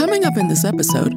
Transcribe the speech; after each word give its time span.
Coming 0.00 0.24
up 0.24 0.38
in 0.38 0.48
this 0.48 0.64
episode, 0.64 1.12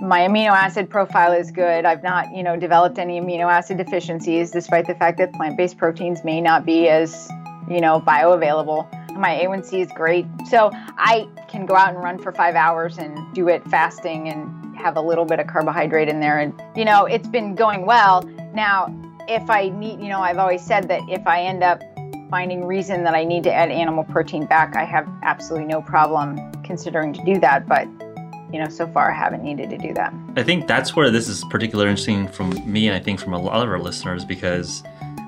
my 0.00 0.20
amino 0.20 0.50
acid 0.50 0.88
profile 0.88 1.32
is 1.32 1.50
good. 1.50 1.84
I've 1.84 2.04
not, 2.04 2.32
you 2.32 2.44
know, 2.44 2.54
developed 2.54 3.00
any 3.00 3.20
amino 3.20 3.50
acid 3.50 3.78
deficiencies, 3.78 4.52
despite 4.52 4.86
the 4.86 4.94
fact 4.94 5.18
that 5.18 5.32
plant-based 5.32 5.76
proteins 5.76 6.22
may 6.22 6.40
not 6.40 6.64
be 6.64 6.88
as, 6.88 7.28
you 7.68 7.80
know, 7.80 8.00
bioavailable. 8.06 8.86
My 9.18 9.40
A1C 9.44 9.80
is 9.80 9.90
great. 9.96 10.24
So 10.48 10.70
I 10.72 11.26
can 11.48 11.66
go 11.66 11.74
out 11.74 11.94
and 11.94 11.98
run 11.98 12.16
for 12.16 12.30
five 12.30 12.54
hours 12.54 12.96
and 12.96 13.18
do 13.34 13.48
it 13.48 13.64
fasting 13.64 14.28
and 14.28 14.76
have 14.76 14.96
a 14.96 15.02
little 15.02 15.24
bit 15.24 15.40
of 15.40 15.48
carbohydrate 15.48 16.08
in 16.08 16.20
there. 16.20 16.38
And, 16.38 16.54
you 16.76 16.84
know, 16.84 17.06
it's 17.06 17.26
been 17.26 17.56
going 17.56 17.86
well. 17.86 18.22
Now, 18.54 18.86
if 19.26 19.50
I 19.50 19.70
need, 19.70 20.00
you 20.00 20.10
know, 20.10 20.20
I've 20.20 20.38
always 20.38 20.64
said 20.64 20.86
that 20.86 21.00
if 21.08 21.26
I 21.26 21.42
end 21.42 21.64
up 21.64 21.82
finding 22.32 22.64
reason 22.64 23.04
that 23.04 23.14
I 23.14 23.24
need 23.24 23.42
to 23.42 23.52
add 23.52 23.70
animal 23.70 24.04
protein 24.04 24.46
back, 24.46 24.74
I 24.74 24.84
have 24.84 25.06
absolutely 25.22 25.68
no 25.68 25.82
problem 25.82 26.40
considering 26.62 27.12
to 27.12 27.22
do 27.26 27.38
that. 27.40 27.68
But 27.68 27.86
you 28.50 28.58
know, 28.58 28.70
so 28.70 28.86
far 28.86 29.10
I 29.10 29.14
haven't 29.14 29.42
needed 29.42 29.68
to 29.68 29.76
do 29.76 29.92
that. 29.92 30.14
I 30.36 30.42
think 30.42 30.66
that's 30.66 30.96
where 30.96 31.10
this 31.10 31.28
is 31.28 31.44
particularly 31.50 31.90
interesting 31.90 32.26
from 32.28 32.50
me, 32.70 32.88
and 32.88 32.96
I 32.96 33.00
think 33.00 33.20
from 33.20 33.34
a 33.34 33.38
lot 33.38 33.62
of 33.62 33.68
our 33.68 33.78
listeners, 33.78 34.24
because 34.24 34.82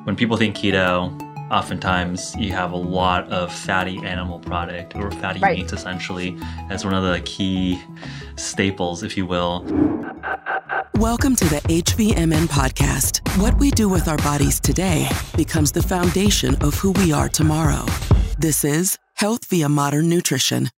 when 0.04 0.16
people 0.16 0.38
think 0.38 0.56
keto, 0.56 1.12
oftentimes 1.50 2.34
you 2.36 2.52
have 2.52 2.72
a 2.72 2.76
lot 2.76 3.30
of 3.30 3.52
fatty 3.52 3.98
animal 3.98 4.38
product 4.38 4.96
or 4.96 5.10
fatty 5.10 5.40
right. 5.40 5.58
meats 5.58 5.74
essentially 5.74 6.38
as 6.70 6.86
one 6.86 6.94
of 6.94 7.04
the 7.04 7.20
key 7.26 7.82
staples, 8.36 9.02
if 9.02 9.14
you 9.14 9.26
will. 9.26 9.62
Welcome 10.98 11.34
to 11.36 11.44
the 11.46 11.60
HVMN 11.62 12.46
podcast. 12.46 13.18
What 13.42 13.58
we 13.58 13.72
do 13.72 13.88
with 13.88 14.06
our 14.06 14.16
bodies 14.18 14.60
today 14.60 15.08
becomes 15.36 15.72
the 15.72 15.82
foundation 15.82 16.54
of 16.62 16.74
who 16.76 16.92
we 16.92 17.12
are 17.12 17.28
tomorrow. 17.28 17.84
This 18.38 18.64
is 18.64 18.96
Health 19.14 19.46
via 19.46 19.68
Modern 19.68 20.08
Nutrition. 20.08 20.70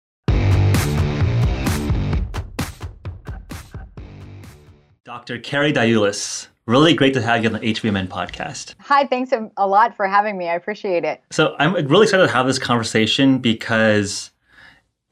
Dr. 5.04 5.38
Carrie 5.38 5.74
Diulus, 5.74 6.48
really 6.66 6.94
great 6.94 7.12
to 7.12 7.20
have 7.20 7.44
you 7.44 7.50
on 7.50 7.60
the 7.60 7.60
HVMN 7.60 8.08
podcast. 8.08 8.74
Hi, 8.80 9.06
thanks 9.06 9.32
a 9.58 9.66
lot 9.66 9.94
for 9.94 10.08
having 10.08 10.38
me. 10.38 10.48
I 10.48 10.54
appreciate 10.54 11.04
it. 11.04 11.20
So 11.30 11.54
I'm 11.58 11.74
really 11.74 12.04
excited 12.04 12.26
to 12.26 12.32
have 12.32 12.46
this 12.46 12.58
conversation 12.58 13.38
because 13.38 14.30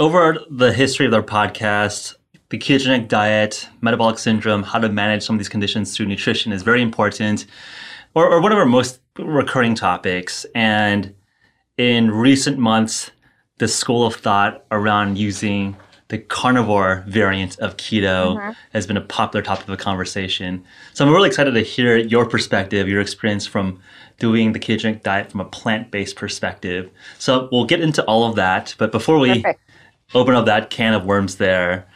over 0.00 0.38
the 0.50 0.72
history 0.72 1.04
of 1.04 1.12
our 1.12 1.22
podcast, 1.22 2.14
the 2.54 2.58
ketogenic 2.60 3.08
diet, 3.08 3.68
metabolic 3.80 4.16
syndrome, 4.16 4.62
how 4.62 4.78
to 4.78 4.88
manage 4.88 5.24
some 5.24 5.34
of 5.34 5.40
these 5.40 5.48
conditions 5.48 5.96
through 5.96 6.06
nutrition 6.06 6.52
is 6.52 6.62
very 6.62 6.82
important, 6.82 7.46
or, 8.14 8.28
or 8.28 8.40
one 8.40 8.52
of 8.52 8.58
our 8.58 8.64
most 8.64 9.00
recurring 9.18 9.74
topics. 9.74 10.46
And 10.54 11.12
in 11.78 12.12
recent 12.12 12.56
months, 12.58 13.10
the 13.58 13.66
school 13.66 14.06
of 14.06 14.14
thought 14.14 14.64
around 14.70 15.18
using 15.18 15.76
the 16.08 16.18
carnivore 16.18 17.02
variant 17.08 17.58
of 17.58 17.76
keto 17.76 18.36
mm-hmm. 18.36 18.50
has 18.72 18.86
been 18.86 18.96
a 18.96 19.00
popular 19.00 19.42
topic 19.42 19.68
of 19.68 19.76
conversation. 19.78 20.64
So 20.92 21.04
I'm 21.04 21.12
really 21.12 21.30
excited 21.30 21.54
to 21.54 21.62
hear 21.62 21.96
your 21.96 22.24
perspective, 22.24 22.86
your 22.86 23.00
experience 23.00 23.48
from 23.48 23.80
doing 24.20 24.52
the 24.52 24.60
ketogenic 24.60 25.02
diet 25.02 25.28
from 25.28 25.40
a 25.40 25.44
plant-based 25.44 26.14
perspective. 26.14 26.88
So 27.18 27.48
we'll 27.50 27.64
get 27.64 27.80
into 27.80 28.04
all 28.04 28.28
of 28.28 28.36
that, 28.36 28.76
but 28.78 28.92
before 28.92 29.18
we 29.18 29.42
Perfect. 29.42 29.60
open 30.14 30.36
up 30.36 30.46
that 30.46 30.70
can 30.70 30.94
of 30.94 31.04
worms 31.04 31.34
there, 31.38 31.88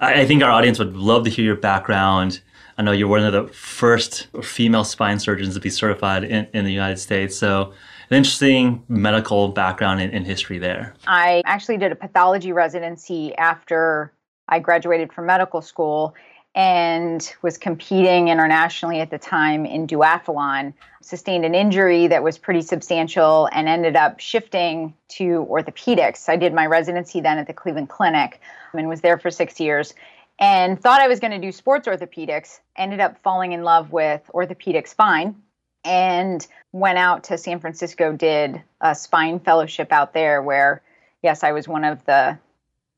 I, 0.00 0.22
I 0.22 0.26
think 0.26 0.42
our 0.42 0.50
audience 0.50 0.78
would 0.78 0.96
love 0.96 1.24
to 1.24 1.30
hear 1.30 1.44
your 1.44 1.56
background. 1.56 2.40
I 2.78 2.82
know 2.82 2.92
you're 2.92 3.08
one 3.08 3.22
of 3.22 3.32
the 3.32 3.52
first 3.52 4.28
female 4.42 4.84
spine 4.84 5.20
surgeons 5.20 5.54
to 5.54 5.60
be 5.60 5.70
certified 5.70 6.24
in, 6.24 6.48
in 6.54 6.64
the 6.64 6.72
United 6.72 6.96
States. 6.96 7.36
So 7.36 7.72
an 8.10 8.16
interesting 8.16 8.82
medical 8.88 9.48
background 9.48 10.00
and, 10.00 10.26
history 10.26 10.58
there. 10.58 10.94
I 11.06 11.42
actually 11.44 11.76
did 11.76 11.92
a 11.92 11.94
pathology 11.94 12.52
residency 12.52 13.36
after 13.36 14.12
I 14.48 14.58
graduated 14.58 15.12
from 15.12 15.26
medical 15.26 15.62
school 15.62 16.14
and 16.56 17.32
was 17.42 17.56
competing 17.56 18.26
internationally 18.26 19.00
at 19.00 19.10
the 19.10 19.18
time 19.18 19.64
in 19.64 19.86
duathlon. 19.86 20.72
Sustained 21.00 21.44
an 21.44 21.54
injury 21.54 22.08
that 22.08 22.24
was 22.24 22.38
pretty 22.38 22.62
substantial 22.62 23.48
and 23.52 23.68
ended 23.68 23.94
up 23.94 24.18
shifting 24.18 24.92
to 25.10 25.46
orthopedics. 25.48 26.28
I 26.28 26.36
did 26.36 26.52
my 26.52 26.66
residency 26.66 27.20
then 27.20 27.38
at 27.38 27.46
the 27.46 27.52
Cleveland 27.52 27.88
Clinic 27.88 28.40
and 28.78 28.88
was 28.88 29.00
there 29.00 29.18
for 29.18 29.30
six 29.30 29.60
years 29.60 29.94
and 30.40 30.80
thought 30.80 31.02
I 31.02 31.08
was 31.08 31.20
going 31.20 31.32
to 31.32 31.38
do 31.38 31.52
sports 31.52 31.86
orthopedics. 31.86 32.60
Ended 32.74 33.00
up 33.00 33.22
falling 33.22 33.52
in 33.52 33.62
love 33.62 33.92
with 33.92 34.22
orthopedic 34.32 34.86
spine 34.86 35.36
and 35.84 36.46
went 36.72 36.98
out 36.98 37.24
to 37.24 37.38
San 37.38 37.60
Francisco, 37.60 38.12
did 38.12 38.62
a 38.80 38.94
spine 38.94 39.38
fellowship 39.38 39.92
out 39.92 40.14
there 40.14 40.42
where, 40.42 40.82
yes, 41.22 41.44
I 41.44 41.52
was 41.52 41.68
one 41.68 41.84
of 41.84 42.04
the 42.06 42.38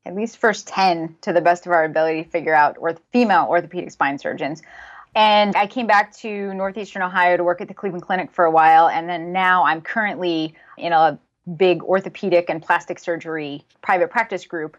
at 0.05 0.15
least 0.15 0.37
first 0.37 0.67
10 0.67 1.15
to 1.21 1.31
the 1.31 1.41
best 1.41 1.65
of 1.65 1.71
our 1.71 1.85
ability 1.85 2.23
to 2.23 2.29
figure 2.29 2.53
out 2.53 2.77
orth- 2.77 2.99
female 3.11 3.45
orthopedic 3.49 3.91
spine 3.91 4.17
surgeons. 4.17 4.61
And 5.15 5.55
I 5.55 5.67
came 5.67 5.87
back 5.87 6.13
to 6.17 6.53
Northeastern 6.53 7.01
Ohio 7.01 7.37
to 7.37 7.43
work 7.43 7.61
at 7.61 7.67
the 7.67 7.73
Cleveland 7.73 8.03
Clinic 8.03 8.31
for 8.31 8.45
a 8.45 8.51
while. 8.51 8.89
And 8.89 9.07
then 9.07 9.31
now 9.31 9.63
I'm 9.63 9.81
currently 9.81 10.55
in 10.77 10.91
a 10.91 11.19
big 11.55 11.83
orthopedic 11.83 12.49
and 12.49 12.61
plastic 12.61 12.99
surgery 12.99 13.63
private 13.81 14.09
practice 14.09 14.45
group 14.45 14.77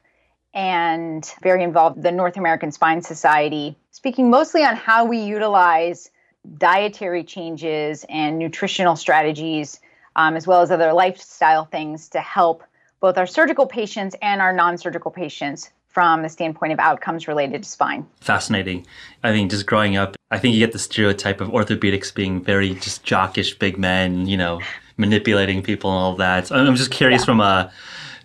and 0.55 1.35
very 1.43 1.63
involved 1.63 2.03
the 2.03 2.13
North 2.13 2.37
American 2.37 2.71
Spine 2.71 3.03
Society, 3.03 3.77
speaking 3.91 4.31
mostly 4.31 4.65
on 4.65 4.77
how 4.77 5.05
we 5.05 5.19
utilize 5.19 6.11
dietary 6.59 7.25
changes 7.25 8.05
and 8.09 8.39
nutritional 8.39 8.97
strategies, 8.97 9.81
um, 10.17 10.37
as 10.37 10.47
well 10.47 10.63
as 10.63 10.71
other 10.71 10.93
lifestyle 10.93 11.65
things 11.65 12.09
to 12.09 12.21
help 12.21 12.63
both 13.01 13.19
our 13.19 13.27
surgical 13.27 13.67
patients 13.67 14.15
and 14.23 14.41
our 14.41 14.53
non 14.53 14.79
surgical 14.79 15.11
patients 15.11 15.71
from 15.89 16.23
the 16.23 16.29
standpoint 16.29 16.73
of 16.73 16.79
outcomes 16.81 17.29
related 17.29 17.63
to 17.63 17.69
spine. 17.69 18.07
Fascinating. 18.21 18.85
I 19.23 19.31
think 19.31 19.51
just 19.51 19.67
growing 19.67 19.97
up, 19.97 20.17
I 20.31 20.39
think 20.39 20.55
you 20.55 20.61
get 20.61 20.73
the 20.73 20.79
stereotype 20.79 21.41
of 21.41 21.49
orthopedics 21.49 22.13
being 22.13 22.43
very 22.43 22.75
just 22.75 23.05
jockish 23.05 23.59
big 23.59 23.79
men, 23.79 24.27
you 24.27 24.37
know, 24.37 24.61
manipulating 24.97 25.63
people 25.63 25.91
and 25.91 25.99
all 25.99 26.17
that. 26.17 26.49
So 26.49 26.57
I'm 26.57 26.75
just 26.75 26.91
curious 26.91 27.23
yeah. 27.23 27.27
from 27.27 27.41
a 27.41 27.73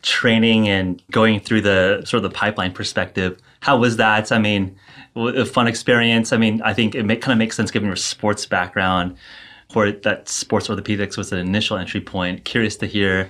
training 0.01 0.67
and 0.67 1.01
going 1.11 1.39
through 1.39 1.61
the 1.61 2.01
sort 2.05 2.23
of 2.23 2.31
the 2.31 2.35
pipeline 2.35 2.71
perspective, 2.71 3.39
how 3.61 3.77
was 3.77 3.97
that? 3.97 4.31
I 4.31 4.39
mean, 4.39 4.77
a 5.15 5.45
fun 5.45 5.67
experience. 5.67 6.31
I 6.31 6.37
mean, 6.37 6.61
I 6.61 6.73
think 6.73 6.95
it 6.95 7.03
may, 7.03 7.15
kind 7.15 7.33
of 7.33 7.37
makes 7.37 7.55
sense 7.55 7.71
given 7.71 7.87
your 7.87 7.95
sports 7.95 8.45
background, 8.45 9.17
that 9.73 10.23
sports 10.25 10.67
orthopedics 10.67 11.17
was 11.17 11.31
an 11.31 11.39
initial 11.39 11.77
entry 11.77 12.01
point. 12.01 12.45
Curious 12.45 12.75
to 12.77 12.85
hear 12.85 13.29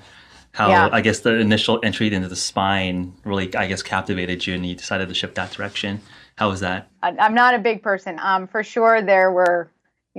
how 0.51 0.69
yeah. 0.69 0.89
I 0.91 1.01
guess 1.01 1.19
the 1.19 1.37
initial 1.37 1.79
entry 1.83 2.13
into 2.13 2.27
the 2.27 2.35
spine 2.35 3.13
really, 3.23 3.53
I 3.55 3.67
guess, 3.67 3.83
captivated 3.83 4.47
you, 4.47 4.55
and 4.55 4.65
you 4.65 4.75
decided 4.75 5.07
to 5.09 5.15
shift 5.15 5.35
that 5.35 5.51
direction. 5.51 6.01
How 6.37 6.49
was 6.49 6.61
that? 6.61 6.89
I'm 7.03 7.33
not 7.33 7.53
a 7.53 7.59
big 7.59 7.83
person. 7.83 8.17
Um, 8.19 8.47
for 8.47 8.63
sure, 8.63 9.01
there 9.01 9.31
were, 9.31 9.69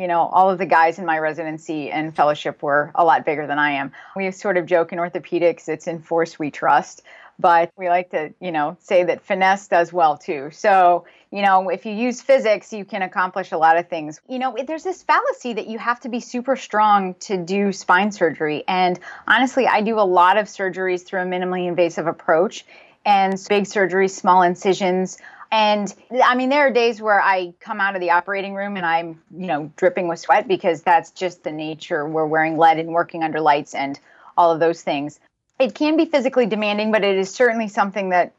you 0.01 0.09
know, 0.09 0.23
all 0.23 0.51
of 0.51 0.59
the 0.59 0.67
guys 0.67 0.99
in 0.99 1.05
my 1.05 1.19
residency 1.19 1.91
and 1.91 2.17
fellowship 2.17 2.63
were 2.63 2.91
a 2.95 3.05
lot 3.05 3.27
bigger 3.27 3.47
than 3.47 3.59
I 3.59 3.73
am. 3.73 3.93
We 4.17 4.31
sort 4.31 4.57
of 4.57 4.65
joke 4.67 4.93
in 4.93 4.99
orthopedics, 4.99 5.69
it's 5.69 5.87
in 5.87 6.01
force 6.01 6.39
we 6.39 6.51
trust 6.51 7.03
but 7.41 7.73
we 7.77 7.89
like 7.89 8.11
to, 8.11 8.33
you 8.41 8.53
know, 8.53 8.77
say 8.81 9.05
that 9.05 9.23
finesse 9.23 9.69
does 9.69 9.93
well 9.93 10.19
too. 10.19 10.51
So, 10.53 11.07
you 11.31 11.43
know, 11.43 11.71
if 11.71 11.87
you 11.87 11.93
use 11.93 12.21
physics, 12.21 12.73
you 12.73 12.85
can 12.85 13.03
accomplish 13.03 13.53
a 13.53 13.59
lot 13.59 13.79
of 13.79 13.89
things. 13.89 14.21
You 14.29 14.39
know, 14.39 14.57
there's 14.67 14.85
this 14.85 15.03
fallacy 15.03 15.55
that 15.55 15.67
you 15.67 15.79
have 15.79 16.01
to 16.01 16.09
be 16.09 16.21
super 16.21 16.57
strong 16.57 17.15
to 17.21 17.37
do 17.37 17.73
spine 17.73 18.13
surgery. 18.13 18.65
And 18.69 18.99
honestly, 19.27 19.67
I 19.67 19.81
do 19.81 19.99
a 19.99 20.05
lot 20.05 20.37
of 20.37 20.47
surgeries 20.47 21.05
through 21.05 21.23
a 21.23 21.25
minimally 21.25 21.67
invasive 21.67 22.07
approach 22.07 22.67
and 23.07 23.33
big 23.49 23.65
surgeries, 23.65 24.11
small 24.11 24.43
incisions. 24.43 25.19
And 25.53 25.93
I 26.23 26.37
mean, 26.37 26.49
there 26.49 26.67
are 26.67 26.71
days 26.71 27.03
where 27.03 27.21
I 27.21 27.55
come 27.59 27.81
out 27.81 27.97
of 27.97 28.01
the 28.01 28.13
operating 28.13 28.55
room 28.55 28.77
and 28.77 28.87
I'm, 28.87 29.21
you 29.37 29.49
know, 29.49 29.73
dripping 29.77 30.07
with 30.07 30.21
sweat 30.21 30.47
because 30.47 30.83
that's 30.83 31.11
just 31.11 31.43
the 31.43 31.51
nature. 31.51 32.07
We're 32.07 32.27
wearing 32.27 32.57
lead 32.57 32.79
and 32.79 32.91
working 32.91 33.25
under 33.25 33.41
lights 33.41 33.75
and 33.75 33.99
all 34.37 34.53
of 34.53 34.61
those 34.61 34.83
things 34.83 35.19
it 35.61 35.75
can 35.75 35.97
be 35.97 36.07
physically 36.07 36.47
demanding, 36.47 36.91
but 36.91 37.05
it 37.05 37.17
is 37.17 37.33
certainly 37.33 37.69
something 37.69 38.09
that 38.09 38.33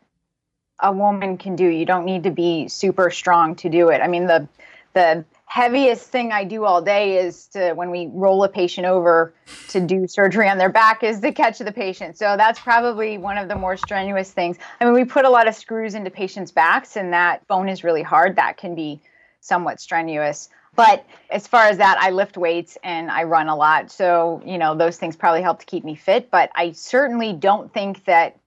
a 0.80 0.92
woman 0.92 1.38
can 1.38 1.56
do. 1.56 1.68
You 1.68 1.86
don't 1.86 2.06
need 2.06 2.24
to 2.24 2.32
be 2.32 2.68
super 2.68 3.12
strong 3.12 3.56
to 3.58 3.70
do 3.70 3.90
it. 3.90 4.02
I 4.02 4.08
mean, 4.08 4.26
the 4.26 4.48
the 4.94 5.24
heaviest 5.52 6.08
thing 6.08 6.32
I 6.32 6.46
do 6.46 6.64
all 6.64 6.82
day 6.82 7.18
is 7.18 7.48
to 7.48 7.74
when 7.74 7.92
we 7.92 8.10
roll 8.14 8.46
a 8.46 8.48
patient 8.48 8.88
over 8.88 9.34
to 9.68 9.82
do 9.82 10.08
surgery 10.08 10.48
on 10.48 10.58
their 10.58 10.70
back 10.70 11.04
is 11.04 11.20
to 11.20 11.34
catch 11.34 11.60
the 11.60 11.74
patient. 11.74 12.18
So 12.18 12.38
that's 12.38 12.58
probably 12.58 13.18
one 13.18 13.38
of 13.38 13.50
the 13.50 13.56
more 13.56 13.76
strenuous 13.76 14.32
things. 14.32 14.56
I 14.80 14.86
mean, 14.86 14.94
we 14.94 15.04
put 15.04 15.26
a 15.26 15.30
lot 15.30 15.50
of 15.50 15.56
screws 15.56 15.94
into 15.94 16.10
patients' 16.10 16.52
backs 16.52 16.96
and 16.96 17.12
that 17.12 17.46
bone 17.50 17.68
is 17.68 17.84
really 17.84 18.02
hard. 18.02 18.38
That 18.38 18.56
can 18.56 18.76
be 18.76 19.02
somewhat 19.42 19.82
strenuous. 19.82 20.48
But 20.78 21.06
as 21.30 21.48
far 21.48 21.66
as 21.66 21.80
that, 21.80 21.98
I 22.00 22.12
lift 22.12 22.38
weights 22.38 22.78
and 22.82 23.12
I 23.12 23.24
run 23.24 23.50
a 23.50 23.56
lot. 23.58 23.92
So, 23.92 24.42
you 24.46 24.58
know, 24.58 24.74
those 24.74 24.98
things 24.98 25.18
probably 25.18 25.42
help 25.42 25.60
to 25.60 25.66
keep 25.66 25.84
me 25.84 25.96
fit. 25.96 26.32
But 26.32 26.50
I 26.56 26.72
certainly 26.72 27.34
don't 27.34 27.74
think 27.74 28.06
that 28.06 28.38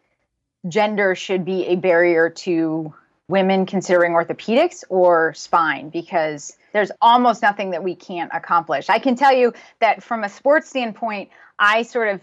gender 0.68 1.14
should 1.14 1.44
be 1.44 1.66
a 1.66 1.76
barrier 1.76 2.30
to 2.30 2.94
women 3.28 3.66
considering 3.66 4.12
orthopedics 4.12 4.84
or 4.88 5.34
spine 5.34 5.90
because 5.90 6.56
there's 6.74 6.90
almost 7.00 7.40
nothing 7.40 7.70
that 7.70 7.82
we 7.82 7.94
can't 7.94 8.30
accomplish. 8.34 8.90
I 8.90 8.98
can 8.98 9.14
tell 9.14 9.32
you 9.32 9.54
that 9.80 10.02
from 10.02 10.24
a 10.24 10.28
sports 10.28 10.68
standpoint, 10.68 11.30
I 11.58 11.84
sort 11.84 12.08
of 12.08 12.20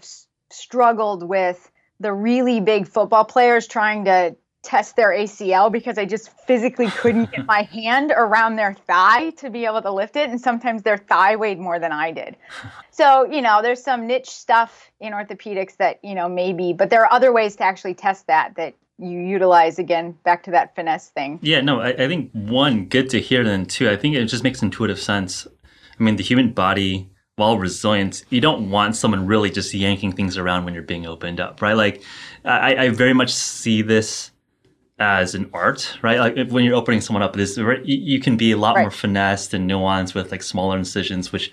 struggled 0.50 1.26
with 1.26 1.70
the 1.98 2.12
really 2.12 2.60
big 2.60 2.86
football 2.86 3.24
players 3.24 3.66
trying 3.66 4.04
to 4.04 4.36
test 4.62 4.94
their 4.94 5.08
ACL 5.08 5.72
because 5.72 5.96
I 5.98 6.04
just 6.04 6.30
physically 6.46 6.88
couldn't 6.88 7.32
get 7.32 7.46
my 7.46 7.62
hand 7.62 8.12
around 8.14 8.56
their 8.56 8.74
thigh 8.74 9.30
to 9.38 9.48
be 9.50 9.64
able 9.64 9.82
to 9.82 9.90
lift 9.90 10.16
it. 10.16 10.28
And 10.28 10.40
sometimes 10.40 10.82
their 10.82 10.98
thigh 10.98 11.34
weighed 11.36 11.58
more 11.58 11.78
than 11.78 11.90
I 11.90 12.12
did. 12.12 12.36
So, 12.94 13.24
you 13.24 13.40
know, 13.40 13.62
there's 13.62 13.82
some 13.82 14.06
niche 14.06 14.28
stuff 14.28 14.90
in 15.00 15.14
orthopedics 15.14 15.78
that, 15.78 15.98
you 16.04 16.14
know, 16.14 16.28
maybe, 16.28 16.74
but 16.74 16.90
there 16.90 17.00
are 17.00 17.10
other 17.10 17.32
ways 17.32 17.56
to 17.56 17.64
actually 17.64 17.94
test 17.94 18.26
that 18.26 18.54
that 18.56 18.74
you 18.98 19.18
utilize 19.18 19.78
again 19.78 20.16
back 20.24 20.42
to 20.44 20.50
that 20.52 20.74
finesse 20.74 21.08
thing. 21.08 21.38
Yeah, 21.42 21.60
no, 21.60 21.80
I, 21.80 21.88
I 21.90 22.08
think 22.08 22.30
one, 22.32 22.86
good 22.86 23.10
to 23.10 23.20
hear, 23.20 23.44
then 23.44 23.66
two, 23.66 23.90
I 23.90 23.96
think 23.96 24.14
it 24.14 24.24
just 24.26 24.44
makes 24.44 24.62
intuitive 24.62 25.00
sense. 25.00 25.46
I 25.98 26.02
mean, 26.02 26.16
the 26.16 26.22
human 26.22 26.52
body, 26.52 27.10
while 27.36 27.58
resilient, 27.58 28.24
you 28.30 28.40
don't 28.40 28.70
want 28.70 28.96
someone 28.96 29.26
really 29.26 29.50
just 29.50 29.74
yanking 29.74 30.12
things 30.12 30.36
around 30.36 30.64
when 30.64 30.74
you're 30.74 30.82
being 30.82 31.06
opened 31.06 31.40
up, 31.40 31.62
right? 31.62 31.74
Like, 31.74 32.02
I, 32.44 32.76
I 32.76 32.88
very 32.90 33.12
much 33.12 33.32
see 33.32 33.82
this 33.82 34.30
as 34.98 35.34
an 35.34 35.50
art, 35.52 35.98
right? 36.02 36.18
Like 36.18 36.50
when 36.50 36.64
you're 36.64 36.76
opening 36.76 37.00
someone 37.00 37.22
up, 37.22 37.34
this 37.34 37.56
you 37.84 38.20
can 38.20 38.36
be 38.36 38.52
a 38.52 38.56
lot 38.56 38.76
right. 38.76 38.82
more 38.82 38.90
finessed 38.90 39.52
and 39.52 39.68
nuanced 39.68 40.14
with 40.14 40.30
like 40.30 40.42
smaller 40.42 40.78
incisions, 40.78 41.32
which 41.32 41.52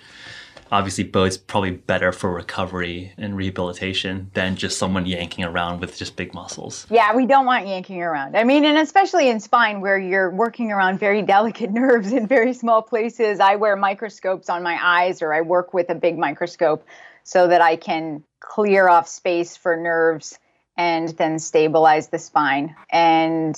obviously 0.70 1.04
bodes 1.04 1.36
probably 1.36 1.72
better 1.72 2.12
for 2.12 2.32
recovery 2.32 3.12
and 3.16 3.36
rehabilitation 3.36 4.30
than 4.34 4.56
just 4.56 4.78
someone 4.78 5.06
yanking 5.06 5.44
around 5.44 5.80
with 5.80 5.96
just 5.96 6.16
big 6.16 6.32
muscles. 6.32 6.86
Yeah, 6.90 7.14
we 7.14 7.26
don't 7.26 7.46
want 7.46 7.66
yanking 7.66 8.02
around. 8.02 8.36
I 8.36 8.44
mean, 8.44 8.64
and 8.64 8.78
especially 8.78 9.28
in 9.28 9.40
spine 9.40 9.80
where 9.80 9.98
you're 9.98 10.30
working 10.30 10.70
around 10.70 10.98
very 10.98 11.22
delicate 11.22 11.70
nerves 11.72 12.12
in 12.12 12.26
very 12.26 12.52
small 12.52 12.82
places. 12.82 13.40
I 13.40 13.56
wear 13.56 13.76
microscopes 13.76 14.48
on 14.48 14.62
my 14.62 14.78
eyes 14.80 15.22
or 15.22 15.34
I 15.34 15.40
work 15.40 15.74
with 15.74 15.90
a 15.90 15.94
big 15.94 16.18
microscope 16.18 16.86
so 17.24 17.48
that 17.48 17.60
I 17.60 17.76
can 17.76 18.22
clear 18.40 18.88
off 18.88 19.08
space 19.08 19.56
for 19.56 19.76
nerves 19.76 20.38
and 20.76 21.08
then 21.10 21.38
stabilize 21.38 22.08
the 22.08 22.18
spine. 22.18 22.74
And 22.90 23.56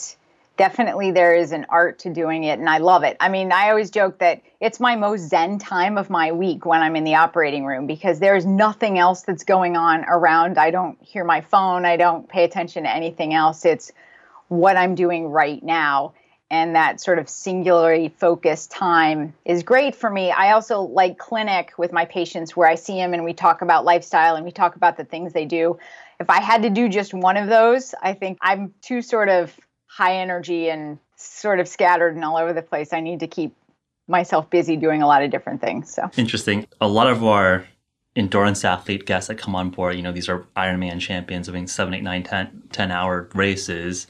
definitely 0.63 1.11
there 1.11 1.35
is 1.35 1.51
an 1.51 1.67
art 1.71 1.99
to 1.99 2.09
doing 2.09 2.45
it 2.45 2.57
and 2.61 2.71
I 2.71 2.79
love 2.79 3.03
it. 3.03 3.17
I 3.19 3.29
mean, 3.29 3.51
I 3.51 3.71
always 3.71 3.91
joke 3.91 4.21
that 4.21 4.43
it's 4.61 4.79
my 4.79 4.95
most 4.95 5.29
zen 5.29 5.59
time 5.59 5.99
of 5.99 6.09
my 6.09 6.31
week 6.31 6.65
when 6.65 6.83
I'm 6.83 6.95
in 6.95 7.03
the 7.03 7.17
operating 7.17 7.65
room 7.65 7.89
because 7.89 8.21
there's 8.21 8.47
nothing 8.47 8.97
else 8.97 9.23
that's 9.23 9.43
going 9.43 9.77
on 9.77 10.05
around. 10.05 10.59
I 10.59 10.71
don't 10.71 11.03
hear 11.03 11.25
my 11.25 11.41
phone, 11.41 11.85
I 11.85 11.97
don't 11.97 12.29
pay 12.29 12.45
attention 12.45 12.85
to 12.85 12.95
anything 12.95 13.35
else. 13.35 13.65
It's 13.65 13.91
what 14.47 14.77
I'm 14.77 14.95
doing 14.95 15.27
right 15.27 15.61
now. 15.61 16.15
And 16.49 16.77
that 16.77 17.01
sort 17.01 17.19
of 17.19 17.29
singularly 17.29 18.11
focused 18.11 18.71
time 18.71 19.35
is 19.45 19.65
great 19.65 19.97
for 19.97 20.11
me. 20.11 20.31
I 20.31 20.53
also 20.53 20.83
like 20.83 21.19
clinic 21.19 21.73
with 21.77 21.93
my 21.93 22.05
patients 22.05 22.57
where 22.57 22.69
I 22.69 22.77
see 22.77 22.95
them 22.95 23.15
and 23.15 23.25
we 23.25 23.33
talk 23.33 23.63
about 23.63 23.85
lifestyle 23.85 24.37
and 24.37 24.45
we 24.45 24.53
talk 24.53 24.77
about 24.77 24.97
the 24.97 25.05
things 25.05 25.33
they 25.33 25.45
do. 25.45 25.81
If 26.21 26.31
I 26.31 26.41
had 26.41 26.63
to 26.63 26.71
do 26.71 26.89
just 26.89 27.13
one 27.13 27.37
of 27.37 27.49
those, 27.49 27.97
I 28.01 28.13
think 28.13 28.39
I'm 28.41 28.75
too 28.81 29.03
sort 29.03 29.29
of 29.29 29.59
high 29.93 30.17
energy 30.17 30.71
and 30.71 30.99
sort 31.17 31.61
of 31.61 31.69
scattered 31.69 32.15
and 32.15 32.25
all 32.25 32.39
over 32.39 32.55
the 32.55 32.63
place. 32.63 32.95
I 32.95 33.01
need 33.01 33.21
to 33.21 33.27
keep 33.27 33.55
myself 34.09 34.49
busy 34.49 34.75
doing 34.75 35.03
a 35.03 35.07
lot 35.07 35.23
of 35.23 35.31
different 35.31 35.61
things. 35.61 35.93
So 35.93 36.11
interesting. 36.17 36.67
A 36.81 36.89
lot 36.89 37.09
of 37.09 37.23
our 37.23 37.67
endurance 38.17 38.65
athlete 38.65 39.05
guests 39.05 39.29
that 39.29 39.37
come 39.37 39.55
on 39.55 39.69
board, 39.69 39.97
you 39.97 40.03
know, 40.03 40.11
these 40.11 40.31
are 40.31 40.47
Ironman 40.57 40.99
champions 40.99 41.47
doing 41.47 41.67
seven, 41.67 41.93
eight, 41.93 42.03
nine, 42.03 42.23
10, 42.23 42.63
10 42.73 42.91
hour 42.91 43.29
races. 43.35 44.07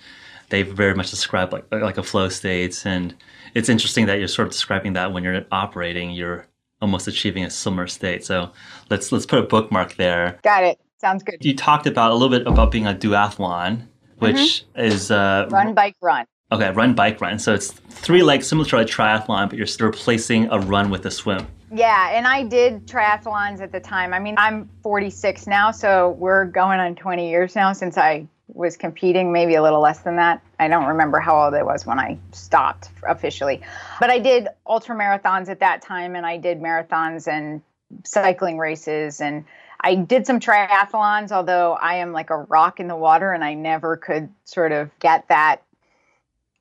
They 0.51 0.63
very 0.63 0.95
much 0.95 1.11
describe 1.11 1.53
like 1.53 1.65
like 1.73 1.99
a 1.99 2.03
flow 2.03 2.29
state, 2.29 2.85
and 2.85 3.15
it's 3.55 3.71
interesting 3.71 4.05
that 4.07 4.19
you're 4.19 4.29
sort 4.29 4.49
of 4.49 4.53
describing 4.53 4.93
that 4.93 5.11
when 5.11 5.25
you're 5.25 5.47
operating, 5.51 6.11
you're 6.11 6.47
almost 6.83 7.09
achieving 7.09 7.43
a 7.43 7.49
similar 7.49 7.87
state. 7.87 8.23
So 8.25 8.53
let's 8.91 9.11
let's 9.13 9.25
put 9.25 9.39
a 9.39 9.45
bookmark 9.45 9.97
there. 9.97 10.39
Got 10.43 10.65
it. 10.65 10.79
Sounds 10.99 11.23
good. 11.23 11.39
You 11.41 11.57
talked 11.57 11.87
about 11.87 12.11
a 12.11 12.15
little 12.15 12.29
bit 12.29 12.47
about 12.47 12.71
being 12.71 12.87
a 12.87 12.93
duathlon 12.93 13.87
which 14.23 14.37
mm-hmm. 14.37 14.81
is 14.81 15.11
uh, 15.11 15.49
run, 15.51 15.75
bike, 15.75 15.97
run. 16.01 16.25
Okay, 16.53 16.71
run, 16.71 16.95
bike, 16.95 17.21
run. 17.21 17.39
So 17.39 17.55
it's 17.55 17.71
three 17.71 18.23
legs, 18.23 18.47
similar 18.47 18.69
to 18.69 18.79
a 18.79 18.85
triathlon, 18.85 19.49
but 19.49 19.59
you're 19.59 19.89
replacing 19.89 20.49
a 20.51 20.59
run 20.59 20.91
with 20.91 21.05
a 21.07 21.11
swim. 21.11 21.47
Yeah, 21.75 22.11
and 22.11 22.27
I 22.27 22.45
did 22.45 22.87
triathlons 22.87 23.61
at 23.61 23.73
the 23.73 23.81
time. 23.81 24.13
I 24.13 24.19
mean, 24.19 24.35
I'm 24.37 24.69
46 24.83 25.47
now, 25.47 25.71
so 25.71 26.11
we're 26.19 26.45
going 26.45 26.79
on 26.79 26.95
20 26.95 27.31
years 27.31 27.57
now 27.57 27.73
since 27.73 27.97
I 27.97 28.27
was 28.49 28.77
competing, 28.77 29.33
maybe 29.33 29.55
a 29.55 29.63
little 29.63 29.81
less 29.81 30.01
than 30.01 30.17
that. 30.17 30.43
I 30.59 30.69
don't 30.69 30.85
remember 30.85 31.19
how 31.19 31.45
old 31.45 31.55
I 31.55 31.63
was 31.63 31.87
when 31.87 31.99
I 31.99 32.19
stopped 32.33 32.91
officially. 33.09 33.63
But 33.99 34.11
I 34.11 34.19
did 34.19 34.49
ultra 34.67 34.95
marathons 34.95 35.49
at 35.49 35.61
that 35.61 35.81
time, 35.81 36.15
and 36.15 36.27
I 36.27 36.37
did 36.37 36.61
marathons 36.61 37.27
and 37.27 37.63
cycling 38.05 38.59
races 38.59 39.21
and 39.21 39.45
I 39.83 39.97
did 39.97 40.27
some 40.27 40.39
triathlons, 40.39 41.33
although 41.33 41.73
I 41.75 41.97
am 41.97 42.13
like 42.13 42.31
a 42.31 42.39
rock 42.39 42.79
in 42.79 42.87
the 42.87 42.97
water 42.97 43.33
and 43.33 43.43
I 43.43 43.55
never 43.55 43.97
could 43.97 44.29
sort 44.45 44.73
of 44.73 44.91
get 45.01 45.27
that 45.29 45.63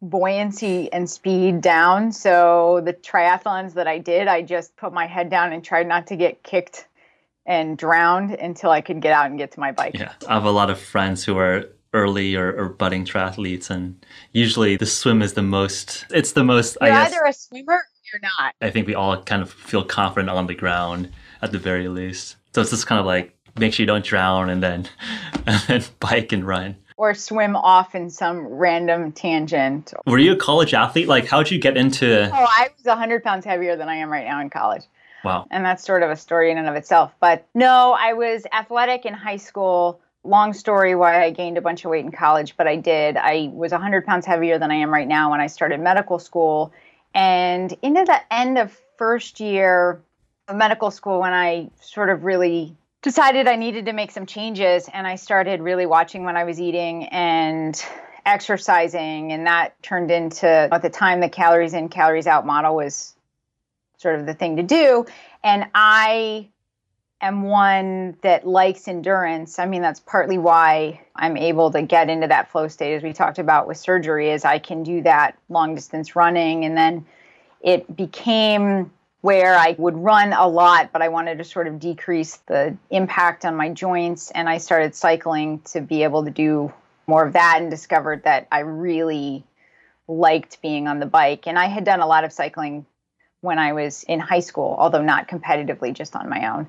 buoyancy 0.01 0.91
and 0.91 1.09
speed 1.09 1.61
down. 1.61 2.11
So 2.11 2.81
the 2.83 2.93
triathlons 2.93 3.73
that 3.73 3.87
I 3.87 3.99
did, 3.99 4.27
I 4.27 4.41
just 4.41 4.75
put 4.75 4.91
my 4.91 5.05
head 5.05 5.29
down 5.29 5.53
and 5.53 5.63
tried 5.63 5.87
not 5.87 6.07
to 6.07 6.15
get 6.15 6.41
kicked 6.43 6.87
and 7.45 7.77
drowned 7.77 8.31
until 8.31 8.71
I 8.71 8.81
could 8.81 9.01
get 9.01 9.13
out 9.13 9.27
and 9.27 9.37
get 9.37 9.51
to 9.51 9.59
my 9.59 9.71
bike. 9.71 9.97
Yeah. 9.97 10.13
I 10.27 10.33
have 10.33 10.45
a 10.45 10.51
lot 10.51 10.69
of 10.69 10.79
friends 10.79 11.23
who 11.23 11.37
are 11.37 11.65
early 11.93 12.35
or, 12.35 12.53
or 12.53 12.69
budding 12.69 13.05
triathletes 13.05 13.69
and 13.69 14.03
usually 14.31 14.77
the 14.77 14.85
swim 14.85 15.21
is 15.21 15.33
the 15.33 15.41
most 15.41 16.05
it's 16.09 16.31
the 16.31 16.43
most 16.43 16.77
you're 16.79 16.89
I 16.89 17.03
guess, 17.03 17.11
either 17.11 17.25
a 17.25 17.33
swimmer 17.33 17.73
or 17.73 17.83
you're 18.13 18.21
not. 18.21 18.55
I 18.61 18.69
think 18.69 18.87
we 18.87 18.95
all 18.95 19.21
kind 19.21 19.41
of 19.41 19.51
feel 19.51 19.83
confident 19.83 20.29
on 20.29 20.47
the 20.47 20.55
ground 20.55 21.11
at 21.41 21.51
the 21.51 21.59
very 21.59 21.89
least. 21.89 22.37
So 22.53 22.61
it's 22.61 22.71
just 22.71 22.87
kind 22.87 22.99
of 22.99 23.05
like 23.05 23.35
make 23.57 23.73
sure 23.73 23.83
you 23.83 23.87
don't 23.87 24.03
drown 24.03 24.49
and 24.49 24.61
then 24.61 24.87
and 25.47 25.61
then 25.67 25.83
bike 25.99 26.31
and 26.31 26.45
run. 26.45 26.75
Or 26.97 27.15
swim 27.15 27.55
off 27.55 27.95
in 27.95 28.11
some 28.11 28.45
random 28.45 29.11
tangent. 29.11 29.93
Were 30.05 30.19
you 30.19 30.33
a 30.33 30.35
college 30.35 30.73
athlete? 30.73 31.07
Like 31.07 31.25
how'd 31.25 31.49
you 31.49 31.59
get 31.59 31.77
into 31.77 32.29
Oh, 32.31 32.47
I 32.47 32.69
was 32.77 32.93
hundred 32.93 33.23
pounds 33.23 33.45
heavier 33.45 33.75
than 33.75 33.89
I 33.89 33.95
am 33.95 34.11
right 34.11 34.25
now 34.25 34.39
in 34.41 34.49
college. 34.49 34.83
Wow. 35.23 35.47
And 35.51 35.63
that's 35.63 35.83
sort 35.83 36.03
of 36.03 36.09
a 36.09 36.15
story 36.15 36.51
in 36.51 36.57
and 36.57 36.67
of 36.67 36.75
itself. 36.75 37.13
But 37.19 37.45
no, 37.53 37.95
I 37.99 38.13
was 38.13 38.45
athletic 38.51 39.05
in 39.05 39.13
high 39.13 39.37
school. 39.37 39.99
Long 40.23 40.53
story 40.53 40.95
why 40.95 41.23
I 41.23 41.31
gained 41.31 41.57
a 41.57 41.61
bunch 41.61 41.85
of 41.85 41.91
weight 41.91 42.05
in 42.05 42.11
college, 42.11 42.55
but 42.57 42.67
I 42.67 42.75
did. 42.75 43.17
I 43.17 43.49
was 43.53 43.71
100 43.71 44.05
pounds 44.05 44.25
heavier 44.25 44.59
than 44.59 44.71
I 44.71 44.75
am 44.75 44.91
right 44.91 45.07
now 45.07 45.31
when 45.31 45.39
I 45.39 45.47
started 45.47 45.79
medical 45.79 46.19
school. 46.19 46.71
And 47.13 47.75
into 47.81 48.03
the 48.05 48.19
end 48.33 48.57
of 48.57 48.79
first 48.97 49.39
year, 49.39 50.01
medical 50.53 50.91
school 50.91 51.19
when 51.19 51.33
I 51.33 51.69
sort 51.79 52.09
of 52.09 52.23
really 52.23 52.75
decided 53.01 53.47
I 53.47 53.55
needed 53.55 53.85
to 53.85 53.93
make 53.93 54.11
some 54.11 54.25
changes 54.25 54.87
and 54.93 55.07
I 55.07 55.15
started 55.15 55.61
really 55.61 55.85
watching 55.85 56.23
what 56.23 56.35
I 56.35 56.43
was 56.43 56.59
eating 56.59 57.05
and 57.05 57.83
exercising 58.25 59.31
and 59.31 59.47
that 59.47 59.81
turned 59.81 60.11
into 60.11 60.47
at 60.47 60.81
the 60.81 60.89
time 60.89 61.19
the 61.19 61.29
calories 61.29 61.73
in 61.73 61.89
calories 61.89 62.27
out 62.27 62.45
model 62.45 62.75
was 62.75 63.15
sort 63.97 64.19
of 64.19 64.27
the 64.27 64.33
thing 64.33 64.57
to 64.57 64.63
do 64.63 65.05
and 65.43 65.65
I 65.73 66.47
am 67.19 67.43
one 67.43 68.17
that 68.21 68.47
likes 68.47 68.87
endurance. 68.87 69.57
I 69.57 69.65
mean 69.65 69.81
that's 69.81 69.99
partly 69.99 70.37
why 70.37 71.01
I'm 71.15 71.37
able 71.37 71.71
to 71.71 71.81
get 71.81 72.09
into 72.09 72.27
that 72.27 72.51
flow 72.51 72.67
state 72.67 72.93
as 72.93 73.01
we 73.01 73.13
talked 73.13 73.39
about 73.39 73.67
with 73.67 73.77
surgery 73.77 74.29
is 74.29 74.45
I 74.45 74.59
can 74.59 74.83
do 74.83 75.01
that 75.03 75.37
long 75.49 75.73
distance 75.73 76.15
running 76.15 76.65
and 76.65 76.77
then 76.77 77.05
it 77.61 77.95
became 77.95 78.91
where 79.21 79.55
I 79.55 79.75
would 79.77 79.95
run 79.95 80.33
a 80.33 80.47
lot, 80.47 80.91
but 80.91 81.01
I 81.01 81.09
wanted 81.09 81.37
to 81.37 81.43
sort 81.43 81.67
of 81.67 81.79
decrease 81.79 82.37
the 82.47 82.75
impact 82.89 83.45
on 83.45 83.55
my 83.55 83.69
joints. 83.69 84.31
And 84.31 84.49
I 84.49 84.57
started 84.57 84.95
cycling 84.95 85.61
to 85.71 85.81
be 85.81 86.03
able 86.03 86.25
to 86.25 86.31
do 86.31 86.73
more 87.07 87.25
of 87.25 87.33
that 87.33 87.57
and 87.61 87.69
discovered 87.69 88.23
that 88.23 88.47
I 88.51 88.59
really 88.59 89.43
liked 90.07 90.61
being 90.61 90.87
on 90.87 90.99
the 90.99 91.05
bike. 91.05 91.47
And 91.47 91.57
I 91.57 91.67
had 91.67 91.83
done 91.83 91.99
a 91.99 92.07
lot 92.07 92.23
of 92.23 92.33
cycling 92.33 92.85
when 93.41 93.59
I 93.59 93.73
was 93.73 94.03
in 94.03 94.19
high 94.19 94.39
school, 94.39 94.75
although 94.77 95.01
not 95.01 95.27
competitively, 95.27 95.93
just 95.93 96.15
on 96.15 96.29
my 96.29 96.51
own. 96.51 96.67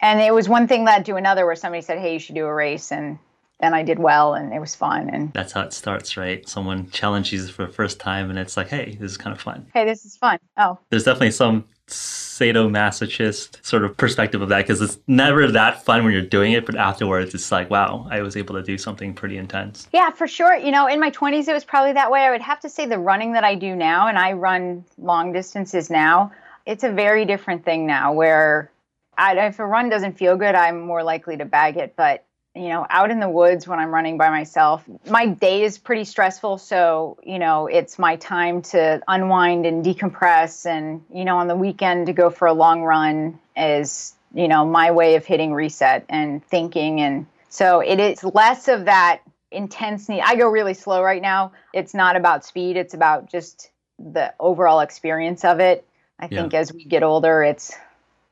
And 0.00 0.20
it 0.20 0.32
was 0.32 0.48
one 0.48 0.66
thing 0.66 0.84
led 0.84 1.04
to 1.06 1.16
another 1.16 1.44
where 1.44 1.56
somebody 1.56 1.82
said, 1.82 1.98
Hey, 1.98 2.14
you 2.14 2.18
should 2.18 2.34
do 2.34 2.46
a 2.46 2.54
race. 2.54 2.90
And 2.90 3.18
then 3.60 3.74
I 3.74 3.82
did 3.82 3.98
well 3.98 4.34
and 4.34 4.54
it 4.54 4.58
was 4.58 4.74
fun. 4.74 5.10
And 5.10 5.32
that's 5.34 5.52
how 5.52 5.62
it 5.62 5.74
starts, 5.74 6.16
right? 6.16 6.48
Someone 6.48 6.90
challenges 6.90 7.48
you 7.48 7.52
for 7.52 7.66
the 7.66 7.72
first 7.72 8.00
time 8.00 8.30
and 8.30 8.38
it's 8.38 8.56
like, 8.56 8.68
Hey, 8.68 8.96
this 8.98 9.12
is 9.12 9.18
kind 9.18 9.34
of 9.34 9.40
fun. 9.40 9.66
Hey, 9.74 9.84
this 9.84 10.04
is 10.04 10.16
fun. 10.16 10.38
Oh, 10.56 10.78
there's 10.88 11.04
definitely 11.04 11.32
some 11.32 11.64
sadomasochist 11.90 13.64
sort 13.64 13.84
of 13.84 13.96
perspective 13.96 14.40
of 14.40 14.48
that 14.48 14.66
because 14.66 14.80
it's 14.80 14.98
never 15.06 15.50
that 15.50 15.84
fun 15.84 16.04
when 16.04 16.12
you're 16.12 16.22
doing 16.22 16.52
it, 16.52 16.64
but 16.66 16.74
afterwards 16.76 17.34
it's 17.34 17.52
like, 17.52 17.68
wow, 17.70 18.06
I 18.10 18.22
was 18.22 18.36
able 18.36 18.54
to 18.54 18.62
do 18.62 18.78
something 18.78 19.12
pretty 19.12 19.36
intense. 19.36 19.88
Yeah, 19.92 20.10
for 20.10 20.26
sure. 20.26 20.56
You 20.56 20.70
know, 20.70 20.86
in 20.86 21.00
my 21.00 21.10
20s, 21.10 21.48
it 21.48 21.52
was 21.52 21.64
probably 21.64 21.92
that 21.92 22.10
way. 22.10 22.20
I 22.20 22.30
would 22.30 22.42
have 22.42 22.60
to 22.60 22.68
say 22.68 22.86
the 22.86 22.98
running 22.98 23.32
that 23.32 23.44
I 23.44 23.54
do 23.54 23.76
now, 23.76 24.08
and 24.08 24.18
I 24.18 24.32
run 24.32 24.84
long 24.98 25.32
distances 25.32 25.90
now, 25.90 26.32
it's 26.66 26.84
a 26.84 26.90
very 26.90 27.24
different 27.24 27.64
thing 27.64 27.86
now 27.86 28.12
where 28.12 28.70
I, 29.18 29.36
if 29.46 29.58
a 29.58 29.66
run 29.66 29.88
doesn't 29.88 30.16
feel 30.16 30.36
good, 30.36 30.54
I'm 30.54 30.80
more 30.80 31.02
likely 31.02 31.36
to 31.36 31.44
bag 31.44 31.76
it. 31.76 31.94
But 31.96 32.24
you 32.54 32.68
know, 32.68 32.84
out 32.90 33.10
in 33.10 33.20
the 33.20 33.28
woods 33.28 33.68
when 33.68 33.78
I'm 33.78 33.92
running 33.94 34.18
by 34.18 34.28
myself. 34.28 34.84
My 35.08 35.26
day 35.26 35.62
is 35.62 35.78
pretty 35.78 36.04
stressful, 36.04 36.58
so, 36.58 37.18
you 37.22 37.38
know, 37.38 37.68
it's 37.68 37.98
my 37.98 38.16
time 38.16 38.62
to 38.62 39.00
unwind 39.06 39.66
and 39.66 39.84
decompress 39.84 40.66
and, 40.66 41.02
you 41.14 41.24
know, 41.24 41.38
on 41.38 41.46
the 41.46 41.54
weekend 41.54 42.06
to 42.06 42.12
go 42.12 42.28
for 42.28 42.48
a 42.48 42.52
long 42.52 42.82
run 42.82 43.38
is, 43.56 44.14
you 44.34 44.48
know, 44.48 44.64
my 44.64 44.90
way 44.90 45.14
of 45.14 45.24
hitting 45.24 45.52
reset 45.52 46.04
and 46.08 46.44
thinking 46.44 47.00
and 47.00 47.26
So 47.50 47.80
it 47.80 48.00
is 48.00 48.24
less 48.24 48.68
of 48.68 48.86
that 48.86 49.20
intense 49.50 50.08
need. 50.08 50.22
I 50.22 50.36
go 50.36 50.48
really 50.48 50.74
slow 50.74 51.02
right 51.02 51.20
now. 51.20 51.52
It's 51.74 51.94
not 51.94 52.16
about 52.16 52.44
speed, 52.44 52.76
it's 52.76 52.94
about 52.94 53.30
just 53.30 53.70
the 53.98 54.32
overall 54.40 54.80
experience 54.80 55.44
of 55.44 55.60
it. 55.60 55.86
I 56.18 56.28
yeah. 56.30 56.40
think 56.40 56.54
as 56.54 56.72
we 56.72 56.84
get 56.84 57.02
older, 57.02 57.42
it's, 57.42 57.72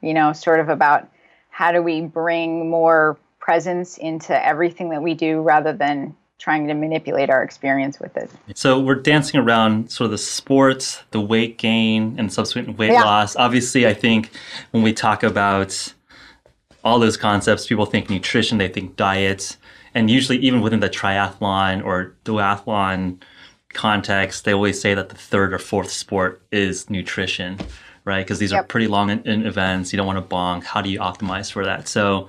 you 0.01 0.15
know, 0.15 0.33
sort 0.33 0.61
of 0.61 0.69
about 0.69 1.09
how 1.51 1.73
do 1.73 1.83
we 1.83 2.01
bring 2.01 2.71
more 2.71 3.19
presence 3.49 3.97
into 3.97 4.47
everything 4.47 4.91
that 4.91 5.03
we 5.03 5.15
do 5.15 5.41
rather 5.41 5.73
than 5.73 6.15
trying 6.37 6.69
to 6.69 6.75
manipulate 6.75 7.31
our 7.31 7.43
experience 7.43 7.99
with 7.99 8.15
it. 8.15 8.31
So 8.55 8.79
we're 8.79 8.97
dancing 8.97 9.41
around 9.41 9.91
sort 9.91 10.05
of 10.05 10.11
the 10.11 10.19
sports, 10.19 11.03
the 11.13 11.21
weight 11.23 11.57
gain, 11.57 12.17
and 12.19 12.31
subsequent 12.31 12.77
weight 12.77 12.93
yeah. 12.93 13.05
loss. 13.05 13.37
Obviously, 13.37 13.87
I 13.87 13.95
think 13.95 14.33
when 14.73 14.83
we 14.83 14.93
talk 14.93 15.23
about 15.23 15.95
all 16.85 16.99
those 16.99 17.17
concepts, 17.17 17.67
people 17.67 17.87
think 17.87 18.11
nutrition, 18.11 18.59
they 18.59 18.69
think 18.69 18.97
diet, 18.97 19.57
and 19.95 20.11
usually 20.11 20.37
even 20.41 20.61
within 20.61 20.81
the 20.81 20.91
triathlon 20.91 21.83
or 21.83 22.15
duathlon 22.27 23.17
context, 23.73 24.45
they 24.45 24.53
always 24.53 24.79
say 24.79 24.93
that 24.93 25.09
the 25.09 25.17
third 25.17 25.55
or 25.55 25.59
fourth 25.59 25.91
sport 25.91 26.43
is 26.53 26.91
nutrition, 26.91 27.57
right? 28.05 28.27
Because 28.27 28.41
these 28.41 28.53
yep. 28.53 28.61
are 28.61 28.67
pretty 28.67 28.89
long 28.89 29.09
in, 29.09 29.27
in 29.27 29.47
events. 29.47 29.91
You 29.91 29.97
don't 29.97 30.07
want 30.07 30.19
to 30.19 30.37
bonk. 30.37 30.65
How 30.65 30.83
do 30.83 30.91
you 30.91 30.99
optimize 30.99 31.51
for 31.51 31.65
that? 31.65 31.89
So 31.89 32.29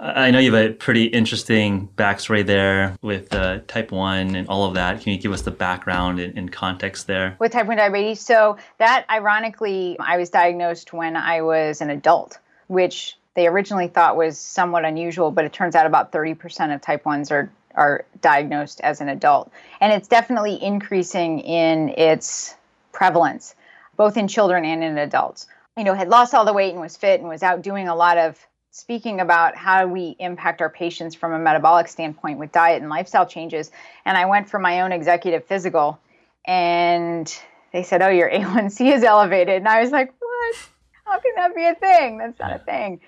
I 0.00 0.32
know 0.32 0.40
you 0.40 0.52
have 0.52 0.70
a 0.70 0.74
pretty 0.74 1.04
interesting 1.04 1.88
backstory 1.96 2.44
there 2.44 2.96
with 3.00 3.32
uh, 3.32 3.60
type 3.68 3.92
1 3.92 4.34
and 4.34 4.48
all 4.48 4.64
of 4.64 4.74
that. 4.74 5.00
Can 5.00 5.12
you 5.12 5.18
give 5.18 5.32
us 5.32 5.42
the 5.42 5.52
background 5.52 6.18
and, 6.18 6.36
and, 6.36 6.52
context 6.52 7.06
there? 7.06 7.36
With 7.38 7.52
type 7.52 7.66
1 7.66 7.76
diabetes, 7.76 8.20
so 8.20 8.56
that 8.78 9.06
ironically, 9.08 9.96
I 10.00 10.16
was 10.16 10.30
diagnosed 10.30 10.92
when 10.92 11.16
I 11.16 11.42
was 11.42 11.80
an 11.80 11.90
adult, 11.90 12.38
which 12.66 13.16
they 13.34 13.46
originally 13.46 13.86
thought 13.86 14.16
was 14.16 14.36
somewhat 14.36 14.84
unusual, 14.84 15.30
but 15.30 15.44
it 15.44 15.52
turns 15.52 15.76
out 15.76 15.86
about 15.86 16.10
30% 16.10 16.74
of 16.74 16.80
type 16.80 17.04
1s 17.04 17.30
are, 17.30 17.50
are 17.76 18.04
diagnosed 18.20 18.80
as 18.80 19.00
an 19.00 19.08
adult. 19.08 19.52
And 19.80 19.92
it's 19.92 20.08
definitely 20.08 20.60
increasing 20.60 21.38
in 21.38 21.90
its 21.90 22.56
prevalence, 22.90 23.54
both 23.96 24.16
in 24.16 24.26
children 24.26 24.64
and 24.64 24.82
in 24.82 24.98
adults. 24.98 25.46
You 25.76 25.84
know, 25.84 25.94
had 25.94 26.08
lost 26.08 26.34
all 26.34 26.44
the 26.44 26.52
weight 26.52 26.72
and 26.72 26.80
was 26.80 26.96
fit 26.96 27.20
and 27.20 27.28
was 27.28 27.44
out 27.44 27.62
doing 27.62 27.86
a 27.86 27.94
lot 27.94 28.18
of 28.18 28.44
speaking 28.74 29.20
about 29.20 29.56
how 29.56 29.86
we 29.86 30.16
impact 30.18 30.60
our 30.60 30.68
patients 30.68 31.14
from 31.14 31.32
a 31.32 31.38
metabolic 31.38 31.86
standpoint 31.86 32.40
with 32.40 32.50
diet 32.50 32.82
and 32.82 32.90
lifestyle 32.90 33.24
changes. 33.24 33.70
And 34.04 34.18
I 34.18 34.26
went 34.26 34.50
for 34.50 34.58
my 34.58 34.80
own 34.80 34.90
executive 34.90 35.44
physical, 35.44 36.00
and 36.44 37.32
they 37.72 37.84
said, 37.84 38.02
Oh, 38.02 38.08
your 38.08 38.28
A1C 38.32 38.92
is 38.92 39.04
elevated. 39.04 39.58
And 39.58 39.68
I 39.68 39.80
was 39.80 39.92
like, 39.92 40.12
What? 40.18 40.56
How 41.04 41.20
can 41.20 41.34
that 41.36 41.54
be 41.54 41.64
a 41.64 41.76
thing? 41.76 42.18
That's 42.18 42.36
not 42.40 42.52
a 42.52 42.58
thing. 42.58 43.00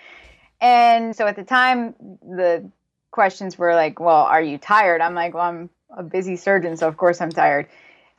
And 0.60 1.16
so 1.16 1.26
at 1.26 1.34
the 1.34 1.42
time, 1.42 1.96
the 2.22 2.70
questions 3.10 3.58
were 3.58 3.74
like, 3.74 3.98
Well, 3.98 4.22
are 4.22 4.42
you 4.42 4.58
tired? 4.58 5.00
I'm 5.00 5.14
like, 5.14 5.34
Well, 5.34 5.42
I'm 5.42 5.70
a 5.90 6.04
busy 6.04 6.36
surgeon, 6.36 6.76
so 6.76 6.86
of 6.86 6.96
course 6.96 7.20
I'm 7.20 7.30
tired. 7.30 7.66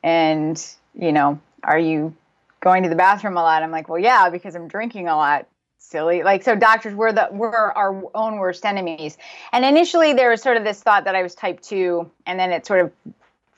And, 0.04 0.62
you 0.94 1.13
know, 1.13 1.39
are 1.63 1.80
you 1.80 2.13
going 2.60 2.84
to 2.84 2.89
the 2.89 2.96
bathroom 2.96 3.38
a 3.38 3.42
lot? 3.42 3.63
I'm 3.63 3.72
like, 3.72 3.88
Well, 3.88 4.00
yeah, 4.00 4.30
because 4.30 4.54
I'm 4.54 4.68
drinking 4.68 5.08
a 5.08 5.16
lot 5.16 5.48
silly. 5.77 6.24
Like 6.24 6.43
so 6.43 6.55
doctors 6.55 6.93
were 6.93 7.13
the 7.13 7.29
were 7.31 7.77
our 7.77 8.03
own 8.15 8.38
worst 8.38 8.65
enemies. 8.65 9.17
And 9.51 9.63
initially 9.63 10.13
there 10.13 10.29
was 10.29 10.41
sort 10.41 10.57
of 10.57 10.63
this 10.63 10.81
thought 10.81 11.05
that 11.05 11.15
I 11.15 11.24
was 11.24 11.36
type 11.36 11.62
2 11.62 12.10
and 12.25 12.39
then 12.39 12.51
it 12.51 12.65
sort 12.65 12.81
of 12.81 12.91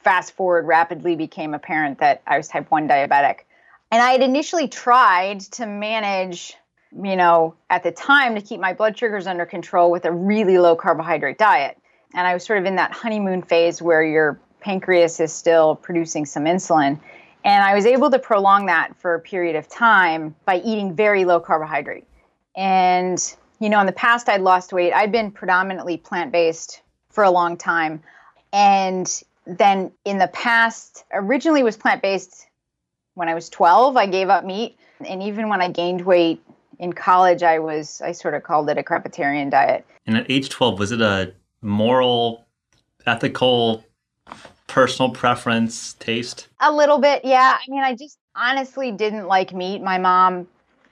fast 0.03 0.35
forward 0.35 0.65
rapidly 0.65 1.15
became 1.15 1.53
apparent 1.53 1.99
that 1.99 2.21
I 2.25 2.38
was 2.38 2.47
type 2.47 2.69
1 2.71 2.88
diabetic. 2.88 3.39
And 3.91 4.01
I 4.01 4.11
had 4.11 4.21
initially 4.21 4.67
tried 4.67 5.41
to 5.41 5.65
manage, 5.65 6.55
you 6.91 7.15
know, 7.15 7.55
at 7.69 7.83
the 7.83 7.91
time 7.91 8.35
to 8.35 8.41
keep 8.41 8.59
my 8.59 8.73
blood 8.73 8.97
sugars 8.97 9.25
under 9.25 9.45
control 9.45 9.89
with 9.89 10.05
a 10.05 10.11
really 10.11 10.57
low 10.57 10.75
carbohydrate 10.75 11.38
diet. 11.38 11.77
And 12.13 12.25
I 12.25 12.33
was 12.33 12.43
sort 12.43 12.59
of 12.59 12.65
in 12.65 12.75
that 12.75 12.91
honeymoon 12.91 13.41
phase 13.41 13.81
where 13.81 14.03
your 14.03 14.39
pancreas 14.61 15.19
is 15.19 15.33
still 15.33 15.75
producing 15.75 16.25
some 16.25 16.45
insulin. 16.45 16.99
And 17.43 17.63
I 17.63 17.74
was 17.74 17.86
able 17.86 18.12
to 18.12 18.19
prolong 18.19 18.65
that 18.65 18.96
for 18.98 19.15
a 19.15 19.19
period 19.19 19.55
of 19.55 19.67
time 19.67 20.36
by 20.46 20.58
eating 20.60 20.96
very 20.96 21.25
low 21.25 21.39
carbohydrate. 21.39 22.05
And, 22.55 23.36
you 23.60 23.69
know, 23.69 23.79
in 23.79 23.86
the 23.86 23.93
past, 23.93 24.27
I'd 24.27 24.41
lost 24.41 24.74
weight. 24.74 24.91
I'd 24.91 25.12
been 25.12 25.31
predominantly 25.31 25.98
plant 25.98 26.31
based 26.31 26.81
for 27.10 27.24
a 27.24 27.31
long 27.31 27.55
time. 27.58 28.03
And 28.51 29.24
then 29.46 29.91
in 30.05 30.17
the 30.17 30.27
past, 30.27 31.05
originally 31.13 31.63
was 31.63 31.77
plant 31.77 32.01
based 32.01 32.48
when 33.13 33.29
I 33.29 33.36
was 33.36 33.50
12. 33.50 33.96
I 33.96 34.05
gave 34.05 34.29
up 34.29 34.43
meat. 34.43 34.77
And 35.08 35.24
even 35.24 35.48
when 35.48 35.62
I 35.62 35.69
gained 35.69 36.01
weight 36.01 36.43
in 36.77 36.91
college, 36.93 37.41
I 37.41 37.60
was, 37.60 38.01
I 38.01 38.12
sort 38.12 38.34
of 38.34 38.43
called 38.43 38.69
it 38.69 38.77
a 38.77 38.84
crepitarian 38.84 39.50
diet. 39.50 39.86
And 40.05 40.17
at 40.17 40.29
age 40.29 40.50
12, 40.50 40.77
was 40.77 40.91
it 40.91 41.01
a 41.01 41.34
moral, 41.62 42.46
ethical, 43.05 43.86
personal 44.69 45.11
preference, 45.11 45.93
taste? 45.93 46.47
A 46.61 46.71
little 46.71 46.99
bit, 46.99 47.25
yeah. 47.25 47.57
I 47.57 47.69
mean, 47.69 47.83
I 47.83 47.95
just 47.95 48.17
honestly 48.35 48.91
didn't 48.91 49.27
like 49.27 49.53
meat. 49.53 49.81
My 49.81 49.97
mom 49.97 50.47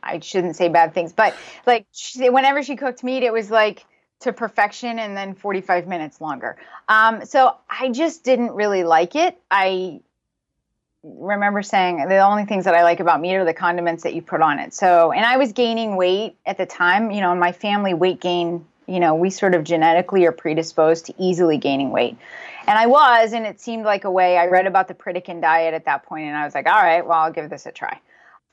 I 0.07 0.19
shouldn't 0.19 0.55
say 0.55 0.69
bad 0.69 0.93
things, 0.93 1.12
but 1.12 1.36
like 1.65 1.86
she, 1.91 2.29
whenever 2.29 2.63
she 2.63 2.75
cooked 2.75 3.03
meat, 3.03 3.24
it 3.24 3.34
was 3.34 3.51
like 3.51 3.86
to 4.22 4.34
perfection 4.34 4.98
and 5.00 5.15
then 5.15 5.36
45 5.36 5.88
minutes 5.88 6.22
longer. 6.22 6.57
Um, 6.88 7.25
so 7.25 7.55
I 7.69 7.89
just 7.89 8.24
didn't 8.24 8.53
really 8.53 8.84
like 8.84 9.15
it. 9.15 9.38
I 9.51 10.00
remember 11.03 11.62
saying 11.62 12.07
the 12.10 12.19
only 12.19 12.46
things 12.46 12.65
that 12.65 12.74
I 12.74 12.84
like 12.84 13.00
about 13.00 13.22
meat 13.22 13.36
are 13.36 13.46
the 13.46 13.53
condiments 13.53 14.03
that 14.03 14.13
you 14.13 14.22
put 14.22 14.41
on 14.41 14.60
it. 14.60 14.74
So, 14.74 15.12
and 15.12 15.25
I 15.25 15.38
was 15.38 15.51
gaining 15.51 15.96
weight 15.96 16.36
at 16.46 16.57
the 16.57 16.65
time, 16.65 17.12
you 17.12 17.22
know, 17.22 17.31
in 17.31 17.39
my 17.39 17.51
family, 17.51 17.93
weight 17.93 18.19
gain, 18.19 18.65
you 18.88 19.00
know, 19.00 19.13
we 19.13 19.29
sort 19.29 19.53
of 19.53 19.63
genetically 19.63 20.25
are 20.25 20.31
predisposed 20.31 21.05
to 21.07 21.13
easily 21.19 21.57
gaining 21.57 21.91
weight. 21.91 22.17
And 22.67 22.77
I 22.77 22.86
was, 22.86 23.33
and 23.33 23.45
it 23.45 23.62
seemed 23.62 23.86
like 23.86 24.03
a 24.03 24.12
way. 24.12 24.38
I 24.38 24.47
read 24.47 24.67
about 24.67 24.89
the 24.89 24.93
Pritikin 24.93 25.41
diet 25.41 25.74
at 25.74 25.86
that 25.86 26.05
point, 26.05 26.27
and 26.27 26.36
I 26.36 26.43
was 26.43 26.53
like, 26.53 26.67
all 26.67 26.81
right, 26.81 27.05
well, 27.05 27.19
I'll 27.19 27.31
give 27.31 27.50
this 27.50 27.65
a 27.65 27.71
try 27.71 28.00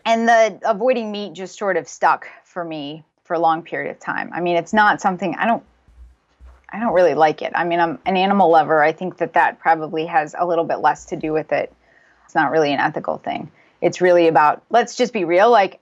and 0.05 0.29
the 0.29 0.59
avoiding 0.65 1.11
meat 1.11 1.33
just 1.33 1.59
sort 1.59 1.77
of 1.77 1.89
stuck 1.89 2.29
for 2.45 2.65
me 2.65 3.05
for 3.25 3.35
a 3.35 3.39
long 3.39 3.63
period 3.63 3.91
of 3.91 3.99
time. 3.99 4.31
I 4.35 4.41
mean, 4.41 4.57
it's 4.57 4.73
not 4.73 5.01
something 5.01 5.35
I 5.37 5.47
don't 5.47 5.63
I 6.69 6.81
don't 6.81 6.93
really 6.93 7.15
like 7.15 7.41
it. 7.43 7.53
I 7.55 7.65
mean, 7.65 7.79
I'm 7.79 8.01
an 8.05 8.17
animal 8.17 8.51
lover. 8.51 8.83
I 8.83 8.91
think 8.91 9.19
that 9.19 9.35
that 9.35 9.61
probably 9.61 10.07
has 10.07 10.35
a 10.37 10.45
little 10.45 10.65
bit 10.65 10.81
less 10.81 11.05
to 11.07 11.17
do 11.17 11.33
with 11.33 11.53
it. 11.53 11.73
It's 12.25 12.35
not 12.35 12.51
really 12.51 12.73
an 12.73 12.81
ethical 12.81 13.19
thing. 13.19 13.53
It's 13.81 14.01
really 14.01 14.27
about 14.29 14.63
let's 14.71 14.97
just 14.97 15.13
be 15.13 15.25
real 15.25 15.51
like 15.51 15.81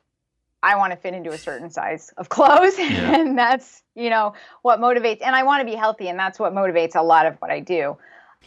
I 0.63 0.77
want 0.77 0.93
to 0.93 0.97
fit 0.97 1.15
into 1.15 1.31
a 1.31 1.39
certain 1.39 1.71
size 1.71 2.13
of 2.17 2.29
clothes 2.29 2.75
yeah. 2.79 3.21
and 3.21 3.37
that's, 3.37 3.83
you 3.97 4.11
know, 4.11 4.35
what 4.61 4.79
motivates 4.79 5.23
and 5.23 5.35
I 5.35 5.43
want 5.43 5.61
to 5.61 5.65
be 5.65 5.77
healthy 5.77 6.09
and 6.09 6.19
that's 6.19 6.39
what 6.39 6.53
motivates 6.53 6.95
a 6.95 7.03
lot 7.03 7.27
of 7.27 7.37
what 7.37 7.51
I 7.51 7.61
do. 7.61 7.97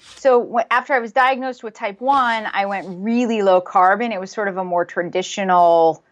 So 0.02 0.60
after 0.72 0.94
I 0.94 1.00
was 1.00 1.12
diagnosed 1.12 1.64
with 1.64 1.74
type 1.74 2.02
1, 2.02 2.48
I 2.52 2.66
went 2.66 2.88
really 2.90 3.42
low 3.42 3.62
carb 3.62 4.04
and 4.04 4.12
it 4.12 4.20
was 4.20 4.32
sort 4.32 4.48
of 4.48 4.58
a 4.58 4.64
more 4.64 4.86
traditional 4.86 6.04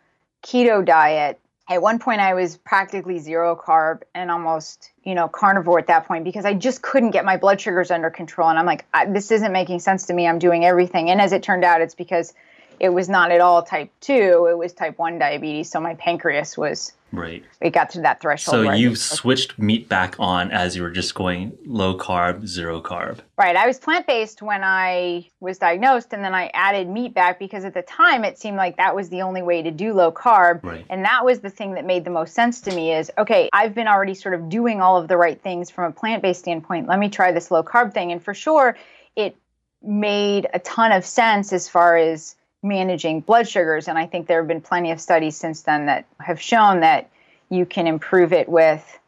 keto 0.44 0.86
diet. 0.86 1.40
At 1.70 1.82
one 1.82 1.98
point 2.00 2.20
I 2.20 2.34
was 2.34 2.58
practically 2.58 3.20
zero 3.20 3.56
carb 3.56 4.02
and 4.14 4.30
almost, 4.30 4.92
you 5.04 5.16
know, 5.16 5.28
carnivore 5.28 5.80
at 5.80 5.88
that 5.88 6.06
point 6.08 6.26
because 6.26 6.46
I 6.46 6.54
just 6.54 6.82
couldn't 6.82 7.12
get 7.12 7.24
my 7.24 7.38
blood 7.38 7.62
sugars 7.62 7.90
under 7.90 8.10
control 8.10 8.50
and 8.50 8.60
I'm 8.60 8.66
like 8.66 8.86
this 9.08 9.32
isn't 9.32 9.52
making 9.52 9.80
sense 9.80 10.06
to 10.08 10.14
me. 10.14 10.28
I'm 10.28 10.40
doing 10.40 10.66
everything. 10.66 11.10
And 11.10 11.22
as 11.22 11.32
it 11.32 11.42
turned 11.42 11.64
out 11.64 11.82
it's 11.82 11.96
because 11.96 12.34
it 12.80 12.90
was 12.90 13.10
not 13.10 13.32
at 13.32 13.42
all 13.42 13.64
type 13.64 13.92
2, 14.02 14.48
it 14.50 14.58
was 14.58 14.74
type 14.74 14.98
1 14.98 15.20
diabetes, 15.20 15.70
so 15.70 15.80
my 15.80 15.96
pancreas 15.96 16.58
was 16.58 16.94
Right. 17.14 17.44
It 17.62 17.70
got 17.70 17.92
to 17.92 18.02
that 18.02 18.20
threshold. 18.22 18.66
So 18.66 18.72
you've 18.72 18.98
switched 18.98 19.60
meat 19.60 19.88
back 19.88 20.16
on 20.18 20.50
as 20.50 20.76
you 20.76 20.82
were 20.82 20.90
just 20.90 21.14
going 21.14 21.56
low 21.64 21.96
carb, 21.96 22.48
zero 22.48 22.82
carb. 22.82 23.20
Right. 23.38 23.56
I 23.56 23.68
was 23.68 23.78
plant 23.78 24.08
based 24.08 24.42
when 24.42 24.64
I 24.64 25.30
was 25.40 25.60
diagnosed, 25.60 26.12
and 26.12 26.24
then 26.24 26.34
I 26.34 26.50
added 26.56 26.90
meat 26.90 27.14
back 27.14 27.38
because 27.38 27.66
at 27.66 27.76
the 27.76 27.84
time 27.84 28.24
it 28.24 28.40
seemed 28.40 28.58
like 28.58 28.78
that 28.78 28.96
was 28.96 29.10
the 29.10 29.22
only 29.22 29.44
way 29.44 29.62
to 29.62 29.70
do 29.70 29.94
low 29.94 30.12
carb. 30.12 30.64
Right. 30.64 30.86
And 30.90 31.06
that 31.06 31.24
was 31.24 31.42
the 31.42 31.52
thing 31.52 31.76
that 31.76 31.86
made 31.86 32.04
the 32.04 32.10
most 32.10 32.34
sense 32.34 32.62
to 32.62 32.76
me 32.76 32.94
is 32.94 33.12
okay, 33.20 33.48
I've 33.54 33.76
been 33.76 33.88
already 33.88 34.16
sort 34.16 34.34
of 34.34 34.50
doing 34.50 34.82
all 34.82 34.98
of 34.98 35.08
the 35.08 35.16
right 35.16 35.40
things 35.40 35.70
from 35.70 35.92
a 35.92 35.92
plant 35.92 36.24
based 36.24 36.40
standpoint. 36.40 36.88
Let 36.88 36.98
me 36.98 37.10
try 37.10 37.32
this 37.32 37.52
low 37.52 37.62
carb 37.62 37.94
thing. 37.94 38.12
And 38.12 38.24
for 38.24 38.34
sure, 38.34 38.76
it 39.16 39.36
made 39.84 40.48
a 40.52 40.60
ton 40.60 40.92
of 40.92 41.06
sense 41.06 41.54
as 41.54 41.70
far 41.70 41.96
as 41.96 42.36
managing 42.64 43.20
blood 43.22 43.48
sugars. 43.48 43.88
And 43.88 43.98
I 43.98 44.06
think 44.06 44.28
there 44.28 44.40
have 44.40 44.48
been 44.48 44.62
plenty 44.62 44.92
of 44.92 45.00
studies 45.00 45.36
since 45.36 45.62
then 45.62 45.86
that 45.88 46.06
have 46.20 46.42
shown 46.42 46.80
that 46.80 47.10
you 47.50 47.66
can 47.66 47.86
improve 47.86 48.34
it 48.34 48.50
with 48.50 49.00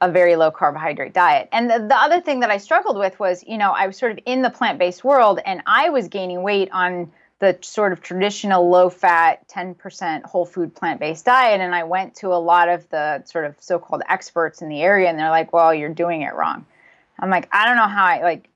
a 0.00 0.10
very 0.10 0.36
low 0.36 0.50
carbohydrate 0.50 1.14
diet. 1.14 1.48
And 1.52 1.70
the, 1.70 1.78
the 1.78 1.96
other 1.96 2.20
thing 2.20 2.40
that 2.40 2.50
I 2.50 2.58
struggled 2.58 2.98
with 2.98 3.18
was, 3.18 3.44
you 3.46 3.56
know, 3.56 3.72
I 3.72 3.86
was 3.86 3.96
sort 3.96 4.12
of 4.12 4.18
in 4.26 4.42
the 4.42 4.50
plant 4.50 4.78
based 4.78 5.04
world 5.04 5.40
and 5.44 5.62
I 5.66 5.90
was 5.90 6.08
gaining 6.08 6.42
weight 6.42 6.70
on 6.72 7.12
the 7.38 7.58
sort 7.62 7.92
of 7.92 8.00
traditional 8.00 8.68
low 8.68 8.88
fat, 8.88 9.46
10% 9.48 10.24
whole 10.24 10.46
food 10.46 10.74
plant 10.74 11.00
based 11.00 11.24
diet. 11.24 11.60
And 11.60 11.74
I 11.74 11.84
went 11.84 12.14
to 12.16 12.28
a 12.28 12.40
lot 12.40 12.68
of 12.68 12.88
the 12.90 13.24
sort 13.24 13.44
of 13.44 13.56
so 13.60 13.78
called 13.78 14.02
experts 14.08 14.62
in 14.62 14.68
the 14.68 14.82
area 14.82 15.08
and 15.08 15.18
they're 15.18 15.30
like, 15.30 15.52
well, 15.52 15.74
you're 15.74 15.88
doing 15.88 16.22
it 16.22 16.34
wrong. 16.34 16.66
I'm 17.18 17.30
like, 17.30 17.48
I 17.50 17.66
don't 17.66 17.76
know 17.76 17.88
how 17.88 18.04
I 18.04 18.22
like, 18.22 18.48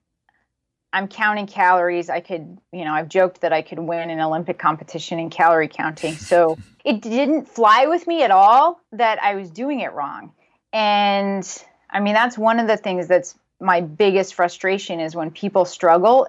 I'm 0.93 1.09
counting 1.09 1.47
calories. 1.47 2.11
I 2.11 2.21
could, 2.21 2.59
you 2.73 2.85
know, 2.85 2.93
I've 2.93 3.09
joked 3.09 3.43
that 3.43 3.53
I 3.53 3.63
could 3.63 3.79
win 3.79 4.11
an 4.11 4.21
Olympic 4.21 4.59
competition 4.59 5.19
in 5.19 5.31
calorie 5.31 5.69
counting. 5.69 6.15
So 6.15 6.59
it 6.85 7.01
didn't 7.01 7.49
fly 7.49 7.87
with 7.87 8.07
me 8.07 8.23
at 8.23 8.31
all 8.31 8.81
that 8.93 9.23
I 9.23 9.37
was 9.37 9.51
doing 9.51 9.81
it 9.81 9.93
wrong. 9.93 10.33
And 10.73 11.47
I 11.91 12.01
mean, 12.01 12.15
that's 12.15 12.37
one 12.37 12.59
of 12.59 12.67
the 12.67 12.77
things 12.77 13.07
that's 13.07 13.37
my 13.61 13.81
biggest 13.81 14.35
frustration 14.35 15.01
is 15.01 15.15
when 15.15 15.31
people 15.31 15.65
struggle 15.65 16.29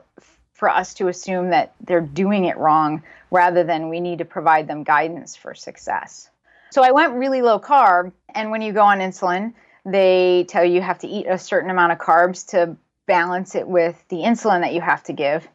for 0.54 0.70
us 0.70 0.94
to 0.96 1.08
assume 1.08 1.50
that 1.50 1.74
they're 1.82 2.02
doing 2.02 2.46
it 2.46 2.58
wrong 2.58 3.02
rather 3.32 3.64
than 3.64 3.90
we 3.90 4.00
need 4.00 4.20
to 4.20 4.26
provide 4.26 4.68
them 4.68 4.84
guidance 4.84 5.36
for 5.36 5.56
success. 5.56 6.30
So 6.70 6.84
I 6.84 6.92
went 6.92 7.14
really 7.14 7.42
low 7.42 7.60
carb, 7.60 8.12
and 8.34 8.52
when 8.52 8.62
you 8.62 8.72
go 8.72 8.82
on 8.82 9.00
insulin, 9.00 9.54
they 9.86 10.46
tell 10.48 10.64
you 10.64 10.76
you 10.76 10.82
have 10.82 11.00
to 11.00 11.08
eat 11.08 11.26
a 11.28 11.38
certain 11.38 11.70
amount 11.70 11.94
of 11.94 11.98
carbs 11.98 12.50
to 12.50 12.78
balance 13.12 13.56
it 13.56 13.68
with 13.68 14.02
the 14.08 14.20
insulin 14.20 14.62
that 14.62 14.74
you 14.74 14.80
have 14.80 15.04
to 15.04 15.12
give. 15.12 15.46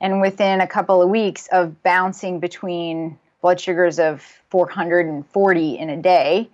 And 0.00 0.20
within 0.20 0.60
a 0.60 0.66
couple 0.68 1.02
of 1.02 1.10
weeks 1.10 1.48
of 1.48 1.82
bouncing 1.82 2.38
between 2.38 3.18
blood 3.42 3.60
sugars 3.60 3.98
of 3.98 4.22
440 4.50 5.76
in 5.76 5.90
a 5.90 5.96
day, 5.96 6.48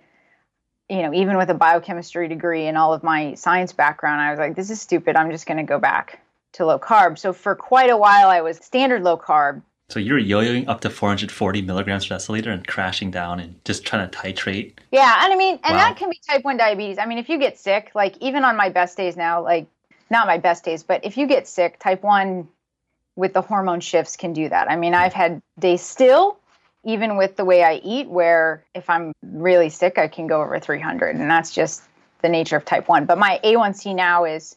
you 0.89 1.03
know, 1.03 1.13
even 1.13 1.37
with 1.37 1.51
a 1.51 1.53
biochemistry 1.53 2.27
degree 2.27 2.65
and 2.65 2.75
all 2.75 2.91
of 2.91 3.03
my 3.03 3.35
science 3.35 3.71
background, 3.71 4.19
I 4.19 4.31
was 4.31 4.39
like, 4.39 4.55
this 4.55 4.71
is 4.71 4.81
stupid. 4.81 5.15
I'm 5.15 5.29
just 5.29 5.45
going 5.45 5.57
to 5.57 5.63
go 5.63 5.77
back 5.77 6.21
to 6.53 6.65
low 6.65 6.79
carb. 6.79 7.19
So 7.19 7.33
for 7.33 7.53
quite 7.55 7.91
a 7.91 7.97
while, 7.97 8.29
I 8.29 8.41
was 8.41 8.57
standard 8.57 9.03
low 9.03 9.15
carb. 9.15 9.61
So 9.89 9.99
you're 9.99 10.17
yo-yoing 10.17 10.67
up 10.67 10.81
to 10.81 10.89
440 10.89 11.61
milligrams 11.61 12.07
per 12.07 12.15
deciliter 12.15 12.47
and 12.47 12.65
crashing 12.65 13.11
down 13.11 13.39
and 13.39 13.63
just 13.63 13.85
trying 13.85 14.09
to 14.09 14.17
titrate. 14.17 14.73
Yeah, 14.91 15.23
and 15.23 15.31
I 15.31 15.37
mean, 15.37 15.59
and 15.63 15.75
wow. 15.75 15.77
that 15.77 15.97
can 15.97 16.09
be 16.09 16.19
type 16.27 16.43
one 16.43 16.57
diabetes. 16.57 16.97
I 16.97 17.05
mean, 17.05 17.19
if 17.19 17.29
you 17.29 17.37
get 17.37 17.59
sick, 17.59 17.91
like 17.93 18.17
even 18.19 18.43
on 18.43 18.57
my 18.57 18.69
best 18.69 18.97
days 18.97 19.15
now, 19.15 19.43
like 19.43 19.67
not 20.09 20.27
my 20.27 20.37
best 20.37 20.63
days, 20.63 20.83
but 20.83 21.03
if 21.05 21.17
you 21.17 21.27
get 21.27 21.47
sick, 21.47 21.79
type 21.79 22.03
one 22.03 22.47
with 23.15 23.33
the 23.33 23.41
hormone 23.41 23.79
shifts 23.79 24.15
can 24.15 24.33
do 24.33 24.47
that. 24.49 24.69
I 24.69 24.75
mean, 24.75 24.93
I've 24.93 25.13
had 25.13 25.41
days 25.59 25.81
still 25.81 26.39
even 26.87 27.17
with 27.17 27.35
the 27.35 27.43
way 27.43 27.63
I 27.63 27.81
eat, 27.83 28.07
where 28.07 28.63
if 28.73 28.89
I'm 28.89 29.11
really 29.21 29.69
sick, 29.69 29.97
I 29.97 30.07
can 30.07 30.25
go 30.25 30.41
over 30.41 30.57
300. 30.57 31.17
And 31.17 31.29
that's 31.29 31.53
just 31.53 31.83
the 32.21 32.29
nature 32.29 32.55
of 32.55 32.63
type 32.63 32.87
1. 32.87 33.05
But 33.05 33.17
my 33.17 33.41
A1C 33.43 33.93
now 33.93 34.23
is, 34.23 34.55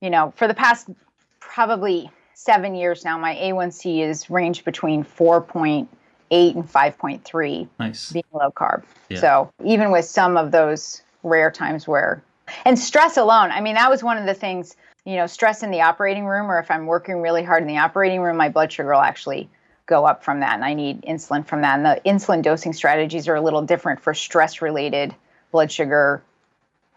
you 0.00 0.10
know, 0.10 0.32
for 0.36 0.48
the 0.48 0.54
past 0.54 0.90
probably 1.38 2.10
seven 2.34 2.74
years 2.74 3.04
now, 3.04 3.16
my 3.16 3.36
A1C 3.36 4.00
is 4.00 4.28
ranged 4.28 4.64
between 4.64 5.04
4.8 5.04 5.86
and 6.30 6.68
5.3, 6.68 7.68
nice. 7.78 8.10
being 8.10 8.24
low 8.32 8.50
carb. 8.50 8.82
Yeah. 9.08 9.20
So 9.20 9.52
even 9.64 9.92
with 9.92 10.06
some 10.06 10.36
of 10.36 10.50
those 10.50 11.02
rare 11.22 11.52
times 11.52 11.86
where, 11.86 12.24
and 12.64 12.78
stress 12.78 13.16
alone, 13.16 13.50
I 13.50 13.60
mean, 13.60 13.74
that 13.74 13.90
was 13.90 14.02
one 14.02 14.18
of 14.18 14.26
the 14.26 14.34
things, 14.34 14.76
you 15.04 15.16
know, 15.16 15.26
stress 15.26 15.62
in 15.62 15.70
the 15.70 15.82
operating 15.82 16.26
room, 16.26 16.50
or 16.50 16.58
if 16.58 16.70
I'm 16.70 16.86
working 16.86 17.20
really 17.20 17.42
hard 17.42 17.62
in 17.62 17.68
the 17.68 17.78
operating 17.78 18.20
room, 18.20 18.36
my 18.36 18.48
blood 18.48 18.72
sugar 18.72 18.92
will 18.92 19.00
actually 19.00 19.48
go 19.86 20.06
up 20.06 20.24
from 20.24 20.40
that 20.40 20.54
and 20.54 20.64
I 20.64 20.74
need 20.74 21.02
insulin 21.02 21.46
from 21.46 21.62
that. 21.62 21.78
And 21.78 21.84
the 21.84 22.00
insulin 22.06 22.42
dosing 22.42 22.72
strategies 22.72 23.28
are 23.28 23.34
a 23.34 23.40
little 23.40 23.62
different 23.62 24.00
for 24.00 24.14
stress 24.14 24.62
related 24.62 25.14
blood 25.50 25.70
sugar 25.70 26.22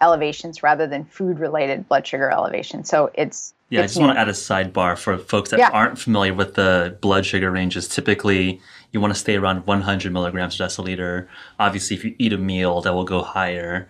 elevations 0.02 0.64
rather 0.64 0.88
than 0.88 1.04
food 1.06 1.40
related 1.40 1.88
blood 1.88 2.06
sugar 2.06 2.30
elevation. 2.30 2.84
So 2.84 3.12
it's 3.14 3.54
yeah, 3.70 3.82
it's 3.82 3.94
I 3.94 3.96
just 3.96 4.02
want 4.02 4.16
to 4.16 4.22
add 4.22 4.30
a 4.30 4.34
sidebar 4.34 4.98
for 4.98 5.18
folks 5.18 5.50
that 5.50 5.60
yeah. 5.60 5.70
aren't 5.74 6.00
familiar 6.00 6.34
with 6.34 6.54
the 6.54 6.98
blood 7.02 7.26
sugar 7.26 7.52
ranges. 7.52 7.88
Typically, 7.90 8.62
you 8.94 9.02
want 9.02 9.14
to 9.14 9.20
stay 9.20 9.36
around 9.36 9.66
100 9.66 10.14
milligrams 10.14 10.56
per 10.56 10.66
deciliter. 10.66 11.28
Obviously, 11.60 11.98
if 11.98 12.06
you 12.06 12.16
eat 12.18 12.32
a 12.32 12.38
meal, 12.38 12.82
that 12.82 12.94
will 12.94 13.04
go 13.04 13.22
higher. 13.22 13.90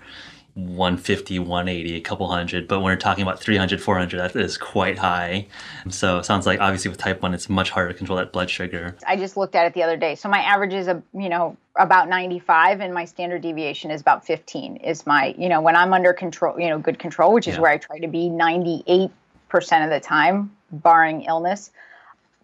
150, 0.58 1.38
180, 1.38 1.96
a 1.96 2.02
couple 2.02 2.28
hundred. 2.28 2.68
But 2.68 2.80
when 2.80 2.86
we're 2.86 2.96
talking 2.96 3.22
about 3.22 3.40
300, 3.40 3.80
400, 3.80 4.18
that 4.20 4.36
is 4.36 4.58
quite 4.58 4.98
high. 4.98 5.46
So 5.90 6.18
it 6.18 6.26
sounds 6.26 6.48
like 6.48 6.60
obviously 6.60 6.90
with 6.90 6.98
type 6.98 7.22
1, 7.22 7.34
it's 7.36 7.48
much 7.48 7.70
harder 7.70 7.92
to 7.92 7.98
control 7.98 8.18
that 8.18 8.34
blood 8.34 8.50
sugar. 8.50 8.96
I 9.06 9.18
just 9.18 9.38
looked 9.38 9.54
at 9.54 9.68
it 9.68 9.76
the 9.76 9.84
other 9.84 9.98
day. 9.98 10.16
So 10.16 10.30
my 10.30 10.40
average 10.40 10.74
is, 10.74 10.88
a, 10.88 11.02
you 11.14 11.30
know, 11.30 11.56
about 11.76 12.10
95 12.10 12.82
and 12.82 12.92
my 12.92 13.06
standard 13.06 13.44
deviation 13.44 13.92
is 13.92 14.02
about 14.02 14.26
15 14.26 14.78
is 14.78 15.06
my, 15.06 15.36
you 15.38 15.48
know, 15.48 15.62
when 15.62 15.76
I'm 15.76 15.94
under 15.94 16.12
control, 16.12 16.60
you 16.60 16.70
know, 16.70 16.80
good 16.80 16.98
control, 16.98 17.34
which 17.34 17.48
is 17.48 17.56
yeah. 17.56 17.62
where 17.62 17.72
I 17.72 17.78
try 17.78 18.00
to 18.00 18.08
be 18.08 18.28
98% 18.28 19.12
of 19.84 19.92
the 19.92 20.00
time, 20.02 20.52
barring 20.72 21.22
illness. 21.26 21.70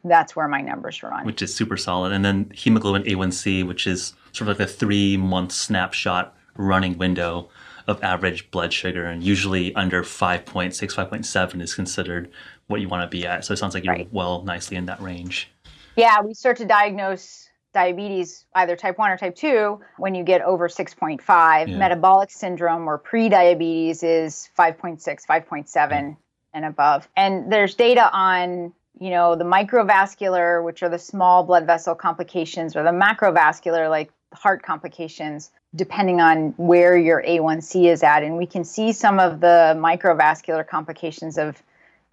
That's 0.03 0.35
where 0.35 0.47
my 0.47 0.61
numbers 0.61 1.01
run. 1.01 1.25
Which 1.25 1.41
is 1.41 1.55
super 1.55 1.77
solid. 1.77 2.11
And 2.11 2.23
then 2.23 2.51
hemoglobin 2.53 3.03
A1C, 3.03 3.65
which 3.65 3.87
is 3.87 4.13
sort 4.33 4.49
of 4.49 4.59
like 4.59 4.67
a 4.67 4.71
three 4.71 5.17
month 5.17 5.51
snapshot 5.51 6.35
running 6.55 6.99
window 6.99 7.49
of 7.87 8.01
average 8.03 8.49
blood 8.51 8.73
sugar, 8.73 9.05
and 9.05 9.23
usually 9.23 9.73
under 9.75 10.03
5.6, 10.03 10.73
5.7 10.73 11.61
is 11.61 11.73
considered 11.73 12.31
what 12.67 12.81
you 12.81 12.87
want 12.87 13.09
to 13.09 13.17
be 13.17 13.25
at. 13.25 13.45
So 13.45 13.53
it 13.53 13.57
sounds 13.57 13.73
like 13.73 13.83
you're 13.83 13.93
right. 13.93 14.13
well 14.13 14.43
nicely 14.43 14.77
in 14.77 14.85
that 14.85 15.01
range. 15.01 15.49
Yeah, 15.95 16.21
we 16.21 16.33
start 16.33 16.57
to 16.57 16.65
diagnose 16.65 17.49
diabetes, 17.73 18.45
either 18.55 18.75
type 18.75 18.97
1 18.97 19.11
or 19.11 19.17
type 19.17 19.35
2, 19.35 19.79
when 19.97 20.15
you 20.15 20.23
get 20.23 20.41
over 20.41 20.67
6.5. 20.69 21.19
Yeah. 21.67 21.77
Metabolic 21.77 22.31
syndrome 22.31 22.87
or 22.87 22.97
pre-diabetes 22.97 24.03
is 24.03 24.49
5.6, 24.57 25.03
5.7 25.25 25.67
yeah. 25.75 26.01
Mm. 26.01 26.17
and 26.53 26.65
above. 26.65 27.07
And 27.17 27.51
there's 27.51 27.75
data 27.75 28.09
on, 28.13 28.73
you 28.99 29.09
know, 29.09 29.35
the 29.35 29.43
microvascular, 29.43 30.63
which 30.63 30.83
are 30.83 30.89
the 30.89 30.99
small 30.99 31.43
blood 31.43 31.65
vessel 31.65 31.95
complications, 31.95 32.75
or 32.75 32.83
the 32.83 32.91
macrovascular, 32.91 33.89
like 33.89 34.11
heart 34.33 34.63
complications 34.63 35.51
depending 35.75 36.21
on 36.21 36.53
where 36.57 36.97
your 36.97 37.23
A1C 37.23 37.91
is 37.91 38.03
at. 38.03 38.23
And 38.23 38.37
we 38.37 38.45
can 38.45 38.63
see 38.63 38.91
some 38.91 39.19
of 39.19 39.39
the 39.39 39.75
microvascular 39.77 40.65
complications 40.65 41.37
of 41.37 41.61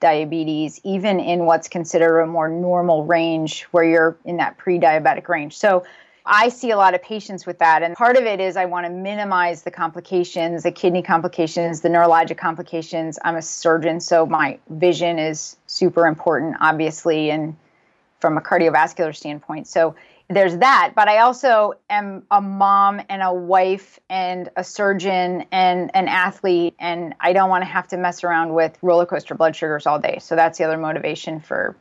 diabetes, 0.00 0.80
even 0.82 1.20
in 1.20 1.44
what's 1.44 1.68
considered 1.68 2.20
a 2.20 2.26
more 2.26 2.48
normal 2.48 3.04
range 3.04 3.62
where 3.70 3.84
you're 3.84 4.16
in 4.24 4.38
that 4.38 4.56
pre 4.56 4.78
diabetic 4.78 5.28
range. 5.28 5.56
So 5.56 5.84
I 6.24 6.48
see 6.48 6.70
a 6.70 6.76
lot 6.76 6.94
of 6.94 7.02
patients 7.02 7.46
with 7.46 7.58
that. 7.58 7.82
And 7.82 7.96
part 7.96 8.16
of 8.16 8.24
it 8.24 8.40
is 8.40 8.56
I 8.56 8.64
want 8.66 8.86
to 8.86 8.90
minimize 8.90 9.62
the 9.62 9.70
complications, 9.70 10.62
the 10.62 10.72
kidney 10.72 11.02
complications, 11.02 11.80
the 11.80 11.88
neurologic 11.88 12.38
complications. 12.38 13.18
I'm 13.24 13.36
a 13.36 13.42
surgeon, 13.42 14.00
so 14.00 14.26
my 14.26 14.58
vision 14.68 15.18
is 15.18 15.56
super 15.66 16.06
important, 16.06 16.56
obviously, 16.60 17.30
and 17.30 17.56
from 18.20 18.36
a 18.36 18.40
cardiovascular 18.40 19.16
standpoint. 19.16 19.66
So 19.66 19.94
there's 20.30 20.56
that 20.58 20.92
but 20.94 21.08
i 21.08 21.18
also 21.18 21.74
am 21.90 22.22
a 22.30 22.40
mom 22.40 23.02
and 23.08 23.20
a 23.20 23.34
wife 23.34 23.98
and 24.08 24.48
a 24.56 24.62
surgeon 24.62 25.44
and 25.50 25.90
an 25.94 26.06
athlete 26.08 26.74
and 26.78 27.14
i 27.20 27.32
don't 27.32 27.50
want 27.50 27.62
to 27.62 27.66
have 27.66 27.86
to 27.88 27.96
mess 27.96 28.22
around 28.24 28.54
with 28.54 28.78
roller 28.80 29.04
coaster 29.04 29.34
blood 29.34 29.54
sugars 29.54 29.86
all 29.86 29.98
day. 29.98 30.18
So 30.20 30.36
that's 30.36 30.56
the 30.56 30.64
other 30.64 30.78
motivation 30.78 31.40
for 31.40 31.76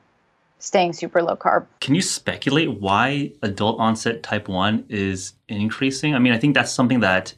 staying 0.57 0.93
super 0.93 1.21
low 1.21 1.35
carb. 1.35 1.67
Can 1.79 1.95
you 1.95 2.01
speculate 2.01 2.81
why 2.81 3.31
adult 3.41 3.79
onset 3.79 4.23
type 4.23 4.49
1 4.49 4.85
is 4.89 5.33
increasing? 5.47 6.15
I 6.15 6.19
mean 6.19 6.33
i 6.33 6.37
think 6.37 6.55
that's 6.55 6.71
something 6.71 7.01
that 7.01 7.33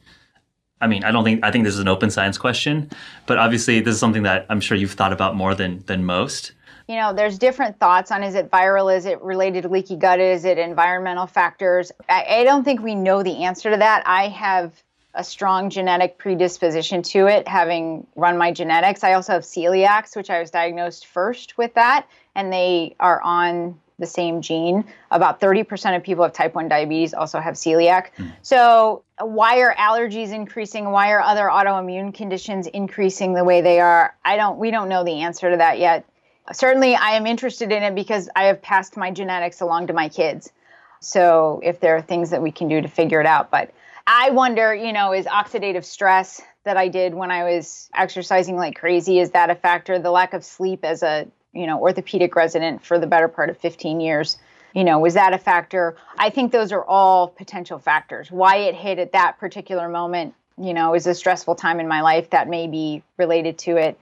I 0.84 0.88
mean, 0.88 1.04
I 1.04 1.12
don't 1.12 1.24
think 1.24 1.43
I 1.43 1.52
think 1.52 1.65
this 1.65 1.76
is 1.76 1.80
an 1.80 1.88
open 1.88 2.10
science 2.10 2.39
question, 2.39 2.89
but 3.28 3.38
obviously 3.38 3.82
this 3.82 3.93
is 3.93 4.00
something 4.00 4.24
that 4.24 4.47
I'm 4.50 4.60
sure 4.60 4.76
you've 4.76 4.93
thought 4.93 5.13
about 5.13 5.36
more 5.36 5.54
than 5.54 5.84
than 5.86 6.06
most 6.06 6.54
you 6.91 6.97
know, 6.97 7.13
there's 7.13 7.38
different 7.38 7.80
thoughts 7.80 8.12
on 8.12 8.21
is 8.21 8.36
it 8.36 8.51
viral, 8.51 8.93
is 8.93 9.06
it 9.06 9.21
related 9.21 9.63
to 9.63 9.69
leaky 9.69 9.95
gut, 9.95 10.19
is 10.19 10.43
it 10.43 10.58
environmental 10.58 11.25
factors? 11.25 11.89
I, 12.10 12.25
I 12.39 12.43
don't 12.43 12.65
think 12.65 12.82
we 12.82 12.95
know 12.95 13.23
the 13.23 13.45
answer 13.45 13.71
to 13.71 13.77
that. 13.77 14.04
I 14.06 14.27
have 14.27 14.73
a 15.13 15.23
strong 15.23 15.69
genetic 15.69 16.17
predisposition 16.17 17.01
to 17.01 17.27
it, 17.27 17.47
having 17.47 18.06
run 18.17 18.38
my 18.38 18.51
genetics. 18.51 19.06
I 19.06 19.13
also 19.13 19.32
have 19.32 19.43
celiacs, 19.43 20.17
which 20.17 20.30
I 20.30 20.41
was 20.41 20.51
diagnosed 20.51 21.06
first 21.06 21.58
with 21.58 21.73
that, 21.75 22.08
and 22.36 22.51
they 22.51 22.97
are 22.99 23.21
on 23.21 23.80
the 23.97 24.06
same 24.06 24.41
gene. 24.41 24.84
About 25.12 25.39
30% 25.39 25.95
of 25.95 26.04
people 26.04 26.25
with 26.25 26.34
type 26.34 26.56
1 26.56 26.67
diabetes 26.67 27.13
also 27.13 27.39
have 27.39 27.54
celiac. 27.54 28.08
Mm. 28.17 28.34
So, 28.41 29.04
why 29.17 29.62
are 29.62 29.73
allergies 29.75 30.34
increasing? 30.34 30.91
Why 30.91 31.12
are 31.12 31.21
other 31.21 31.43
autoimmune 31.43 32.13
conditions 32.13 32.67
increasing 32.67 33.34
the 33.34 33.45
way 33.45 33.62
they 33.62 33.80
are? 33.80 34.13
I 34.25 34.36
don't 34.36 34.58
we 34.58 34.71
don't 34.71 34.89
know 34.89 35.06
the 35.06 35.21
answer 35.21 35.51
to 35.51 35.58
that 35.58 35.80
yet 35.80 36.06
certainly 36.53 36.95
I 36.95 37.11
am 37.11 37.25
interested 37.25 37.71
in 37.71 37.83
it 37.83 37.95
because 37.95 38.29
I 38.35 38.43
have 38.45 38.61
passed 38.61 38.97
my 38.97 39.11
genetics 39.11 39.61
along 39.61 39.87
to 39.87 39.93
my 39.93 40.09
kids. 40.09 40.51
So 40.99 41.59
if 41.63 41.79
there 41.79 41.95
are 41.95 42.01
things 42.01 42.29
that 42.29 42.41
we 42.41 42.51
can 42.51 42.67
do 42.67 42.81
to 42.81 42.87
figure 42.87 43.19
it 43.19 43.25
out, 43.25 43.49
but 43.49 43.73
I 44.05 44.29
wonder, 44.31 44.73
you 44.73 44.93
know, 44.93 45.13
is 45.13 45.25
oxidative 45.25 45.83
stress 45.83 46.41
that 46.63 46.77
I 46.77 46.87
did 46.87 47.13
when 47.13 47.31
I 47.31 47.43
was 47.43 47.89
exercising 47.93 48.55
like 48.55 48.77
crazy 48.77 49.19
is 49.19 49.31
that 49.31 49.49
a 49.49 49.55
factor? 49.55 49.97
The 49.99 50.11
lack 50.11 50.33
of 50.33 50.43
sleep 50.45 50.83
as 50.83 51.01
a, 51.01 51.27
you 51.53 51.65
know, 51.65 51.79
orthopedic 51.79 52.35
resident 52.35 52.85
for 52.85 52.99
the 52.99 53.07
better 53.07 53.27
part 53.27 53.49
of 53.49 53.57
15 53.57 53.99
years, 53.99 54.37
you 54.73 54.83
know, 54.83 54.99
was 54.99 55.15
that 55.15 55.33
a 55.33 55.37
factor? 55.37 55.95
I 56.17 56.29
think 56.29 56.51
those 56.51 56.71
are 56.71 56.83
all 56.85 57.27
potential 57.27 57.79
factors. 57.79 58.31
Why 58.31 58.57
it 58.57 58.75
hit 58.75 58.99
at 58.99 59.13
that 59.13 59.39
particular 59.39 59.89
moment, 59.89 60.35
you 60.57 60.73
know, 60.73 60.93
is 60.93 61.07
a 61.07 61.15
stressful 61.15 61.55
time 61.55 61.79
in 61.79 61.87
my 61.87 62.01
life 62.01 62.29
that 62.29 62.47
may 62.47 62.67
be 62.67 63.01
related 63.17 63.57
to 63.59 63.77
it 63.77 63.99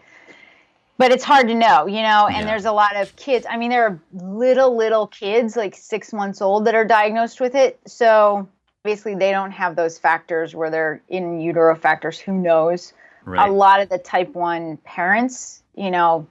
but 1.00 1.14
it's 1.14 1.24
hard 1.24 1.48
to 1.48 1.56
know, 1.56 1.88
you 1.88 2.02
know, 2.02 2.28
and 2.28 2.40
yeah. 2.40 2.46
there's 2.46 2.66
a 2.66 2.74
lot 2.74 2.98
of 2.98 3.16
kids. 3.16 3.48
I 3.50 3.56
mean, 3.56 3.70
there 3.70 3.86
are 3.86 4.00
little, 4.14 4.76
little 4.76 5.08
kids, 5.08 5.56
like 5.56 5.74
six 5.74 6.12
months 6.12 6.42
old, 6.42 6.66
that 6.66 6.76
are 6.76 6.84
diagnosed 6.84 7.40
with 7.40 7.56
it. 7.56 7.80
So 7.88 8.50
basically, 8.84 9.16
they 9.16 9.32
don't 9.32 9.52
have 9.52 9.78
those 9.78 9.98
factors 9.98 10.54
where 10.54 10.70
they're 10.70 11.02
in 11.08 11.40
utero 11.40 11.74
factors. 11.74 12.20
Who 12.20 12.34
knows? 12.34 12.92
Right. 13.24 13.50
A 13.50 13.52
lot 13.52 13.80
of 13.80 13.88
the 13.88 13.98
type 13.98 14.36
1 14.36 14.76
parents, 14.84 15.64
you 15.74 15.90
know, 15.90 16.28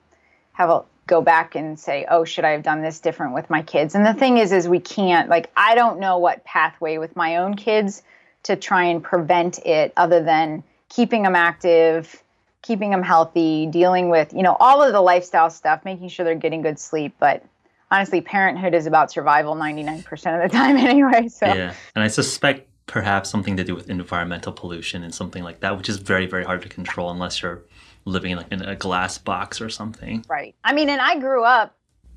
have 0.53 0.69
a 0.69 0.85
go 1.07 1.23
back 1.23 1.55
and 1.55 1.81
say, 1.81 2.05
"Oh, 2.11 2.25
should 2.25 2.45
I 2.45 2.51
have 2.51 2.63
done 2.63 2.83
this 2.83 3.01
different 3.01 3.33
with 3.33 3.49
my 3.49 3.63
kids?" 3.63 3.95
And 3.95 4.05
the 4.05 4.13
thing 4.13 4.37
is 4.37 4.53
is 4.53 4.69
we 4.69 4.81
can't 4.81 5.31
like 5.31 5.51
I 5.57 5.77
don't 5.77 5.99
know 5.99 6.19
what 6.19 6.45
pathway 6.45 6.99
with 6.99 7.17
my 7.17 7.39
own 7.39 7.55
kids 7.55 8.03
to 8.43 8.55
try 8.55 8.85
and 8.85 9.03
prevent 9.03 9.65
it 9.65 9.95
other 9.97 10.23
than 10.23 10.63
keeping 10.91 11.23
them 11.23 11.35
active, 11.35 12.23
keeping 12.69 12.91
them 12.91 13.03
healthy, 13.03 13.67
dealing 13.67 14.11
with, 14.11 14.31
you 14.35 14.43
know, 14.43 14.55
all 14.61 14.83
of 14.83 14.93
the 14.93 15.01
lifestyle 15.01 15.49
stuff, 15.49 15.87
making 15.87 16.07
sure 16.09 16.23
they're 16.23 16.35
getting 16.35 16.61
good 16.61 16.79
sleep. 16.79 17.15
But 17.19 17.43
honestly, 17.91 18.21
parenthood 18.21 18.75
is 18.75 18.87
about 18.87 19.11
survival 19.11 19.57
99% 19.57 20.05
of 20.45 20.51
the 20.51 20.55
time 20.55 20.77
anyway. 20.77 21.29
So, 21.29 21.47
yeah. 21.47 21.75
And 21.95 22.05
I 22.05 22.09
suspect 22.09 22.69
perhaps 22.87 23.31
something 23.31 23.57
to 23.57 23.65
do 23.65 23.75
with 23.75 23.89
environmental 23.89 24.53
pollution 24.53 25.03
and 25.03 25.15
something 25.15 25.43
like 25.43 25.61
that, 25.61 25.79
which 25.79 25.89
is 25.89 25.97
very, 25.97 26.27
very 26.27 26.45
hard 26.45 26.61
to 26.61 26.69
control 26.69 27.11
unless 27.11 27.41
you're 27.41 27.63
living 28.05 28.33
in 28.33 28.37
like 28.37 28.53
in 28.53 28.61
a 28.61 28.77
glass 28.77 29.17
box 29.17 29.63
or 29.63 29.71
something. 29.71 30.27
Right. 30.29 30.55
I 30.63 30.75
mean, 30.75 30.91
and 30.91 31.01
I 31.01 31.19
grew 31.19 31.45
up 31.45 31.75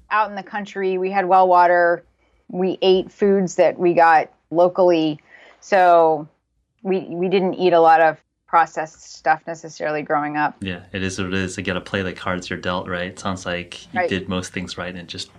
out 0.09 0.29
in 0.29 0.35
the 0.35 0.43
country. 0.43 0.97
We 0.97 1.11
had 1.11 1.27
well 1.27 1.47
water. 1.47 2.03
We 2.49 2.77
ate 2.81 3.09
foods 3.09 3.55
that 3.55 3.79
we 3.79 3.93
got 3.93 4.29
locally. 4.49 5.21
So 5.61 6.27
we 6.83 6.99
we 6.99 7.29
didn't 7.29 7.53
eat 7.53 7.71
a 7.71 7.79
lot 7.79 8.01
of 8.01 8.17
processed 8.51 9.01
stuff 9.15 9.41
necessarily 9.47 10.01
growing 10.01 10.35
up. 10.35 10.57
Yeah, 10.59 10.81
it 10.91 11.01
is 11.01 11.17
what 11.17 11.29
it 11.29 11.33
is. 11.33 11.57
You 11.57 11.63
got 11.63 11.75
to 11.75 11.81
play 11.81 12.01
the 12.01 12.11
cards 12.11 12.49
you're 12.49 12.59
dealt, 12.59 12.85
right? 12.85 13.07
It 13.07 13.17
sounds 13.17 13.45
like 13.45 13.85
you 13.93 14.01
Right. 14.01 14.09
did 14.09 14.27
most 14.27 14.51
things 14.51 14.77
right 14.77 14.93
and 14.93 15.07
just 15.07 15.31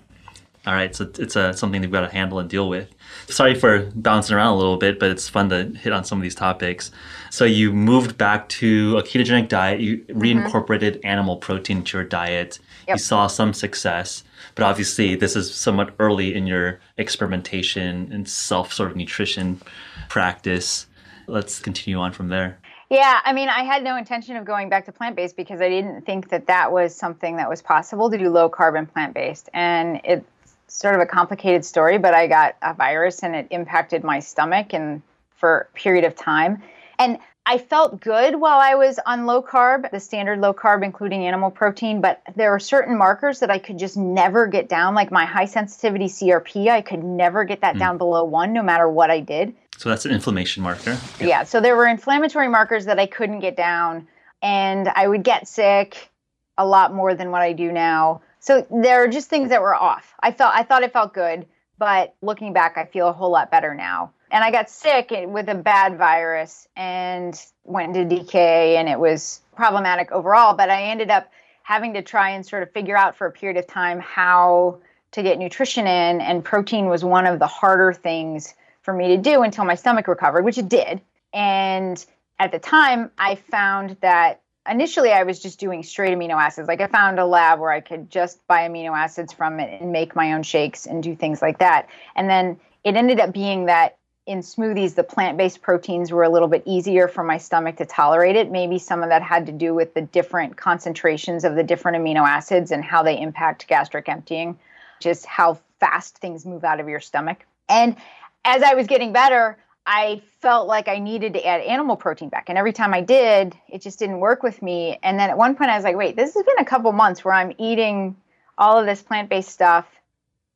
all 0.66 0.72
right. 0.72 0.94
So 0.94 1.10
it's 1.18 1.36
a, 1.36 1.52
something 1.52 1.82
they've 1.82 1.90
got 1.90 2.08
to 2.08 2.08
handle 2.08 2.38
and 2.38 2.48
deal 2.48 2.68
with. 2.68 2.88
Sorry 3.28 3.54
for 3.54 3.90
bouncing 3.96 4.34
around 4.36 4.54
a 4.54 4.56
little 4.56 4.78
bit, 4.78 4.98
but 4.98 5.10
it's 5.10 5.28
fun 5.28 5.50
to 5.50 5.64
hit 5.76 5.92
on 5.92 6.04
some 6.04 6.18
of 6.18 6.22
these 6.22 6.36
topics. 6.36 6.90
So 7.30 7.44
you 7.44 7.72
moved 7.72 8.16
back 8.16 8.48
to 8.60 8.96
a 8.96 9.02
ketogenic 9.02 9.48
diet. 9.48 9.80
You 9.80 9.98
mm-hmm. 9.98 10.18
reincorporated 10.18 11.00
animal 11.04 11.36
protein 11.36 11.78
into 11.78 11.98
your 11.98 12.06
diet. 12.06 12.60
You 12.88 12.96
saw 12.96 13.26
some 13.26 13.52
success, 13.52 14.24
but 14.54 14.64
obviously 14.64 15.16
this 15.16 15.36
is 15.36 15.54
somewhat 15.54 15.94
early 15.98 16.34
in 16.34 16.46
your 16.46 16.80
experimentation 16.96 18.10
and 18.12 18.26
self 18.28 18.72
sort 18.72 18.90
of 18.90 18.96
nutrition 18.96 19.60
practice. 20.08 20.86
Let's 21.26 21.58
continue 21.58 21.98
on 21.98 22.12
from 22.12 22.28
there. 22.28 22.58
Yeah, 22.92 23.20
I 23.24 23.32
mean, 23.32 23.48
I 23.48 23.62
had 23.62 23.82
no 23.82 23.96
intention 23.96 24.36
of 24.36 24.44
going 24.44 24.68
back 24.68 24.84
to 24.84 24.92
plant 24.92 25.16
based 25.16 25.34
because 25.34 25.62
I 25.62 25.70
didn't 25.70 26.02
think 26.02 26.28
that 26.28 26.48
that 26.48 26.72
was 26.72 26.94
something 26.94 27.36
that 27.36 27.48
was 27.48 27.62
possible 27.62 28.10
to 28.10 28.18
do 28.18 28.28
low 28.28 28.50
carbon 28.50 28.84
plant 28.84 29.14
based. 29.14 29.48
And 29.54 30.02
it's 30.04 30.26
sort 30.68 30.94
of 30.94 31.00
a 31.00 31.06
complicated 31.06 31.64
story, 31.64 31.96
but 31.96 32.12
I 32.12 32.26
got 32.26 32.54
a 32.60 32.74
virus 32.74 33.22
and 33.22 33.34
it 33.34 33.46
impacted 33.50 34.04
my 34.04 34.20
stomach 34.20 34.74
and 34.74 35.00
for 35.36 35.70
a 35.72 35.74
period 35.74 36.04
of 36.04 36.14
time. 36.14 36.62
And 36.98 37.16
I 37.44 37.58
felt 37.58 38.00
good 38.00 38.36
while 38.36 38.60
I 38.60 38.76
was 38.76 39.00
on 39.04 39.26
low 39.26 39.42
carb, 39.42 39.90
the 39.90 39.98
standard 39.98 40.40
low 40.40 40.54
carb, 40.54 40.84
including 40.84 41.26
animal 41.26 41.50
protein, 41.50 42.00
but 42.00 42.22
there 42.36 42.52
were 42.52 42.60
certain 42.60 42.96
markers 42.96 43.40
that 43.40 43.50
I 43.50 43.58
could 43.58 43.78
just 43.78 43.96
never 43.96 44.46
get 44.46 44.68
down, 44.68 44.94
like 44.94 45.10
my 45.10 45.24
high 45.24 45.46
sensitivity 45.46 46.06
CRP. 46.06 46.68
I 46.68 46.82
could 46.82 47.02
never 47.02 47.42
get 47.44 47.60
that 47.62 47.74
hmm. 47.74 47.80
down 47.80 47.98
below 47.98 48.22
one, 48.24 48.52
no 48.52 48.62
matter 48.62 48.88
what 48.88 49.10
I 49.10 49.20
did. 49.20 49.54
So 49.76 49.88
that's 49.88 50.04
an 50.04 50.12
inflammation 50.12 50.62
marker. 50.62 50.96
Yeah. 51.20 51.42
So 51.42 51.60
there 51.60 51.74
were 51.74 51.88
inflammatory 51.88 52.48
markers 52.48 52.84
that 52.84 53.00
I 53.00 53.06
couldn't 53.06 53.40
get 53.40 53.56
down, 53.56 54.06
and 54.40 54.88
I 54.88 55.08
would 55.08 55.24
get 55.24 55.48
sick 55.48 56.10
a 56.56 56.66
lot 56.66 56.94
more 56.94 57.14
than 57.14 57.32
what 57.32 57.42
I 57.42 57.52
do 57.52 57.72
now. 57.72 58.22
So 58.38 58.64
there 58.70 59.02
are 59.02 59.08
just 59.08 59.28
things 59.28 59.48
that 59.48 59.62
were 59.62 59.74
off. 59.74 60.14
I 60.20 60.30
felt 60.30 60.54
I 60.54 60.62
thought 60.62 60.84
it 60.84 60.92
felt 60.92 61.12
good, 61.12 61.46
but 61.78 62.14
looking 62.22 62.52
back, 62.52 62.76
I 62.76 62.84
feel 62.84 63.08
a 63.08 63.12
whole 63.12 63.32
lot 63.32 63.50
better 63.50 63.74
now. 63.74 64.12
And 64.32 64.42
I 64.42 64.50
got 64.50 64.70
sick 64.70 65.12
with 65.28 65.48
a 65.50 65.54
bad 65.54 65.98
virus 65.98 66.66
and 66.74 67.38
went 67.64 67.94
into 67.94 68.16
DK, 68.16 68.34
and 68.34 68.88
it 68.88 68.98
was 68.98 69.42
problematic 69.54 70.10
overall. 70.10 70.56
But 70.56 70.70
I 70.70 70.84
ended 70.84 71.10
up 71.10 71.30
having 71.62 71.92
to 71.94 72.02
try 72.02 72.30
and 72.30 72.44
sort 72.44 72.62
of 72.62 72.72
figure 72.72 72.96
out 72.96 73.14
for 73.14 73.26
a 73.26 73.30
period 73.30 73.58
of 73.58 73.66
time 73.66 74.00
how 74.00 74.78
to 75.12 75.22
get 75.22 75.38
nutrition 75.38 75.86
in, 75.86 76.22
and 76.22 76.42
protein 76.42 76.86
was 76.86 77.04
one 77.04 77.26
of 77.26 77.38
the 77.38 77.46
harder 77.46 77.92
things 77.92 78.54
for 78.80 78.94
me 78.94 79.08
to 79.08 79.18
do 79.18 79.42
until 79.42 79.66
my 79.66 79.74
stomach 79.74 80.08
recovered, 80.08 80.44
which 80.44 80.56
it 80.56 80.68
did. 80.68 81.02
And 81.34 82.04
at 82.38 82.52
the 82.52 82.58
time, 82.58 83.10
I 83.18 83.34
found 83.34 83.98
that 84.00 84.40
initially 84.68 85.12
I 85.12 85.24
was 85.24 85.40
just 85.40 85.60
doing 85.60 85.82
straight 85.82 86.16
amino 86.16 86.42
acids. 86.42 86.68
Like 86.68 86.80
I 86.80 86.86
found 86.86 87.18
a 87.18 87.26
lab 87.26 87.60
where 87.60 87.70
I 87.70 87.80
could 87.80 88.10
just 88.10 88.44
buy 88.46 88.66
amino 88.66 88.96
acids 88.96 89.32
from 89.32 89.60
it 89.60 89.80
and 89.80 89.92
make 89.92 90.16
my 90.16 90.32
own 90.32 90.42
shakes 90.42 90.86
and 90.86 91.02
do 91.02 91.14
things 91.14 91.42
like 91.42 91.58
that. 91.58 91.88
And 92.16 92.30
then 92.30 92.58
it 92.82 92.96
ended 92.96 93.20
up 93.20 93.32
being 93.32 93.66
that 93.66 93.98
in 94.26 94.38
smoothies, 94.40 94.94
the 94.94 95.02
plant 95.02 95.36
based 95.36 95.62
proteins 95.62 96.12
were 96.12 96.22
a 96.22 96.28
little 96.28 96.48
bit 96.48 96.62
easier 96.64 97.08
for 97.08 97.24
my 97.24 97.38
stomach 97.38 97.76
to 97.76 97.84
tolerate 97.84 98.36
it. 98.36 98.50
Maybe 98.50 98.78
some 98.78 99.02
of 99.02 99.08
that 99.08 99.22
had 99.22 99.46
to 99.46 99.52
do 99.52 99.74
with 99.74 99.94
the 99.94 100.02
different 100.02 100.56
concentrations 100.56 101.44
of 101.44 101.56
the 101.56 101.64
different 101.64 101.98
amino 101.98 102.26
acids 102.26 102.70
and 102.70 102.84
how 102.84 103.02
they 103.02 103.20
impact 103.20 103.66
gastric 103.66 104.08
emptying, 104.08 104.58
just 105.00 105.26
how 105.26 105.58
fast 105.80 106.18
things 106.18 106.46
move 106.46 106.62
out 106.62 106.78
of 106.78 106.88
your 106.88 107.00
stomach. 107.00 107.44
And 107.68 107.96
as 108.44 108.62
I 108.62 108.74
was 108.74 108.86
getting 108.86 109.12
better, 109.12 109.58
I 109.84 110.22
felt 110.40 110.68
like 110.68 110.86
I 110.86 111.00
needed 111.00 111.32
to 111.34 111.44
add 111.44 111.60
animal 111.62 111.96
protein 111.96 112.28
back. 112.28 112.48
And 112.48 112.56
every 112.56 112.72
time 112.72 112.94
I 112.94 113.00
did, 113.00 113.56
it 113.68 113.82
just 113.82 113.98
didn't 113.98 114.20
work 114.20 114.44
with 114.44 114.62
me. 114.62 114.98
And 115.02 115.18
then 115.18 115.30
at 115.30 115.36
one 115.36 115.56
point, 115.56 115.70
I 115.70 115.76
was 115.76 115.82
like, 115.82 115.96
wait, 115.96 116.14
this 116.14 116.34
has 116.34 116.44
been 116.44 116.58
a 116.60 116.64
couple 116.64 116.92
months 116.92 117.24
where 117.24 117.34
I'm 117.34 117.52
eating 117.58 118.16
all 118.56 118.78
of 118.78 118.86
this 118.86 119.02
plant 119.02 119.28
based 119.28 119.48
stuff 119.48 119.86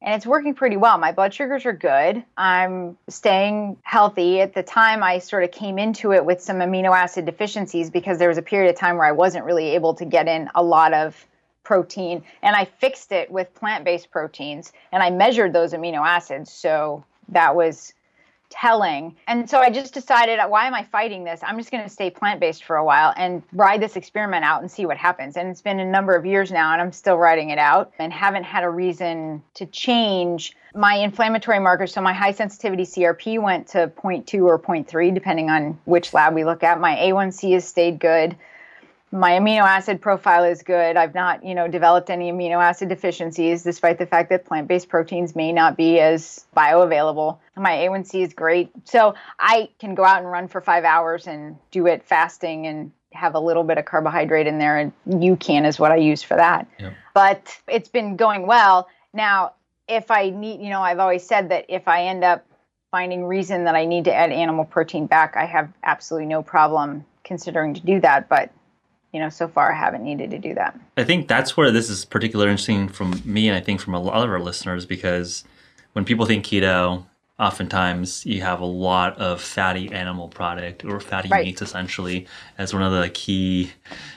and 0.06 0.14
it's 0.14 0.24
working 0.24 0.54
pretty 0.54 0.76
well. 0.76 0.96
My 0.98 1.10
blood 1.10 1.34
sugars 1.34 1.66
are 1.66 1.72
good. 1.72 2.24
I'm 2.36 2.96
staying 3.08 3.76
healthy. 3.82 4.40
At 4.40 4.54
the 4.54 4.62
time, 4.62 5.02
I 5.02 5.18
sort 5.18 5.42
of 5.42 5.50
came 5.50 5.80
into 5.80 6.12
it 6.12 6.24
with 6.24 6.40
some 6.40 6.58
amino 6.58 6.96
acid 6.96 7.26
deficiencies 7.26 7.90
because 7.90 8.18
there 8.18 8.28
was 8.28 8.38
a 8.38 8.42
period 8.42 8.70
of 8.70 8.76
time 8.76 8.96
where 8.96 9.06
I 9.06 9.12
wasn't 9.12 9.44
really 9.44 9.70
able 9.70 9.94
to 9.94 10.04
get 10.04 10.28
in 10.28 10.48
a 10.54 10.62
lot 10.62 10.94
of 10.94 11.26
protein. 11.64 12.22
And 12.40 12.54
I 12.54 12.66
fixed 12.66 13.10
it 13.10 13.32
with 13.32 13.52
plant 13.56 13.84
based 13.84 14.12
proteins 14.12 14.72
and 14.92 15.02
I 15.02 15.10
measured 15.10 15.52
those 15.52 15.72
amino 15.72 16.06
acids. 16.06 16.52
So 16.52 17.04
that 17.30 17.56
was 17.56 17.92
telling. 18.50 19.16
And 19.26 19.48
so 19.48 19.59
I 19.59 19.70
just 19.70 19.94
decided, 19.94 20.38
why 20.48 20.66
am 20.66 20.74
I 20.74 20.85
fighting 20.85 21.24
this? 21.24 21.40
I'm 21.42 21.59
just 21.59 21.70
going 21.70 21.82
to 21.82 21.88
stay 21.88 22.11
plant 22.11 22.40
based 22.40 22.64
for 22.64 22.76
a 22.76 22.85
while 22.85 23.12
and 23.16 23.42
ride 23.52 23.80
this 23.80 23.96
experiment 23.96 24.44
out 24.44 24.61
and 24.61 24.70
see 24.70 24.87
what 24.87 24.96
happens. 24.96 25.37
And 25.37 25.48
it's 25.48 25.62
been 25.62 25.80
a 25.80 25.85
number 25.85 26.14
of 26.14 26.24
years 26.24 26.50
now, 26.50 26.72
and 26.72 26.80
I'm 26.80 26.92
still 26.92 27.16
riding 27.16 27.50
it 27.50 27.59
out 27.59 27.92
and 27.98 28.12
haven't 28.12 28.44
had 28.44 28.64
a 28.64 28.70
reason 28.70 29.42
to 29.54 29.66
change 29.66 30.54
my 30.74 30.94
inflammatory 30.96 31.59
markers. 31.59 31.92
So 31.92 32.00
my 32.00 32.12
high 32.12 32.32
sensitivity 32.32 32.85
CRP 32.85 33.40
went 33.40 33.68
to 33.68 33.90
0.2 33.96 34.44
or 34.44 34.59
0.3, 34.59 35.14
depending 35.14 35.50
on 35.50 35.78
which 35.85 36.12
lab 36.12 36.35
we 36.35 36.44
look 36.44 36.62
at. 36.62 36.80
My 36.80 36.96
A1C 36.96 37.54
has 37.54 37.66
stayed 37.66 37.98
good 37.98 38.37
my 39.16 39.33
amino 39.33 39.62
acid 39.62 40.00
profile 40.00 40.44
is 40.44 40.62
good. 40.62 40.96
I've 40.96 41.14
not, 41.14 41.44
you 41.44 41.55
know, 41.55 41.68
developed 41.68 42.11
any 42.11 42.31
amino 42.31 42.62
acid 42.62 42.88
deficiencies, 42.90 43.62
despite 43.62 43.98
the 43.98 44.07
fact 44.07 44.29
that 44.29 44.44
plant-based 44.44 44.88
proteins 44.88 45.35
may 45.35 45.52
not 45.52 45.76
be 45.76 45.98
as 45.98 46.46
bioavailable. 46.57 47.38
My 47.57 47.72
A1C 47.72 48.22
is 48.22 48.35
great, 48.35 48.70
so 48.85 49.14
I 49.38 49.70
can 49.79 49.94
go 49.94 50.05
out 50.05 50.18
and 50.18 50.31
run 50.31 50.48
for 50.48 50.61
five 50.61 50.85
hours 50.85 51.26
and 51.26 51.57
do 51.70 51.87
it 51.87 52.05
fasting 52.05 52.66
and 52.66 52.92
have 53.12 53.35
a 53.35 53.40
little 53.40 53.64
bit 53.64 53.79
of 53.79 53.87
carbohydrate 53.87 54.46
in 54.46 54.59
there. 54.59 54.76
And 54.76 54.92
UCAN 55.09 55.66
is 55.66 55.81
what 55.81 55.92
I 55.92 55.96
use 55.96 56.22
for 56.22 56.37
that. 56.37 56.68
Yep. 56.79 56.92
But 57.14 57.59
it's 57.66 57.88
been 57.88 58.16
going 58.16 58.46
well. 58.46 58.88
Now, 59.14 59.55
if 59.88 60.11
I 60.11 60.29
need, 60.29 60.61
you 60.61 60.68
know, 60.68 60.83
I've 60.83 60.98
always 60.98 61.26
said 61.26 61.48
that 61.48 61.64
if 61.70 61.88
I 61.88 62.05
end 62.05 62.22
up 62.22 62.44
finding 62.90 63.24
reason 63.24 63.64
that 63.64 63.74
I 63.74 63.87
need 63.87 64.05
to 64.05 64.14
add 64.14 64.31
animal 64.31 64.66
protein 64.66 65.07
back, 65.07 65.37
I 65.37 65.46
have 65.46 65.72
absolutely 65.83 66.26
no 66.26 66.42
problem 66.42 67.07
considering 67.24 67.72
to 67.74 67.81
do 67.81 68.00
that. 68.00 68.29
But 68.29 68.50
you 69.12 69.20
know, 69.20 69.28
so 69.28 69.48
far 69.48 69.72
I 69.72 69.76
haven't 69.76 70.04
needed 70.04 70.30
to 70.30 70.38
do 70.38 70.54
that. 70.54 70.78
I 70.96 71.04
think 71.04 71.28
that's 71.28 71.56
where 71.56 71.70
this 71.70 71.88
is 71.88 72.04
particularly 72.04 72.50
interesting 72.50 72.88
from 72.88 73.22
me, 73.24 73.48
and 73.48 73.56
I 73.56 73.60
think 73.60 73.80
from 73.80 73.94
a 73.94 74.00
lot 74.00 74.24
of 74.24 74.30
our 74.30 74.40
listeners, 74.40 74.84
because 74.86 75.44
when 75.92 76.04
people 76.04 76.26
think 76.26 76.44
keto, 76.44 77.04
oftentimes 77.38 78.24
you 78.24 78.40
have 78.42 78.60
a 78.60 78.66
lot 78.66 79.16
of 79.18 79.40
fatty 79.40 79.90
animal 79.92 80.28
product 80.28 80.84
or 80.84 81.00
fatty 81.00 81.28
Right. 81.30 81.44
meats 81.46 81.60
essentially 81.62 82.26
as 82.58 82.72
one 82.72 82.82
of 82.82 82.92
the 82.92 83.08
key 83.10 83.72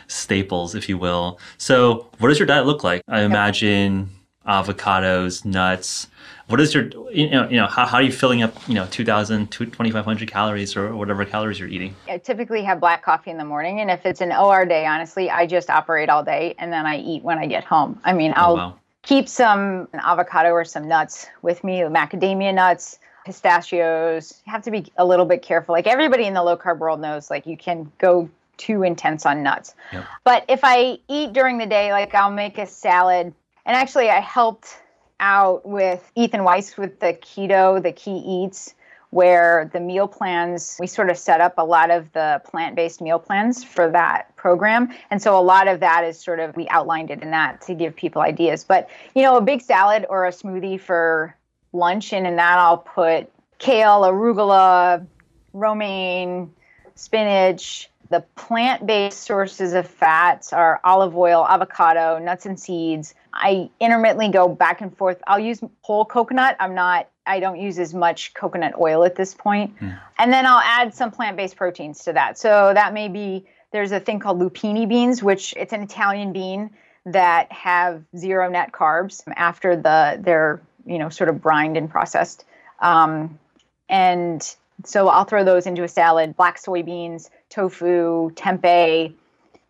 staples, 0.07 0.75
if 0.75 0.87
you 0.89 0.97
will. 0.97 1.39
So, 1.57 2.07
what 2.19 2.29
does 2.29 2.39
your 2.39 2.45
diet 2.45 2.65
look 2.65 2.83
like? 2.83 3.01
I 3.07 3.21
imagine 3.21 4.09
avocados, 4.47 5.45
nuts. 5.45 6.07
What 6.49 6.59
is 6.59 6.73
your, 6.73 6.85
you 7.11 7.29
know, 7.29 7.47
you 7.47 7.57
know 7.57 7.67
how, 7.67 7.85
how 7.85 7.97
are 7.97 8.01
you 8.01 8.11
filling 8.11 8.41
up, 8.41 8.55
you 8.67 8.73
know, 8.73 8.87
2,000, 8.87 9.51
2,500 9.51 10.31
calories 10.31 10.75
or 10.75 10.95
whatever 10.95 11.23
calories 11.23 11.59
you're 11.59 11.69
eating? 11.69 11.95
I 12.07 12.17
typically 12.17 12.63
have 12.63 12.79
black 12.79 13.03
coffee 13.03 13.29
in 13.29 13.37
the 13.37 13.45
morning, 13.45 13.81
and 13.81 13.91
if 13.91 14.03
it's 14.03 14.19
an 14.19 14.31
OR 14.33 14.65
day, 14.65 14.87
honestly, 14.87 15.29
I 15.29 15.45
just 15.45 15.69
operate 15.69 16.09
all 16.09 16.23
day 16.23 16.55
and 16.57 16.73
then 16.73 16.87
I 16.87 16.97
eat 16.97 17.21
when 17.23 17.37
I 17.37 17.45
get 17.45 17.63
home. 17.65 18.01
I 18.03 18.13
mean, 18.13 18.31
oh, 18.35 18.41
I'll 18.41 18.51
Oh, 18.51 18.55
wow. 18.55 18.79
keep 19.03 19.29
some 19.29 19.87
avocado 19.93 20.49
or 20.49 20.65
some 20.65 20.87
nuts 20.87 21.27
with 21.43 21.63
me, 21.63 21.81
macadamia 21.81 22.51
nuts, 22.51 22.97
pistachios. 23.27 24.41
You 24.47 24.51
have 24.51 24.63
to 24.63 24.71
be 24.71 24.91
a 24.97 25.05
little 25.05 25.25
bit 25.25 25.43
careful. 25.43 25.73
Like 25.73 25.85
everybody 25.85 26.25
in 26.25 26.33
the 26.33 26.41
low 26.41 26.57
carb 26.57 26.79
world 26.79 26.99
knows, 26.99 27.29
like 27.29 27.45
you 27.45 27.57
can 27.57 27.91
go 27.99 28.27
too 28.57 28.81
intense 28.81 29.23
on 29.27 29.43
nuts. 29.43 29.75
Yep. 29.93 30.05
But 30.23 30.45
if 30.49 30.61
I 30.63 30.97
eat 31.07 31.31
during 31.33 31.59
the 31.59 31.67
day, 31.67 31.91
like 31.91 32.15
I'll 32.15 32.31
make 32.31 32.57
a 32.57 32.65
salad. 32.65 33.27
And 33.67 33.75
actually, 33.77 34.09
I 34.09 34.19
helped 34.19 34.79
out 35.19 35.67
with 35.67 36.11
Ethan 36.15 36.43
Weiss 36.43 36.77
with 36.77 36.99
the 36.99 37.13
Keyto, 37.13 37.81
the 37.81 37.91
key 37.91 38.17
eats, 38.17 38.73
where 39.11 39.69
the 39.73 39.79
meal 39.79 40.07
plans, 40.07 40.77
we 40.79 40.85
sort 40.85 41.09
of 41.09 41.17
set 41.17 41.41
up 41.41 41.55
a 41.57 41.63
lot 41.63 41.89
of 41.89 42.11
the 42.13 42.41
plant 42.45 42.75
based 42.75 43.01
meal 43.01 43.17
plans 43.17 43.63
for 43.63 43.89
that 43.89 44.35
program. 44.35 44.89
And 45.09 45.19
so 45.19 45.37
a 45.37 45.41
lot 45.41 45.67
of 45.67 45.79
that 45.79 46.03
is 46.03 46.19
sort 46.19 46.39
of, 46.39 46.55
we 46.55 46.67
outlined 46.69 47.09
it 47.09 47.23
in 47.23 47.31
that 47.31 47.61
to 47.61 47.73
give 47.73 47.95
people 47.95 48.21
ideas. 48.21 48.63
But, 48.63 48.87
you 49.15 49.23
know, 49.23 49.35
a 49.35 49.41
big 49.41 49.61
salad 49.61 50.05
or 50.09 50.27
a 50.27 50.31
smoothie 50.31 50.79
for 50.79 51.35
lunch, 51.73 52.13
and 52.13 52.27
in 52.27 52.35
that 52.35 52.59
I'll 52.59 52.77
put 52.77 53.31
kale, 53.57 54.01
arugula, 54.01 55.07
romaine, 55.53 56.53
spinach, 56.93 57.89
The 58.09 58.21
plant 58.35 58.87
based 58.87 59.21
sources 59.21 59.73
of 59.73 59.87
fats 59.87 60.51
are 60.51 60.81
olive 60.83 61.15
oil, 61.15 61.45
avocado, 61.47 62.17
nuts 62.17 62.45
and 62.45 62.59
seeds. 62.59 63.13
I 63.33 63.69
intermittently 63.79 64.29
go 64.29 64.47
back 64.47 64.81
and 64.81 64.95
forth. 64.95 65.21
I'll 65.27 65.39
use 65.39 65.61
whole 65.81 66.05
coconut. 66.05 66.55
I'm 66.59 66.75
not, 66.75 67.09
I 67.25 67.39
don't 67.39 67.59
use 67.59 67.79
as 67.79 67.93
much 67.93 68.33
coconut 68.33 68.73
oil 68.79 69.03
at 69.03 69.15
this 69.15 69.33
point. 69.33 69.77
Mm. 69.79 69.99
And 70.17 70.33
then 70.33 70.45
I'll 70.45 70.61
add 70.63 70.93
some 70.93 71.11
plant 71.11 71.37
based 71.37 71.55
proteins 71.55 72.03
to 72.05 72.13
that. 72.13 72.37
So 72.37 72.71
that 72.73 72.93
may 72.93 73.07
be, 73.07 73.45
there's 73.71 73.91
a 73.91 73.99
thing 73.99 74.19
called 74.19 74.39
lupini 74.39 74.87
beans, 74.87 75.21
which 75.21 75.53
it's 75.55 75.73
an 75.73 75.81
Italian 75.83 76.33
bean 76.33 76.71
that 77.05 77.51
have 77.51 78.03
zero 78.17 78.49
net 78.49 78.71
carbs 78.71 79.23
after 79.35 79.75
the 79.75 80.19
they're 80.21 80.61
you 80.85 80.97
know 80.97 81.09
sort 81.09 81.29
of 81.29 81.41
brined 81.41 81.77
and 81.77 81.89
processed 81.89 82.45
um, 82.79 83.39
and 83.87 84.55
so 84.83 85.07
i'll 85.09 85.25
throw 85.25 85.43
those 85.43 85.65
into 85.65 85.83
a 85.83 85.87
salad 85.87 86.35
black 86.35 86.57
soybeans 86.57 87.29
tofu 87.49 88.31
tempeh 88.31 89.13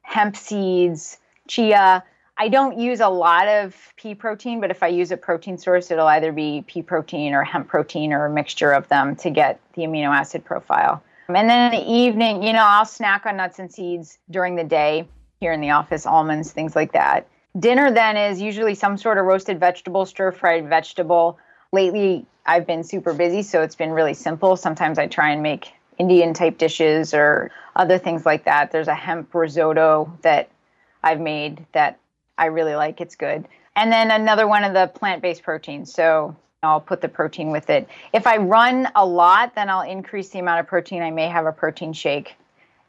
hemp 0.02 0.36
seeds 0.36 1.18
chia 1.48 2.04
i 2.40 2.48
don't 2.48 2.80
use 2.80 3.00
a 3.00 3.10
lot 3.10 3.48
of 3.48 3.76
pea 3.96 4.16
protein 4.16 4.60
but 4.60 4.72
if 4.72 4.82
i 4.82 4.88
use 4.88 5.12
a 5.12 5.18
protein 5.18 5.58
source 5.58 5.92
it'll 5.92 6.08
either 6.08 6.32
be 6.32 6.64
pea 6.68 6.82
protein 6.82 7.34
or 7.34 7.44
hemp 7.44 7.68
protein 7.68 8.14
or 8.14 8.26
a 8.26 8.30
mixture 8.30 8.72
of 8.72 8.88
them 8.88 9.16
to 9.16 9.30
get 9.30 9.60
the 9.74 9.84
amino 9.84 10.10
acid 10.10 10.44
profile 10.44 11.04
um, 11.28 11.36
and 11.36 11.50
then 11.50 11.74
in 11.74 11.80
the 11.80 11.92
evening 11.92 12.42
you 12.42 12.54
know 12.54 12.66
i'll 12.66 12.86
snack 12.86 13.26
on 13.26 13.38
nuts 13.38 13.60
and 13.60 13.72
seeds 13.72 14.18
during 14.30 14.56
the 14.56 14.64
day 14.64 15.08
here 15.40 15.54
in 15.54 15.62
the 15.62 15.72
office, 15.72 16.06
almonds, 16.06 16.52
things 16.52 16.76
like 16.76 16.94
that. 16.94 17.28
Dinner 17.58 17.92
then 17.92 18.18
is 18.18 18.42
usually 18.42 18.76
some 18.76 18.98
sort 18.98 19.18
of 19.18 19.26
roasted 19.26 19.60
vegetable, 19.60 20.06
stir 20.06 20.32
fried 20.32 20.68
vegetable. 20.68 21.40
Lately, 21.72 22.26
I've 22.46 22.68
been 22.68 22.84
super 22.84 23.14
busy, 23.14 23.44
so 23.44 23.62
it's 23.62 23.76
been 23.76 23.92
really 23.92 24.14
simple. 24.14 24.56
Sometimes 24.56 25.00
I 25.00 25.08
try 25.08 25.32
and 25.32 25.42
make 25.42 25.72
Indian 25.98 26.34
type 26.34 26.58
dishes 26.58 27.14
or 27.14 27.52
other 27.76 27.98
things 27.98 28.26
like 28.26 28.46
that. 28.46 28.72
There's 28.72 28.88
a 28.88 28.96
hemp 28.96 29.34
risotto 29.34 30.18
that 30.22 30.50
I've 31.04 31.20
made 31.20 31.66
that 31.72 32.00
I 32.40 32.46
really 32.46 32.76
like. 32.76 33.02
It's 33.02 33.16
good. 33.16 33.48
And 33.76 33.92
then 33.92 34.10
another 34.10 34.48
one 34.48 34.64
of 34.64 34.74
the 34.74 34.88
plant 34.88 35.22
based 35.22 35.44
proteins. 35.44 35.94
So 35.94 36.36
I'll 36.64 36.82
put 36.82 37.02
the 37.02 37.08
protein 37.08 37.52
with 37.52 37.70
it. 37.70 37.88
If 38.14 38.26
I 38.26 38.38
run 38.38 38.88
a 38.96 39.06
lot, 39.06 39.56
then 39.56 39.70
I'll 39.70 39.88
increase 39.88 40.30
the 40.30 40.40
amount 40.40 40.62
of 40.62 40.68
protein. 40.68 41.02
I 41.04 41.12
may 41.12 41.28
have 41.28 41.46
a 41.46 41.52
protein 41.52 41.94
shake 41.94 42.36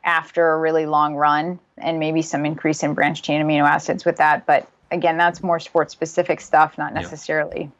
after 0.04 0.52
a 0.52 0.58
really 0.58 0.86
long 0.86 1.14
run 1.14 1.58
and 1.76 1.98
maybe 1.98 2.22
some 2.22 2.46
increase 2.46 2.82
in 2.82 2.94
branched 2.94 3.24
chain 3.24 3.42
amino 3.42 3.68
acids 3.68 4.04
with 4.04 4.16
that. 4.16 4.46
But 4.46 4.68
again, 4.90 5.16
that's 5.18 5.42
more 5.42 5.60
sports 5.60 5.92
specific 5.92 6.40
stuff, 6.40 6.78
not 6.78 6.94
necessarily 6.94 7.70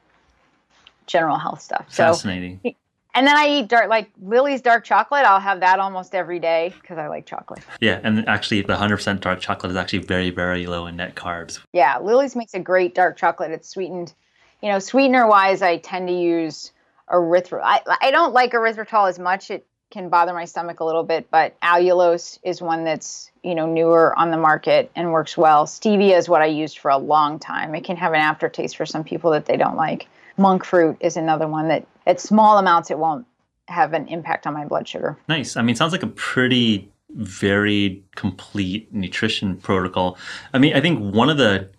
general 1.07 1.39
health 1.39 1.61
stuff. 1.61 1.87
Fascinating. 1.89 2.61
So, 2.65 2.73
and 3.15 3.27
then 3.27 3.37
I 3.37 3.47
eat 3.49 3.69
dark, 3.69 3.89
like 3.89 4.11
Lily's 4.23 4.61
dark 4.61 4.85
chocolate. 4.85 5.25
I'll 5.25 5.41
have 5.41 5.61
that 5.61 5.79
almost 5.79 6.15
every 6.15 6.39
day 6.39 6.75
because 6.81 6.99
I 6.99 7.09
like 7.09 7.27
chocolate. 7.27 7.61
Yeah, 7.81 8.01
and 8.03 8.29
actually, 8.29 8.63
the 8.63 8.75
100% 8.75 9.21
dark 9.21 9.41
chocolate 9.41 9.71
is 9.71 9.77
actually 9.77 10.01
very, 10.01 10.31
very 10.31 10.67
low 10.67 10.87
in 10.87 10.97
net 10.97 11.15
carbs. 11.15 11.61
Yeah, 11.73 11.99
Lily's 11.99 12.37
makes 12.37 12.55
a 12.55 12.61
great 12.61 12.95
dark 12.95 13.17
chocolate. 13.17 13.51
It's 13.51 13.69
sweetened. 13.69 14.15
You 14.63 14.71
know, 14.71 14.79
sweetener 14.79 15.27
wise, 15.27 15.63
I 15.63 15.79
tend 15.79 16.09
to 16.09 16.15
use 16.15 16.73
erythritol. 17.11 17.63
I, 17.65 17.81
I 18.01 18.11
don't 18.11 18.33
like 18.33 18.53
erythritol 18.53 19.09
as 19.09 19.19
much. 19.19 19.51
It 19.51 19.67
can 19.91 20.09
bother 20.09 20.33
my 20.33 20.45
stomach 20.45 20.81
a 20.81 20.85
little 20.85 21.03
bit, 21.03 21.31
but 21.31 21.59
allulose 21.61 22.39
is 22.45 22.63
one 22.63 22.85
that's 22.85 23.31
you 23.43 23.55
know 23.55 23.67
newer 23.67 24.17
on 24.19 24.31
the 24.31 24.37
market 24.37 24.91
and 24.95 25.13
works 25.13 25.37
well. 25.37 25.67
Stevia 25.67 26.17
is 26.17 26.29
what 26.29 26.43
I 26.43 26.47
used 26.47 26.79
for 26.79 26.91
a 26.91 26.99
long 26.99 27.39
time. 27.39 27.75
It 27.75 27.85
can 27.85 27.97
have 27.97 28.13
an 28.13 28.21
aftertaste 28.21 28.77
for 28.77 28.87
some 28.87 29.05
people 29.05 29.33
that 29.33 29.47
they 29.47 29.57
don't 29.57 29.77
like. 29.77 30.07
Monk 30.37 30.65
fruit 30.65 30.97
is 31.01 31.17
another 31.17 31.47
one 31.47 31.69
that 31.69 31.87
at 32.11 32.21
small 32.21 32.59
amounts 32.59 32.91
it 32.91 32.99
won't 32.99 33.27
have 33.69 33.93
an 33.93 34.09
impact 34.09 34.47
on 34.47 34.53
my 34.53 34.67
blood 34.67 34.87
sugar. 34.87 35.17
Nice. 35.29 35.57
I 35.57 35.63
mean, 35.63 35.77
sounds 35.77 35.93
like 35.93 36.03
a 36.03 36.09
pretty 36.09 36.91
varied, 37.11 38.03
complete 38.17 38.93
nutrition 38.93 39.57
protocol. 39.57 40.19
I 40.53 40.59
mean, 40.59 40.75
I 40.75 40.81
think 40.81 41.15
one 41.15 41.31
of 41.31 41.39
the 41.39 41.71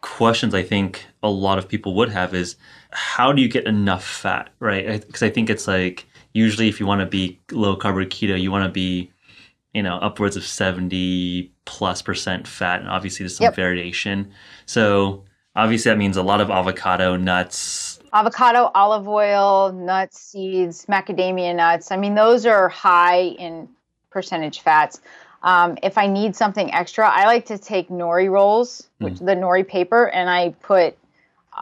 questions 0.00 0.54
I 0.54 0.62
think 0.62 1.06
a 1.22 1.30
lot 1.30 1.58
of 1.58 1.68
people 1.68 1.94
would 1.94 2.08
have 2.08 2.34
is 2.34 2.56
how 2.90 3.32
do 3.32 3.40
you 3.42 3.48
get 3.48 3.66
enough 3.66 4.04
fat, 4.04 4.50
right? 4.58 5.00
Because 5.06 5.22
I 5.22 5.30
think 5.30 5.48
it's 5.48 5.68
like 5.68 6.06
usually 6.32 6.68
if 6.68 6.80
you 6.80 6.86
want 6.86 7.00
to 7.00 7.06
be 7.06 7.38
low 7.50 7.76
carb 7.76 8.00
or 8.00 8.06
keto, 8.06 8.40
you 8.40 8.50
want 8.50 8.64
to 8.64 8.72
be, 8.72 9.10
you 9.74 9.82
know, 9.82 9.96
upwards 9.98 10.36
of 10.36 10.44
70 10.44 11.52
plus 11.66 12.02
percent 12.02 12.48
fat. 12.48 12.80
And 12.80 12.88
obviously 12.88 13.24
there's 13.24 13.36
some 13.36 13.44
yep. 13.44 13.54
variation. 13.54 14.32
So 14.66 15.24
obviously 15.54 15.90
that 15.90 15.98
means 15.98 16.16
a 16.16 16.22
lot 16.22 16.40
of 16.40 16.50
avocado, 16.50 17.16
nuts. 17.16 17.91
Avocado, 18.12 18.70
olive 18.74 19.08
oil, 19.08 19.72
nuts, 19.72 20.20
seeds, 20.20 20.86
macadamia 20.86 21.54
nuts. 21.54 21.90
I 21.90 21.96
mean, 21.96 22.14
those 22.14 22.44
are 22.44 22.68
high 22.68 23.22
in 23.22 23.68
percentage 24.10 24.60
fats. 24.60 25.00
Um, 25.42 25.78
if 25.82 25.98
I 25.98 26.06
need 26.06 26.36
something 26.36 26.72
extra, 26.72 27.08
I 27.08 27.24
like 27.24 27.46
to 27.46 27.58
take 27.58 27.88
nori 27.88 28.30
rolls, 28.30 28.88
which 28.98 29.14
mm. 29.14 29.26
the 29.26 29.34
nori 29.34 29.66
paper, 29.66 30.08
and 30.08 30.30
I 30.30 30.50
put 30.62 30.96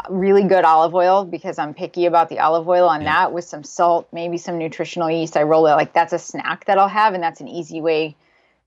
really 0.09 0.45
good 0.45 0.65
olive 0.65 0.95
oil 0.95 1.25
because 1.25 1.59
I'm 1.59 1.75
picky 1.75 2.07
about 2.07 2.29
the 2.29 2.39
olive 2.39 2.69
oil 2.69 2.89
on 2.89 3.03
yeah. 3.03 3.13
that 3.13 3.33
with 3.33 3.45
some 3.45 3.65
salt, 3.65 4.09
maybe 4.13 4.39
some 4.39 4.59
nutritional 4.59 5.11
yeast. 5.11 5.37
I 5.37 5.43
roll 5.43 5.67
it 5.67 5.73
like 5.73 5.93
that's 5.93 6.13
a 6.13 6.19
snack 6.19 6.67
that 6.67 6.79
I'll 6.79 6.89
have, 6.89 7.15
and 7.15 7.23
that's 7.23 7.41
an 7.41 7.49
easy 7.49 7.81
way 7.81 8.17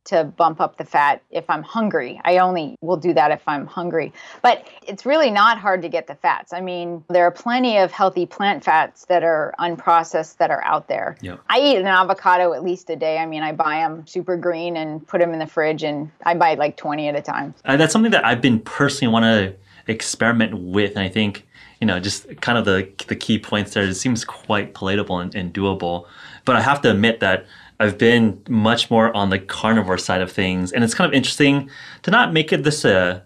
to 0.05 0.25
bump 0.25 0.59
up 0.59 0.77
the 0.77 0.85
fat 0.85 1.21
if 1.31 1.49
I'm 1.49 1.63
hungry. 1.63 2.19
I 2.23 2.39
only 2.39 2.75
will 2.81 2.97
do 2.97 3.13
that 3.13 3.31
if 3.31 3.41
I'm 3.47 3.65
hungry. 3.65 4.11
But 4.41 4.67
it's 4.85 5.05
really 5.05 5.31
not 5.31 5.57
hard 5.57 5.81
to 5.81 5.89
get 5.89 6.07
the 6.07 6.15
fats. 6.15 6.53
I 6.53 6.61
mean, 6.61 7.03
there 7.09 7.25
are 7.25 7.31
plenty 7.31 7.77
of 7.77 7.91
healthy 7.91 8.25
plant 8.25 8.63
fats 8.63 9.05
that 9.05 9.23
are 9.23 9.53
unprocessed 9.59 10.37
that 10.37 10.51
are 10.51 10.63
out 10.63 10.87
there. 10.87 11.17
Yep. 11.21 11.39
I 11.49 11.59
eat 11.59 11.77
an 11.77 11.87
avocado 11.87 12.53
at 12.53 12.63
least 12.63 12.89
a 12.89 12.95
day. 12.95 13.17
I 13.17 13.25
mean, 13.25 13.43
I 13.43 13.53
buy 13.53 13.77
them 13.77 14.05
super 14.05 14.35
green 14.35 14.75
and 14.75 15.05
put 15.07 15.19
them 15.19 15.31
in 15.33 15.39
the 15.39 15.47
fridge 15.47 15.83
and 15.83 16.11
I 16.25 16.35
buy 16.35 16.55
like 16.55 16.77
20 16.77 17.07
at 17.07 17.15
a 17.15 17.21
time. 17.21 17.53
Uh, 17.65 17.77
that's 17.77 17.93
something 17.93 18.11
that 18.11 18.25
I've 18.25 18.41
been 18.41 18.59
personally 18.59 19.11
want 19.11 19.23
to 19.23 19.55
experiment 19.87 20.57
with. 20.57 20.91
And 20.91 20.99
I 20.99 21.09
think, 21.09 21.45
you 21.79 21.87
know, 21.87 21.99
just 21.99 22.41
kind 22.41 22.57
of 22.57 22.65
the, 22.65 22.89
the 23.07 23.15
key 23.15 23.39
points 23.39 23.73
there, 23.73 23.83
it 23.83 23.95
seems 23.95 24.25
quite 24.25 24.73
palatable 24.73 25.19
and, 25.19 25.33
and 25.35 25.53
doable. 25.53 26.07
But 26.45 26.55
I 26.55 26.61
have 26.61 26.81
to 26.81 26.91
admit 26.91 27.19
that 27.21 27.45
I've 27.83 27.97
been 27.97 28.41
much 28.47 28.89
more 28.89 29.15
on 29.15 29.29
the 29.29 29.39
carnivore 29.39 29.97
side 29.97 30.21
of 30.21 30.31
things. 30.31 30.71
And 30.71 30.83
it's 30.83 30.93
kind 30.93 31.07
of 31.07 31.13
interesting 31.13 31.69
to 32.03 32.11
not 32.11 32.31
make 32.31 32.53
it 32.53 32.63
this 32.63 32.85
a 32.85 33.25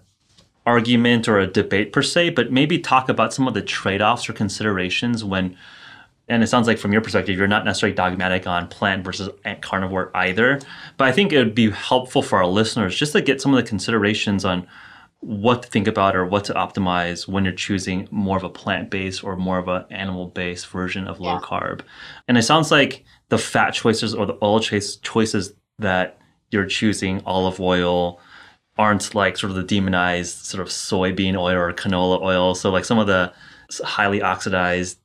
argument 0.65 1.28
or 1.28 1.38
a 1.38 1.46
debate 1.46 1.93
per 1.93 2.02
se, 2.02 2.32
but 2.32 2.52
maybe 2.52 2.80
talk 2.80 3.08
about 3.08 3.34
some 3.34 3.48
of 3.48 3.54
the 3.54 3.62
trade-offs 3.62 4.28
or 4.28 4.34
considerations 4.34 5.24
when 5.24 5.56
and 6.30 6.43
it 6.43 6.48
sounds 6.48 6.67
like 6.67 6.78
from 6.78 6.91
your 6.91 7.00
perspective 7.00 7.38
you're 7.38 7.48
not 7.48 7.63
necessarily 7.63 7.96
dogmatic 7.96 8.46
on 8.46 8.67
plant 8.67 9.06
versus 9.06 9.30
carnivore 9.62 10.12
either 10.13 10.60
but 10.98 11.08
i 11.08 11.12
think 11.13 11.32
it 11.32 11.38
would 11.38 11.56
be 11.56 11.72
helpful 11.72 12.22
for 12.22 12.39
our 12.39 12.46
listeners 12.46 12.98
just 12.98 13.13
to 13.13 13.22
get 13.22 13.41
some 13.41 13.54
of 13.54 13.63
the 13.63 13.67
considerations 13.67 14.43
on 14.43 14.67
what 15.22 15.63
to 15.63 15.70
think 15.70 15.88
about 15.88 16.15
or 16.15 16.26
what 16.26 16.43
to 16.46 16.54
optimize 16.54 17.28
when 17.28 17.43
you're 17.43 17.54
choosing 17.54 18.08
more 18.12 18.38
of 18.38 18.43
a 18.43 18.50
plant-based 18.50 19.24
or 19.24 19.36
more 19.36 19.58
of 19.58 19.67
an 19.67 19.84
animal-based 19.89 20.67
version 20.67 21.08
of 21.08 21.20
low 21.20 21.34
yeah. 21.34 21.39
carb. 21.39 21.82
And 22.28 22.38
it 22.38 22.43
sounds 22.43 22.70
like 22.70 23.04
the 23.30 23.38
fat 23.38 23.72
choices 23.72 24.13
or 24.13 24.26
the 24.26 24.38
oil 24.42 24.60
choices 24.60 25.54
that 25.80 26.20
you're 26.52 26.66
choosing, 26.66 27.22
olive 27.26 27.60
oil, 27.60 28.20
aren't 28.78 29.13
like 29.16 29.38
sort 29.38 29.50
of 29.52 29.58
the 29.58 29.63
demonized 29.63 30.46
sort 30.46 30.62
of 30.62 30.68
soybean 30.68 31.36
oil 31.36 31.58
or 31.58 31.74
canola 31.74 32.22
oil. 32.22 32.56
So 32.56 32.70
like 32.70 32.86
some 32.86 33.00
of 33.00 33.08
the 33.08 33.34
highly 33.84 34.22
oxidized 34.22 35.00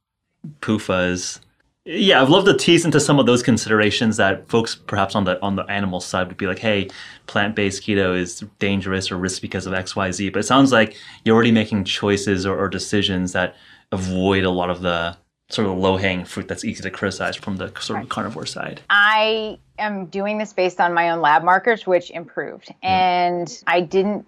PUFAs 0.60 1.40
yeah, 1.84 2.22
I'd 2.22 2.28
love 2.28 2.44
to 2.44 2.56
tease 2.56 2.84
into 2.84 3.00
some 3.00 3.18
of 3.18 3.26
those 3.26 3.42
considerations 3.42 4.16
that 4.16 4.48
folks 4.48 4.76
perhaps 4.76 5.16
on 5.16 5.24
the 5.24 5.42
on 5.42 5.56
the 5.56 5.64
animal 5.64 6.00
side 6.00 6.28
would 6.28 6.36
be 6.36 6.46
like, 6.46 6.60
hey, 6.60 6.88
plant-based 7.26 7.82
keto 7.82 8.16
is 8.16 8.44
dangerous 8.60 9.10
or 9.10 9.16
risky 9.16 9.48
because 9.48 9.66
of 9.66 9.72
XYZ. 9.72 10.32
But 10.32 10.40
it 10.40 10.44
sounds 10.44 10.70
like 10.70 10.96
you're 11.24 11.34
already 11.34 11.50
making 11.50 11.84
choices 11.84 12.46
or, 12.46 12.56
or 12.56 12.68
decisions 12.68 13.32
that 13.32 13.56
avoid 13.90 14.44
a 14.44 14.50
lot 14.50 14.70
of 14.70 14.82
the 14.82 15.16
sort 15.52 15.68
of 15.68 15.76
low-hanging 15.76 16.24
fruit 16.24 16.48
that's 16.48 16.64
easy 16.64 16.82
to 16.82 16.90
criticize 16.90 17.36
from 17.36 17.56
the 17.56 17.72
sort 17.78 18.02
of 18.02 18.08
carnivore 18.08 18.46
side. 18.46 18.80
I 18.88 19.58
am 19.78 20.06
doing 20.06 20.38
this 20.38 20.52
based 20.52 20.80
on 20.80 20.94
my 20.94 21.10
own 21.10 21.20
lab 21.20 21.44
markers, 21.44 21.86
which 21.86 22.10
improved. 22.10 22.74
And 22.82 23.62
I 23.66 23.82
didn't 23.82 24.26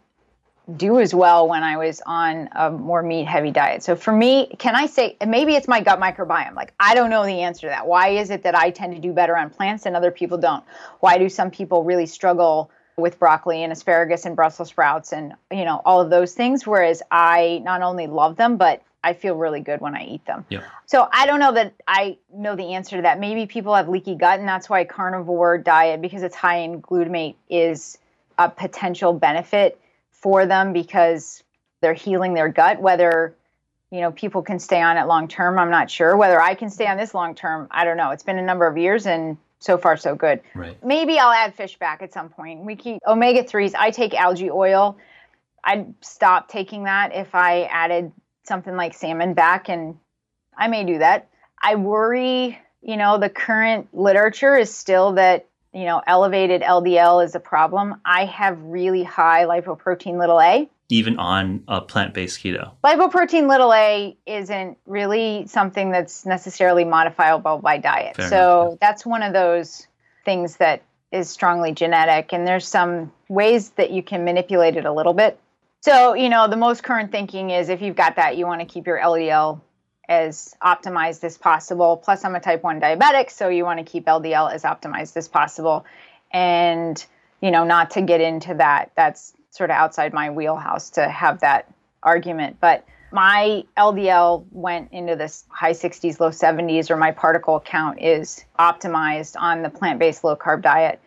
do 0.77 0.99
as 0.99 1.15
well 1.15 1.49
when 1.49 1.63
I 1.63 1.77
was 1.77 2.01
on 2.07 2.49
a 2.53 2.71
more 2.71 3.03
meat 3.03 3.27
heavy 3.27 3.51
diet. 3.51 3.83
So 3.83 3.97
for 3.97 4.13
me, 4.13 4.55
can 4.59 4.75
I 4.75 4.87
say 4.87 5.17
maybe 5.27 5.55
it's 5.55 5.69
my 5.69 5.81
gut 5.81 6.01
microbiome? 6.01 6.55
Like 6.55 6.73
I 6.81 6.95
don't 6.95 7.11
know 7.11 7.25
the 7.25 7.43
answer 7.43 7.63
to 7.63 7.67
that. 7.69 7.87
Why 7.87 8.09
is 8.09 8.31
it 8.31 8.43
that 8.45 8.55
I 8.55 8.71
tend 8.71 8.95
to 8.95 9.01
do 9.01 9.13
better 9.13 9.37
on 9.37 9.51
plants 9.51 9.85
and 9.85 9.95
other 9.95 10.11
people 10.11 10.39
don't? 10.39 10.65
Why 11.01 11.19
do 11.19 11.29
some 11.29 11.51
people 11.51 11.85
really 11.85 12.07
struggle 12.07 12.71
with 12.97 13.19
broccoli 13.19 13.63
and 13.63 13.73
asparagus 13.73 14.25
and 14.25 14.37
Brussels 14.37 14.69
sprouts 14.69 15.13
and 15.13 15.35
you 15.51 15.65
know 15.65 15.83
all 15.85 16.01
of 16.01 16.11
those 16.11 16.33
things 16.33 16.65
whereas 16.65 17.03
I 17.11 17.61
not 17.65 17.83
only 17.83 18.07
love 18.07 18.37
them 18.37 18.57
but 18.57 18.83
I 19.05 19.13
feel 19.13 19.37
really 19.37 19.61
good 19.61 19.81
when 19.81 19.95
I 19.95 20.05
eat 20.05 20.25
them. 20.27 20.45
Yeah. 20.49 20.65
So 20.87 21.09
I 21.13 21.27
don't 21.27 21.39
know 21.39 21.53
that 21.53 21.75
I 21.87 22.19
know 22.33 22.57
the 22.57 22.75
answer 22.75 22.97
to 22.97 23.03
that. 23.03 23.21
Maybe 23.21 23.47
people 23.47 23.75
have 23.75 23.89
leaky 23.89 24.15
gut 24.17 24.41
and 24.41 24.49
that's 24.49 24.69
why 24.69 24.85
carnivore 24.85 25.59
diet 25.59 26.01
because 26.01 26.23
it's 26.23 26.35
high 26.35 26.59
in 26.59 26.83
glutamate 26.83 27.37
is 27.49 27.99
a 28.39 28.49
potential 28.49 29.13
benefit 29.13 29.81
for 30.11 30.47
them 30.47 30.73
because 30.73 31.43
they're 31.81 31.95
healing 31.95 32.35
their 32.35 32.49
gut 32.49 32.81
whether 32.81 33.37
you 33.91 34.01
know 34.01 34.11
people 34.11 34.43
can 34.43 34.59
stay 34.59 34.81
on 34.81 34.97
it 34.97 35.05
long 35.05 35.29
term 35.29 35.59
i'm 35.59 35.71
not 35.71 35.89
sure 35.91 36.17
whether 36.17 36.41
i 36.41 36.55
can 36.55 36.71
stay 36.71 36.87
on 36.87 36.97
this 36.97 37.15
long 37.15 37.35
term 37.35 37.69
i 37.71 37.85
don't 37.85 37.97
know 37.97 38.11
it's 38.11 38.23
been 38.23 38.39
a 38.39 38.43
number 38.43 38.67
of 38.67 38.77
years 38.77 39.07
and 39.07 39.37
so 39.65 39.79
far 39.79 39.97
so 39.97 40.15
good. 40.15 40.41
Right. 40.55 40.83
Maybe 40.85 41.19
I'll 41.19 41.33
add 41.33 41.55
fish 41.55 41.79
back 41.79 42.03
at 42.03 42.13
some 42.13 42.29
point. 42.29 42.61
We 42.61 42.77
keep 42.77 43.01
omega 43.07 43.43
3s. 43.43 43.75
I 43.75 43.91
take 43.91 44.15
algae 44.15 44.51
oil. 44.51 44.99
I'd 45.65 45.95
stop 46.03 46.49
taking 46.49 46.85
that 46.85 47.15
if 47.15 47.35
I 47.35 47.63
added 47.63 48.13
something 48.45 48.77
like 48.77 48.95
salmon 48.95 49.35
back, 49.35 49.69
and 49.69 49.99
I 50.57 50.69
may 50.69 50.85
do 50.85 50.99
that. 50.99 51.29
I 51.61 51.75
worry, 51.77 52.59
you 52.83 52.97
know, 52.97 53.19
the 53.19 53.31
current 53.31 53.89
literature 53.93 54.57
is 54.57 54.75
still 54.75 55.13
that, 55.13 55.47
you 55.73 55.85
know, 55.85 56.03
elevated 56.07 56.63
LDL 56.63 57.25
is 57.25 57.35
a 57.35 57.41
problem. 57.41 58.01
I 58.05 58.27
have 58.27 58.61
really 58.61 59.03
high 59.03 59.45
lipoprotein 59.45 60.19
little 60.19 60.41
a. 60.41 60.69
Even 60.91 61.19
on 61.19 61.65
a 61.67 61.81
plant 61.81 62.13
based 62.13 62.41
keto. 62.41 62.73
Lipoprotein 62.85 63.49
little 63.49 63.73
a 63.73 64.17
isn't 64.27 64.77
really 64.87 65.47
something 65.49 65.91
that's 65.91 66.27
necessarily 66.27 66.85
modifiable 66.85 67.59
by 67.59 67.79
diet. 67.79 68.17
Fair 68.17 68.29
so 68.29 68.67
enough, 68.67 68.81
that's 68.81 69.07
one 69.07 69.23
of 69.23 69.33
those 69.33 69.87
things 70.25 70.57
that 70.57 70.83
is 71.11 71.31
strongly 71.31 71.73
genetic, 71.73 72.33
and 72.33 72.47
there's 72.47 72.67
some 72.67 73.13
ways 73.29 73.71
that 73.71 73.93
you 73.93 74.03
can 74.03 74.25
manipulate 74.25 74.77
it 74.77 74.85
a 74.85 74.93
little 74.93 75.15
bit. 75.15 75.39
So, 75.85 76.15
you 76.15 76.31
know, 76.31 76.49
the 76.49 76.57
most 76.57 76.83
current 76.83 77.13
thinking 77.13 77.51
is 77.51 77.69
if 77.69 77.83
you've 77.83 77.95
got 77.95 78.17
that, 78.17 78.39
you 78.39 78.47
want 78.47 78.63
to 78.63 78.67
keep 78.67 78.87
your 78.87 78.99
LDL 78.99 79.61
as 80.09 80.57
optimized 80.63 81.23
as 81.25 81.37
possible. 81.37 81.99
Plus, 81.99 82.25
I'm 82.25 82.35
a 82.35 82.41
type 82.41 82.63
1 82.63 82.81
diabetic, 82.81 83.31
so 83.31 83.51
you 83.51 83.65
want 83.65 83.81
to 83.81 83.85
keep 83.85 84.07
LDL 84.07 84.51
as 84.51 84.63
optimized 84.63 85.15
as 85.19 85.29
possible. 85.29 85.85
And, 86.33 87.05
you 87.43 87.51
know, 87.51 87.65
not 87.65 87.91
to 87.91 88.01
get 88.01 88.23
into 88.23 88.55
that, 88.55 88.93
that's 88.97 89.35
sort 89.51 89.69
of 89.69 89.77
outside 89.77 90.15
my 90.15 90.31
wheelhouse 90.31 90.89
to 90.93 91.07
have 91.07 91.41
that 91.41 91.71
argument. 92.03 92.57
But 92.63 92.87
my 93.13 93.65
LDL 93.77 94.47
went 94.53 94.91
into 94.91 95.17
this 95.17 95.45
high 95.51 95.73
60s, 95.73 96.19
low 96.19 96.31
70s, 96.31 96.91
or 96.91 96.97
my 96.97 97.11
particle 97.11 97.61
count 97.61 98.01
is 98.01 98.43
optimized 98.59 99.37
on 99.39 99.61
the 99.61 99.69
plant 99.69 99.99
based 99.99 100.25
low 100.25 100.35
carb 100.35 100.63
diet. 100.63 100.99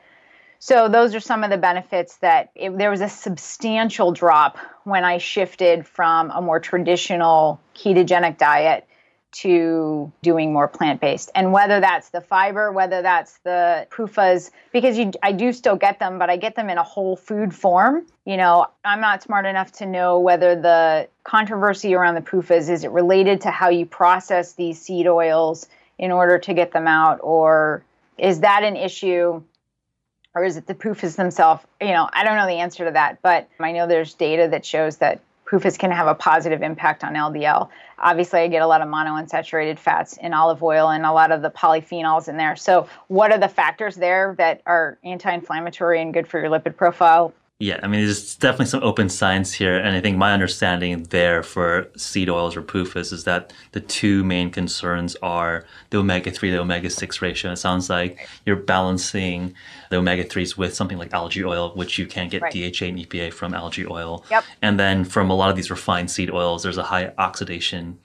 So 0.59 0.89
those 0.89 1.13
are 1.15 1.19
some 1.19 1.43
of 1.43 1.49
the 1.49 1.57
benefits 1.57 2.17
that 2.17 2.51
it, 2.55 2.77
there 2.77 2.89
was 2.89 3.01
a 3.01 3.09
substantial 3.09 4.11
drop 4.11 4.57
when 4.83 5.03
I 5.03 5.17
shifted 5.17 5.85
from 5.85 6.31
a 6.31 6.41
more 6.41 6.59
traditional 6.59 7.59
ketogenic 7.75 8.37
diet 8.37 8.87
to 9.29 10.11
doing 10.23 10.53
more 10.53 10.67
plant-based. 10.67 11.29
And 11.35 11.51
whether 11.51 11.79
that's 11.79 12.09
the 12.09 12.21
fiber, 12.21 12.71
whether 12.71 13.01
that's 13.01 13.37
the 13.39 13.85
PUFAs, 13.91 14.49
because 14.71 14.97
you, 14.97 15.11
I 15.21 15.31
do 15.31 15.51
still 15.51 15.75
get 15.75 15.99
them, 15.99 16.17
but 16.17 16.29
I 16.29 16.37
get 16.37 16.55
them 16.55 16.69
in 16.69 16.77
a 16.77 16.83
whole 16.83 17.15
food 17.15 17.53
form. 17.53 18.05
You 18.25 18.37
know, 18.37 18.67
I'm 18.83 19.01
not 19.01 19.21
smart 19.21 19.45
enough 19.45 19.73
to 19.73 19.85
know 19.85 20.19
whether 20.19 20.55
the 20.55 21.07
controversy 21.23 21.93
around 21.93 22.15
the 22.15 22.21
PUFAs 22.21 22.69
is 22.69 22.83
it 22.83 22.91
related 22.91 23.41
to 23.41 23.51
how 23.51 23.69
you 23.69 23.85
process 23.85 24.53
these 24.53 24.81
seed 24.81 25.07
oils 25.07 25.67
in 25.99 26.11
order 26.11 26.39
to 26.39 26.53
get 26.53 26.71
them 26.71 26.87
out, 26.87 27.19
or 27.21 27.83
is 28.17 28.39
that 28.41 28.63
an 28.63 28.75
issue? 28.75 29.41
Or 30.37 30.43
is 30.43 30.55
it 30.55 30.67
the 30.67 30.75
PUFAs 30.75 31.15
themselves? 31.15 31.63
You 31.81 31.93
know, 31.93 32.07
I 32.13 32.23
don't 32.23 32.37
know 32.37 32.45
the 32.45 32.59
answer 32.59 32.85
to 32.85 32.91
that, 32.91 33.21
but 33.23 33.49
I 33.59 33.71
know 33.71 33.87
there's 33.87 34.13
data 34.13 34.47
that 34.51 34.63
shows 34.63 34.97
that 34.97 35.19
PUFAs 35.45 35.79
can 35.79 35.89
have 35.89 36.05
a 36.05 36.13
positive 36.13 36.61
impact 36.61 37.03
on 37.03 37.15
LDL. 37.15 37.69
Obviously, 37.97 38.41
I 38.41 38.47
get 38.47 38.61
a 38.61 38.67
lot 38.67 38.81
of 38.81 38.87
monounsaturated 38.87 39.79
fats 39.79 40.17
in 40.17 40.33
olive 40.33 40.61
oil 40.61 40.89
and 40.89 41.05
a 41.05 41.11
lot 41.11 41.31
of 41.31 41.41
the 41.41 41.49
polyphenols 41.49 42.27
in 42.27 42.37
there. 42.37 42.55
So, 42.55 42.87
what 43.07 43.31
are 43.31 43.39
the 43.39 43.47
factors 43.47 43.95
there 43.95 44.35
that 44.37 44.61
are 44.67 44.99
anti 45.03 45.33
inflammatory 45.33 46.01
and 46.01 46.13
good 46.13 46.27
for 46.27 46.39
your 46.39 46.49
lipid 46.49 46.75
profile? 46.75 47.33
Yeah, 47.59 47.79
I 47.81 47.87
mean, 47.87 48.01
there's 48.05 48.35
definitely 48.35 48.67
some 48.67 48.83
open 48.83 49.09
science 49.09 49.51
here. 49.51 49.77
And 49.77 49.95
I 49.95 49.99
think 50.01 50.15
my 50.15 50.31
understanding 50.31 51.01
there 51.09 51.41
for 51.41 51.87
seed 51.97 52.29
oils 52.29 52.55
or 52.55 52.61
PUFAs 52.61 53.11
is 53.11 53.23
that 53.23 53.51
the 53.71 53.79
two 53.79 54.23
main 54.23 54.51
concerns 54.51 55.15
are 55.23 55.65
the 55.89 55.97
omega 55.97 56.29
3 56.29 56.51
to 56.51 56.57
omega 56.59 56.87
6 56.91 57.19
ratio. 57.19 57.53
It 57.53 57.55
sounds 57.55 57.89
like 57.89 58.29
you're 58.45 58.57
balancing 58.57 59.55
the 59.89 59.97
omega 59.97 60.23
3s 60.23 60.55
with 60.55 60.75
something 60.75 60.99
like 60.99 61.13
algae 61.13 61.43
oil, 61.43 61.71
which 61.73 61.97
you 61.97 62.05
can 62.05 62.29
get 62.29 62.43
Right. 62.43 62.53
DHA 62.53 62.85
and 62.89 62.99
EPA 62.99 63.33
from 63.33 63.55
algae 63.55 63.87
oil. 63.87 64.23
Yep. 64.29 64.43
And 64.61 64.79
then 64.79 65.03
from 65.03 65.31
a 65.31 65.35
lot 65.35 65.49
of 65.49 65.55
these 65.55 65.71
refined 65.71 66.11
seed 66.11 66.29
oils, 66.29 66.61
there's 66.61 66.77
a 66.77 66.83
high 66.83 67.11
oxidation 67.17 67.97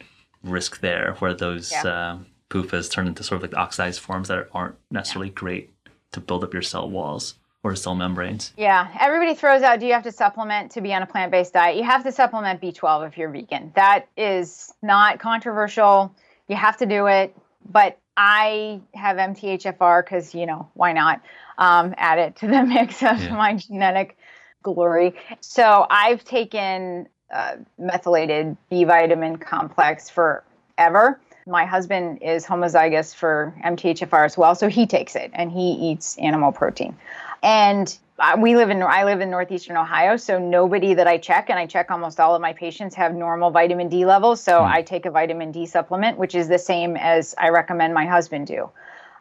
risk 0.42 0.80
there 0.80 1.14
where 1.18 1.34
those 1.34 1.70
Yeah. 1.70 1.82
uh, 1.84 2.18
PUFAs 2.48 2.90
turn 2.90 3.06
into 3.06 3.22
sort 3.22 3.36
of 3.36 3.42
like 3.42 3.50
the 3.50 3.58
oxidized 3.58 4.00
forms 4.00 4.28
that 4.28 4.48
aren't 4.54 4.76
necessarily 4.90 5.28
great 5.28 5.68
to 6.12 6.20
build 6.20 6.42
up 6.42 6.54
your 6.54 6.62
cell 6.62 6.88
walls 6.88 7.34
or 7.64 7.76
cell 7.76 7.94
membranes. 7.94 8.52
Yeah, 8.56 8.88
everybody 8.98 9.34
throws 9.34 9.62
out 9.62 9.78
do 9.80 9.86
you 9.86 9.92
have 9.92 10.02
to 10.02 10.12
supplement 10.12 10.72
to 10.72 10.80
be 10.80 10.92
on 10.92 11.02
a 11.02 11.06
plant 11.06 11.30
based 11.30 11.52
diet? 11.52 11.76
You 11.76 11.84
have 11.84 12.02
to 12.04 12.12
supplement 12.12 12.60
B12 12.60 13.08
if 13.08 13.18
you're 13.18 13.30
vegan. 13.30 13.72
That 13.76 14.08
is 14.16 14.72
not 14.82 15.20
controversial. 15.20 16.14
You 16.48 16.56
have 16.56 16.76
to 16.78 16.86
do 16.86 17.06
it. 17.06 17.36
But 17.70 17.98
I 18.16 18.80
have 18.94 19.16
MTHFR 19.16 20.04
because, 20.04 20.34
you 20.34 20.46
know, 20.46 20.68
why 20.74 20.92
not 20.92 21.20
um, 21.58 21.94
add 21.96 22.18
it 22.18 22.36
to 22.36 22.48
the 22.48 22.62
mix 22.66 23.02
of 23.02 23.20
Yeah. 23.22 23.36
my 23.36 23.54
genetic 23.54 24.16
glory? 24.64 25.14
So 25.40 25.86
I've 25.88 26.24
taken 26.24 27.08
uh, 27.32 27.56
methylated 27.78 28.56
B 28.70 28.82
vitamin 28.84 29.36
complex 29.38 30.10
forever. 30.10 31.20
My 31.46 31.64
husband 31.64 32.22
is 32.22 32.44
homozygous 32.44 33.14
for 33.14 33.54
MTHFR 33.64 34.24
as 34.24 34.36
well, 34.36 34.54
so 34.54 34.68
he 34.68 34.86
takes 34.86 35.16
it 35.16 35.30
and 35.34 35.50
he 35.50 35.72
eats 35.72 36.16
animal 36.18 36.52
protein. 36.52 36.96
And 37.42 37.98
we 38.38 38.56
live 38.56 38.70
in 38.70 38.82
I 38.82 39.04
live 39.04 39.20
in 39.20 39.30
northeastern 39.30 39.76
Ohio, 39.76 40.16
so 40.16 40.38
nobody 40.38 40.94
that 40.94 41.08
I 41.08 41.18
check 41.18 41.50
and 41.50 41.58
I 41.58 41.66
check 41.66 41.90
almost 41.90 42.20
all 42.20 42.34
of 42.34 42.40
my 42.40 42.52
patients 42.52 42.94
have 42.94 43.14
normal 43.14 43.50
vitamin 43.50 43.88
D 43.88 44.04
levels. 44.06 44.40
So 44.40 44.60
hmm. 44.60 44.66
I 44.66 44.82
take 44.82 45.06
a 45.06 45.10
vitamin 45.10 45.50
D 45.50 45.66
supplement, 45.66 46.18
which 46.18 46.34
is 46.34 46.48
the 46.48 46.58
same 46.58 46.96
as 46.96 47.34
I 47.38 47.48
recommend 47.48 47.94
my 47.94 48.06
husband 48.06 48.46
do. 48.46 48.70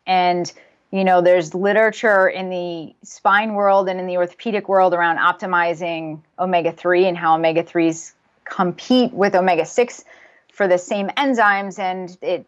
And 0.06 0.52
you 0.92 1.06
know, 1.06 1.22
there's 1.22 1.56
literature 1.56 2.28
in 2.28 2.50
the 2.50 2.94
spine 3.04 3.54
world 3.54 3.88
and 3.88 4.00
in 4.00 4.08
the 4.08 4.18
orthopedic 4.18 4.68
world 4.68 4.94
around 4.94 5.18
optimizing 5.18 6.20
omega 6.38 6.74
3 6.74 7.08
and 7.08 7.18
how 7.18 7.36
omega 7.36 7.64
3s 7.64 8.12
compete 8.44 9.14
with 9.14 9.34
omega 9.34 9.66
6 9.66 10.04
for 10.52 10.68
the 10.68 10.78
same 10.78 11.08
enzymes 11.10 11.80
and 11.80 12.18
it 12.22 12.46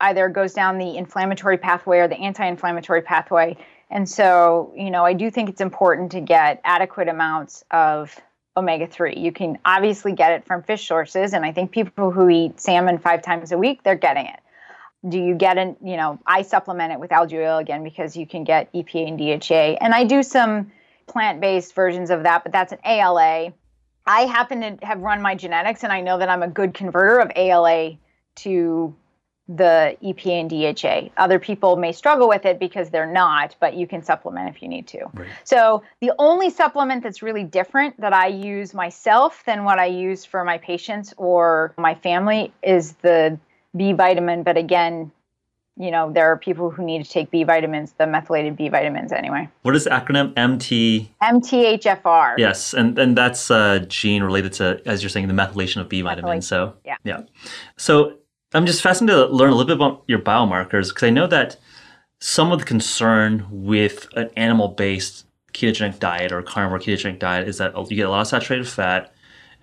either 0.00 0.28
goes 0.28 0.54
down 0.54 0.78
the 0.78 0.96
inflammatory 0.96 1.58
pathway 1.58 1.98
or 1.98 2.08
the 2.08 2.16
anti-inflammatory 2.16 3.02
pathway. 3.02 3.56
And 3.92 4.08
so, 4.08 4.72
you 4.74 4.90
know, 4.90 5.04
I 5.04 5.12
do 5.12 5.30
think 5.30 5.50
it's 5.50 5.60
important 5.60 6.12
to 6.12 6.20
get 6.20 6.62
adequate 6.64 7.08
amounts 7.08 7.62
of 7.70 8.18
omega 8.56 8.86
3. 8.86 9.18
You 9.18 9.32
can 9.32 9.58
obviously 9.66 10.12
get 10.12 10.32
it 10.32 10.46
from 10.46 10.62
fish 10.62 10.88
sources 10.88 11.34
and 11.34 11.44
I 11.44 11.52
think 11.52 11.72
people 11.72 12.10
who 12.10 12.28
eat 12.30 12.58
salmon 12.58 12.98
5 12.98 13.22
times 13.22 13.52
a 13.52 13.58
week, 13.58 13.82
they're 13.82 13.94
getting 13.94 14.26
it. 14.26 14.40
Do 15.06 15.18
you 15.18 15.34
get 15.34 15.58
an, 15.58 15.76
you 15.84 15.98
know, 15.98 16.18
I 16.26 16.40
supplement 16.40 16.92
it 16.92 17.00
with 17.00 17.12
algae 17.12 17.38
oil 17.38 17.58
again 17.58 17.84
because 17.84 18.16
you 18.16 18.26
can 18.26 18.44
get 18.44 18.72
EPA 18.72 19.08
and 19.08 19.18
DHA. 19.18 19.84
And 19.84 19.94
I 19.94 20.04
do 20.04 20.22
some 20.22 20.72
plant-based 21.06 21.74
versions 21.74 22.08
of 22.08 22.22
that, 22.22 22.44
but 22.44 22.52
that's 22.52 22.72
an 22.72 22.78
ALA. 22.86 23.52
I 24.06 24.20
happen 24.22 24.78
to 24.78 24.86
have 24.86 25.00
run 25.00 25.20
my 25.20 25.34
genetics 25.34 25.84
and 25.84 25.92
I 25.92 26.00
know 26.00 26.18
that 26.18 26.30
I'm 26.30 26.42
a 26.42 26.48
good 26.48 26.72
converter 26.72 27.18
of 27.18 27.30
ALA 27.36 27.98
to 28.36 28.94
the 29.56 29.96
EPA 30.02 30.40
and 30.40 30.50
DHA. 30.50 31.12
Other 31.16 31.38
people 31.38 31.76
may 31.76 31.92
struggle 31.92 32.28
with 32.28 32.44
it 32.46 32.58
because 32.58 32.90
they're 32.90 33.10
not, 33.10 33.54
but 33.60 33.74
you 33.74 33.86
can 33.86 34.02
supplement 34.02 34.54
if 34.54 34.62
you 34.62 34.68
need 34.68 34.86
to. 34.88 35.04
Right. 35.14 35.28
So, 35.44 35.82
the 36.00 36.12
only 36.18 36.50
supplement 36.50 37.02
that's 37.02 37.22
really 37.22 37.44
different 37.44 38.00
that 38.00 38.12
I 38.12 38.28
use 38.28 38.74
myself 38.74 39.42
than 39.46 39.64
what 39.64 39.78
I 39.78 39.86
use 39.86 40.24
for 40.24 40.44
my 40.44 40.58
patients 40.58 41.12
or 41.16 41.74
my 41.76 41.94
family 41.94 42.52
is 42.62 42.92
the 43.02 43.38
B 43.76 43.92
vitamin. 43.92 44.42
But 44.42 44.56
again, 44.56 45.12
you 45.76 45.90
know, 45.90 46.12
there 46.12 46.30
are 46.30 46.36
people 46.36 46.70
who 46.70 46.84
need 46.84 47.04
to 47.04 47.10
take 47.10 47.30
B 47.30 47.44
vitamins, 47.44 47.92
the 47.92 48.06
methylated 48.06 48.56
B 48.56 48.68
vitamins 48.68 49.10
anyway. 49.10 49.48
What 49.62 49.74
is 49.74 49.84
the 49.84 49.90
acronym 49.90 50.32
MT? 50.36 51.10
MTHFR. 51.22 52.34
Yes, 52.38 52.74
and 52.74 52.98
and 52.98 53.16
that's 53.16 53.50
a 53.50 53.80
gene 53.88 54.22
related 54.22 54.52
to, 54.54 54.82
as 54.84 55.02
you're 55.02 55.10
saying, 55.10 55.28
the 55.28 55.34
methylation 55.34 55.80
of 55.80 55.88
B 55.88 56.02
vitamins. 56.02 56.46
So 56.46 56.74
yeah. 56.84 56.96
yeah. 57.04 57.22
So 57.76 58.18
I'm 58.54 58.66
just 58.66 58.82
fascinated 58.82 59.28
to 59.28 59.34
learn 59.34 59.50
a 59.50 59.54
little 59.54 59.66
bit 59.66 59.76
about 59.76 60.04
your 60.06 60.18
biomarkers 60.18 60.88
because 60.88 61.04
I 61.04 61.10
know 61.10 61.26
that 61.26 61.56
some 62.20 62.52
of 62.52 62.58
the 62.58 62.64
concern 62.64 63.46
with 63.50 64.08
an 64.14 64.30
animal-based 64.36 65.26
ketogenic 65.54 65.98
diet 65.98 66.32
or 66.32 66.42
carnivore 66.42 66.78
ketogenic 66.78 67.18
diet 67.18 67.48
is 67.48 67.58
that 67.58 67.74
you 67.90 67.96
get 67.96 68.06
a 68.06 68.10
lot 68.10 68.20
of 68.20 68.26
saturated 68.26 68.68
fat, 68.68 69.12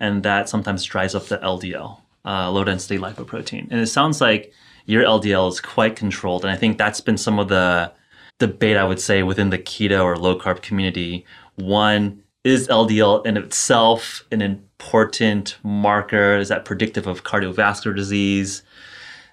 and 0.00 0.22
that 0.24 0.48
sometimes 0.48 0.84
drives 0.84 1.14
up 1.14 1.26
the 1.26 1.38
LDL, 1.38 2.00
uh, 2.24 2.50
low 2.50 2.64
density 2.64 2.98
lipoprotein. 2.98 3.68
And 3.70 3.80
it 3.80 3.86
sounds 3.86 4.20
like 4.20 4.52
your 4.86 5.04
LDL 5.04 5.48
is 5.50 5.60
quite 5.60 5.94
controlled, 5.94 6.44
and 6.44 6.52
I 6.52 6.56
think 6.56 6.76
that's 6.76 7.00
been 7.00 7.16
some 7.16 7.38
of 7.38 7.48
the 7.48 7.92
debate 8.38 8.76
I 8.76 8.84
would 8.84 9.00
say 9.00 9.22
within 9.22 9.50
the 9.50 9.58
keto 9.58 10.02
or 10.02 10.16
low 10.16 10.38
carb 10.38 10.62
community. 10.62 11.24
One 11.56 12.22
is 12.42 12.66
LDL 12.68 13.24
in 13.26 13.36
itself 13.36 14.24
an 14.32 14.40
important 14.40 15.58
marker? 15.62 16.38
Is 16.38 16.48
that 16.48 16.64
predictive 16.64 17.06
of 17.06 17.22
cardiovascular 17.22 17.94
disease? 17.94 18.62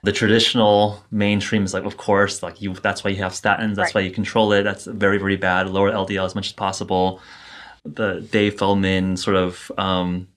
The 0.03 0.11
traditional 0.11 1.03
mainstream 1.11 1.63
is 1.65 1.73
like, 1.73 1.83
of 1.83 1.97
course, 1.97 2.43
like 2.43 2.61
you. 2.61 2.73
That's 2.73 3.03
why 3.03 3.09
you 3.11 3.17
have 3.23 3.31
statins. 3.33 3.75
That's 3.75 3.93
Right. 3.93 3.95
why 3.95 4.01
you 4.01 4.11
control 4.11 4.53
it. 4.53 4.63
That's 4.63 4.85
very, 4.85 5.17
very 5.17 5.35
bad. 5.35 5.69
Lower 5.69 5.91
LDL 5.91 6.25
as 6.25 6.35
much 6.35 6.47
as 6.47 6.53
possible. 6.53 7.19
The 7.83 8.21
Dave 8.31 8.57
Feldman 8.59 9.17
sort 9.17 9.35
of 9.37 9.71
um, 9.77 10.27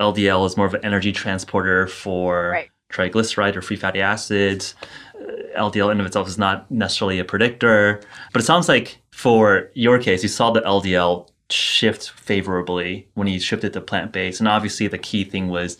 LDL 0.00 0.46
is 0.46 0.56
more 0.56 0.66
of 0.66 0.74
an 0.74 0.84
energy 0.84 1.12
transporter 1.12 1.86
for 1.86 2.50
Right. 2.50 2.70
triglyceride 2.92 3.56
or 3.56 3.62
free 3.62 3.76
fatty 3.76 4.00
acids. 4.00 4.74
Uh, 5.14 5.32
LDL 5.56 5.90
in 5.90 6.00
of 6.00 6.06
itself 6.06 6.26
is 6.28 6.38
not 6.38 6.70
necessarily 6.70 7.18
a 7.18 7.24
predictor, 7.24 8.00
but 8.32 8.40
it 8.40 8.44
sounds 8.44 8.68
like 8.68 8.98
for 9.12 9.70
your 9.74 9.98
case, 9.98 10.22
you 10.22 10.28
saw 10.28 10.50
the 10.50 10.62
LDL 10.62 11.28
shift 11.50 12.10
favorably 12.10 13.08
when 13.14 13.28
you 13.28 13.38
shifted 13.38 13.72
to 13.74 13.80
plant 13.80 14.12
based, 14.12 14.40
and 14.40 14.48
obviously 14.48 14.86
the 14.88 14.98
key 14.98 15.22
thing 15.24 15.48
was 15.48 15.76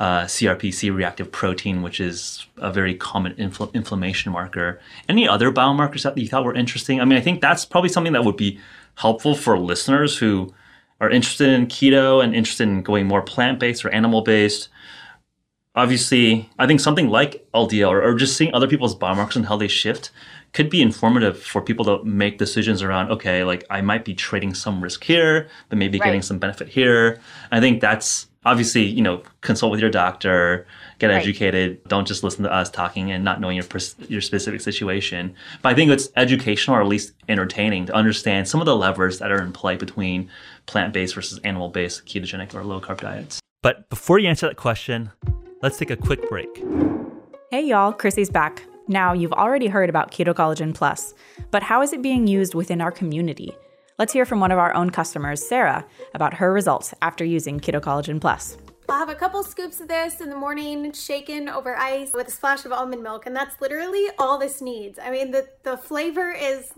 uh, 0.00 0.22
CRP, 0.22 0.94
reactive 0.94 1.30
protein, 1.30 1.82
which 1.82 2.00
is 2.00 2.46
a 2.58 2.72
very 2.72 2.94
common 2.94 3.34
infl- 3.34 3.72
inflammation 3.74 4.32
marker. 4.32 4.80
Any 5.08 5.28
other 5.28 5.52
biomarkers 5.52 6.02
that 6.02 6.16
you 6.18 6.28
thought 6.28 6.44
were 6.44 6.54
interesting? 6.54 7.00
I 7.00 7.04
mean, 7.04 7.18
I 7.18 7.22
think 7.22 7.40
that's 7.40 7.64
probably 7.64 7.90
something 7.90 8.12
that 8.12 8.24
would 8.24 8.36
be 8.36 8.58
helpful 8.96 9.34
for 9.34 9.58
listeners 9.58 10.18
who 10.18 10.52
are 11.00 11.10
interested 11.10 11.48
in 11.48 11.66
keto 11.66 12.22
and 12.22 12.34
interested 12.34 12.68
in 12.68 12.82
going 12.82 13.06
more 13.06 13.22
plant 13.22 13.58
based 13.58 13.84
or 13.84 13.90
animal 13.90 14.22
based. 14.22 14.68
Obviously, 15.76 16.48
I 16.58 16.66
think 16.68 16.80
something 16.80 17.08
like 17.08 17.46
LDL 17.52 17.88
or, 17.88 18.02
or 18.02 18.14
just 18.14 18.36
seeing 18.36 18.54
other 18.54 18.68
people's 18.68 18.94
biomarkers 18.94 19.36
and 19.36 19.46
how 19.46 19.56
they 19.56 19.68
shift 19.68 20.10
could 20.54 20.70
be 20.70 20.80
informative 20.80 21.42
for 21.42 21.60
people 21.60 21.84
to 21.84 22.02
make 22.04 22.38
decisions 22.38 22.80
around 22.80 23.10
okay 23.10 23.44
like 23.44 23.64
i 23.68 23.80
might 23.80 24.04
be 24.04 24.14
trading 24.14 24.54
some 24.54 24.80
risk 24.80 25.04
here 25.04 25.48
but 25.68 25.76
maybe 25.76 25.98
right. 25.98 26.06
getting 26.06 26.22
some 26.22 26.38
benefit 26.38 26.68
here 26.68 27.20
i 27.52 27.60
think 27.60 27.80
that's 27.80 28.28
obviously, 28.44 28.82
you 28.82 29.02
know, 29.02 29.22
consult 29.40 29.70
with 29.72 29.80
your 29.80 29.90
doctor, 29.90 30.66
get 30.98 31.08
right. 31.08 31.16
educated. 31.16 31.82
Don't 31.88 32.06
just 32.06 32.22
listen 32.22 32.44
to 32.44 32.52
us 32.52 32.70
talking 32.70 33.10
and 33.10 33.24
not 33.24 33.40
knowing 33.40 33.56
your 33.56 33.66
your 34.08 34.20
specific 34.20 34.60
situation. 34.60 35.34
But 35.62 35.70
I 35.70 35.74
think 35.74 35.90
it's 35.90 36.08
educational 36.16 36.76
or 36.76 36.80
at 36.80 36.86
least 36.86 37.12
entertaining 37.28 37.86
to 37.86 37.94
understand 37.94 38.48
some 38.48 38.60
of 38.60 38.66
the 38.66 38.76
levers 38.76 39.18
that 39.18 39.30
are 39.30 39.42
in 39.42 39.52
play 39.52 39.76
between 39.76 40.30
plant-based 40.66 41.14
versus 41.14 41.38
animal-based 41.44 42.06
ketogenic 42.06 42.54
or 42.54 42.64
low-carb 42.64 43.00
diets. 43.00 43.40
But 43.62 43.88
before 43.88 44.18
you 44.18 44.28
answer 44.28 44.46
that 44.48 44.56
question, 44.56 45.10
let's 45.62 45.78
take 45.78 45.90
a 45.90 45.96
quick 45.96 46.28
break. 46.28 46.62
Hey 47.50 47.66
y'all, 47.66 47.92
Chrissy's 47.92 48.30
back. 48.30 48.64
Now, 48.86 49.14
you've 49.14 49.32
already 49.32 49.68
heard 49.68 49.88
about 49.88 50.10
Keto 50.10 50.34
Collagen 50.34 50.74
Plus, 50.74 51.14
but 51.50 51.62
how 51.62 51.80
is 51.80 51.94
it 51.94 52.02
being 52.02 52.26
used 52.26 52.54
within 52.54 52.82
our 52.82 52.92
community? 52.92 53.54
Let's 53.96 54.12
hear 54.12 54.24
from 54.24 54.40
one 54.40 54.50
of 54.50 54.58
our 54.58 54.74
own 54.74 54.90
customers, 54.90 55.46
Sarah, 55.46 55.86
about 56.14 56.34
her 56.34 56.52
results 56.52 56.94
after 57.00 57.24
using 57.24 57.60
Keto 57.60 57.80
Collagen 57.80 58.20
Plus. 58.20 58.58
I'll 58.88 58.98
have 58.98 59.08
a 59.08 59.14
couple 59.14 59.40
scoops 59.44 59.80
of 59.80 59.86
this 59.86 60.20
in 60.20 60.30
the 60.30 60.36
morning, 60.36 60.92
shaken 60.92 61.48
over 61.48 61.76
ice 61.76 62.10
with 62.12 62.26
a 62.26 62.30
splash 62.32 62.64
of 62.64 62.72
almond 62.72 63.04
milk, 63.04 63.24
and 63.24 63.36
that's 63.36 63.60
literally 63.60 64.08
all 64.18 64.36
this 64.36 64.60
needs. 64.60 64.98
I 64.98 65.12
mean, 65.12 65.30
the, 65.30 65.48
the 65.62 65.76
flavor 65.76 66.32
is, 66.32 66.72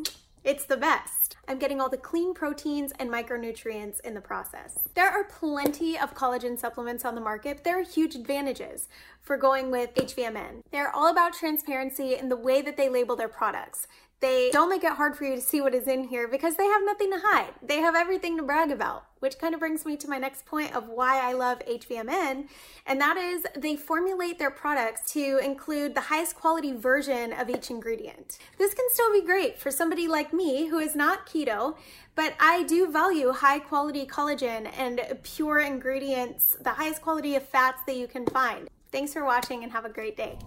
it's 0.44 0.66
the 0.66 0.76
best. 0.76 1.38
I'm 1.48 1.58
getting 1.58 1.80
all 1.80 1.88
the 1.88 1.96
clean 1.96 2.34
proteins 2.34 2.92
and 2.98 3.08
micronutrients 3.08 4.00
in 4.00 4.12
the 4.12 4.20
process. 4.20 4.80
There 4.94 5.08
are 5.08 5.24
plenty 5.24 5.98
of 5.98 6.14
collagen 6.14 6.58
supplements 6.58 7.06
on 7.06 7.14
the 7.14 7.20
market, 7.22 7.64
there 7.64 7.80
are 7.80 7.84
huge 7.84 8.14
advantages 8.14 8.88
for 9.22 9.38
going 9.38 9.70
with 9.70 9.94
HVMN. 9.94 10.60
They're 10.70 10.94
all 10.94 11.10
about 11.10 11.32
transparency 11.32 12.14
in 12.14 12.28
the 12.28 12.36
way 12.36 12.60
that 12.62 12.76
they 12.76 12.90
label 12.90 13.16
their 13.16 13.28
products. 13.28 13.88
They 14.20 14.50
don't 14.50 14.70
make 14.70 14.82
it 14.82 14.92
hard 14.92 15.14
for 15.14 15.24
you 15.24 15.34
to 15.34 15.42
see 15.42 15.60
what 15.60 15.74
is 15.74 15.86
in 15.86 16.04
here 16.04 16.26
because 16.26 16.56
they 16.56 16.64
have 16.64 16.80
nothing 16.84 17.10
to 17.10 17.18
hide. 17.22 17.52
They 17.62 17.80
have 17.80 17.94
everything 17.94 18.38
to 18.38 18.42
brag 18.42 18.70
about, 18.70 19.04
which 19.18 19.38
kind 19.38 19.52
of 19.52 19.60
brings 19.60 19.84
me 19.84 19.94
to 19.98 20.08
my 20.08 20.16
next 20.16 20.46
point 20.46 20.74
of 20.74 20.88
why 20.88 21.20
I 21.20 21.34
love 21.34 21.58
HVMN, 21.68 22.48
and 22.86 23.00
that 23.00 23.18
is 23.18 23.44
they 23.54 23.76
formulate 23.76 24.38
their 24.38 24.50
products 24.50 25.12
to 25.12 25.38
include 25.44 25.94
the 25.94 26.00
highest 26.00 26.34
quality 26.34 26.72
version 26.72 27.34
of 27.34 27.50
each 27.50 27.70
ingredient. 27.70 28.38
This 28.56 28.72
can 28.72 28.86
still 28.90 29.12
be 29.12 29.20
great 29.20 29.58
for 29.58 29.70
somebody 29.70 30.08
like 30.08 30.32
me 30.32 30.68
who 30.68 30.78
is 30.78 30.96
not 30.96 31.26
keto, 31.26 31.76
but 32.14 32.32
I 32.40 32.62
do 32.62 32.90
value 32.90 33.32
high 33.32 33.58
quality 33.58 34.06
collagen 34.06 34.70
and 34.78 35.02
pure 35.24 35.58
ingredients, 35.58 36.56
the 36.62 36.70
highest 36.70 37.02
quality 37.02 37.36
of 37.36 37.46
fats 37.46 37.82
that 37.86 37.96
you 37.96 38.06
can 38.06 38.24
find. 38.26 38.70
Thanks 38.90 39.12
for 39.12 39.26
watching 39.26 39.62
and 39.62 39.72
have 39.72 39.84
a 39.84 39.90
great 39.90 40.16
day. 40.16 40.38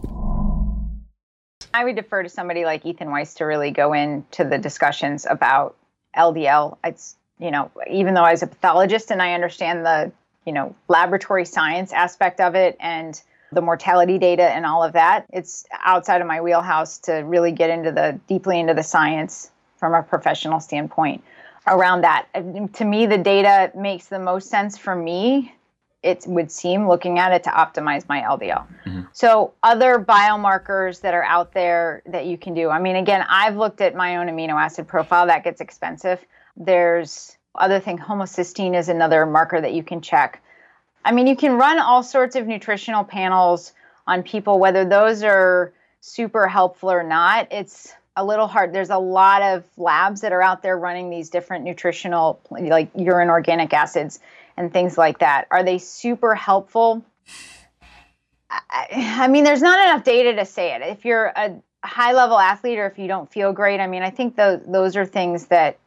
I 1.73 1.83
would 1.83 1.95
defer 1.95 2.23
to 2.23 2.29
somebody 2.29 2.65
like 2.65 2.85
Ethan 2.85 3.11
Weiss 3.11 3.35
to 3.35 3.45
really 3.45 3.71
go 3.71 3.93
into 3.93 4.43
the 4.43 4.57
discussions 4.57 5.25
about 5.29 5.75
LDL. 6.15 6.77
It's, 6.83 7.15
you 7.39 7.51
know, 7.51 7.71
even 7.89 8.13
though 8.13 8.23
I 8.23 8.31
was 8.31 8.43
a 8.43 8.47
pathologist 8.47 9.11
and 9.11 9.21
I 9.21 9.33
understand 9.33 9.85
the, 9.85 10.11
you 10.45 10.53
know, 10.53 10.75
laboratory 10.87 11.45
science 11.45 11.93
aspect 11.93 12.39
of 12.39 12.55
it 12.55 12.75
and 12.79 13.21
the 13.51 13.61
mortality 13.61 14.17
data 14.17 14.43
and 14.43 14.65
all 14.65 14.83
of 14.83 14.93
that, 14.93 15.25
it's 15.31 15.65
outside 15.83 16.21
of 16.21 16.27
my 16.27 16.41
wheelhouse 16.41 16.99
to 16.99 17.13
really 17.13 17.51
get 17.51 17.69
into 17.69 17.91
the 17.91 18.19
deeply 18.27 18.59
into 18.59 18.73
the 18.73 18.83
science 18.83 19.51
from 19.77 19.93
a 19.93 20.03
professional 20.03 20.59
standpoint 20.59 21.23
around 21.67 22.01
that. 22.01 22.27
To 22.73 22.85
me, 22.85 23.05
the 23.05 23.17
data 23.17 23.71
makes 23.75 24.07
the 24.07 24.19
most 24.19 24.49
sense 24.49 24.77
for 24.77 24.95
me 24.95 25.53
it 26.01 26.23
would 26.27 26.49
seem 26.51 26.87
looking 26.87 27.19
at 27.19 27.33
it 27.33 27.43
to 27.43 27.49
optimize 27.49 28.07
my 28.07 28.21
LDL. 28.21 28.65
Mm-hmm. 28.85 29.01
So 29.11 29.53
other 29.63 29.99
biomarkers 29.99 31.01
that 31.01 31.13
are 31.13 31.23
out 31.23 31.53
there 31.53 32.01
that 32.05 32.25
you 32.25 32.37
can 32.37 32.53
do. 32.53 32.69
I 32.69 32.79
mean, 32.79 32.95
again, 32.95 33.25
I've 33.27 33.57
looked 33.57 33.81
at 33.81 33.95
my 33.95 34.17
own 34.17 34.27
amino 34.27 34.53
acid 34.53 34.87
profile. 34.87 35.27
That 35.27 35.43
gets 35.43 35.59
expensive. 35.59 36.23
There's 36.55 37.37
other 37.55 37.79
thing. 37.79 37.97
Homocysteine 37.97 38.77
is 38.77 38.87
another 38.87 39.25
marker 39.25 39.59
that 39.59 39.73
you 39.73 39.83
can 39.83 39.99
check. 39.99 40.41
I 41.03 41.11
mean, 41.11 41.27
you 41.27 41.35
can 41.35 41.53
run 41.53 41.79
all 41.79 42.03
sorts 42.03 42.35
of 42.35 42.47
nutritional 42.47 43.03
panels 43.03 43.73
on 44.07 44.23
people, 44.23 44.59
whether 44.59 44.85
those 44.85 45.23
are 45.23 45.73
super 46.01 46.47
helpful 46.47 46.91
or 46.91 47.03
not. 47.03 47.47
It's 47.51 47.93
a 48.15 48.23
little 48.23 48.47
hard. 48.47 48.73
There's 48.73 48.89
a 48.89 48.97
lot 48.97 49.41
of 49.41 49.65
labs 49.77 50.21
that 50.21 50.31
are 50.31 50.41
out 50.41 50.61
there 50.61 50.77
running 50.77 51.09
these 51.09 51.29
different 51.29 51.63
nutritional, 51.63 52.39
like 52.49 52.89
urine 52.95 53.29
organic 53.29 53.73
acids 53.73 54.19
and 54.59 54.71
things 54.73 54.97
like 54.97 55.19
that. 55.19 55.47
Are 55.49 55.63
they 55.63 55.77
super 55.77 56.35
helpful? 56.35 57.03
I, 58.51 58.87
I 58.91 59.27
mean, 59.29 59.45
there's 59.45 59.61
not 59.61 59.79
enough 59.79 60.03
data 60.03 60.35
to 60.35 60.45
say 60.45 60.75
it. 60.75 60.81
If 60.81 61.05
you're 61.05 61.27
a 61.27 61.55
high 61.81 62.11
level 62.11 62.37
athlete 62.37 62.77
or 62.77 62.85
if 62.85 62.99
you 62.99 63.07
don't 63.07 63.31
feel 63.31 63.53
great, 63.53 63.79
I 63.79 63.87
mean, 63.87 64.03
I 64.03 64.09
think 64.09 64.35
those 64.35 64.59
those 64.67 64.97
are 64.97 65.05
things 65.05 65.47
that 65.47 65.79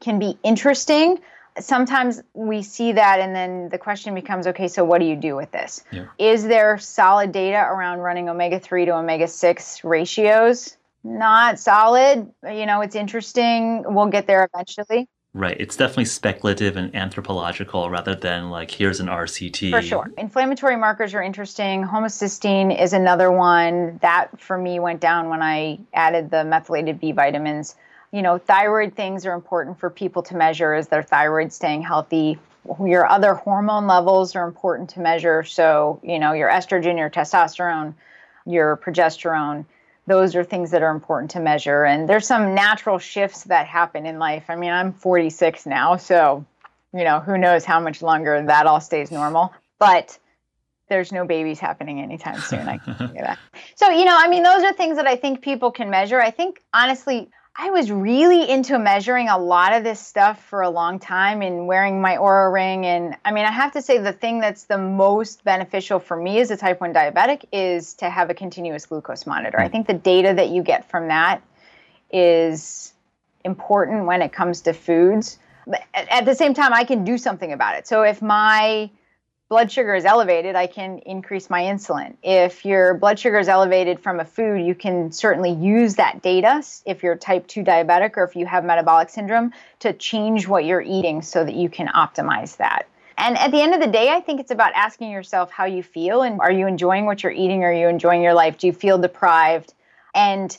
can 0.00 0.18
be 0.18 0.36
interesting. 0.42 1.20
Sometimes 1.58 2.22
we 2.34 2.62
see 2.62 2.92
that, 2.92 3.20
and 3.20 3.34
then 3.34 3.70
the 3.70 3.78
question 3.78 4.14
becomes 4.14 4.46
okay, 4.48 4.68
so 4.68 4.84
what 4.84 4.98
do 4.98 5.06
you 5.06 5.16
do 5.16 5.36
with 5.36 5.52
this? 5.52 5.84
Yeah. 5.90 6.06
Is 6.18 6.44
there 6.44 6.76
solid 6.78 7.32
data 7.32 7.58
around 7.58 8.00
running 8.00 8.28
omega 8.28 8.58
3 8.58 8.86
to 8.86 8.96
omega 8.96 9.28
6 9.28 9.84
ratios? 9.84 10.76
Not 11.02 11.58
solid. 11.58 12.30
You 12.44 12.66
know, 12.66 12.80
it's 12.80 12.96
interesting. 12.96 13.84
We'll 13.86 14.08
get 14.08 14.26
there 14.26 14.46
eventually. 14.52 15.08
Right. 15.36 15.56
It's 15.60 15.76
definitely 15.76 16.06
speculative 16.06 16.78
and 16.78 16.96
anthropological 16.96 17.90
rather 17.90 18.14
than 18.14 18.48
like 18.48 18.70
here's 18.70 19.00
an 19.00 19.08
RCT. 19.08 19.70
For 19.70 19.82
sure. 19.82 20.10
Inflammatory 20.16 20.76
markers 20.76 21.12
are 21.12 21.22
interesting. 21.22 21.84
Homocysteine 21.84 22.80
is 22.80 22.94
another 22.94 23.30
one 23.30 23.98
that 24.00 24.40
for 24.40 24.56
me 24.56 24.80
went 24.80 25.00
down 25.00 25.28
when 25.28 25.42
I 25.42 25.78
added 25.92 26.30
the 26.30 26.42
methylated 26.42 26.98
B 26.98 27.12
vitamins. 27.12 27.76
You 28.12 28.22
know, 28.22 28.38
thyroid 28.38 28.94
things 28.94 29.26
are 29.26 29.34
important 29.34 29.78
for 29.78 29.90
people 29.90 30.22
to 30.22 30.34
measure 30.34 30.74
is 30.74 30.88
their 30.88 31.02
thyroid 31.02 31.52
staying 31.52 31.82
healthy. 31.82 32.38
Your 32.82 33.06
other 33.06 33.34
hormone 33.34 33.86
levels 33.86 34.34
are 34.36 34.48
important 34.48 34.88
to 34.90 35.00
measure. 35.00 35.44
So, 35.44 36.00
you 36.02 36.18
know, 36.18 36.32
your 36.32 36.48
estrogen, 36.48 36.96
your 36.96 37.10
testosterone, 37.10 37.92
your 38.46 38.78
progesterone 38.78 39.66
those 40.06 40.36
are 40.36 40.44
things 40.44 40.70
that 40.70 40.82
are 40.82 40.90
important 40.90 41.32
to 41.32 41.40
measure. 41.40 41.84
And 41.84 42.08
there's 42.08 42.26
some 42.26 42.54
natural 42.54 42.98
shifts 42.98 43.44
that 43.44 43.66
happen 43.66 44.06
in 44.06 44.18
life. 44.18 44.44
I 44.48 44.56
mean, 44.56 44.70
I'm 44.70 44.92
46 44.92 45.66
now, 45.66 45.96
so 45.96 46.44
you 46.96 47.04
know, 47.04 47.20
who 47.20 47.36
knows 47.36 47.64
how 47.64 47.80
much 47.80 48.02
longer 48.02 48.42
that 48.46 48.66
all 48.66 48.80
stays 48.80 49.10
normal. 49.10 49.52
But 49.78 50.18
there's 50.88 51.12
no 51.12 51.26
babies 51.26 51.58
happening 51.58 52.00
anytime 52.00 52.40
soon. 52.40 52.68
I 52.68 52.78
can 52.78 52.96
tell 52.96 53.14
you 53.14 53.22
that. 53.22 53.38
So, 53.74 53.90
you 53.90 54.06
know, 54.06 54.16
I 54.16 54.28
mean, 54.28 54.42
those 54.42 54.62
are 54.62 54.72
things 54.72 54.96
that 54.96 55.06
I 55.06 55.16
think 55.16 55.42
people 55.42 55.70
can 55.70 55.90
measure. 55.90 56.18
I 56.18 56.30
think 56.30 56.62
honestly, 56.72 57.28
I 57.58 57.70
was 57.70 57.90
really 57.90 58.50
into 58.50 58.78
measuring 58.78 59.28
a 59.28 59.38
lot 59.38 59.72
of 59.72 59.82
this 59.82 59.98
stuff 59.98 60.44
for 60.44 60.60
a 60.60 60.68
long 60.68 60.98
time 60.98 61.40
and 61.40 61.66
wearing 61.66 62.02
my 62.02 62.16
Oura 62.16 62.52
ring. 62.52 62.84
And 62.84 63.16
I 63.24 63.32
mean, 63.32 63.46
I 63.46 63.50
have 63.50 63.72
to 63.72 63.82
say, 63.82 63.96
the 63.96 64.12
thing 64.12 64.40
that's 64.40 64.64
the 64.64 64.76
most 64.76 65.42
beneficial 65.42 65.98
for 65.98 66.16
me 66.16 66.38
as 66.40 66.50
a 66.50 66.56
type 66.56 66.82
1 66.82 66.92
diabetic 66.92 67.46
is 67.52 67.94
to 67.94 68.10
have 68.10 68.28
a 68.28 68.34
continuous 68.34 68.84
glucose 68.84 69.26
monitor. 69.26 69.58
I 69.58 69.66
hmm. 69.66 69.72
think 69.72 69.86
the 69.86 69.94
data 69.94 70.34
that 70.34 70.50
you 70.50 70.62
get 70.62 70.90
from 70.90 71.08
that 71.08 71.42
is 72.12 72.92
important 73.42 74.04
when 74.04 74.20
it 74.20 74.32
comes 74.32 74.60
to 74.62 74.74
foods. 74.74 75.38
But 75.66 75.82
at 75.94 76.26
the 76.26 76.34
same 76.34 76.52
time, 76.52 76.74
I 76.74 76.84
can 76.84 77.04
do 77.04 77.16
something 77.16 77.52
about 77.52 77.76
it. 77.76 77.86
So 77.86 78.02
if 78.02 78.20
my 78.20 78.90
blood 79.48 79.70
sugar 79.70 79.94
is 79.94 80.04
elevated, 80.04 80.56
I 80.56 80.66
can 80.66 80.98
increase 80.98 81.48
my 81.48 81.62
insulin. 81.62 82.16
If 82.22 82.64
your 82.64 82.94
blood 82.94 83.18
sugar 83.18 83.38
is 83.38 83.48
elevated 83.48 84.00
from 84.00 84.18
a 84.18 84.24
food, 84.24 84.66
you 84.66 84.74
can 84.74 85.12
certainly 85.12 85.52
use 85.52 85.96
that 85.96 86.22
data 86.22 86.62
if 86.84 87.02
you're 87.02 87.16
type 87.16 87.46
2 87.46 87.62
diabetic 87.62 88.16
or 88.16 88.24
if 88.24 88.34
you 88.34 88.46
have 88.46 88.64
metabolic 88.64 89.08
syndrome 89.08 89.52
to 89.80 89.92
change 89.92 90.48
what 90.48 90.64
you're 90.64 90.82
eating 90.82 91.22
so 91.22 91.44
that 91.44 91.54
you 91.54 91.68
can 91.68 91.86
optimize 91.88 92.56
that. 92.56 92.88
And 93.18 93.38
at 93.38 93.50
the 93.50 93.62
end 93.62 93.72
of 93.72 93.80
the 93.80 93.86
day, 93.86 94.10
I 94.10 94.20
think 94.20 94.40
it's 94.40 94.50
about 94.50 94.72
asking 94.74 95.10
yourself 95.10 95.50
how 95.50 95.64
you 95.64 95.82
feel 95.82 96.22
and 96.22 96.40
are 96.40 96.50
you 96.50 96.66
enjoying 96.66 97.06
what 97.06 97.22
you're 97.22 97.32
eating? 97.32 97.64
Are 97.64 97.72
you 97.72 97.88
enjoying 97.88 98.22
your 98.22 98.34
life? 98.34 98.58
Do 98.58 98.66
you 98.66 98.72
feel 98.72 98.98
deprived? 98.98 99.72
And, 100.14 100.56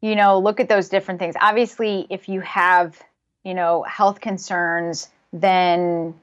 you 0.00 0.16
know, 0.16 0.38
look 0.38 0.60
at 0.60 0.68
those 0.68 0.88
different 0.88 1.20
things. 1.20 1.34
Obviously, 1.40 2.06
if 2.10 2.28
you 2.28 2.40
have, 2.40 3.00
you 3.42 3.54
know, 3.54 3.84
health 3.84 4.20
concerns, 4.20 5.08
then 5.32 6.14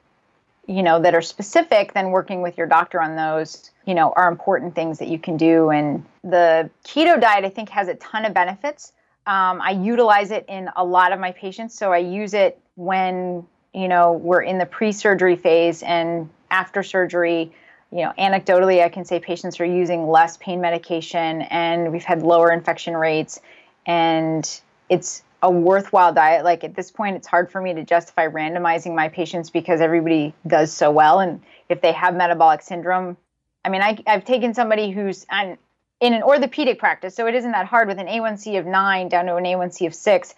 you 0.71 0.83
know, 0.83 1.01
that 1.01 1.13
are 1.13 1.21
specific, 1.21 1.93
then 1.93 2.11
working 2.11 2.41
with 2.41 2.57
your 2.57 2.65
doctor 2.65 3.01
on 3.01 3.17
those, 3.17 3.71
you 3.85 3.93
know, 3.93 4.13
are 4.15 4.29
important 4.29 4.73
things 4.73 4.99
that 4.99 5.09
you 5.09 5.19
can 5.19 5.35
do. 5.35 5.69
And 5.69 6.05
the 6.23 6.69
keto 6.85 7.19
diet, 7.19 7.43
I 7.43 7.49
think, 7.49 7.69
has 7.69 7.89
a 7.89 7.95
ton 7.95 8.23
of 8.23 8.33
benefits. 8.33 8.93
Um, 9.27 9.61
I 9.61 9.71
utilize 9.71 10.31
it 10.31 10.45
in 10.47 10.69
a 10.75 10.83
lot 10.83 11.11
of 11.11 11.19
my 11.19 11.33
patients. 11.33 11.75
So 11.75 11.91
I 11.91 11.97
use 11.97 12.33
it 12.33 12.57
when, 12.75 13.45
you 13.73 13.89
know, 13.89 14.13
we're 14.13 14.41
in 14.41 14.57
the 14.57 14.65
pre 14.65 14.93
surgery 14.93 15.35
phase 15.35 15.83
and 15.83 16.29
after 16.49 16.83
surgery. 16.83 17.51
You 17.91 18.03
know, 18.05 18.13
anecdotally, 18.17 18.81
I 18.81 18.87
can 18.87 19.03
say 19.03 19.19
patients 19.19 19.59
are 19.59 19.65
using 19.65 20.07
less 20.07 20.37
pain 20.37 20.61
medication 20.61 21.41
and 21.41 21.91
we've 21.91 22.05
had 22.05 22.23
lower 22.23 22.49
infection 22.49 22.95
rates. 22.95 23.41
And 23.85 24.61
it's 24.87 25.23
a 25.41 25.49
worthwhile 25.49 26.13
diet. 26.13 26.43
Like 26.43 26.63
at 26.63 26.75
this 26.75 26.91
point, 26.91 27.15
it's 27.15 27.27
hard 27.27 27.51
for 27.51 27.61
me 27.61 27.73
to 27.73 27.83
justify 27.83 28.27
randomizing 28.27 28.95
my 28.95 29.09
patients 29.09 29.49
because 29.49 29.81
everybody 29.81 30.33
does 30.45 30.71
so 30.71 30.91
well. 30.91 31.19
And 31.19 31.41
if 31.69 31.81
they 31.81 31.91
have 31.93 32.15
metabolic 32.15 32.61
syndrome, 32.61 33.17
I 33.63 33.69
mean, 33.69 33.81
I, 33.81 33.97
have 34.07 34.25
taken 34.25 34.53
somebody 34.53 34.91
who's 34.91 35.25
in 35.31 36.13
an 36.13 36.23
orthopedic 36.23 36.79
practice, 36.79 37.15
so 37.15 37.27
it 37.27 37.35
isn't 37.35 37.51
that 37.51 37.67
hard 37.67 37.87
with 37.87 37.99
an 37.99 38.07
A1C 38.07 38.57
of 38.59 38.65
nine 38.65 39.07
down 39.07 39.25
to 39.25 39.35
an 39.35 39.43
A1C 39.43 39.87
of 39.87 39.93
six, 39.93 40.33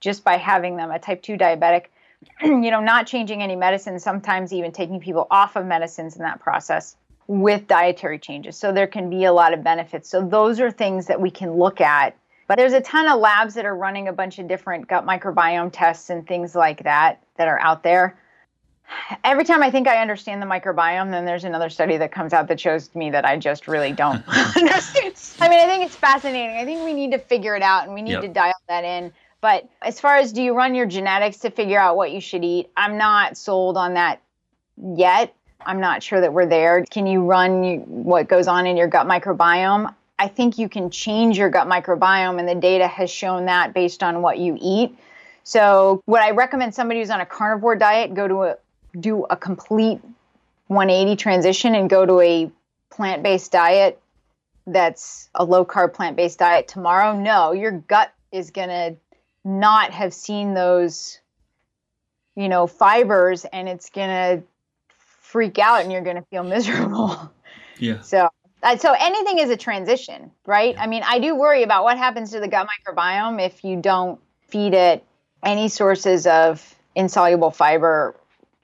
just 0.00 0.24
by 0.24 0.36
having 0.36 0.76
them 0.76 0.90
a 0.90 0.98
type 0.98 1.22
2 1.22 1.36
diabetic, 1.36 1.86
you 2.42 2.70
know, 2.70 2.80
not 2.80 3.06
changing 3.06 3.42
any 3.42 3.54
medicine, 3.54 3.98
sometimes 3.98 4.52
even 4.52 4.72
taking 4.72 5.00
people 5.00 5.26
off 5.30 5.56
of 5.56 5.66
medicines 5.66 6.16
in 6.16 6.22
that 6.22 6.40
process 6.40 6.96
with 7.26 7.66
dietary 7.66 8.18
changes. 8.18 8.56
So 8.56 8.72
there 8.72 8.86
can 8.86 9.08
be 9.08 9.24
a 9.24 9.32
lot 9.32 9.54
of 9.54 9.64
benefits. 9.64 10.08
So 10.08 10.26
those 10.26 10.60
are 10.60 10.70
things 10.70 11.06
that 11.06 11.20
we 11.20 11.30
can 11.30 11.52
look 11.52 11.80
at 11.80 12.16
but 12.46 12.56
there's 12.56 12.72
a 12.72 12.80
ton 12.80 13.08
of 13.08 13.20
labs 13.20 13.54
that 13.54 13.64
are 13.64 13.76
running 13.76 14.08
a 14.08 14.12
bunch 14.12 14.38
of 14.38 14.48
different 14.48 14.88
gut 14.88 15.06
microbiome 15.06 15.70
tests 15.72 16.10
and 16.10 16.26
things 16.26 16.54
like 16.54 16.82
that 16.84 17.22
that 17.36 17.48
are 17.48 17.58
out 17.60 17.82
there. 17.82 18.18
Every 19.24 19.44
time 19.44 19.62
I 19.62 19.70
think 19.70 19.88
I 19.88 20.02
understand 20.02 20.42
the 20.42 20.46
microbiome, 20.46 21.10
then 21.10 21.24
there's 21.24 21.44
another 21.44 21.70
study 21.70 21.96
that 21.96 22.12
comes 22.12 22.34
out 22.34 22.48
that 22.48 22.60
shows 22.60 22.94
me 22.94 23.10
that 23.10 23.24
I 23.24 23.38
just 23.38 23.66
really 23.66 23.92
don't 23.92 24.22
understand. 24.56 25.14
I 25.40 25.48
mean, 25.48 25.60
I 25.60 25.66
think 25.66 25.84
it's 25.84 25.96
fascinating. 25.96 26.56
I 26.56 26.64
think 26.64 26.84
we 26.84 26.92
need 26.92 27.12
to 27.12 27.18
figure 27.18 27.56
it 27.56 27.62
out 27.62 27.84
and 27.84 27.94
we 27.94 28.02
need 28.02 28.12
yep. 28.12 28.22
to 28.22 28.28
dial 28.28 28.54
that 28.68 28.84
in. 28.84 29.12
But 29.40 29.68
as 29.82 30.00
far 30.00 30.16
as 30.16 30.32
do 30.32 30.42
you 30.42 30.54
run 30.54 30.74
your 30.74 30.86
genetics 30.86 31.38
to 31.38 31.50
figure 31.50 31.78
out 31.78 31.96
what 31.96 32.12
you 32.12 32.20
should 32.20 32.44
eat, 32.44 32.70
I'm 32.76 32.96
not 32.96 33.36
sold 33.36 33.76
on 33.76 33.94
that 33.94 34.20
yet. 34.76 35.34
I'm 35.66 35.80
not 35.80 36.02
sure 36.02 36.20
that 36.20 36.32
we're 36.32 36.46
there. 36.46 36.84
Can 36.90 37.06
you 37.06 37.24
run 37.24 37.80
what 37.86 38.28
goes 38.28 38.48
on 38.48 38.66
in 38.66 38.76
your 38.76 38.88
gut 38.88 39.06
microbiome? 39.06 39.94
I 40.18 40.28
think 40.28 40.58
you 40.58 40.68
can 40.68 40.90
change 40.90 41.36
your 41.38 41.50
gut 41.50 41.66
microbiome, 41.66 42.38
and 42.38 42.48
the 42.48 42.54
data 42.54 42.86
has 42.86 43.10
shown 43.10 43.46
that 43.46 43.74
based 43.74 44.02
on 44.02 44.22
what 44.22 44.38
you 44.38 44.56
eat. 44.60 44.96
So, 45.42 46.02
what 46.06 46.22
I 46.22 46.30
recommend 46.30 46.74
somebody 46.74 47.00
who's 47.00 47.10
on 47.10 47.20
a 47.20 47.26
carnivore 47.26 47.76
diet 47.76 48.14
go 48.14 48.28
to 48.28 48.42
a 48.42 48.56
do 48.98 49.24
a 49.24 49.36
complete 49.36 50.00
180 50.68 51.16
transition 51.16 51.74
and 51.74 51.90
go 51.90 52.06
to 52.06 52.20
a 52.20 52.50
plant-based 52.90 53.50
diet 53.50 54.00
that's 54.66 55.28
a 55.34 55.44
low 55.44 55.64
carb 55.64 55.92
plant-based 55.92 56.38
diet 56.38 56.68
tomorrow. 56.68 57.18
No, 57.18 57.52
your 57.52 57.72
gut 57.72 58.12
is 58.32 58.50
going 58.50 58.68
to 58.68 58.96
not 59.44 59.90
have 59.90 60.14
seen 60.14 60.54
those 60.54 61.20
you 62.36 62.48
know 62.48 62.66
fibers 62.66 63.44
and 63.44 63.68
it's 63.68 63.90
going 63.90 64.08
to 64.08 64.42
freak 65.20 65.58
out 65.58 65.82
and 65.82 65.92
you're 65.92 66.02
going 66.02 66.16
to 66.16 66.24
feel 66.30 66.44
miserable. 66.44 67.32
Yeah. 67.78 67.98
So 68.02 68.28
Uh, 68.64 68.78
so 68.78 68.94
anything 68.98 69.38
is 69.38 69.50
a 69.50 69.56
transition, 69.56 70.30
right? 70.46 70.74
I 70.78 70.86
mean, 70.86 71.02
I 71.04 71.18
do 71.18 71.36
worry 71.36 71.62
about 71.62 71.84
what 71.84 71.98
happens 71.98 72.30
to 72.32 72.40
the 72.40 72.48
gut 72.48 72.66
microbiome 72.66 73.44
if 73.44 73.62
you 73.62 73.80
don't 73.80 74.18
feed 74.48 74.72
it 74.72 75.04
any 75.42 75.68
sources 75.68 76.26
of 76.26 76.74
insoluble 76.94 77.50
fiber 77.50 78.16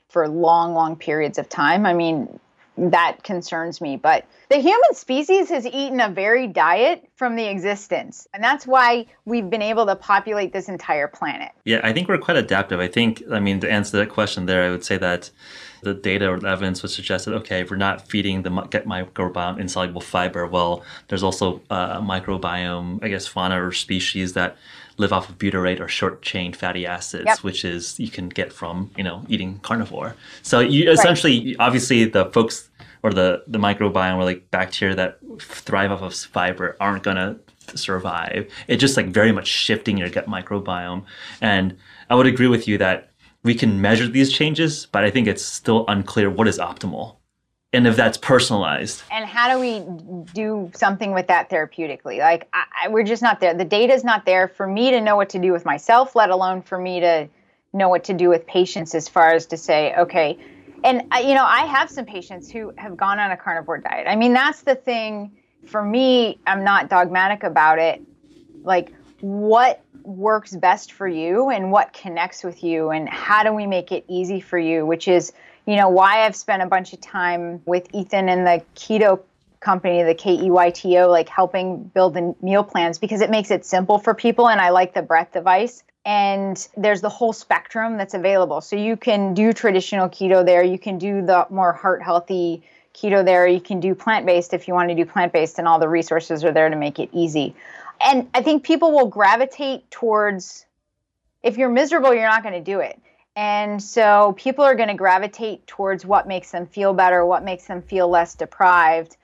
for 0.08 0.26
long, 0.26 0.72
long 0.72 0.96
periods 0.96 1.38
of 1.38 1.50
time. 1.50 1.84
I 1.84 1.92
mean, 1.92 2.40
that 2.78 3.22
concerns 3.22 3.82
me. 3.82 3.96
But 3.96 4.24
the 4.48 4.56
human 4.56 4.94
species 4.94 5.50
has 5.50 5.66
eaten 5.66 6.00
a 6.00 6.08
varied 6.08 6.54
diet 6.54 7.06
from 7.16 7.36
the 7.36 7.44
existence. 7.44 8.26
And 8.32 8.42
that's 8.42 8.66
why 8.66 9.06
we've 9.26 9.50
been 9.50 9.62
able 9.62 9.84
to 9.86 9.96
populate 9.96 10.54
this 10.54 10.68
entire 10.68 11.08
planet. 11.08 11.52
Yeah, 11.64 11.80
I 11.84 11.92
think 11.92 12.08
we're 12.08 12.18
quite 12.18 12.38
adaptive. 12.38 12.80
I 12.80 12.88
think, 12.88 13.22
I 13.30 13.38
mean, 13.38 13.60
to 13.60 13.70
answer 13.70 13.98
that 13.98 14.08
question 14.08 14.46
there, 14.46 14.64
I 14.64 14.70
would 14.70 14.84
say 14.84 14.96
that 14.96 15.30
the 15.82 15.94
data 15.94 16.28
or 16.28 16.38
the 16.38 16.48
evidence 16.48 16.82
would 16.82 16.90
suggest 16.90 17.24
that 17.24 17.34
okay, 17.34 17.60
if 17.60 17.70
we're 17.70 17.76
not 17.76 18.08
feeding 18.08 18.42
the 18.42 18.50
gut 18.50 18.86
microbiome 18.86 19.58
insoluble 19.58 20.00
fiber, 20.00 20.46
well, 20.46 20.84
there's 21.08 21.22
also 21.22 21.60
a 21.70 22.00
microbiome, 22.00 23.02
I 23.02 23.08
guess, 23.08 23.26
fauna 23.26 23.64
or 23.64 23.72
species 23.72 24.34
that 24.34 24.56
live 24.96 25.12
off 25.12 25.28
of 25.28 25.38
butyrate 25.38 25.80
or 25.80 25.88
short 25.88 26.22
chain 26.22 26.52
fatty 26.52 26.86
acids, 26.86 27.24
yep. 27.26 27.38
which 27.38 27.64
is 27.64 27.98
you 27.98 28.10
can 28.10 28.28
get 28.28 28.52
from 28.52 28.90
you 28.96 29.04
know 29.04 29.24
eating 29.28 29.58
carnivore. 29.60 30.14
So 30.42 30.60
you 30.60 30.90
essentially, 30.90 31.46
right. 31.46 31.56
obviously, 31.58 32.04
the 32.04 32.26
folks 32.26 32.68
or 33.02 33.12
the 33.12 33.42
the 33.46 33.58
microbiome 33.58 34.16
or 34.16 34.24
like 34.24 34.50
bacteria 34.50 34.94
that 34.94 35.18
thrive 35.40 35.90
off 35.90 36.02
of 36.02 36.14
fiber 36.14 36.76
aren't 36.80 37.02
gonna 37.02 37.38
survive. 37.74 38.50
It's 38.68 38.80
just 38.80 38.96
like 38.96 39.06
very 39.06 39.32
much 39.32 39.46
shifting 39.46 39.96
your 39.96 40.10
gut 40.10 40.26
microbiome. 40.26 41.04
And 41.40 41.76
I 42.08 42.14
would 42.14 42.26
agree 42.26 42.48
with 42.48 42.66
you 42.68 42.78
that 42.78 43.09
we 43.42 43.54
can 43.54 43.80
measure 43.80 44.06
these 44.06 44.32
changes, 44.32 44.86
but 44.86 45.04
I 45.04 45.10
think 45.10 45.26
it's 45.26 45.44
still 45.44 45.84
unclear 45.88 46.30
what 46.30 46.46
is 46.48 46.58
optimal 46.58 47.16
and 47.72 47.86
if 47.86 47.96
that's 47.96 48.18
personalized. 48.18 49.02
And 49.10 49.24
how 49.24 49.52
do 49.52 49.60
we 49.60 49.84
do 50.34 50.70
something 50.74 51.12
with 51.12 51.28
that 51.28 51.50
therapeutically? 51.50 52.18
Like, 52.18 52.48
I, 52.52 52.88
we're 52.88 53.04
just 53.04 53.22
not 53.22 53.40
there. 53.40 53.54
The 53.54 53.64
data 53.64 53.92
is 53.92 54.02
not 54.04 54.26
there 54.26 54.48
for 54.48 54.66
me 54.66 54.90
to 54.90 55.00
know 55.00 55.16
what 55.16 55.30
to 55.30 55.38
do 55.38 55.52
with 55.52 55.64
myself, 55.64 56.16
let 56.16 56.30
alone 56.30 56.62
for 56.62 56.78
me 56.78 57.00
to 57.00 57.28
know 57.72 57.88
what 57.88 58.04
to 58.04 58.12
do 58.12 58.28
with 58.28 58.46
patients 58.46 58.94
as 58.94 59.08
far 59.08 59.32
as 59.32 59.46
to 59.46 59.56
say, 59.56 59.94
okay, 59.96 60.36
and 60.82 61.02
you 61.22 61.34
know, 61.34 61.44
I 61.44 61.66
have 61.66 61.90
some 61.90 62.06
patients 62.06 62.50
who 62.50 62.72
have 62.76 62.96
gone 62.96 63.18
on 63.18 63.30
a 63.30 63.36
carnivore 63.36 63.78
diet. 63.78 64.06
I 64.08 64.16
mean, 64.16 64.32
that's 64.32 64.62
the 64.62 64.74
thing 64.74 65.30
for 65.66 65.84
me. 65.84 66.40
I'm 66.46 66.64
not 66.64 66.88
dogmatic 66.88 67.42
about 67.42 67.78
it. 67.78 68.02
Like, 68.62 68.92
what 69.20 69.84
works 70.10 70.54
best 70.54 70.92
for 70.92 71.06
you 71.06 71.50
and 71.50 71.70
what 71.70 71.92
connects 71.92 72.42
with 72.42 72.64
you 72.64 72.90
and 72.90 73.08
how 73.08 73.42
do 73.42 73.52
we 73.52 73.66
make 73.66 73.92
it 73.92 74.04
easy 74.08 74.40
for 74.40 74.58
you 74.58 74.84
which 74.84 75.06
is 75.06 75.32
you 75.66 75.76
know 75.76 75.88
why 75.88 76.26
i've 76.26 76.36
spent 76.36 76.62
a 76.62 76.66
bunch 76.66 76.92
of 76.92 77.00
time 77.00 77.62
with 77.64 77.86
ethan 77.94 78.28
and 78.28 78.46
the 78.46 78.62
Keyto 78.74 79.20
company 79.60 80.02
the 80.02 80.14
keyto 80.14 81.08
like 81.08 81.28
helping 81.28 81.84
build 81.84 82.14
the 82.14 82.34
meal 82.42 82.64
plans 82.64 82.98
because 82.98 83.20
it 83.20 83.30
makes 83.30 83.50
it 83.50 83.64
simple 83.64 83.98
for 83.98 84.14
people 84.14 84.48
and 84.48 84.60
i 84.60 84.70
like 84.70 84.94
the 84.94 85.02
breath 85.02 85.32
device 85.32 85.84
and 86.04 86.68
there's 86.76 87.02
the 87.02 87.08
whole 87.08 87.32
spectrum 87.32 87.98
that's 87.98 88.14
available. 88.14 88.60
So 88.60 88.76
you 88.76 88.96
can 88.96 89.34
do 89.34 89.52
traditional 89.52 90.08
keto 90.08 90.44
there. 90.44 90.62
You 90.62 90.78
can 90.78 90.96
do 90.96 91.24
the 91.24 91.46
more 91.50 91.72
heart 91.72 92.02
healthy 92.02 92.62
keto 92.94 93.24
there. 93.24 93.46
You 93.46 93.60
can 93.60 93.80
do 93.80 93.94
plant-based 93.94 94.54
if 94.54 94.66
you 94.66 94.74
want 94.74 94.88
to 94.88 94.94
do 94.94 95.04
plant-based 95.04 95.58
and 95.58 95.68
all 95.68 95.78
the 95.78 95.88
resources 95.88 96.42
are 96.42 96.52
there 96.52 96.68
to 96.68 96.76
make 96.76 96.98
it 96.98 97.10
easy 97.12 97.54
and 98.00 98.28
I 98.34 98.42
think 98.42 98.64
people 98.64 98.92
will 98.92 99.08
gravitate 99.08 99.90
towards 99.90 100.66
if 101.42 101.56
you're 101.56 101.70
miserable, 101.70 102.12
you're 102.12 102.28
not 102.28 102.42
going 102.42 102.54
to 102.54 102.60
do 102.60 102.80
it. 102.80 103.00
And 103.36 103.82
so 103.82 104.34
people 104.36 104.64
are 104.64 104.74
going 104.74 104.88
to 104.88 104.94
gravitate 104.94 105.66
towards 105.66 106.04
what 106.04 106.28
makes 106.28 106.50
them 106.50 106.66
feel 106.66 106.92
better, 106.92 107.24
what 107.24 107.44
makes 107.44 107.64
them 107.64 107.80
feel 107.82 108.08
less 108.08 108.34
deprived. 108.34 109.16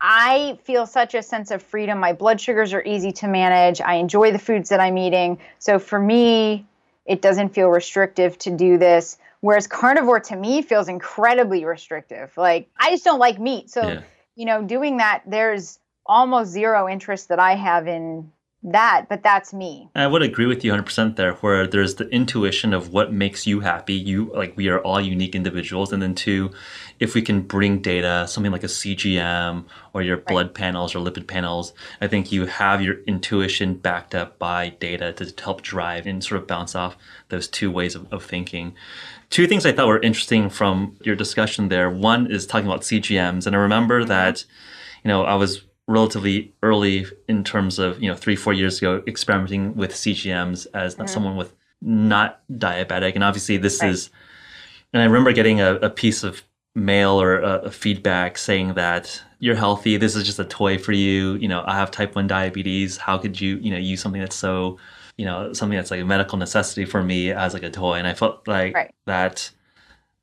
I 0.00 0.58
feel 0.64 0.86
such 0.86 1.14
a 1.14 1.22
sense 1.22 1.50
of 1.50 1.62
freedom. 1.62 1.98
My 1.98 2.12
blood 2.12 2.40
sugars 2.40 2.72
are 2.74 2.82
easy 2.82 3.12
to 3.12 3.26
manage. 3.26 3.80
I 3.80 3.94
enjoy 3.94 4.32
the 4.32 4.38
foods 4.38 4.68
that 4.68 4.80
I'm 4.80 4.98
eating. 4.98 5.38
So 5.58 5.78
for 5.78 5.98
me, 5.98 6.66
it 7.06 7.22
doesn't 7.22 7.50
feel 7.50 7.68
restrictive 7.68 8.38
to 8.40 8.50
do 8.50 8.78
this. 8.78 9.18
Whereas 9.40 9.66
carnivore 9.66 10.20
to 10.20 10.36
me 10.36 10.62
feels 10.62 10.88
incredibly 10.88 11.64
restrictive. 11.64 12.32
Like 12.36 12.68
I 12.78 12.90
just 12.90 13.04
don't 13.04 13.18
like 13.18 13.38
meat. 13.38 13.70
So, 13.70 13.86
yeah. 13.86 14.02
you 14.36 14.44
know, 14.44 14.62
doing 14.62 14.98
that, 14.98 15.22
there's 15.26 15.78
almost 16.06 16.50
zero 16.50 16.88
interest 16.88 17.28
that 17.28 17.38
I 17.38 17.54
have 17.54 17.86
in 17.86 18.30
that, 18.64 19.06
but 19.10 19.22
that's 19.22 19.52
me. 19.52 19.90
I 19.94 20.06
would 20.06 20.22
agree 20.22 20.46
with 20.46 20.64
you 20.64 20.72
100% 20.72 21.16
there, 21.16 21.34
where 21.34 21.66
there's 21.66 21.96
the 21.96 22.08
intuition 22.08 22.72
of 22.72 22.94
what 22.94 23.12
makes 23.12 23.46
you 23.46 23.60
happy. 23.60 23.92
You, 23.92 24.32
like, 24.34 24.56
we 24.56 24.68
are 24.68 24.80
all 24.80 25.00
unique 25.02 25.34
individuals. 25.34 25.92
And 25.92 26.02
then, 26.02 26.14
two, 26.14 26.50
if 26.98 27.14
we 27.14 27.20
can 27.20 27.42
bring 27.42 27.82
data, 27.82 28.26
something 28.26 28.50
like 28.50 28.64
a 28.64 28.68
CGM 28.68 29.66
or 29.92 30.00
your 30.00 30.16
right. 30.16 30.26
blood 30.26 30.54
panels 30.54 30.94
or 30.94 31.00
lipid 31.00 31.26
panels, 31.26 31.74
I 32.00 32.08
think 32.08 32.32
you 32.32 32.46
have 32.46 32.80
your 32.80 33.02
intuition 33.02 33.74
backed 33.74 34.14
up 34.14 34.38
by 34.38 34.70
data 34.70 35.12
to 35.12 35.42
help 35.42 35.60
drive 35.60 36.06
and 36.06 36.24
sort 36.24 36.40
of 36.40 36.46
bounce 36.46 36.74
off 36.74 36.96
those 37.28 37.46
two 37.46 37.70
ways 37.70 37.94
of, 37.94 38.10
of 38.10 38.24
thinking. 38.24 38.74
Two 39.28 39.46
things 39.46 39.66
I 39.66 39.72
thought 39.72 39.88
were 39.88 40.00
interesting 40.00 40.48
from 40.48 40.96
your 41.02 41.16
discussion 41.16 41.68
there. 41.68 41.90
One 41.90 42.30
is 42.30 42.46
talking 42.46 42.66
about 42.66 42.80
CGMs. 42.80 43.46
And 43.46 43.54
I 43.54 43.58
remember 43.58 44.00
mm-hmm. 44.00 44.08
that, 44.08 44.46
you 45.02 45.08
know, 45.08 45.24
I 45.24 45.34
was 45.34 45.64
relatively 45.86 46.54
early 46.62 47.06
in 47.28 47.44
terms 47.44 47.78
of 47.78 48.02
you 48.02 48.08
know 48.08 48.16
three 48.16 48.36
four 48.36 48.52
years 48.52 48.78
ago 48.78 49.02
experimenting 49.06 49.74
with 49.74 49.92
CGMs 49.92 50.66
as 50.74 50.94
mm-hmm. 50.94 51.06
someone 51.06 51.36
with 51.36 51.52
not 51.80 52.40
diabetic, 52.50 53.14
and 53.14 53.24
obviously 53.24 53.56
this 53.56 53.82
right. 53.82 53.90
is. 53.90 54.10
And 54.92 55.02
I 55.02 55.06
remember 55.06 55.32
getting 55.32 55.60
a, 55.60 55.74
a 55.76 55.90
piece 55.90 56.22
of 56.22 56.42
mail 56.76 57.20
or 57.20 57.40
a, 57.40 57.58
a, 57.62 57.70
feedback 57.70 58.38
saying 58.38 58.74
that 58.74 59.20
you're 59.38 59.54
healthy. 59.56 59.96
This 59.96 60.14
is 60.16 60.24
just 60.24 60.38
a 60.38 60.44
toy 60.44 60.78
for 60.78 60.92
you. 60.92 61.34
You 61.34 61.48
know, 61.48 61.64
I 61.66 61.76
have 61.76 61.90
type 61.90 62.14
one 62.14 62.26
diabetes. 62.26 62.96
How 62.96 63.18
could 63.18 63.40
you 63.40 63.56
you 63.56 63.70
know 63.70 63.76
use 63.76 64.00
something 64.00 64.20
that's 64.20 64.36
so 64.36 64.78
you 65.16 65.24
know 65.24 65.52
something 65.52 65.76
that's 65.76 65.90
like 65.90 66.00
a 66.00 66.04
medical 66.04 66.38
necessity 66.38 66.84
for 66.84 67.02
me 67.02 67.32
as 67.32 67.54
like 67.54 67.62
a 67.62 67.70
toy? 67.70 67.94
And 67.94 68.06
I 68.06 68.14
felt 68.14 68.46
like 68.48 68.74
right. 68.74 68.94
that 69.06 69.50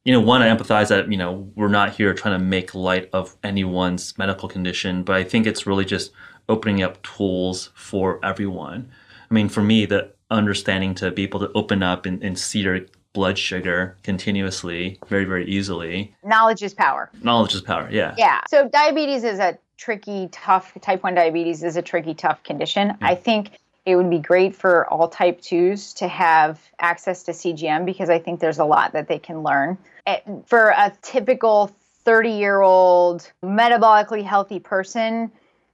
you 0.03 0.11
know, 0.11 0.19
one, 0.19 0.41
I 0.41 0.47
empathize 0.55 0.87
that, 0.89 1.11
you 1.11 1.17
know, 1.17 1.51
we're 1.55 1.67
not 1.67 1.95
here 1.95 2.13
trying 2.13 2.37
to 2.39 2.43
make 2.43 2.73
light 2.73 3.09
of 3.13 3.35
anyone's 3.43 4.17
medical 4.17 4.49
condition, 4.49 5.03
but 5.03 5.15
I 5.15 5.23
think 5.23 5.45
it's 5.45 5.67
really 5.67 5.85
just 5.85 6.11
opening 6.49 6.81
up 6.81 7.01
tools 7.03 7.69
for 7.75 8.19
everyone. 8.25 8.91
I 9.29 9.33
mean, 9.33 9.47
for 9.47 9.61
me, 9.61 9.85
the 9.85 10.11
understanding 10.31 10.95
to 10.95 11.11
be 11.11 11.23
able 11.23 11.39
to 11.41 11.51
open 11.53 11.83
up 11.83 12.05
and, 12.05 12.23
and 12.23 12.37
see 12.37 12.63
their 12.63 12.85
blood 13.13 13.37
sugar 13.37 13.97
continuously 14.03 14.97
very, 15.07 15.25
very 15.25 15.45
easily. 15.47 16.15
Knowledge 16.23 16.63
is 16.63 16.73
power. 16.73 17.11
Knowledge 17.21 17.53
is 17.53 17.61
power, 17.61 17.87
yeah. 17.91 18.15
Yeah. 18.17 18.41
So 18.49 18.69
diabetes 18.69 19.23
is 19.23 19.37
a 19.37 19.57
tricky, 19.77 20.29
tough, 20.31 20.75
type 20.81 21.03
1 21.03 21.13
diabetes 21.13 21.63
is 21.63 21.75
a 21.75 21.81
tricky, 21.81 22.13
tough 22.13 22.41
condition. 22.43 22.91
Hmm. 22.91 23.03
I 23.03 23.15
think 23.15 23.59
it 23.85 23.95
would 23.95 24.09
be 24.09 24.19
great 24.19 24.55
for 24.55 24.87
all 24.87 25.07
type 25.07 25.41
2s 25.41 25.95
to 25.95 26.07
have 26.07 26.59
access 26.79 27.23
to 27.23 27.31
CGM 27.31 27.85
because 27.85 28.09
I 28.09 28.19
think 28.19 28.39
there's 28.39 28.59
a 28.59 28.65
lot 28.65 28.93
that 28.93 29.07
they 29.07 29.19
can 29.19 29.41
learn. 29.41 29.77
Eh, 30.05 30.19
for 30.45 30.69
a 30.69 30.93
typical 31.01 31.71
30 32.03 32.29
year 32.29 32.61
old 32.61 33.31
metabolically 33.43 34.23
healthy 34.23 34.59
person, 34.59 35.31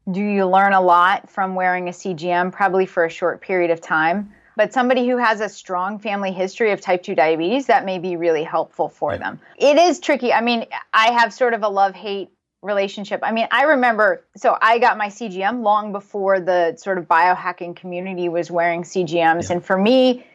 do 0.10 0.22
you 0.22 0.45
learn 0.45 0.74
a 0.74 0.82
lot 0.82 1.30
from 1.30 1.55
wearing 1.55 1.89
a 1.89 1.91
CGM? 1.91 2.51
Probably 2.51 2.86
for 2.86 3.03
a 3.03 3.10
short 3.10 3.41
period 3.41 3.72
of 3.72 3.82
time. 3.82 4.34
But 4.55 4.74
somebody 4.74 5.08
who 5.08 5.18
has 5.18 5.39
a 5.39 5.49
strong 5.49 5.99
family 5.99 6.32
history 6.32 6.72
of 6.72 6.82
type 6.82 7.03
2 7.03 7.14
diabetes, 7.14 7.68
that 7.68 7.86
may 7.86 7.99
be 7.99 8.16
really 8.16 8.43
helpful 8.43 8.89
for 8.89 9.16
them. 9.18 9.39
It 9.58 9.78
is 9.78 9.99
tricky. 9.99 10.34
I 10.34 10.41
mean, 10.41 10.66
I 10.93 11.12
have 11.12 11.32
sort 11.32 11.53
of 11.53 11.62
a 11.62 11.68
love 11.68 11.93
hate 11.93 12.30
relationship. 12.62 13.22
I 13.24 13.32
mean, 13.32 13.47
I 13.51 13.64
remember, 13.64 14.26
so 14.36 14.58
I 14.62 14.80
got 14.80 14.97
my 14.97 15.08
CGM 15.08 15.64
long 15.64 15.91
before 15.91 16.39
the 16.39 16.76
sort 16.78 16.97
of 16.97 17.05
biohacking 17.05 17.76
community 17.76 18.30
was 18.30 18.49
wearing 18.49 18.84
CGMs. 18.84 19.49
Yeah. 19.49 19.53
And 19.53 19.66
for 19.66 19.78
me, 19.78 20.26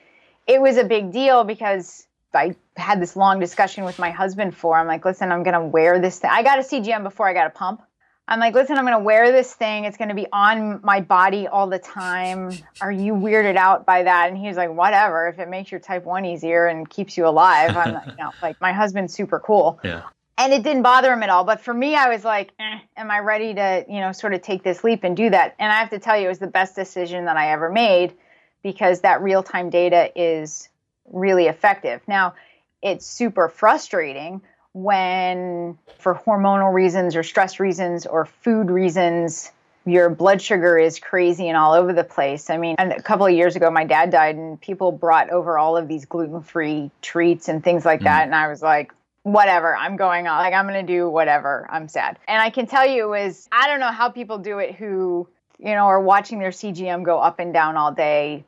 it 0.47 0.61
was 0.61 0.77
a 0.77 0.85
big 0.85 1.13
deal 1.13 1.45
because 1.45 2.07
I 2.35 2.57
had 2.77 3.01
this 3.01 3.17
long 3.17 3.41
discussion 3.41 3.85
with 3.85 3.99
my 3.99 4.11
husband 4.11 4.57
for. 4.57 4.77
I'm 4.77 4.87
like, 4.87 5.05
listen, 5.05 5.33
I'm 5.33 5.43
going 5.43 5.55
to 5.55 5.67
wear 5.67 6.01
this 6.01 6.19
thing. 6.19 6.31
I 6.33 6.43
got 6.43 6.59
a 6.59 6.63
CGM 6.63 7.03
before 7.03 7.29
I 7.29 7.35
got 7.35 7.49
a 7.49 7.51
pump. 7.51 7.83
I'm 8.29 8.39
like, 8.39 8.55
listen, 8.55 8.79
I'm 8.79 8.85
going 8.85 8.97
to 8.97 9.03
wear 9.03 9.33
this 9.33 9.53
thing. 9.53 9.85
It's 9.85 9.97
going 9.97 10.09
to 10.09 10.15
be 10.15 10.29
on 10.33 10.81
my 10.85 11.01
body 11.01 11.49
all 11.49 11.67
the 11.67 11.81
time. 11.81 12.53
Are 12.81 12.93
you 12.93 13.15
weirded 13.15 13.57
out 13.57 13.85
by 13.85 14.05
that? 14.05 14.29
And 14.29 14.39
he's 14.39 14.57
like, 14.57 14.71
whatever. 14.71 15.29
If 15.29 15.41
it 15.41 15.51
makes 15.51 15.73
your 15.73 15.81
type 15.81 16.05
one 16.05 16.25
easier 16.25 16.67
and 16.67 16.89
keeps 16.89 17.17
you 17.17 17.27
alive, 17.27 17.77
I'm 17.77 17.95
like, 18.07 18.19
no, 18.19 18.31
like 18.41 18.61
my 18.61 18.73
husband's 18.73 19.13
super 19.13 19.41
cool. 19.41 19.81
Yeah 19.83 20.03
and 20.43 20.53
it 20.53 20.63
didn't 20.63 20.83
bother 20.83 21.13
him 21.13 21.23
at 21.23 21.31
all. 21.31 21.45
But 21.45 21.61
for 21.61 21.73
me, 21.73 21.95
I 21.95 22.09
was 22.09 22.25
like, 22.25 22.53
eh, 22.59 22.79
am 22.97 23.11
I 23.11 23.21
ready 23.21 23.55
to, 23.55 23.85
you 23.89 24.01
know, 24.01 24.13
sort 24.13 24.35
of 24.35 24.43
take 24.43 24.63
this 24.63 24.83
leap 24.83 25.05
and 25.05 25.17
do 25.17 25.31
that? 25.31 25.55
And 25.59 25.71
I 25.71 25.77
have 25.77 25.91
to 25.91 25.99
tell 25.99 26.19
you, 26.19 26.27
it 26.27 26.29
was 26.29 26.39
the 26.39 26.47
best 26.47 26.75
decision 26.75 27.27
that 27.27 27.37
I 27.37 27.53
ever 27.53 27.71
made 27.71 28.15
because 28.63 29.01
that 29.01 29.23
real 29.23 29.43
time 29.43 29.71
data 29.71 30.11
is 30.17 30.69
really 31.07 31.47
effective. 31.47 32.01
Now, 32.07 32.35
it's 32.83 33.07
super 33.07 33.49
frustrating 33.49 34.43
when, 34.73 35.79
for 35.99 36.15
hormonal 36.15 36.73
reasons 36.73 37.15
or 37.15 37.23
stress 37.23 37.61
reasons 37.61 38.07
or 38.07 38.27
food 38.27 38.71
reasons, 38.71 39.53
your 39.85 40.09
blood 40.11 40.41
sugar 40.41 40.79
is 40.79 40.99
crazy 40.99 41.49
and 41.49 41.57
all 41.57 41.73
over 41.73 41.93
the 41.93 42.05
place. 42.05 42.51
I 42.51 42.57
mean, 42.57 42.77
a 42.79 43.03
couple 43.03 43.27
of 43.27 43.33
years 43.33 43.57
ago, 43.57 43.71
my 43.71 43.85
dad 43.85 44.11
died, 44.11 44.37
and 44.37 44.61
people 44.61 44.93
brought 44.93 45.31
over 45.31 45.59
all 45.59 45.77
of 45.77 45.89
these 45.89 46.05
gluten 46.05 46.41
free 46.41 46.91
treats 47.03 47.49
and 47.49 47.63
things 47.63 47.85
like 47.85 48.01
mm. 48.01 48.05
that. 48.05 48.25
And 48.25 48.35
I 48.35 48.49
was 48.49 48.63
like, 48.63 48.93
whatever 49.25 49.77
i'm 49.77 49.97
going 49.97 50.27
on 50.27 50.39
like 50.39 50.53
i'm 50.53 50.67
going 50.67 50.85
to 50.85 50.93
do 50.93 51.09
whatever 51.09 51.67
i'm 51.71 51.89
sad. 51.89 52.19
And 52.27 52.43
i 52.43 52.51
can 52.51 52.67
tell 52.67 52.87
you 52.87 53.15
is 53.15 53.49
i 53.53 53.69
don't 53.69 53.81
know 53.81 53.93
how 53.93 54.09
people 54.09 54.39
do 54.39 54.59
it 54.59 54.75
who 54.75 55.29
you 55.59 55.75
know 55.75 55.87
are 55.87 56.01
watching 56.01 56.41
their 56.41 56.51
cgm 56.51 57.05
go 57.05 57.19
up 57.21 57.39
and 57.39 57.53
down 57.53 57.77
all 57.77 57.93
day 57.93 58.45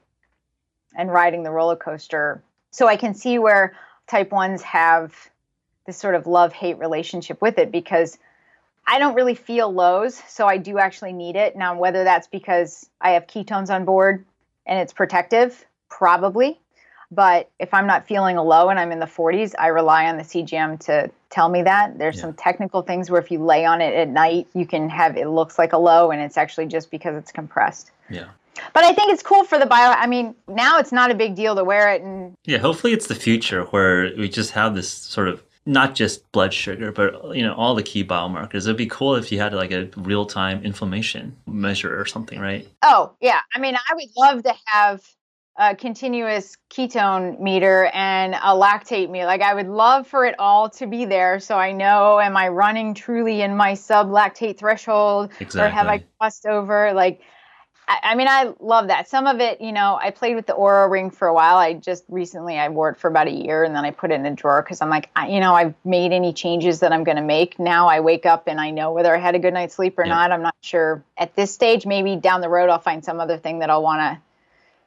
and 0.97 1.11
riding 1.11 1.43
the 1.43 1.51
roller 1.51 1.77
coaster. 1.77 2.43
So 2.71 2.89
i 2.89 2.97
can 2.97 3.15
see 3.15 3.39
where 3.39 3.77
type 4.09 4.31
1s 4.31 4.63
have 4.63 5.15
this 5.87 5.97
sort 5.97 6.17
of 6.17 6.27
love 6.27 6.53
hate 6.53 6.79
relationship 6.79 7.41
with 7.41 7.59
it 7.59 7.71
because 7.71 8.19
i 8.85 8.99
don't 8.99 9.15
really 9.15 9.37
feel 9.37 9.73
lows 9.73 10.21
so 10.27 10.47
i 10.47 10.57
do 10.57 10.79
actually 10.79 11.13
need 11.13 11.37
it. 11.37 11.55
Now 11.55 11.79
whether 11.79 12.03
that's 12.03 12.27
because 12.27 12.91
i 13.01 13.11
have 13.11 13.29
ketones 13.29 13.73
on 13.73 13.85
board 13.85 14.25
and 14.67 14.81
it's 14.81 14.93
protective 14.93 15.65
probably 15.89 16.59
but 17.15 17.51
if 17.59 17.73
I'm 17.73 17.87
not 17.87 18.07
feeling 18.07 18.37
a 18.37 18.43
low 18.43 18.69
and 18.69 18.79
I'm 18.79 18.93
in 18.93 18.99
the 18.99 19.07
40s, 19.07 19.55
I 19.59 19.69
rely 19.69 20.07
on 20.07 20.17
the 20.17 20.23
CGM 20.23 20.81
to 20.87 21.11
tell 21.31 21.49
me 21.49 21.63
that. 21.63 21.99
There's 21.99 22.17
yeah. 22.17 22.23
some 22.23 22.35
technical 22.35 22.83
things 22.83 23.11
where 23.11 23.21
if 23.21 23.31
you 23.31 23.39
lay 23.39 23.65
on 23.65 23.81
it 23.81 23.95
at 23.95 24.09
night, 24.09 24.47
you 24.55 24.67
can 24.67 24.89
have 24.89 25.17
it 25.17 25.29
looks 25.29 25.59
like 25.59 25.73
a 25.73 25.79
low 25.79 26.11
and 26.11 26.21
it's 26.21 26.37
actually 26.37 26.67
just 26.67 26.91
because 26.91 27.17
it's 27.17 27.33
compressed. 27.33 27.91
Yeah. 28.11 28.27
But 28.73 28.85
I 28.85 28.93
think 28.93 29.13
it's 29.13 29.23
cool 29.23 29.45
for 29.45 29.59
the 29.59 29.67
bio. 29.67 29.91
I 29.91 30.07
mean, 30.07 30.35
now 30.49 30.79
it's 30.79 30.93
not 30.93 31.11
a 31.11 31.15
big 31.15 31.35
deal 31.35 31.57
to 31.57 31.65
wear 31.65 31.93
it. 31.93 32.03
And 32.03 32.37
yeah, 32.45 32.59
hopefully 32.59 32.93
it's 32.93 33.09
the 33.09 33.15
future 33.15 33.65
where 33.65 34.13
we 34.17 34.29
just 34.29 34.53
have 34.53 34.75
this 34.75 34.89
sort 34.89 35.29
of 35.29 35.43
not 35.67 35.95
just 35.95 36.31
blood 36.33 36.53
sugar, 36.53 36.93
but 36.93 37.35
you 37.35 37.43
know 37.43 37.55
all 37.55 37.75
the 37.75 37.83
key 37.83 38.05
biomarkers. 38.05 38.65
It'd 38.65 38.77
be 38.77 38.87
cool 38.87 39.17
if 39.17 39.33
you 39.33 39.41
had 39.41 39.55
like 39.55 39.73
a 39.73 39.89
real 39.97 40.27
time 40.27 40.63
inflammation 40.63 41.37
measure 41.47 41.99
or 41.99 42.05
something, 42.05 42.39
right? 42.39 42.69
Oh 42.83 43.13
yeah, 43.21 43.41
I 43.55 43.59
mean, 43.59 43.75
I 43.75 43.95
would 43.95 44.09
love 44.17 44.43
to 44.45 44.55
have 44.67 45.03
a 45.57 45.77
continuous 45.77 46.57
ketone 46.69 47.39
meter 47.41 47.89
and 47.95 48.35
a 48.35 48.55
lactate 48.55 49.09
meter. 49.09 49.27
Like 49.27 49.43
I 49.43 49.55
would 49.55 49.69
love 49.69 50.07
for 50.07 50.27
it 50.27 50.35
all 50.39 50.69
to 50.71 50.87
be 50.87 51.05
there 51.05 51.39
so 51.39 51.57
I 51.57 51.71
know 51.71 52.19
am 52.19 52.37
I 52.37 52.49
running 52.49 52.95
truly 52.95 53.43
in 53.43 53.57
my 53.57 53.75
sub 53.75 54.09
lactate 54.09 54.59
threshold 54.59 55.31
exactly. 55.39 55.61
or 55.61 55.69
have 55.69 55.87
I 55.87 56.05
crossed 56.19 56.47
over? 56.47 56.93
Like 56.93 57.21
I, 57.87 57.99
I, 58.03 58.15
mean 58.17 58.27
I 58.27 58.53
love 58.59 58.89
that. 58.89 59.09
Some 59.09 59.29
of 59.29 59.41
it, 59.41 59.61
you 59.61 59.71
know, 59.71 59.97
I 60.03 60.11
played 60.11 60.35
with 60.35 60.47
the 60.47 60.55
Oura 60.55 60.91
ring 60.91 61.11
for 61.11 61.29
a 61.29 61.35
while. 61.35 61.57
I 61.57 61.75
just 61.75 62.05
recently 62.09 62.59
I 62.59 62.69
wore 62.69 62.89
it 62.89 62.97
for 62.97 63.07
about 63.07 63.29
a 63.29 63.33
year 63.33 63.63
and 63.63 63.77
then 63.77 63.85
I 63.85 63.93
put 63.93 64.11
it 64.11 64.15
in 64.15 64.27
a 64.27 64.35
drawer 64.35 64.61
because 64.61 64.81
I'm 64.81 64.91
like, 64.91 65.09
I, 65.15 65.29
you 65.29 65.39
know, 65.39 65.55
I've 65.55 65.75
made 65.85 66.13
any 66.13 66.33
changes 66.33 66.81
that 66.81 66.93
I'm 66.93 67.05
going 67.05 67.17
to 67.19 67.23
make. 67.23 67.61
Now 67.61 67.87
I 67.87 68.01
wake 68.01 68.27
up 68.27 68.49
and 68.49 68.59
I 68.61 68.71
know 68.71 68.93
whether 68.93 69.15
I 69.15 69.19
had 69.19 69.37
a 69.37 69.39
good 69.39 69.55
night's 69.55 69.75
sleep 69.77 69.97
or 69.99 70.05
yeah. 70.05 70.15
not. 70.15 70.33
I'm 70.33 70.43
not 70.43 70.57
sure 70.63 71.05
at 71.17 71.37
this 71.37 71.55
stage. 71.55 71.87
Maybe 71.87 72.17
down 72.17 72.41
the 72.41 72.49
road 72.49 72.71
I'll 72.71 72.81
find 72.81 73.05
some 73.05 73.21
other 73.21 73.37
thing 73.37 73.61
that 73.61 73.71
I'll 73.71 73.83
want 73.83 74.01
to 74.01 74.21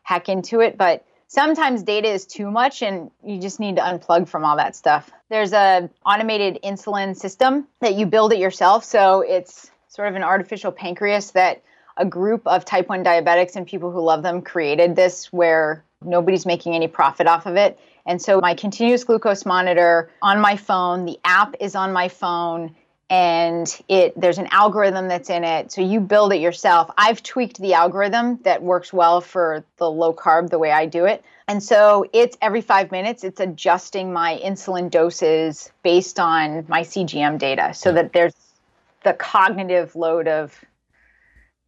hack 0.08 0.30
into 0.30 0.62
it, 0.62 0.78
but 0.78 1.06
sometimes 1.28 1.84
data 1.84 2.08
is 2.08 2.26
too 2.26 2.50
much 2.50 2.82
and 2.82 3.12
you 3.26 3.42
just 3.42 3.60
need 3.60 3.76
to 3.76 3.82
unplug 3.82 4.26
from 4.26 4.46
all 4.46 4.56
that 4.56 4.74
stuff. 4.74 5.12
There's 5.28 5.52
a 5.52 5.90
automated 6.06 6.60
insulin 6.64 7.14
system 7.14 7.68
that 7.82 7.96
you 7.96 8.06
build 8.06 8.32
it 8.32 8.40
yourself, 8.40 8.86
so 8.86 9.20
it's 9.20 9.70
sort 9.90 10.08
of 10.08 10.16
an 10.16 10.24
artificial 10.24 10.72
pancreas 10.72 11.32
that 11.32 11.62
a 11.98 12.06
group 12.06 12.48
of 12.48 12.64
type 12.64 12.88
1 12.88 13.04
diabetics 13.04 13.58
and 13.58 13.68
people 13.68 13.92
who 13.92 14.00
love 14.00 14.24
them 14.24 14.42
created 14.42 14.96
this 14.96 15.34
where 15.34 15.84
nobody's 16.02 16.46
making 16.46 16.74
any 16.74 16.88
profit 16.88 17.28
off 17.28 17.46
of 17.46 17.58
it. 17.58 17.78
And 18.06 18.22
so 18.22 18.40
my 18.40 18.54
continuous 18.54 19.04
glucose 19.04 19.46
monitor 19.46 20.10
on 20.22 20.40
my 20.40 20.56
phone, 20.56 21.04
the 21.04 21.20
app 21.26 21.54
is 21.60 21.76
on 21.76 21.92
my 21.92 22.08
phone 22.08 22.74
and 23.10 23.82
it 23.88 24.20
there's 24.20 24.38
an 24.38 24.48
algorithm 24.52 25.08
that's 25.08 25.30
in 25.30 25.44
it 25.44 25.72
so 25.72 25.80
you 25.80 26.00
build 26.00 26.34
it 26.34 26.42
yourself 26.42 26.92
i've 26.98 27.24
tweaked 27.24 27.60
the 27.62 27.74
algorithm 27.74 28.38
that 28.44 28.62
works 28.62 28.92
well 28.92 29.22
for 29.22 29.64
the 29.78 29.90
low 29.90 30.14
carb 30.14 30.50
the 30.50 30.60
way 30.60 30.72
i 30.72 30.86
do 30.86 31.06
it 31.06 31.24
and 31.48 31.64
so 31.64 32.06
it's 32.12 32.38
every 32.42 32.62
five 32.62 32.92
minutes 32.92 33.24
it's 33.24 33.40
adjusting 33.40 34.12
my 34.12 34.40
insulin 34.44 34.90
doses 34.90 35.72
based 35.84 36.20
on 36.20 36.66
my 36.68 36.82
cgm 36.82 37.38
data 37.38 37.74
so 37.74 37.94
that 37.94 38.12
there's 38.12 38.36
the 39.04 39.14
cognitive 39.14 39.96
load 39.96 40.28
of 40.28 40.60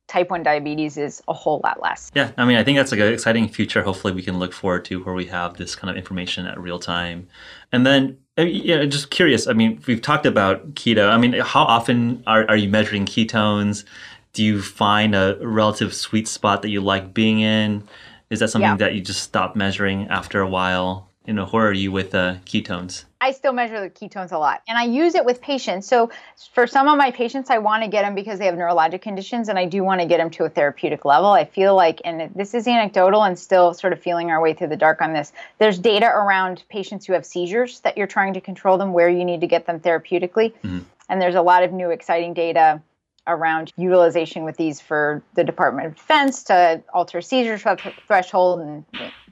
type 0.09 0.31
1 0.31 0.43
diabetes 0.43 0.97
is 0.97 1.21
a 1.27 1.33
whole 1.33 1.61
lot 1.63 1.81
less. 1.81 2.11
Yeah, 2.13 2.31
I 2.35 2.43
mean, 2.43 2.57
I 2.57 2.63
think 2.63 2.77
that's 2.77 2.91
like 2.91 2.99
an 2.99 3.13
exciting 3.13 3.47
future. 3.47 3.83
Hopefully, 3.83 4.11
we 4.11 4.23
can 4.23 4.39
look 4.39 4.51
forward 4.51 4.83
to 4.85 5.01
where 5.03 5.13
we 5.13 5.25
have 5.27 5.55
this 5.55 5.75
kind 5.75 5.89
of 5.89 5.95
information 5.95 6.47
at 6.47 6.59
real 6.59 6.79
time. 6.79 7.27
And 7.71 7.85
then, 7.85 8.17
Uh, 8.39 8.43
yeah, 8.43 8.85
just 8.85 9.09
curious. 9.09 9.47
I 9.47 9.53
mean, 9.53 9.81
we've 9.85 10.01
talked 10.01 10.25
about 10.25 10.73
keto. 10.75 11.09
I 11.09 11.17
mean, 11.17 11.33
how 11.33 11.63
often 11.63 12.23
are, 12.25 12.45
are 12.47 12.55
you 12.55 12.69
measuring 12.69 13.05
ketones? 13.05 13.83
Do 14.31 14.43
you 14.43 14.61
find 14.61 15.13
a 15.13 15.37
relative 15.41 15.93
sweet 15.93 16.27
spot 16.27 16.61
that 16.61 16.69
you 16.69 16.79
like 16.79 17.13
being 17.13 17.41
in? 17.41 17.83
Is 18.29 18.39
that 18.39 18.49
something 18.49 18.69
yeah. 18.69 18.77
that 18.77 18.93
you 18.93 19.01
just 19.01 19.23
stop 19.23 19.57
measuring 19.57 20.07
after 20.07 20.39
a 20.39 20.47
while? 20.47 21.08
You 21.29 21.35
know, 21.35 21.45
where 21.45 21.67
are 21.67 21.73
you 21.73 21.91
with 21.91 22.15
uh, 22.15 22.37
ketones? 22.47 23.03
I 23.21 23.33
still 23.33 23.53
measure 23.53 23.79
the 23.79 23.91
ketones 23.91 24.31
a 24.31 24.39
lot 24.39 24.63
and 24.67 24.79
I 24.79 24.85
use 24.85 25.13
it 25.13 25.23
with 25.23 25.41
patients. 25.41 25.85
So 25.85 26.09
for 26.55 26.65
some 26.65 26.87
of 26.87 26.97
my 26.97 27.11
patients, 27.11 27.51
I 27.51 27.59
want 27.59 27.83
to 27.83 27.87
get 27.87 28.01
them 28.01 28.15
because 28.15 28.39
they 28.39 28.47
have 28.47 28.55
neurologic 28.55 29.03
conditions 29.03 29.47
and 29.47 29.59
I 29.59 29.65
do 29.65 29.83
want 29.83 30.01
to 30.01 30.07
get 30.07 30.17
them 30.17 30.31
to 30.31 30.45
a 30.45 30.49
therapeutic 30.49 31.05
level. 31.05 31.29
I 31.29 31.45
feel 31.45 31.75
like, 31.75 32.01
and 32.03 32.33
this 32.33 32.55
is 32.55 32.67
anecdotal 32.67 33.21
and 33.23 33.37
still 33.37 33.75
sort 33.75 33.93
of 33.93 34.01
feeling 34.01 34.31
our 34.31 34.41
way 34.41 34.55
through 34.55 34.69
the 34.69 34.75
dark 34.75 35.03
on 35.03 35.13
this, 35.13 35.31
there's 35.59 35.77
data 35.77 36.07
around 36.07 36.63
patients 36.67 37.05
who 37.05 37.13
have 37.13 37.27
seizures 37.27 37.81
that 37.81 37.95
you're 37.95 38.07
trying 38.07 38.33
to 38.33 38.41
control 38.41 38.79
them 38.79 38.91
where 38.91 39.07
you 39.07 39.23
need 39.23 39.41
to 39.41 39.47
get 39.47 39.67
them 39.67 39.79
therapeutically. 39.79 40.53
Mm-hmm. 40.63 40.79
And 41.09 41.21
there's 41.21 41.35
a 41.35 41.43
lot 41.43 41.61
of 41.61 41.71
new 41.71 41.91
exciting 41.91 42.33
data 42.33 42.81
around 43.27 43.71
utilization 43.77 44.45
with 44.45 44.57
these 44.57 44.81
for 44.81 45.21
the 45.35 45.43
Department 45.43 45.85
of 45.85 45.95
Defense 45.95 46.45
to 46.45 46.81
alter 46.91 47.21
seizure 47.21 47.59
threshold 48.07 48.61
and 48.61 48.83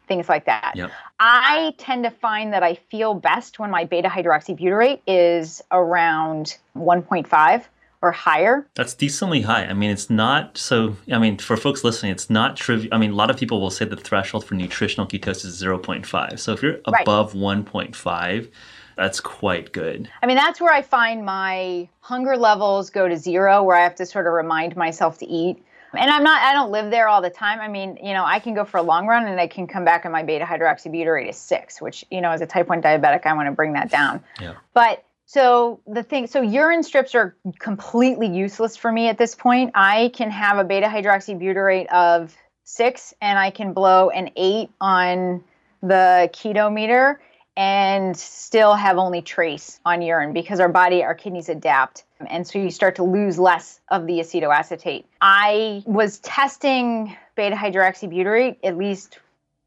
things 0.07 0.29
like 0.29 0.45
that. 0.45 0.73
Yep. 0.75 0.91
I 1.19 1.73
tend 1.77 2.03
to 2.03 2.11
find 2.11 2.53
that 2.53 2.63
I 2.63 2.75
feel 2.75 3.13
best 3.13 3.59
when 3.59 3.71
my 3.71 3.85
beta 3.85 4.07
hydroxybutyrate 4.07 5.01
is 5.07 5.63
around 5.71 6.57
1.5 6.75 7.63
or 8.03 8.11
higher. 8.11 8.67
That's 8.75 8.93
decently 8.93 9.41
high. 9.41 9.65
I 9.65 9.73
mean, 9.73 9.89
it's 9.89 10.09
not 10.11 10.55
so. 10.57 10.95
I 11.11 11.17
mean, 11.17 11.39
for 11.39 11.57
folks 11.57 11.83
listening, 11.83 12.11
it's 12.11 12.29
not 12.29 12.55
trivial. 12.55 12.93
I 12.93 12.99
mean, 12.99 13.11
a 13.11 13.15
lot 13.15 13.31
of 13.31 13.37
people 13.37 13.59
will 13.59 13.71
say 13.71 13.85
the 13.85 13.95
threshold 13.95 14.45
for 14.45 14.53
nutritional 14.53 15.07
ketosis 15.07 15.45
is 15.45 15.63
0.5. 15.63 16.37
So 16.39 16.53
if 16.53 16.61
you're 16.61 16.79
above 16.85 17.33
1.5, 17.33 18.51
That's 18.97 19.19
quite 19.19 19.71
good. 19.73 20.09
I 20.23 20.25
mean, 20.25 20.37
that's 20.37 20.59
where 20.59 20.73
I 20.73 20.81
find 20.81 21.23
my 21.23 21.87
hunger 21.99 22.35
levels 22.35 22.89
go 22.89 23.07
to 23.07 23.15
zero, 23.15 23.61
where 23.61 23.77
I 23.77 23.83
have 23.83 23.93
to 23.95 24.07
sort 24.07 24.25
of 24.25 24.33
remind 24.33 24.75
myself 24.75 25.19
to 25.19 25.27
eat. 25.27 25.63
And 25.93 26.09
I'm 26.09 26.23
not, 26.23 26.41
I 26.41 26.53
don't 26.53 26.71
live 26.71 26.91
there 26.91 27.07
all 27.07 27.21
the 27.21 27.29
time. 27.29 27.59
I 27.59 27.67
mean, 27.67 27.97
you 28.03 28.13
know, 28.13 28.25
I 28.25 28.39
can 28.39 28.53
go 28.53 28.65
for 28.65 28.77
a 28.77 28.81
long 28.81 29.07
run 29.07 29.27
and 29.27 29.39
I 29.39 29.47
can 29.47 29.67
come 29.67 29.85
back 29.85 30.05
and 30.05 30.11
my 30.11 30.23
beta 30.23 30.45
hydroxybutyrate 30.45 31.29
is 31.29 31.37
six, 31.37 31.81
which, 31.81 32.05
you 32.11 32.21
know, 32.21 32.31
as 32.31 32.41
a 32.41 32.45
type 32.45 32.67
1 32.67 32.81
diabetic, 32.81 33.25
I 33.25 33.33
want 33.33 33.47
to 33.47 33.53
bring 33.53 33.73
that 33.73 33.89
down. 33.89 34.23
Yeah. 34.41 34.55
But 34.73 35.03
so 35.25 35.79
the 35.87 36.03
thing, 36.03 36.27
so 36.27 36.41
urine 36.41 36.83
strips 36.83 37.15
are 37.15 37.35
completely 37.59 38.27
useless 38.27 38.77
for 38.77 38.91
me 38.91 39.07
at 39.07 39.17
this 39.17 39.35
point. 39.35 39.71
I 39.75 40.11
can 40.13 40.29
have 40.31 40.57
a 40.57 40.63
beta 40.63 40.87
hydroxybutyrate 40.87 41.87
of 41.87 42.35
six 42.63 43.13
and 43.21 43.39
I 43.39 43.49
can 43.49 43.73
blow 43.73 44.09
an 44.09 44.31
eight 44.35 44.69
on 44.81 45.43
the 45.81 46.29
Keyto 46.33 46.71
meter 46.71 47.21
and 47.57 48.15
still 48.15 48.75
have 48.75 48.99
only 48.99 49.23
trace 49.23 49.79
on 49.83 50.03
urine 50.03 50.31
because 50.31 50.59
our 50.59 50.69
body, 50.69 51.03
our 51.03 51.15
kidneys 51.15 51.49
adapt. 51.49 52.05
And 52.27 52.47
so 52.47 52.59
you 52.59 52.69
start 52.69 52.95
to 52.97 53.03
lose 53.03 53.39
less 53.39 53.81
of 53.89 54.05
the 54.05 54.19
acetoacetate. 54.19 55.05
I 55.21 55.81
was 55.87 56.19
testing 56.19 57.17
beta 57.35 57.55
hydroxybutyrate 57.55 58.57
at 58.63 58.77
least 58.77 59.17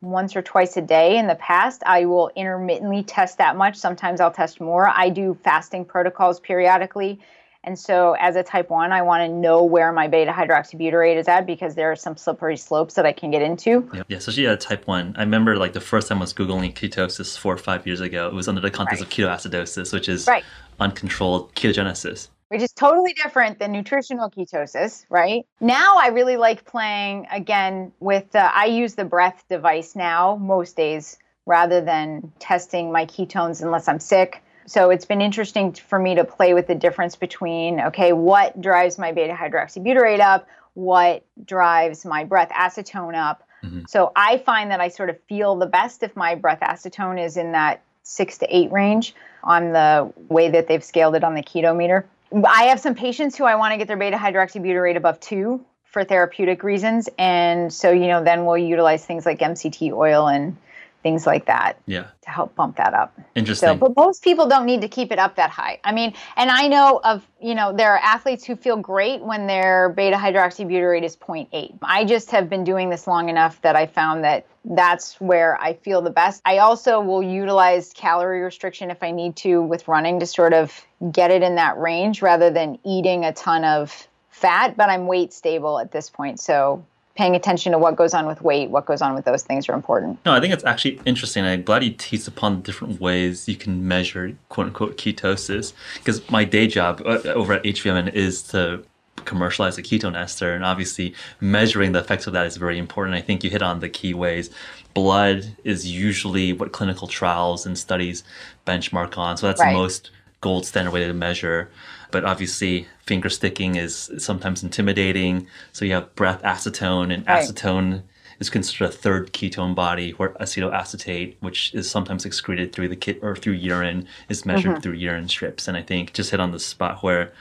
once 0.01 0.37
or 0.37 0.41
twice 0.41 0.77
a 0.77 0.83
day 0.83 1.19
in 1.19 1.27
the 1.27 1.35
past. 1.35 1.83
I 1.85 2.05
will 2.05 2.31
intermittently 2.37 3.03
test 3.03 3.39
that 3.39 3.57
much. 3.57 3.77
Sometimes 3.77 4.21
I'll 4.21 4.31
test 4.31 4.61
more. 4.61 4.89
I 4.89 5.09
do 5.09 5.37
fasting 5.43 5.85
protocols 5.85 6.39
periodically 6.39 7.19
and 7.63 7.79
so, 7.79 8.17
as 8.19 8.37
a 8.37 8.43
type 8.43 8.71
1, 8.71 8.91
I 8.91 9.03
want 9.03 9.23
to 9.23 9.29
know 9.29 9.63
where 9.63 9.93
my 9.93 10.09
beta 10.09 10.33
hydroxybutyrate 10.33 11.17
is 11.17 11.29
at 11.29 11.47
because 11.47 11.75
there 11.75 11.93
are 11.93 11.97
some 11.97 12.17
slippery 12.17 12.57
slopes 12.57 12.95
that 12.95 13.05
I 13.05 13.13
can 13.13 13.31
get 13.31 13.43
into. 13.43 13.89
Yeah, 13.93 14.03
yeah 14.09 14.17
especially 14.17 14.47
at 14.47 14.55
a 14.55 14.57
type 14.57 14.87
1. 14.87 15.15
I 15.19 15.21
remember 15.21 15.57
like 15.57 15.75
the 15.75 15.81
first 15.81 16.09
time 16.09 16.19
I 16.19 16.21
was 16.23 16.33
Googling 16.33 16.73
ketosis 16.73 17.37
four 17.37 17.53
or 17.53 17.59
five 17.59 17.87
years 17.87 18.01
ago, 18.01 18.27
it 18.29 18.33
was 18.33 18.49
under 18.49 18.63
the 18.63 18.71
context 18.71 19.03
right. 19.03 19.19
of 19.19 19.53
ketoacidosis, 19.53 19.93
which 19.93 20.09
is 20.09 20.27
right. 20.27 20.43
uncontrolled 20.79 21.55
ketogenesis. 21.55 22.29
Which 22.49 22.63
is 22.63 22.73
totally 22.73 23.13
different 23.13 23.59
than 23.59 23.73
nutritional 23.73 24.31
ketosis, 24.31 25.05
right? 25.11 25.47
Now 25.61 25.99
I 25.99 26.09
really 26.09 26.39
like 26.39 26.65
playing 26.65 27.27
again 27.31 27.93
with, 28.01 28.35
uh, 28.35 28.51
I 28.55 28.67
use 28.67 28.95
the 28.95 29.05
breath 29.05 29.45
device 29.51 29.95
now 29.95 30.37
most 30.37 30.77
days 30.77 31.19
rather 31.45 31.83
than 31.83 32.33
testing 32.39 32.91
my 32.91 33.05
ketones 33.05 33.63
unless 33.63 33.87
I'm 33.87 34.01
sick 34.01 34.43
so 34.71 34.91
it's 34.91 35.05
been 35.05 35.21
interesting 35.21 35.73
for 35.73 35.99
me 35.99 36.15
to 36.15 36.23
play 36.23 36.55
with 36.55 36.69
the 36.69 36.77
difference 36.77 37.17
between 37.17 37.81
okay, 37.81 38.13
what 38.13 38.61
drives 38.61 38.99
my 38.99 39.11
beta 39.11 39.35
hydroxybutyrate 39.35 40.21
up, 40.21 40.47
what 40.75 41.25
drives 41.45 42.05
my 42.05 42.23
breath 42.23 42.51
acetone 42.51 43.17
up. 43.17 43.43
Mm-hmm. 43.65 43.81
So 43.89 44.13
I 44.15 44.39
find 44.39 44.71
that 44.71 44.81
I 44.81 44.87
sort 44.87 45.11
of 45.11 45.21
feel 45.29 45.57
the 45.57 45.67
best 45.67 46.05
if 46.05 46.15
my 46.15 46.37
breath 46.37 46.61
acetone 46.61 47.21
is 47.21 47.37
in 47.37 47.51
that 47.51 47.83
six 48.05 48.39
to 48.39 48.57
eight 48.57 48.71
range 48.71 49.17
on 49.43 49.73
the 49.73 50.13
way 50.29 50.49
that 50.51 50.69
they've 50.69 50.85
scaled 50.85 51.17
it 51.17 51.25
on 51.25 51.35
the 51.35 51.43
Keyto 51.43 51.77
meter. 51.77 52.07
I 52.33 52.67
have 52.67 52.79
some 52.79 52.95
patients 52.95 53.37
who 53.37 53.47
I 53.47 53.57
want 53.57 53.73
to 53.73 53.77
get 53.77 53.89
their 53.89 53.97
beta 53.97 54.17
hydroxybutyrate 54.17 54.97
above 54.97 55.19
two 55.19 55.65
for 55.83 56.05
therapeutic 56.05 56.63
reasons. 56.63 57.09
And 57.19 57.73
so, 57.73 57.91
you 57.91 58.07
know, 58.07 58.23
then 58.23 58.45
we'll 58.45 58.57
utilize 58.57 59.05
things 59.05 59.27
like 59.27 59.41
MCT 59.41 59.93
oil 59.93 60.29
and 60.29 60.57
things 61.03 61.27
like 61.27 61.47
that 61.47 61.81
yeah. 61.87 62.07
to 62.23 62.31
help 62.31 62.55
bump 62.55 62.77
that 62.77 62.95
up. 62.95 63.19
Interesting. 63.35 63.71
so, 63.71 63.75
but 63.75 63.97
most 63.97 64.23
people 64.23 64.49
don't 64.49 64.67
need 64.67 64.81
to 64.83 64.89
keep 64.89 65.11
it 65.13 65.19
up 65.19 65.37
that 65.37 65.51
high. 65.51 65.81
I 65.85 65.93
mean 65.93 66.15
and 66.37 66.51
i 66.51 66.67
know 66.67 67.01
of 67.05 67.27
you 67.41 67.55
know 67.55 67.73
there 67.73 67.93
are 67.93 67.99
athletes 67.99 68.45
who 68.45 68.57
feel 68.57 68.77
great 68.77 69.21
when 69.23 69.47
their 69.47 69.91
beta 69.91 70.17
hydroxybutyrate 70.17 71.03
is 71.03 71.17
0.8 71.17 71.79
i 71.83 72.05
just 72.05 72.31
have 72.31 72.49
been 72.49 72.65
doing 72.65 72.91
this 72.91 73.07
long 73.07 73.29
enough 73.29 73.61
that 73.63 73.77
i 73.77 73.87
found 73.87 74.25
that 74.25 74.47
that's 74.65 75.21
where 75.21 75.61
i 75.61 75.73
feel 75.73 76.03
the 76.03 76.11
best. 76.11 76.43
I 76.45 76.59
also 76.59 77.01
will 77.01 77.23
utilize 77.23 77.93
calorie 77.95 78.43
restriction 78.43 78.91
if 78.91 79.03
i 79.03 79.11
need 79.11 79.37
to 79.37 79.63
with 79.63 79.89
running 79.89 80.21
to 80.21 80.27
sort 80.27 80.53
of 80.53 80.85
get 81.13 81.31
it 81.31 81.43
in 81.43 81.55
that 81.57 81.79
range 81.79 82.23
rather 82.23 82.51
than 82.51 82.79
eating 82.85 83.25
a 83.25 83.33
ton 83.33 83.65
of 83.65 84.09
fat 84.31 84.77
but 84.77 84.89
i'm 84.89 85.07
weight 85.07 85.33
stable 85.33 85.79
at 85.79 85.93
this 85.93 86.11
point. 86.11 86.41
So 86.41 86.85
paying 87.17 87.35
attention 87.35 87.73
to 87.73 87.79
what 87.79 87.97
goes 87.97 88.15
on 88.15 88.27
with 88.27 88.41
weight, 88.43 88.71
what 88.71 88.87
goes 88.87 89.03
on 89.03 89.15
with 89.15 89.25
those 89.25 89.43
things 89.43 89.69
are 89.69 89.75
important. 89.75 90.19
No, 90.25 90.33
I 90.33 90.41
think 90.41 90.53
it's 90.53 90.65
actually 90.65 91.01
interesting. 91.05 91.45
I'm 91.45 91.63
glad 91.63 91.85
you 91.85 91.91
teased 91.91 92.29
upon 92.29 92.57
the 92.57 92.63
different 92.63 93.01
ways 93.01 93.49
you 93.49 93.57
can 93.57 93.87
measure 93.87 94.37
quote 94.49 94.69
unquote 94.69 94.97
ketosis. 94.97 95.73
Because 95.97 96.29
my 96.31 96.45
day 96.45 96.67
job 96.67 97.03
uh, 97.05 97.21
over 97.27 97.55
at 97.55 97.65
HVMN 97.65 98.15
is 98.15 98.43
to 98.45 98.85
commercialize 99.25 99.77
a 99.77 99.83
ketone 99.83 100.17
ester, 100.17 100.55
and 100.55 100.65
obviously 100.65 101.15
measuring 101.41 101.93
the 101.93 101.99
effects 101.99 102.27
of 102.27 102.33
that 102.33 102.47
is 102.47 102.57
very 102.57 102.79
important. 102.79 103.17
I 103.17 103.21
think 103.21 103.45
you 103.45 103.51
hit 103.51 103.63
on 103.63 103.81
the 103.81 103.89
key 103.89 104.15
ways. 104.15 104.51
Blood 104.95 105.57
is 105.63 105.91
usually 105.91 106.53
what 106.53 106.73
clinical 106.73 107.07
trials 107.07 107.67
and 107.67 107.77
studies 107.77 108.25
benchmark 108.67 109.17
on, 109.19 109.37
so 109.37 109.47
that's 109.47 109.61
right. 109.61 109.73
the 109.73 109.79
most 109.79 110.11
gold 110.41 110.65
standard 110.65 110.93
way 110.93 111.07
to 111.07 111.13
measure 111.13 111.71
but 112.11 112.25
obviously 112.25 112.87
finger 113.07 113.29
sticking 113.29 113.77
is 113.77 114.11
sometimes 114.19 114.63
intimidating. 114.63 115.47
So 115.73 115.85
you 115.85 115.93
have 115.95 116.15
breath 116.15 116.43
acetone, 116.43 117.13
and 117.13 117.27
right. 117.27 117.45
acetone 117.45 118.03
is 118.39 118.51
considered 118.51 118.87
a 118.87 118.93
third 118.93 119.33
ketone 119.33 119.75
body, 119.75 120.13
where 120.13 120.31
acetoacetate, 120.41 121.37
which 121.41 121.75
is 121.75 121.91
sometimes 121.91 122.25
excreted 122.25 122.73
through 122.73 122.89
the 122.89 122.97
kit 122.97 123.19
or 123.23 123.37
through 123.37 123.53
urine, 123.55 124.07
is 124.29 124.47
measured 124.47 124.73
mm-hmm. 124.73 124.81
through 124.81 124.95
urine 124.95 125.29
strips. 125.29 125.69
And 125.69 125.77
I 125.77 125.83
think 125.83 126.13
just 126.13 126.31
hit 126.31 126.41
on 126.41 126.53
the 126.53 126.59
spot 126.59 127.03
where, 127.03 127.33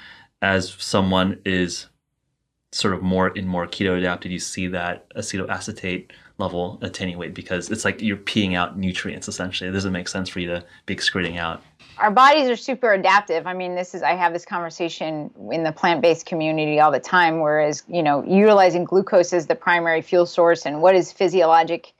as 0.42 0.76
someone 0.78 1.40
is 1.46 1.88
sort 2.72 2.94
of 2.94 3.02
more 3.02 3.30
in 3.30 3.48
more 3.48 3.66
keto 3.66 3.98
adapted, 3.98 4.32
you 4.32 4.40
see 4.40 4.68
that 4.68 5.10
acetoacetate 5.16 6.12
level 6.40 6.80
attenuate 6.82 7.34
because 7.34 7.70
it's 7.70 7.86
like 7.86 8.02
you're 8.02 8.18
peeing 8.18 8.56
out 8.56 8.78
nutrients 8.78 9.28
essentially. 9.28 9.70
It 9.70 9.74
doesn't 9.74 9.94
make 9.94 10.08
sense 10.08 10.30
for 10.30 10.40
you 10.40 10.48
to 10.48 10.66
be 10.86 10.94
excreting 10.94 11.38
out 11.38 11.62
our 12.00 12.12
bodies 12.12 12.50
are 12.50 12.56
super 12.56 12.94
adaptive. 12.94 13.46
I 13.46 13.54
mean, 13.54 13.76
this 13.76 13.94
is 13.94 14.02
I 14.02 14.16
have 14.16 14.34
this 14.34 14.46
conversation 14.46 15.32
in 15.52 15.64
the 15.64 15.72
plant-based 15.72 16.26
community 16.26 16.80
all 16.80 16.92
the 16.92 17.00
time 17.00 17.42
whereas, 17.42 17.84
you 17.88 18.02
know, 18.02 18.24
utilizing 18.24 18.86
glucose 18.86 19.34
as 19.34 19.48
the 19.48 19.56
primary 19.56 20.02
fuel 20.02 20.26
source 20.26 20.66
and 20.66 20.82
what 20.82 20.96
is 20.96 21.12
physiologic 21.12 21.94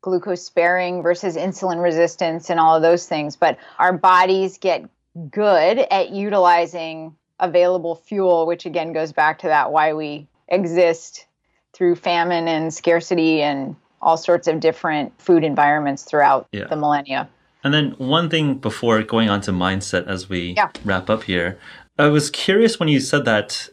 glucose 0.00 0.44
sparing 0.44 1.02
versus 1.02 1.36
insulin 1.36 1.82
resistance 1.82 2.50
and 2.50 2.60
all 2.60 2.76
of 2.76 2.82
those 2.82 3.06
things, 3.06 3.36
but 3.36 3.58
our 3.78 3.92
bodies 3.92 4.58
get 4.58 4.88
good 5.30 5.78
at 5.78 6.10
utilizing 6.10 7.16
available 7.40 7.96
fuel, 7.96 8.46
which 8.46 8.66
again 8.66 8.92
goes 8.92 9.12
back 9.12 9.38
to 9.40 9.48
that 9.48 9.72
why 9.72 9.94
we 9.94 10.28
exist 10.48 11.26
through 11.74 11.96
famine 11.96 12.48
and 12.48 12.72
scarcity 12.72 13.42
and 13.42 13.76
all 14.00 14.16
sorts 14.16 14.46
of 14.48 14.60
different 14.60 15.12
food 15.20 15.44
environments 15.44 16.04
throughout 16.04 16.46
yeah. 16.52 16.66
the 16.66 16.76
millennia. 16.76 17.28
And 17.64 17.74
then 17.74 17.90
one 17.98 18.30
thing 18.30 18.54
before 18.54 19.02
going 19.02 19.28
on 19.28 19.40
to 19.42 19.50
mindset 19.50 20.06
as 20.06 20.28
we 20.28 20.54
yeah. 20.56 20.70
wrap 20.84 21.10
up 21.10 21.24
here, 21.24 21.58
I 21.98 22.06
was 22.06 22.30
curious 22.30 22.78
when 22.78 22.88
you 22.88 23.00
said 23.00 23.24
that 23.24 23.68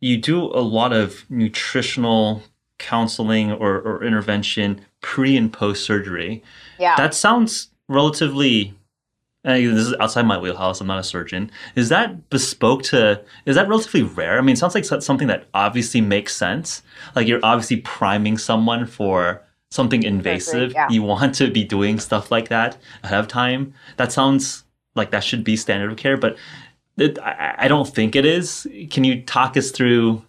you 0.00 0.16
do 0.16 0.42
a 0.46 0.60
lot 0.60 0.92
of 0.92 1.24
nutritional 1.30 2.42
counseling 2.78 3.52
or, 3.52 3.80
or 3.80 4.02
intervention 4.04 4.80
pre 5.00 5.36
and 5.36 5.52
post 5.52 5.84
surgery. 5.84 6.42
Yeah. 6.78 6.96
That 6.96 7.14
sounds 7.14 7.68
relatively 7.88 8.74
Eh, 9.44 9.56
and 9.56 9.76
this 9.76 9.86
is 9.86 9.94
outside 10.00 10.26
my 10.26 10.38
wheelhouse. 10.38 10.80
I'm 10.80 10.86
not 10.86 10.98
a 10.98 11.02
surgeon. 11.02 11.50
Is 11.74 11.88
that 11.88 12.28
bespoke 12.28 12.82
to? 12.84 13.22
Is 13.46 13.56
that 13.56 13.68
relatively 13.68 14.02
rare? 14.02 14.38
I 14.38 14.42
mean, 14.42 14.52
it 14.52 14.58
sounds 14.58 14.74
like 14.74 14.84
something 14.84 15.28
that 15.28 15.46
obviously 15.54 16.00
makes 16.00 16.36
sense. 16.36 16.82
Like 17.16 17.26
you're 17.26 17.40
obviously 17.42 17.78
priming 17.78 18.36
someone 18.36 18.86
for 18.86 19.42
something 19.70 20.02
invasive, 20.02 20.72
yeah. 20.72 20.88
you 20.90 21.02
want 21.02 21.34
to 21.36 21.50
be 21.50 21.64
doing 21.64 22.00
stuff 22.00 22.30
like 22.30 22.48
that 22.48 22.76
ahead 23.02 23.20
of 23.20 23.28
time. 23.28 23.72
That 23.96 24.12
sounds 24.12 24.64
like 24.94 25.12
that 25.12 25.22
should 25.22 25.44
be 25.44 25.56
standard 25.56 25.92
of 25.92 25.96
care, 25.96 26.16
but 26.16 26.36
it, 26.98 27.18
I, 27.20 27.54
I 27.58 27.68
don't 27.68 27.88
think 27.88 28.16
it 28.16 28.26
is. 28.26 28.66
Can 28.90 29.04
you 29.04 29.22
talk 29.22 29.56
us 29.56 29.70
through 29.70 30.24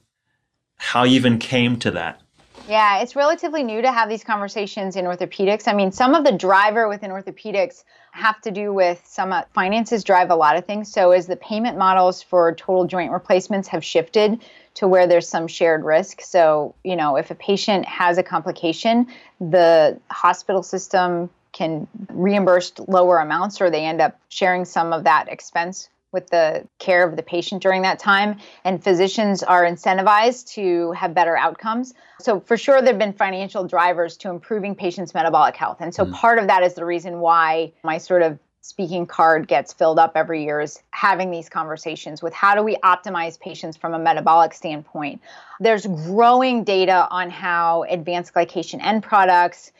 how 0.78 1.04
you 1.04 1.16
even 1.16 1.40
came 1.40 1.78
to 1.80 1.92
that? 1.92 2.22
Yeah, 2.70 3.02
it's 3.02 3.16
relatively 3.16 3.64
new 3.64 3.82
to 3.82 3.92
have 3.92 4.08
these 4.08 4.24
conversations 4.24 4.96
in 4.96 5.06
orthopedics. 5.06 5.68
I 5.68 5.74
mean, 5.74 5.92
some 5.92 6.14
of 6.14 6.24
the 6.24 6.32
driver 6.32 6.88
within 6.88 7.10
orthopedics 7.10 7.84
have 8.12 8.42
to 8.42 8.52
do 8.52 8.74
with 8.74 9.02
some 9.06 9.34
uh, 9.34 9.44
finances 9.54 10.04
drive 10.04 10.30
a 10.30 10.36
lot 10.36 10.58
of 10.58 10.66
things. 10.66 10.92
So, 10.92 11.12
as 11.12 11.28
the 11.28 11.36
payment 11.36 11.78
models 11.78 12.22
for 12.22 12.54
total 12.54 12.86
joint 12.86 13.12
replacements 13.12 13.68
have 13.70 13.84
shifted 13.84 14.40
to 14.76 14.88
where 14.88 15.08
there's 15.08 15.28
some 15.28 15.48
shared 15.48 15.84
risk. 15.84 16.22
So, 16.22 16.76
you 16.84 16.96
know, 16.96 17.16
if 17.18 17.32
a 17.32 17.36
patient 17.36 17.86
has 17.86 18.18
a 18.18 18.24
complication, 18.24 19.08
the 19.40 20.00
hospital 20.10 20.64
system 20.64 21.30
can 21.52 21.88
reimburse 22.10 22.72
lower 22.88 23.18
amounts 23.18 23.60
or 23.60 23.70
they 23.70 23.86
end 23.86 24.02
up 24.02 24.20
sharing 24.30 24.64
some 24.66 24.94
of 24.94 25.04
that 25.04 25.28
expense 25.28 25.90
with 26.12 26.28
the 26.30 26.68
care 26.80 27.08
of 27.08 27.16
the 27.16 27.24
patient 27.24 27.62
during 27.62 27.84
that 27.84 28.00
time. 28.00 28.38
And 28.64 28.84
physicians 28.84 29.44
are 29.44 29.64
incentivized 29.64 30.54
to 30.54 30.92
have 30.92 31.14
better 31.14 31.38
outcomes. 31.38 31.94
So, 32.20 32.40
for 32.40 32.58
sure, 32.58 32.82
there 32.82 32.94
have 32.94 33.00
been 33.00 33.14
financial 33.14 33.66
drivers 33.66 34.18
to 34.18 34.30
improving 34.30 34.76
patients' 34.76 35.14
metabolic 35.14 35.56
health. 35.56 35.78
And 35.80 35.94
so, 35.94 36.06
mm. 36.06 36.14
part 36.14 36.40
of 36.40 36.48
that 36.48 36.64
is 36.64 36.74
the 36.74 36.86
reason 36.86 37.20
why 37.20 37.74
my 37.84 37.98
sort 37.98 38.22
of 38.22 38.40
speaking 38.62 39.08
card 39.08 39.48
gets 39.48 39.74
filled 39.74 39.98
up 39.98 40.12
every 40.16 40.44
year 40.44 40.62
is 40.62 40.82
having 40.92 41.32
these 41.32 41.50
conversations 41.50 42.22
with 42.22 42.32
how 42.32 42.54
do 42.54 42.62
we 42.62 42.76
optimize 42.78 43.40
patients 43.40 43.76
from 43.76 43.96
a 43.96 44.00
metabolic 44.00 44.54
standpoint. 44.54 45.20
There's 45.60 45.86
growing 45.86 46.64
data 46.64 47.08
on 47.10 47.32
how 47.32 47.84
advanced 47.90 48.34
glycation 48.34 48.80
end 48.82 49.02
products 49.02 49.72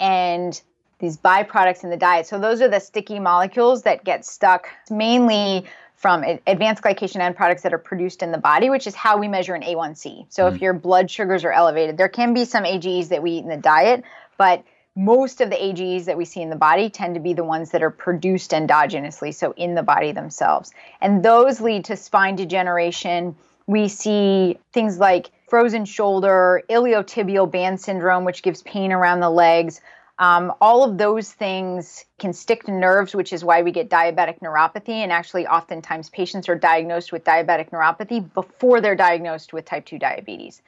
and 0.00 0.60
these 1.04 1.16
byproducts 1.16 1.84
in 1.84 1.90
the 1.90 1.96
diet. 1.96 2.26
So 2.26 2.38
those 2.38 2.60
are 2.62 2.68
the 2.68 2.80
sticky 2.80 3.20
molecules 3.20 3.82
that 3.82 4.04
get 4.04 4.24
stuck 4.24 4.68
mainly 4.90 5.66
from 5.96 6.24
advanced 6.46 6.82
glycation 6.82 7.20
end 7.20 7.36
products 7.36 7.62
that 7.62 7.72
are 7.72 7.78
produced 7.78 8.22
in 8.22 8.32
the 8.32 8.38
body, 8.38 8.68
which 8.68 8.86
is 8.86 8.94
how 8.94 9.16
we 9.16 9.28
measure 9.28 9.54
an 9.54 9.62
A1C. 9.62 10.26
So 10.28 10.44
mm. 10.44 10.54
if 10.54 10.60
your 10.60 10.72
blood 10.72 11.10
sugars 11.10 11.44
are 11.44 11.52
elevated, 11.52 11.96
there 11.96 12.08
can 12.08 12.34
be 12.34 12.44
some 12.44 12.64
AGEs 12.64 13.08
that 13.08 13.22
we 13.22 13.32
eat 13.32 13.44
in 13.44 13.48
the 13.48 13.56
diet, 13.56 14.04
but 14.36 14.64
most 14.96 15.40
of 15.40 15.50
the 15.50 15.62
AGEs 15.62 16.06
that 16.06 16.16
we 16.16 16.24
see 16.24 16.40
in 16.40 16.50
the 16.50 16.56
body 16.56 16.88
tend 16.88 17.14
to 17.14 17.20
be 17.20 17.32
the 17.32 17.44
ones 17.44 17.70
that 17.70 17.82
are 17.82 17.90
produced 17.90 18.52
endogenously, 18.52 19.34
so 19.34 19.52
in 19.56 19.74
the 19.74 19.82
body 19.82 20.12
themselves. 20.12 20.72
And 21.00 21.24
those 21.24 21.60
lead 21.60 21.86
to 21.86 21.96
spine 21.96 22.36
degeneration. 22.36 23.34
We 23.66 23.88
see 23.88 24.58
things 24.72 24.98
like 24.98 25.30
frozen 25.48 25.84
shoulder, 25.84 26.62
iliotibial 26.68 27.50
band 27.50 27.80
syndrome, 27.80 28.24
which 28.24 28.42
gives 28.42 28.62
pain 28.62 28.92
around 28.92 29.20
the 29.20 29.30
legs, 29.30 29.80
um, 30.18 30.52
all 30.60 30.84
of 30.84 30.96
those 30.96 31.32
things 31.32 32.04
can 32.18 32.32
stick 32.32 32.64
to 32.64 32.72
nerves, 32.72 33.14
which 33.14 33.32
is 33.32 33.44
why 33.44 33.62
we 33.62 33.72
get 33.72 33.90
diabetic 33.90 34.38
neuropathy. 34.40 35.02
And 35.02 35.10
actually, 35.10 35.46
oftentimes, 35.46 36.08
patients 36.10 36.48
are 36.48 36.54
diagnosed 36.54 37.10
with 37.10 37.24
diabetic 37.24 37.70
neuropathy 37.70 38.32
before 38.32 38.80
they're 38.80 38.94
diagnosed 38.94 39.52
with 39.52 39.64
type 39.64 39.86
2 39.86 39.98
diabetes. 39.98 40.62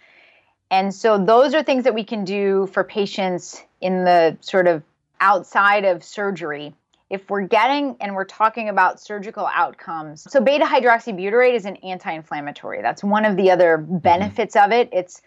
And 0.71 0.93
so, 0.93 1.25
those 1.25 1.55
are 1.55 1.63
things 1.63 1.85
that 1.85 1.95
we 1.95 2.03
can 2.03 2.25
do 2.25 2.67
for 2.73 2.83
patients 2.83 3.63
in 3.81 4.05
the 4.05 4.37
sort 4.41 4.67
of 4.67 4.83
outside 5.21 5.85
of 5.85 6.03
surgery. 6.03 6.75
If 7.09 7.31
we're 7.31 7.47
getting 7.47 7.97
and 8.01 8.17
we're 8.17 8.25
talking 8.25 8.69
about 8.69 9.01
surgical 9.01 9.47
outcomes, 9.47 10.27
so 10.29 10.41
beta 10.41 10.65
hydroxybutyrate 10.65 11.55
is 11.55 11.65
an 11.65 11.77
anti 11.77 12.11
inflammatory. 12.11 12.83
That's 12.83 13.05
one 13.05 13.25
of 13.25 13.37
the 13.37 13.53
other 13.53 13.79
mm-hmm. 13.79 13.99
benefits 13.99 14.57
of 14.57 14.73
it. 14.73 14.89
It's 14.93 15.23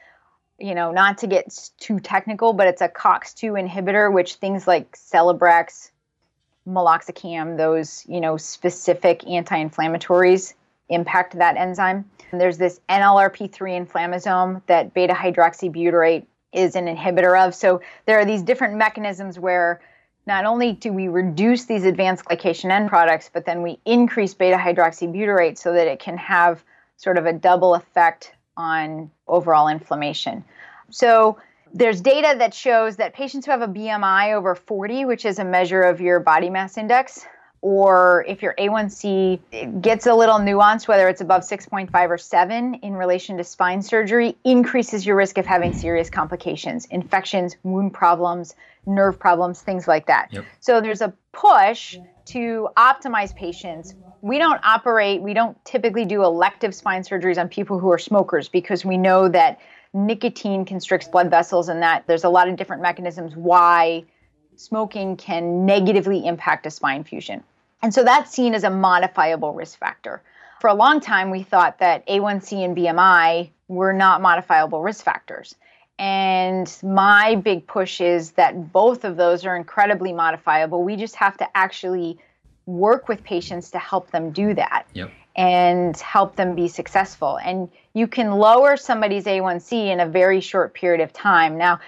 you 0.59 0.75
know, 0.75 0.91
not 0.91 1.17
to 1.19 1.27
get 1.27 1.69
too 1.79 1.99
technical, 1.99 2.53
but 2.53 2.67
it's 2.67 2.81
a 2.81 2.89
COX2 2.89 3.67
inhibitor, 3.67 4.11
which 4.11 4.35
things 4.35 4.67
like 4.67 4.95
Celebrex, 4.97 5.91
meloxicam, 6.67 7.57
those, 7.57 8.05
you 8.07 8.21
know, 8.21 8.37
specific 8.37 9.25
anti-inflammatories 9.27 10.53
impact 10.89 11.37
that 11.37 11.57
enzyme. 11.57 12.09
And 12.31 12.39
there's 12.39 12.57
this 12.57 12.79
NLRP3 12.89 13.87
inflammasome 13.87 14.61
that 14.67 14.93
beta 14.93 15.13
hydroxybutyrate 15.13 16.25
is 16.51 16.75
an 16.75 16.85
inhibitor 16.85 17.47
of. 17.47 17.53
So 17.55 17.81
there 18.05 18.19
are 18.19 18.25
these 18.25 18.41
different 18.41 18.75
mechanisms 18.75 19.39
where 19.39 19.81
not 20.25 20.45
only 20.45 20.73
do 20.73 20.91
we 20.91 21.07
reduce 21.07 21.65
these 21.65 21.85
advanced 21.85 22.25
glycation 22.25 22.71
end 22.71 22.89
products, 22.89 23.29
but 23.31 23.45
then 23.45 23.61
we 23.61 23.79
increase 23.85 24.33
beta 24.33 24.57
hydroxybutyrate 24.57 25.57
so 25.57 25.73
that 25.73 25.87
it 25.87 25.99
can 25.99 26.17
have 26.17 26.63
sort 26.97 27.17
of 27.17 27.25
a 27.25 27.33
double 27.33 27.75
effect 27.75 28.33
on 28.59 29.09
overall 29.27 29.69
inflammation. 29.69 30.43
So 30.91 31.39
there's 31.73 32.01
data 32.01 32.35
that 32.37 32.53
shows 32.53 32.97
that 32.97 33.13
patients 33.13 33.45
who 33.45 33.51
have 33.51 33.61
a 33.61 33.67
BMI 33.67 34.33
over 34.35 34.53
40, 34.53 35.05
which 35.05 35.25
is 35.25 35.39
a 35.39 35.45
measure 35.45 35.81
of 35.81 36.01
your 36.01 36.19
body 36.19 36.49
mass 36.49 36.77
index, 36.77 37.25
or 37.61 38.25
if 38.27 38.41
your 38.41 38.53
A1C 38.57 39.81
gets 39.81 40.07
a 40.07 40.13
little 40.13 40.39
nuanced, 40.39 40.87
whether 40.87 41.07
it's 41.07 41.21
above 41.21 41.41
6.5 41.41 42.09
or 42.09 42.17
7 42.17 42.75
in 42.75 42.93
relation 42.93 43.37
to 43.37 43.43
spine 43.43 43.81
surgery, 43.81 44.35
increases 44.43 45.05
your 45.05 45.15
risk 45.15 45.37
of 45.37 45.45
having 45.45 45.73
serious 45.73 46.09
complications, 46.09 46.85
infections, 46.85 47.55
wound 47.63 47.93
problems, 47.93 48.55
nerve 48.89 49.19
problems, 49.19 49.61
things 49.61 49.87
like 49.87 50.07
that. 50.07 50.29
Yep. 50.31 50.45
So 50.59 50.81
there's 50.81 51.01
a 51.01 51.13
push 51.31 51.97
to 52.25 52.69
optimize 52.77 53.35
patients. 53.35 53.93
We 54.21 54.37
don't 54.37 54.59
operate, 54.63 55.21
we 55.21 55.33
don't 55.33 55.63
typically 55.63 56.05
do 56.05 56.23
elective 56.23 56.75
spine 56.75 57.03
surgeries 57.03 57.39
on 57.39 57.47
people 57.47 57.79
who 57.79 57.91
are 57.91 57.97
smokers 57.97 58.49
because 58.49 58.83
we 58.83 58.97
know 58.97 59.29
that 59.29 59.59
nicotine 59.93 60.65
constricts 60.65 61.07
blood 61.07 61.29
vessels 61.29 61.69
and 61.69 61.81
that 61.81 62.05
there's 62.07 62.23
a 62.23 62.29
lot 62.29 62.47
of 62.47 62.55
different 62.55 62.81
mechanisms 62.81 63.35
why 63.35 64.03
smoking 64.55 65.15
can 65.15 65.65
negatively 65.65 66.25
impact 66.25 66.65
a 66.65 66.71
spine 66.71 67.03
fusion. 67.03 67.43
And 67.81 67.93
so 67.93 68.03
that's 68.03 68.31
seen 68.31 68.53
as 68.53 68.63
a 68.63 68.69
modifiable 68.69 69.53
risk 69.53 69.79
factor. 69.79 70.21
For 70.59 70.67
a 70.67 70.73
long 70.73 70.99
time, 70.99 71.29
we 71.29 71.43
thought 71.43 71.79
that 71.79 72.05
A1C 72.07 72.65
and 72.65 72.75
BMI 72.75 73.49
were 73.69 73.93
not 73.93 74.21
modifiable 74.21 74.81
risk 74.81 75.05
factors. 75.05 75.55
And 75.99 76.73
my 76.81 77.35
big 77.35 77.67
push 77.67 77.99
is 77.99 78.31
that 78.31 78.71
both 78.71 79.03
of 79.03 79.17
those 79.17 79.45
are 79.45 79.57
incredibly 79.57 80.13
modifiable. 80.13 80.81
We 80.81 80.95
just 80.95 81.15
have 81.15 81.35
to 81.37 81.57
actually 81.57 82.17
work 82.65 83.09
with 83.09 83.21
patients 83.21 83.69
to 83.71 83.79
help 83.79 84.09
them 84.11 84.31
do 84.31 84.53
that 84.53 84.85
yep. 84.93 85.11
and 85.35 85.97
help 85.97 86.37
them 86.37 86.55
be 86.55 86.69
successful. 86.69 87.37
And 87.43 87.69
you 87.93 88.07
can 88.07 88.31
lower 88.31 88.77
somebody's 88.77 89.25
A1C 89.25 89.87
in 89.87 89.99
a 89.99 90.07
very 90.07 90.39
short 90.39 90.73
period 90.73 91.01
of 91.01 91.11
time. 91.11 91.57
Now, 91.57 91.81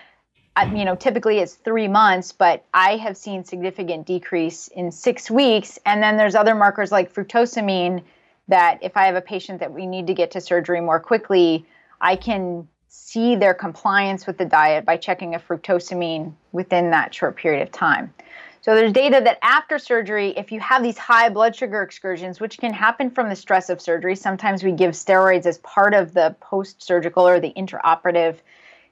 you 0.73 0.83
know, 0.83 0.95
typically 0.95 1.39
it's 1.39 1.53
three 1.53 1.87
months, 1.87 2.33
but 2.33 2.65
I 2.73 2.97
have 2.97 3.15
seen 3.15 3.45
significant 3.45 4.05
decrease 4.05 4.67
in 4.67 4.91
six 4.91 5.31
weeks. 5.31 5.79
And 5.85 6.03
then 6.03 6.17
there's 6.17 6.35
other 6.35 6.53
markers 6.53 6.91
like 6.91 7.13
fructosamine 7.13 8.03
that 8.49 8.79
if 8.81 8.97
I 8.97 9.05
have 9.05 9.15
a 9.15 9.21
patient 9.21 9.61
that 9.61 9.71
we 9.71 9.87
need 9.87 10.07
to 10.07 10.13
get 10.13 10.31
to 10.31 10.41
surgery 10.41 10.81
more 10.81 10.99
quickly, 10.99 11.65
I 12.01 12.17
can 12.17 12.67
see 12.93 13.37
their 13.37 13.53
compliance 13.53 14.27
with 14.27 14.37
the 14.37 14.45
diet 14.45 14.85
by 14.85 14.97
checking 14.97 15.33
a 15.33 15.39
fructosamine 15.39 16.33
within 16.51 16.91
that 16.91 17.15
short 17.15 17.37
period 17.37 17.61
of 17.61 17.71
time. 17.71 18.13
So 18.59 18.75
there's 18.75 18.91
data 18.91 19.21
that 19.23 19.39
after 19.41 19.79
surgery, 19.79 20.33
if 20.35 20.51
you 20.51 20.59
have 20.59 20.83
these 20.83 20.97
high 20.97 21.29
blood 21.29 21.55
sugar 21.55 21.81
excursions, 21.81 22.41
which 22.41 22.57
can 22.57 22.73
happen 22.73 23.09
from 23.09 23.29
the 23.29 23.35
stress 23.35 23.69
of 23.69 23.79
surgery, 23.79 24.17
sometimes 24.17 24.61
we 24.61 24.73
give 24.73 24.91
steroids 24.91 25.45
as 25.45 25.57
part 25.59 25.93
of 25.93 26.13
the 26.13 26.35
post-surgical 26.41 27.25
or 27.25 27.39
the 27.39 27.53
intraoperative 27.53 28.35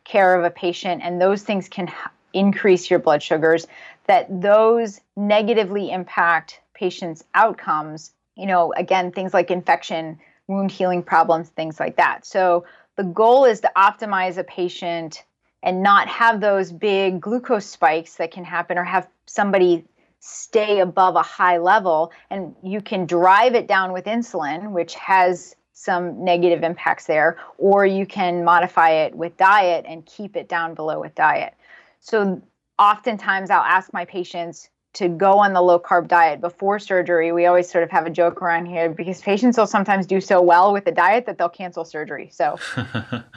care 0.05 0.33
of 0.33 0.45
a 0.45 0.49
patient, 0.49 1.01
and 1.03 1.21
those 1.21 1.43
things 1.43 1.67
can 1.67 1.91
increase 2.33 2.89
your 2.89 2.99
blood 2.99 3.21
sugars, 3.21 3.67
that 4.07 4.27
those 4.41 5.01
negatively 5.17 5.91
impact 5.91 6.61
patients' 6.73 7.25
outcomes. 7.35 8.13
You 8.35 8.47
know, 8.47 8.73
again, 8.73 9.11
things 9.11 9.33
like 9.33 9.51
infection, 9.51 10.19
wound 10.47 10.71
healing 10.71 11.03
problems, 11.03 11.49
things 11.49 11.79
like 11.81 11.97
that. 11.97 12.25
So 12.25 12.63
the 12.99 13.05
goal 13.05 13.45
is 13.45 13.61
to 13.61 13.71
optimize 13.77 14.37
a 14.37 14.43
patient 14.43 15.23
and 15.63 15.81
not 15.81 16.09
have 16.09 16.41
those 16.41 16.69
big 16.69 17.21
glucose 17.21 17.65
spikes 17.65 18.15
that 18.15 18.29
can 18.29 18.43
happen 18.43 18.77
or 18.77 18.83
have 18.83 19.07
somebody 19.25 19.85
stay 20.19 20.81
above 20.81 21.15
a 21.15 21.21
high 21.21 21.59
level 21.59 22.11
and 22.29 22.53
you 22.61 22.81
can 22.81 23.05
drive 23.05 23.55
it 23.55 23.69
down 23.69 23.93
with 23.93 24.03
insulin 24.03 24.71
which 24.71 24.95
has 24.95 25.55
some 25.71 26.25
negative 26.25 26.61
impacts 26.61 27.05
there, 27.05 27.37
or 27.57 27.85
you 27.85 28.05
can 28.05 28.43
modify 28.43 28.89
it 28.89 29.15
with 29.15 29.37
diet 29.37 29.85
and 29.87 30.05
keep 30.05 30.35
it 30.35 30.49
down 30.49 30.73
below 30.73 30.99
with 30.99 31.15
diet. 31.15 31.53
So, 32.01 32.41
oftentimes, 32.77 33.49
I'll 33.49 33.63
ask 33.63 33.93
my 33.93 34.03
patients 34.03 34.69
to 34.93 35.07
go 35.07 35.33
on 35.33 35.53
the 35.53 35.61
low 35.61 35.79
carb 35.79 36.07
diet 36.07 36.41
before 36.41 36.79
surgery. 36.79 37.31
We 37.31 37.45
always 37.45 37.69
sort 37.69 37.83
of 37.83 37.91
have 37.91 38.07
a 38.07 38.09
joke 38.09 38.41
around 38.41 38.65
here 38.65 38.89
because 38.89 39.21
patients 39.21 39.57
will 39.57 39.67
sometimes 39.67 40.07
do 40.07 40.19
so 40.19 40.41
well 40.41 40.73
with 40.73 40.85
the 40.85 40.91
diet 40.91 41.27
that 41.27 41.37
they'll 41.37 41.47
cancel 41.47 41.85
surgery. 41.85 42.29
So, 42.31 42.57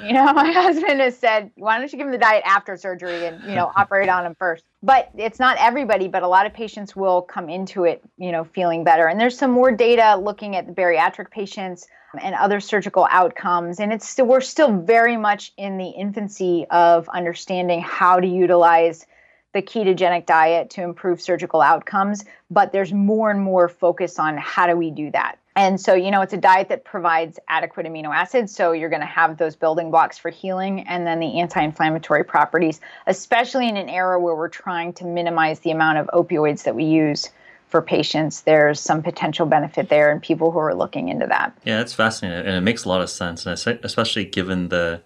you 0.03 0.13
know, 0.13 0.33
my 0.33 0.51
husband 0.51 1.01
has 1.01 1.17
said, 1.17 1.51
why 1.57 1.79
don't 1.79 1.93
you 1.93 1.99
give 1.99 2.07
them 2.07 2.13
the 2.13 2.19
diet 2.19 2.43
after 2.47 2.77
surgery 2.77 3.27
and, 3.27 3.43
you 3.45 3.55
know, 3.55 3.71
operate 3.77 4.09
on 4.09 4.25
them 4.25 4.35
first? 4.39 4.65
But 4.83 5.11
it's 5.15 5.39
not 5.39 5.59
everybody, 5.61 6.09
but 6.09 6.23
a 6.23 6.29
lot 6.29 6.47
of 6.47 6.55
patients 6.55 6.97
will 6.97 7.21
come 7.23 7.51
into 7.51 7.85
it, 7.85 8.03
you 8.17 8.33
know, 8.33 8.45
feeling 8.45 8.83
better. 8.83 9.07
And 9.07 9.21
there's 9.21 9.37
some 9.37 9.51
more 9.51 9.71
data 9.71 10.17
looking 10.17 10.57
at 10.57 10.67
the 10.67 10.73
bariatric 10.73 11.31
patients 11.31 11.87
um, 12.15 12.21
and 12.23 12.35
other 12.35 12.61
surgical 12.61 13.07
outcomes. 13.11 13.79
And 13.79 13.93
it's 13.93 14.09
still, 14.09 14.27
we're 14.27 14.41
still 14.41 14.81
very 14.81 15.19
much 15.19 15.53
in 15.59 15.77
the 15.77 15.91
infancy 15.91 16.67
of 16.71 17.11
understanding 17.11 17.83
how 17.83 18.21
to 18.21 18.27
utilize 18.27 19.07
the 19.53 19.63
ketogenic 19.63 20.27
diet 20.27 20.71
to 20.71 20.83
improve 20.83 21.21
surgical 21.21 21.61
outcomes, 21.61 22.25
but 22.51 22.73
there's 22.73 22.93
more 22.93 23.31
and 23.31 23.41
more 23.41 23.69
focus 23.69 24.19
on 24.19 24.37
how 24.39 24.67
do 24.67 24.77
we 24.77 24.91
do 24.91 25.11
that. 25.11 25.39
And 25.55 25.79
so, 25.79 25.95
you 25.95 26.11
know, 26.11 26.23
it's 26.23 26.33
a 26.33 26.39
diet 26.39 26.71
that 26.71 26.85
provides 26.85 27.39
adequate 27.49 27.87
amino 27.87 28.15
acids. 28.15 28.55
So 28.55 28.73
you're 28.73 28.89
going 28.89 29.01
to 29.01 29.07
have 29.07 29.37
those 29.37 29.55
building 29.55 29.91
blocks 29.91 30.17
for 30.17 30.31
healing 30.31 30.81
and 30.89 31.07
then 31.07 31.21
the 31.21 31.41
anti 31.41 31.63
inflammatory 31.63 32.25
properties, 32.25 32.81
especially 33.07 33.69
in 33.69 33.77
an 33.77 33.91
era 33.91 34.19
where 34.19 34.35
we're 34.35 34.49
trying 34.49 34.95
to 34.95 35.05
minimize 35.05 35.61
the 35.61 35.71
amount 35.71 35.99
of 35.99 36.07
opioids 36.15 36.65
that 36.65 36.75
we 36.75 36.85
use 36.85 37.31
for 37.73 37.83
patients, 37.83 38.43
there's 38.43 38.79
some 38.79 39.03
potential 39.03 39.47
benefit 39.47 39.89
there 39.89 40.13
and 40.13 40.23
people 40.23 40.51
who 40.51 40.59
are 40.59 40.75
looking 40.75 41.09
into 41.09 41.27
that. 41.27 41.57
Yeah, 41.65 41.81
it's 41.81 41.95
fascinating 41.95 42.47
and 42.47 42.55
it 42.55 42.61
makes 42.61 42.85
a 42.85 42.89
lot 42.89 43.01
of 43.01 43.09
sense, 43.09 43.47
and 43.47 43.81
especially 43.83 44.27
given 44.27 44.69
the, 44.69 45.03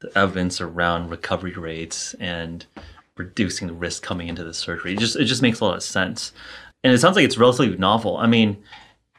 the 0.00 0.16
evidence 0.18 0.60
around 0.60 1.10
recovery 1.10 1.52
rates 1.52 2.14
and 2.14 2.66
reducing 3.18 3.68
the 3.68 3.74
risk 3.74 4.02
coming 4.02 4.28
into 4.28 4.44
the 4.44 4.54
surgery. 4.54 4.92
It 4.92 4.98
just 4.98 5.16
it 5.16 5.24
just 5.24 5.42
makes 5.42 5.60
a 5.60 5.64
lot 5.64 5.76
of 5.76 5.82
sense, 5.82 6.32
and 6.82 6.92
it 6.92 6.98
sounds 6.98 7.16
like 7.16 7.24
it's 7.24 7.38
relatively 7.38 7.76
novel. 7.76 8.16
I 8.16 8.26
mean, 8.26 8.62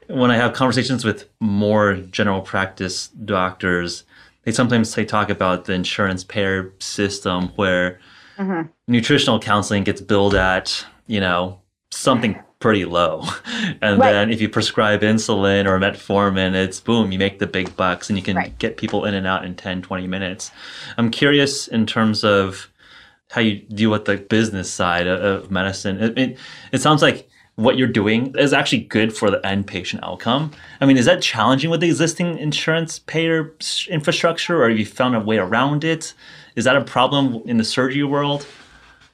when 0.08 0.32
I 0.32 0.38
have 0.38 0.54
conversations 0.54 1.06
with 1.06 1.30
more 1.40 1.96
general 1.96 2.42
practice 2.42 3.08
doctors, 3.08 4.04
they 4.44 4.52
sometimes 4.52 4.94
they 4.96 5.06
talk 5.06 5.30
about 5.30 5.66
the 5.66 5.74
insurance 5.74 6.24
payer 6.24 6.74
system 6.80 7.50
where 7.50 8.00
mm-hmm. 8.38 8.68
nutritional 8.88 9.40
counseling 9.40 9.84
gets 9.84 10.02
billed 10.02 10.36
at 10.36 10.86
you 11.08 11.20
know 11.20 11.60
something 11.92 12.40
pretty 12.60 12.86
low. 12.86 13.24
And 13.82 14.00
right. 14.00 14.12
then 14.12 14.30
if 14.30 14.42
you 14.42 14.50
prescribe 14.50 15.02
insulin 15.02 15.66
or 15.66 15.80
metformin, 15.80 16.54
it's 16.54 16.80
boom, 16.80 17.12
you 17.12 17.20
make 17.20 17.40
the 17.40 17.48
big 17.48 17.76
bucks 17.78 18.10
and 18.10 18.18
you 18.18 18.24
can 18.24 18.36
right. 18.36 18.58
get 18.58 18.78
people 18.78 19.06
in 19.06 19.14
and 19.14 19.26
out 19.26 19.46
in 19.46 19.56
10, 19.56 19.82
20 19.82 20.08
minutes. 20.08 20.52
I'm 20.98 21.12
curious 21.12 21.68
in 21.68 21.86
terms 21.86 22.24
of 22.24 22.70
how 23.30 23.42
you 23.42 23.60
deal 23.60 23.92
with 23.92 24.06
the 24.06 24.18
business 24.18 24.72
side 24.72 25.08
of 25.08 25.52
medicine. 25.52 26.02
It, 26.02 26.18
it, 26.18 26.38
it 26.72 26.82
sounds 26.82 27.02
like 27.02 27.30
what 27.56 27.78
you're 27.78 27.88
doing 27.88 28.34
is 28.38 28.54
actually 28.54 28.80
good 28.80 29.16
for 29.16 29.30
the 29.30 29.46
end 29.46 29.68
patient 29.68 30.04
outcome. 30.04 30.52
I 30.80 30.86
mean, 30.86 30.98
is 30.98 31.06
that 31.06 31.22
challenging 31.22 31.70
with 31.70 31.82
the 31.82 31.88
existing 31.88 32.38
insurance 32.38 33.00
payer 33.00 33.54
infrastructure, 33.90 34.64
or 34.64 34.70
have 34.70 34.80
you 34.80 34.86
found 34.86 35.16
a 35.16 35.20
way 35.20 35.38
around 35.38 35.84
it? 35.84 36.14
Is 36.56 36.64
that 36.64 36.76
a 36.76 36.84
problem 36.84 37.42
in 37.46 37.58
the 37.58 37.64
surgery 37.64 38.04
world? 38.04 38.48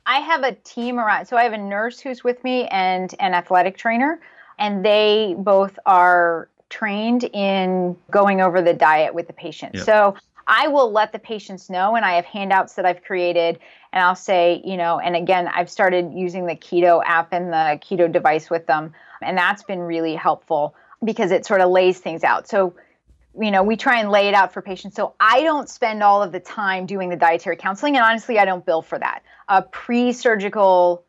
I 0.05 0.19
have 0.19 0.43
a 0.43 0.51
team 0.51 0.99
around, 0.99 1.25
so 1.25 1.35
I 1.37 1.43
have 1.43 1.53
a 1.53 1.57
nurse 1.57 1.99
who's 1.99 2.23
with 2.23 2.43
me 2.43 2.67
and 2.67 3.13
an 3.19 3.33
athletic 3.33 3.77
trainer, 3.77 4.19
and 4.59 4.85
they 4.85 5.35
both 5.39 5.77
are 5.87 6.47
trained 6.69 7.23
in 7.33 7.97
going 8.11 8.41
over 8.41 8.61
the 8.61 8.73
diet 8.73 9.13
with 9.13 9.27
the 9.27 9.33
patient. 9.33 9.79
So 9.79 10.15
I 10.47 10.67
will 10.67 10.91
let 10.91 11.11
the 11.11 11.19
patients 11.19 11.69
know, 11.71 11.95
and 11.95 12.05
I 12.05 12.13
have 12.13 12.25
handouts 12.25 12.75
that 12.75 12.85
I've 12.85 13.03
created, 13.03 13.57
and 13.95 14.03
I'll 14.03 14.15
say, 14.15 14.61
you 14.65 14.75
know, 14.75 14.99
and 14.99 15.15
again, 15.15 15.47
I've 15.47 15.69
started 15.69 16.11
using 16.13 16.45
the 16.45 16.55
Keyto 16.55 17.01
app 17.03 17.31
and 17.31 17.51
the 17.51 17.79
Keyto 17.81 18.11
device 18.11 18.49
with 18.49 18.67
them, 18.67 18.93
and 19.21 19.37
that's 19.37 19.63
been 19.63 19.79
really 19.79 20.15
helpful 20.15 20.75
because 21.03 21.31
it 21.31 21.45
sort 21.45 21.61
of 21.61 21.71
lays 21.71 21.99
things 21.99 22.23
out. 22.23 22.47
So, 22.47 22.75
you 23.39 23.51
know, 23.51 23.63
we 23.63 23.77
try 23.77 23.99
and 23.99 24.11
lay 24.11 24.27
it 24.27 24.33
out 24.33 24.53
for 24.53 24.61
patients. 24.61 24.95
So 24.95 25.15
I 25.19 25.43
don't 25.43 25.69
spend 25.69 26.03
all 26.03 26.21
of 26.21 26.31
the 26.31 26.39
time 26.39 26.85
doing 26.85 27.09
the 27.09 27.15
dietary 27.15 27.55
counseling, 27.55 27.95
and 27.95 28.05
honestly, 28.05 28.37
I 28.37 28.43
don't 28.45 28.65
bill 28.65 28.81
for 28.81 28.99
that. 28.99 29.23
A 29.47 29.61
pre 29.61 30.11
surgical 30.11 31.05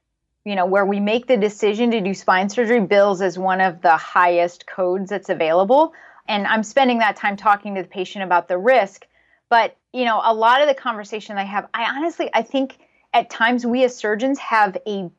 you 0.47 0.55
know, 0.55 0.65
where 0.65 0.87
we 0.87 1.01
make 1.01 1.27
the 1.27 1.37
decision 1.37 1.91
to 1.91 2.01
do 2.01 2.15
spine 2.15 2.49
surgery 2.49 2.81
bills 2.81 3.21
as 3.21 3.37
one 3.37 3.61
of 3.61 3.83
the 3.83 3.97
highest 3.97 4.65
codes 4.65 5.11
that's 5.11 5.29
available. 5.29 5.93
And 6.29 6.47
I'm 6.47 6.63
spending 6.63 6.99
that 7.01 7.17
time 7.17 7.37
talking 7.37 7.75
to 7.75 7.83
the 7.83 7.89
patient 7.89 8.23
about 8.23 8.47
the 8.47 8.57
risk. 8.57 9.09
But, 9.49 9.77
you 9.97 10.05
know, 10.05 10.21
a 10.23 10.35
lot 10.35 10.61
of 10.61 10.69
the 10.69 10.75
conversation 10.75 11.39
I 11.39 11.45
have, 11.45 11.69
I 11.73 11.85
honestly, 11.97 12.29
I 12.35 12.43
think 12.43 12.77
at 13.15 13.31
times 13.31 13.65
we 13.65 13.83
as 13.83 13.97
surgeons 13.97 14.39
have 14.41 14.77
a 14.87 15.11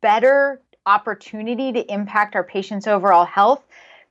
better 0.00 0.60
opportunity 0.84 1.70
to 1.72 1.92
impact 1.92 2.34
our 2.34 2.42
patients' 2.42 2.88
overall 2.88 3.24
health 3.24 3.62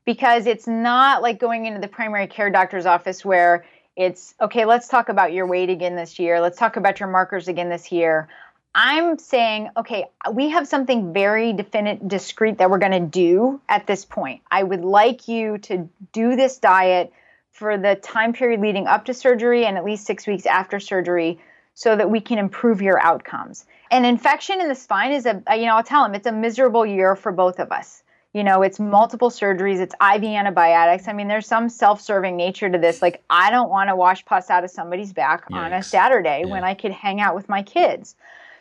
because 0.06 0.46
it's 0.46 0.68
not 0.68 1.22
like 1.22 1.38
going 1.38 1.66
into 1.66 1.82
the 1.82 1.88
primary 1.90 2.28
care 2.28 2.50
doctor's 2.50 2.86
office 2.86 3.26
where 3.26 3.66
it's 3.98 4.36
okay, 4.40 4.64
let's 4.64 4.88
talk 4.88 5.10
about 5.10 5.34
your 5.34 5.46
weight 5.46 5.70
again 5.70 5.98
this 5.98 6.18
year. 6.18 6.40
Let's 6.40 6.58
talk 6.58 6.78
about 6.78 7.02
your 7.02 7.10
markers 7.10 7.50
again 7.50 7.68
this 7.68 7.92
year. 7.92 8.30
I'm 8.74 9.20
saying, 9.20 9.72
okay, 9.76 10.06
we 10.32 10.48
have 10.52 10.66
something 10.66 11.12
very 11.12 11.52
definite, 11.52 12.08
discrete 12.08 12.60
that 12.60 12.70
we're 12.70 12.78
going 12.78 12.92
to 12.94 13.00
do 13.02 13.60
at 13.68 13.86
this 13.86 14.06
point. 14.06 14.44
I 14.50 14.64
would 14.64 14.86
like 14.86 15.28
you 15.28 15.58
to 15.58 15.90
do 16.14 16.38
this 16.38 16.58
diet 16.58 17.12
for 17.58 17.76
the 17.76 17.96
time 17.96 18.34
period 18.34 18.62
leading 18.62 18.86
up 18.86 19.06
to 19.06 19.16
surgery 19.16 19.66
and 19.66 19.78
at 19.78 19.84
least 19.84 20.06
six 20.06 20.28
weeks 20.28 20.46
after 20.46 20.80
surgery 20.80 21.40
so 21.74 21.96
that 21.96 22.12
we 22.12 22.22
can 22.22 22.38
improve 22.38 22.84
your 22.84 23.02
outcomes. 23.02 23.66
An 23.90 24.06
infection 24.06 24.62
in 24.62 24.68
the 24.68 24.76
spine 24.76 25.12
is 25.12 25.26
a, 25.26 25.42
you 25.56 25.66
know, 25.66 25.76
I'll 25.76 25.84
tell 25.84 26.04
them 26.04 26.14
it's 26.14 26.28
a 26.28 26.32
miserable 26.32 26.86
year 26.86 27.16
for 27.16 27.32
both 27.32 27.60
of 27.60 27.72
us. 27.72 28.04
You 28.34 28.44
know, 28.44 28.62
it's 28.62 28.80
multiple 28.80 29.32
surgeries, 29.32 29.80
it's 29.80 29.96
IV 29.96 30.24
antibiotics. 30.24 31.08
I 31.08 31.14
mean, 31.14 31.28
there's 31.28 31.48
some 31.48 31.68
self 31.68 32.00
serving 32.00 32.38
nature 32.38 32.70
to 32.70 32.78
this. 32.78 33.02
Like, 33.02 33.24
I 33.28 33.50
don't 33.50 33.70
want 33.70 33.90
to 33.90 33.96
wash 33.96 34.24
pus 34.24 34.52
out 34.52 34.64
of 34.64 34.70
somebody's 34.70 35.12
back 35.12 35.50
Yikes. 35.50 35.58
on 35.58 35.74
a 35.74 35.82
Saturday 35.82 36.44
yeah. 36.46 36.52
when 36.52 36.64
I 36.64 36.76
could 36.76 36.92
hang 36.92 37.20
out 37.20 37.34
with 37.34 37.50
my 37.50 37.64
kids. 37.64 38.16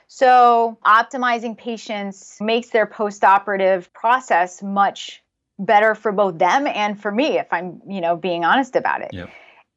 So, 0.09 0.79
optimizing 0.87 1.59
patients 1.59 2.39
makes 2.41 2.71
their 2.71 2.87
post-operative 2.87 3.93
process 3.93 4.63
much 4.63 5.23
better 5.59 5.95
for 5.95 6.13
both 6.13 6.39
them 6.39 6.67
and 6.67 7.01
for 7.01 7.11
me 7.11 7.39
if 7.39 7.47
I'm, 7.53 7.81
you 7.89 8.01
know, 8.01 8.17
being 8.17 8.45
honest 8.45 8.77
about 8.77 9.03
it. 9.03 9.11
Yep. 9.13 9.31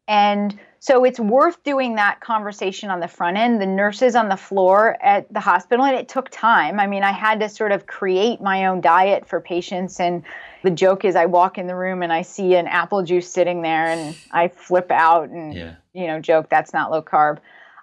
And 0.07 0.59
so 0.79 1.03
it's 1.03 1.19
worth 1.19 1.61
doing 1.63 1.95
that 1.95 2.19
conversation 2.19 2.89
on 2.89 2.99
the 2.99 3.07
front 3.07 3.37
end. 3.37 3.61
The 3.61 3.67
nurses 3.67 4.15
on 4.15 4.27
the 4.27 4.37
floor 4.37 4.97
at 5.03 5.31
the 5.31 5.39
hospital, 5.39 5.85
and 5.85 5.95
it 5.95 6.09
took 6.09 6.29
time. 6.29 6.79
I 6.79 6.87
mean, 6.87 7.03
I 7.03 7.11
had 7.11 7.41
to 7.41 7.49
sort 7.49 7.71
of 7.71 7.85
create 7.85 8.41
my 8.41 8.65
own 8.65 8.81
diet 8.81 9.27
for 9.27 9.39
patients. 9.39 9.99
And 9.99 10.23
the 10.63 10.71
joke 10.71 11.05
is, 11.05 11.15
I 11.15 11.27
walk 11.27 11.59
in 11.59 11.67
the 11.67 11.75
room 11.75 12.01
and 12.01 12.11
I 12.11 12.23
see 12.23 12.55
an 12.55 12.65
apple 12.65 13.03
juice 13.03 13.31
sitting 13.31 13.61
there, 13.61 13.85
and 13.85 14.17
I 14.31 14.47
flip 14.47 14.89
out 14.89 15.29
and, 15.29 15.53
yeah. 15.53 15.75
you 15.93 16.07
know, 16.07 16.19
joke 16.19 16.49
that's 16.49 16.73
not 16.73 16.89
low 16.89 17.03
carb. 17.03 17.37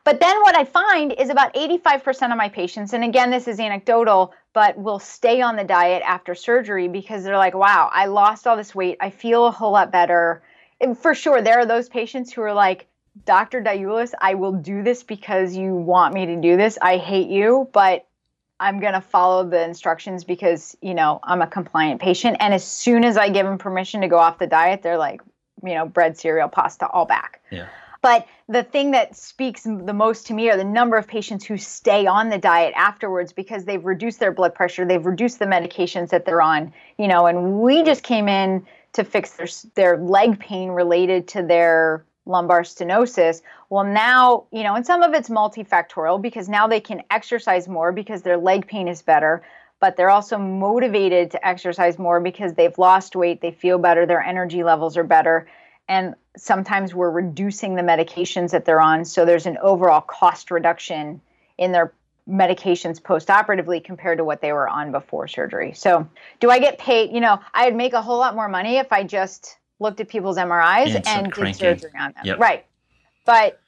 But 0.06 0.20
then 0.20 0.40
what 0.42 0.54
I 0.54 0.64
find 0.64 1.12
is 1.18 1.30
about 1.30 1.52
85% 1.54 2.30
of 2.30 2.38
my 2.38 2.48
patients, 2.48 2.92
and 2.92 3.02
again, 3.02 3.32
this 3.32 3.48
is 3.48 3.58
anecdotal, 3.58 4.32
but 4.52 4.78
will 4.78 5.00
stay 5.00 5.42
on 5.42 5.56
the 5.56 5.64
diet 5.64 6.00
after 6.06 6.36
surgery 6.36 6.86
because 6.86 7.24
they're 7.24 7.36
like, 7.36 7.54
wow, 7.54 7.90
I 7.92 8.06
lost 8.06 8.46
all 8.46 8.56
this 8.56 8.72
weight. 8.72 8.98
I 9.00 9.10
feel 9.10 9.46
a 9.46 9.50
whole 9.50 9.72
lot 9.72 9.90
better. 9.90 10.44
And 10.80 10.96
for 10.96 11.12
sure, 11.12 11.42
there 11.42 11.58
are 11.58 11.66
those 11.66 11.88
patients 11.88 12.32
who 12.32 12.42
are 12.42 12.54
like, 12.54 12.86
Dr. 13.24 13.60
Diulus, 13.60 14.12
I 14.20 14.34
will 14.34 14.52
do 14.52 14.84
this 14.84 15.02
because 15.02 15.56
you 15.56 15.74
want 15.74 16.14
me 16.14 16.26
to 16.26 16.36
do 16.36 16.56
this. 16.56 16.78
I 16.80 16.98
hate 16.98 17.28
you, 17.28 17.68
but 17.72 18.06
I'm 18.60 18.78
going 18.78 18.92
to 18.92 19.00
follow 19.00 19.42
the 19.42 19.64
instructions 19.64 20.22
because, 20.22 20.76
you 20.80 20.94
know, 20.94 21.18
I'm 21.24 21.42
a 21.42 21.48
compliant 21.48 22.00
patient. 22.00 22.36
And 22.38 22.54
as 22.54 22.64
soon 22.64 23.04
as 23.04 23.16
I 23.16 23.28
give 23.28 23.44
them 23.44 23.58
permission 23.58 24.02
to 24.02 24.08
go 24.08 24.18
off 24.18 24.38
the 24.38 24.46
diet, 24.46 24.82
they're 24.82 24.98
like, 24.98 25.20
you 25.64 25.74
know, 25.74 25.84
bread, 25.84 26.16
cereal, 26.16 26.48
pasta, 26.48 26.86
all 26.86 27.06
back. 27.06 27.42
Yeah. 27.50 27.66
But 28.02 28.24
the 28.48 28.62
thing 28.62 28.92
that 28.92 29.16
speaks 29.16 29.62
the 29.62 29.92
most 29.92 30.28
to 30.28 30.34
me 30.34 30.48
are 30.50 30.56
the 30.56 30.64
number 30.64 30.96
of 30.96 31.08
patients 31.08 31.44
who 31.44 31.56
stay 31.56 32.06
on 32.06 32.28
the 32.28 32.38
diet 32.38 32.72
afterwards 32.76 33.32
because 33.32 33.64
they've 33.64 33.84
reduced 33.84 34.20
their 34.20 34.30
blood 34.30 34.54
pressure, 34.54 34.84
they've 34.84 35.04
reduced 35.04 35.40
the 35.40 35.46
medications 35.46 36.10
that 36.10 36.24
they're 36.24 36.42
on, 36.42 36.72
you 36.96 37.08
know, 37.08 37.26
and 37.26 37.60
we 37.60 37.82
just 37.82 38.04
came 38.04 38.28
in 38.28 38.64
to 38.92 39.02
fix 39.02 39.32
their 39.32 39.48
their 39.74 39.98
leg 39.98 40.38
pain 40.38 40.70
related 40.70 41.26
to 41.28 41.42
their 41.42 42.04
lumbar 42.24 42.62
stenosis. 42.62 43.42
Well, 43.68 43.84
now, 43.84 44.44
you 44.52 44.62
know, 44.62 44.74
and 44.74 44.86
some 44.86 45.02
of 45.02 45.12
it's 45.12 45.28
multifactorial 45.28 46.22
because 46.22 46.48
now 46.48 46.68
they 46.68 46.80
can 46.80 47.02
exercise 47.10 47.66
more 47.66 47.90
because 47.92 48.22
their 48.22 48.36
leg 48.36 48.68
pain 48.68 48.86
is 48.86 49.02
better, 49.02 49.42
but 49.80 49.96
they're 49.96 50.10
also 50.10 50.38
motivated 50.38 51.32
to 51.32 51.46
exercise 51.46 51.98
more 51.98 52.20
because 52.20 52.54
they've 52.54 52.78
lost 52.78 53.16
weight, 53.16 53.40
they 53.40 53.50
feel 53.50 53.78
better, 53.78 54.06
their 54.06 54.22
energy 54.22 54.62
levels 54.62 54.96
are 54.96 55.04
better 55.04 55.48
and 55.88 56.14
sometimes 56.36 56.94
we're 56.94 57.10
reducing 57.10 57.76
the 57.76 57.82
medications 57.82 58.50
that 58.50 58.64
they're 58.64 58.80
on. 58.80 59.04
So 59.04 59.24
there's 59.24 59.46
an 59.46 59.58
overall 59.58 60.00
cost 60.00 60.50
reduction 60.50 61.20
in 61.58 61.72
their 61.72 61.92
medications 62.28 63.02
post-operatively 63.02 63.80
compared 63.80 64.18
to 64.18 64.24
what 64.24 64.40
they 64.40 64.52
were 64.52 64.68
on 64.68 64.90
before 64.90 65.28
surgery. 65.28 65.72
So 65.74 66.08
do 66.40 66.50
i 66.50 66.58
get 66.58 66.78
paid 66.78 67.12
you 67.12 67.20
know 67.20 67.38
i'd 67.54 67.74
make 67.74 67.92
a 67.92 68.02
whole 68.02 68.18
lot 68.18 68.34
more 68.34 68.48
money 68.48 68.78
if 68.78 68.92
i 68.92 69.04
just 69.04 69.58
looked 69.78 70.00
at 70.00 70.08
people's 70.08 70.36
mris 70.36 70.88
yeah, 70.88 71.02
and 71.06 71.32
did 71.32 71.54
surgery 71.54 71.90
on 71.98 72.12
them. 72.12 72.24
Yep. 72.24 72.38
right. 72.38 72.66
But 73.24 73.60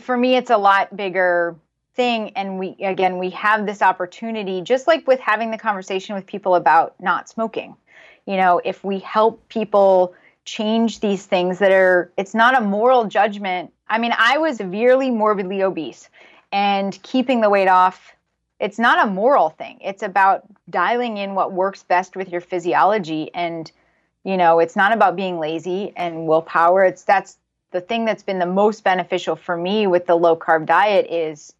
for 0.00 0.16
me 0.16 0.36
it's 0.36 0.50
a 0.50 0.56
lot 0.56 0.96
bigger 0.96 1.56
thing. 1.94 2.30
And 2.30 2.58
we 2.58 2.76
again 2.80 3.18
we 3.18 3.30
have 3.30 3.64
this 3.64 3.80
opportunity 3.80 4.60
just 4.62 4.88
like 4.88 5.06
with 5.06 5.20
having 5.20 5.52
the 5.52 5.58
conversation 5.58 6.16
with 6.16 6.26
people 6.26 6.56
about 6.56 6.98
not 7.00 7.28
smoking. 7.28 7.76
You 8.26 8.38
know 8.38 8.60
if 8.64 8.82
we 8.82 8.98
help 8.98 9.48
people 9.48 10.14
change 10.44 11.00
these 11.00 11.26
things 11.26 11.58
that 11.58 11.72
are 11.72 12.12
it's 12.16 12.34
not 12.34 12.56
a 12.56 12.60
moral 12.60 13.04
judgment. 13.04 13.72
I 13.88 13.98
mean 13.98 14.12
i 14.16 14.38
was 14.38 14.56
severely 14.56 15.10
morbidly 15.10 15.62
obese 15.62 16.08
and 16.50 16.98
keeping 17.02 17.40
the 17.40 17.50
weight 17.50 17.68
off 17.68 18.14
it's 18.62 18.78
not 18.78 19.04
a 19.04 19.10
moral 19.10 19.50
thing. 19.50 19.80
It's 19.82 20.04
about 20.04 20.44
dialing 20.70 21.16
in 21.16 21.34
what 21.34 21.52
works 21.52 21.82
best 21.82 22.14
with 22.14 22.30
your 22.30 22.40
physiology 22.40 23.28
and 23.34 23.70
you 24.22 24.36
know 24.36 24.60
it's 24.60 24.76
not 24.76 24.92
about 24.92 25.16
being 25.16 25.40
lazy 25.40 25.92
and 25.96 26.28
willpower. 26.28 26.84
It's 26.84 27.02
that's 27.02 27.38
the 27.72 27.80
thing 27.80 28.04
that's 28.04 28.22
been 28.22 28.38
the 28.38 28.46
most 28.46 28.84
beneficial 28.84 29.34
for 29.34 29.56
me 29.56 29.88
with 29.88 30.06
the 30.06 30.14
low 30.14 30.36
carb 30.36 30.66
diet 30.66 31.08
is 31.10 31.52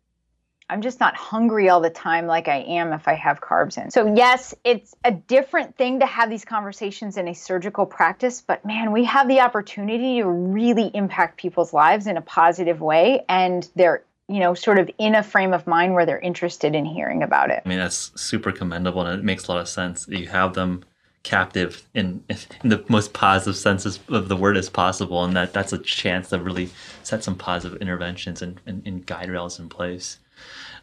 I'm 0.73 0.81
just 0.81 1.01
not 1.01 1.15
hungry 1.15 1.69
all 1.69 1.83
the 1.83 1.91
time 1.91 2.27
like 2.27 2.49
I 2.49 2.61
am 2.63 2.95
if 2.95 3.07
I 3.07 3.13
have 3.13 3.43
carbs 3.43 3.77
in. 3.77 3.91
So, 3.91 4.15
yes, 4.15 4.55
it's 4.65 4.95
a 5.05 5.13
different 5.13 5.77
thing 5.77 6.01
to 6.01 6.07
have 6.07 6.31
these 6.31 6.47
conversations 6.47 7.19
in 7.19 7.29
a 7.29 7.35
surgical 7.35 7.85
practice, 7.85 8.41
but 8.41 8.65
man, 8.65 8.91
we 8.91 9.05
have 9.05 9.29
the 9.29 9.41
opportunity 9.41 10.23
to 10.23 10.27
really 10.27 10.91
impact 10.95 11.37
people's 11.37 11.75
lives 11.75 12.07
in 12.07 12.17
a 12.17 12.23
positive 12.23 12.81
way. 12.81 13.23
And 13.29 13.69
they're 13.77 14.03
you 14.29 14.41
know, 14.41 14.55
sort 14.55 14.79
of 14.79 14.91
in 14.97 15.15
a 15.15 15.23
frame 15.23 15.53
of 15.53 15.67
mind 15.67 15.93
where 15.93 16.07
they're 16.07 16.19
interested 16.21 16.75
in 16.75 16.87
hearing 16.87 17.23
about 17.23 17.51
it. 17.51 17.63
I 17.67 17.69
mean, 17.69 17.79
that's 17.79 18.19
super 18.19 18.51
commendable 18.51 19.03
and 19.03 19.19
it 19.19 19.25
makes 19.25 19.47
a 19.47 19.53
lot 19.53 19.61
of 19.61 19.69
sense. 19.69 20.07
That 20.07 20.19
you 20.19 20.29
have 20.29 20.55
them 20.55 20.85
captive 21.23 21.87
in, 21.93 22.25
in 22.31 22.71
the 22.71 22.83
most 22.89 23.13
positive 23.13 23.57
senses 23.57 24.01
of 24.09 24.29
the 24.29 24.37
word 24.37 24.57
as 24.57 24.71
possible, 24.71 25.23
and 25.23 25.37
that 25.37 25.53
that's 25.53 25.73
a 25.73 25.79
chance 25.79 26.31
to 26.31 26.39
really 26.39 26.71
set 27.03 27.23
some 27.23 27.35
positive 27.35 27.81
interventions 27.83 28.41
and, 28.41 28.59
and, 28.65 28.87
and 28.87 29.05
guide 29.05 29.29
rails 29.29 29.59
in 29.59 29.69
place. 29.69 30.19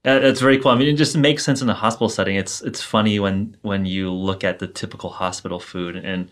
That's 0.04 0.40
very 0.40 0.58
cool. 0.58 0.72
I 0.72 0.76
mean, 0.76 0.88
it 0.88 0.98
just 0.98 1.18
makes 1.18 1.44
sense 1.44 1.62
in 1.62 1.68
the 1.68 1.74
hospital 1.74 2.10
setting. 2.10 2.38
It's 2.38 2.62
it's 2.62 2.82
funny 2.82 3.20
when 3.20 3.58
when 3.62 3.86
you 3.86 4.12
look 4.12 4.44
at 4.44 4.60
the 4.60 4.68
typical 4.68 5.10
hospital 5.10 5.60
food 5.60 5.98
and 5.98 6.32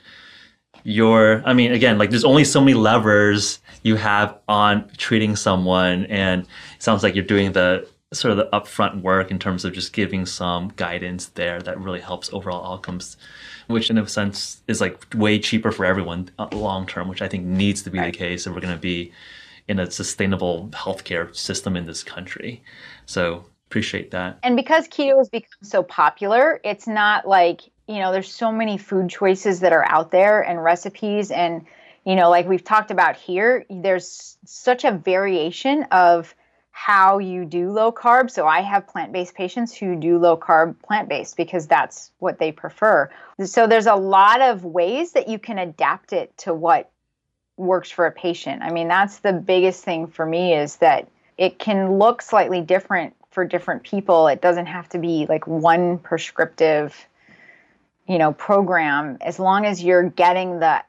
you're 0.84 1.43
I 1.45 1.53
mean, 1.53 1.74
again, 1.74 1.97
like 1.97 2.09
there's 2.09 2.24
only 2.24 2.45
so 2.45 2.61
many 2.61 2.74
levers 2.74 3.59
you 3.84 3.95
have 3.95 4.38
on 4.47 4.89
treating 4.97 5.36
someone, 5.36 6.05
and 6.05 6.43
it 6.43 6.84
sounds 6.84 7.03
like 7.03 7.13
you're 7.15 7.26
doing 7.26 7.51
the 7.51 7.88
sort 8.13 8.32
of 8.32 8.38
the 8.38 8.49
upfront 8.53 9.01
work 9.01 9.32
in 9.32 9.38
terms 9.38 9.65
of 9.65 9.74
just 9.74 9.91
giving 9.91 10.26
some 10.26 10.70
guidance 10.78 11.26
there 11.28 11.61
that 11.61 11.78
really 11.78 11.99
helps 11.99 12.32
overall 12.32 12.74
outcomes 12.74 13.18
which 13.68 13.89
in 13.89 13.97
a 13.97 14.07
sense 14.07 14.63
is 14.70 14.80
like 14.80 15.05
way 15.13 15.38
cheaper 15.38 15.74
for 15.74 15.84
everyone 15.84 16.30
uh, 16.39 16.47
long 16.53 16.88
term 16.88 17.09
which 17.09 17.22
i 17.22 17.28
think 17.28 17.43
needs 17.43 17.82
to 17.82 17.89
be 17.89 17.99
right. 17.99 18.13
the 18.13 18.18
case 18.18 18.47
if 18.47 18.53
we're 18.53 18.61
going 18.61 18.74
to 18.74 18.80
be 18.80 19.11
in 19.68 19.80
a 19.80 19.91
sustainable 19.91 20.70
healthcare 20.70 21.36
system 21.36 21.76
in 21.76 21.86
this 21.86 22.03
country. 22.03 22.63
So 23.07 23.45
appreciate 23.67 24.11
that. 24.11 24.37
And 24.43 24.55
because 24.55 24.87
keto 24.87 25.17
has 25.17 25.29
become 25.29 25.63
so 25.63 25.81
popular, 25.81 26.61
it's 26.63 26.87
not 26.87 27.27
like, 27.27 27.61
you 27.87 27.97
know, 27.97 28.11
there's 28.11 28.31
so 28.31 28.51
many 28.51 28.77
food 28.77 29.09
choices 29.09 29.61
that 29.61 29.73
are 29.73 29.85
out 29.89 30.11
there 30.11 30.41
and 30.41 30.63
recipes 30.63 31.31
and 31.31 31.65
you 32.07 32.15
know, 32.15 32.29
like 32.29 32.47
we've 32.47 32.63
talked 32.63 32.89
about 32.89 33.17
here, 33.17 33.65
there's 33.69 34.37
such 34.45 34.85
a 34.85 34.93
variation 34.93 35.83
of 35.91 36.33
how 36.71 37.17
you 37.17 37.43
do 37.43 37.69
low 37.69 37.91
carb. 37.91 38.31
So 38.31 38.47
I 38.47 38.61
have 38.61 38.87
plant 38.87 39.11
based 39.11 39.35
patients 39.35 39.75
who 39.75 39.97
do 39.97 40.17
low 40.17 40.37
carb 40.37 40.81
plant 40.81 41.09
based 41.09 41.35
because 41.35 41.67
that's 41.67 42.13
what 42.19 42.39
they 42.39 42.53
prefer. 42.53 43.09
So 43.43 43.67
there's 43.67 43.87
a 43.87 43.95
lot 43.95 44.39
of 44.39 44.63
ways 44.63 45.11
that 45.13 45.27
you 45.27 45.37
can 45.37 45.57
adapt 45.57 46.13
it 46.13 46.37
to 46.39 46.53
what 46.53 46.89
works 47.57 47.91
for 47.91 48.05
a 48.05 48.11
patient. 48.13 48.61
I 48.61 48.71
mean, 48.71 48.87
that's 48.87 49.17
the 49.19 49.33
biggest 49.33 49.83
thing 49.83 50.07
for 50.07 50.25
me 50.25 50.53
is 50.53 50.77
that 50.77 51.09
it 51.38 51.59
can 51.59 51.97
look 51.97 52.21
slightly 52.21 52.61
different 52.61 53.15
for 53.31 53.45
different 53.45 53.83
people. 53.83 54.27
It 54.27 54.41
doesn't 54.41 54.65
have 54.65 54.89
to 54.89 54.99
be 54.99 55.25
like 55.29 55.45
one 55.47 55.99
prescriptive 55.99 57.07
you 58.07 58.17
know 58.17 58.33
program. 58.33 59.17
As 59.21 59.39
long 59.39 59.65
as 59.65 59.83
you're 59.83 60.09
getting 60.09 60.59
the 60.59 60.83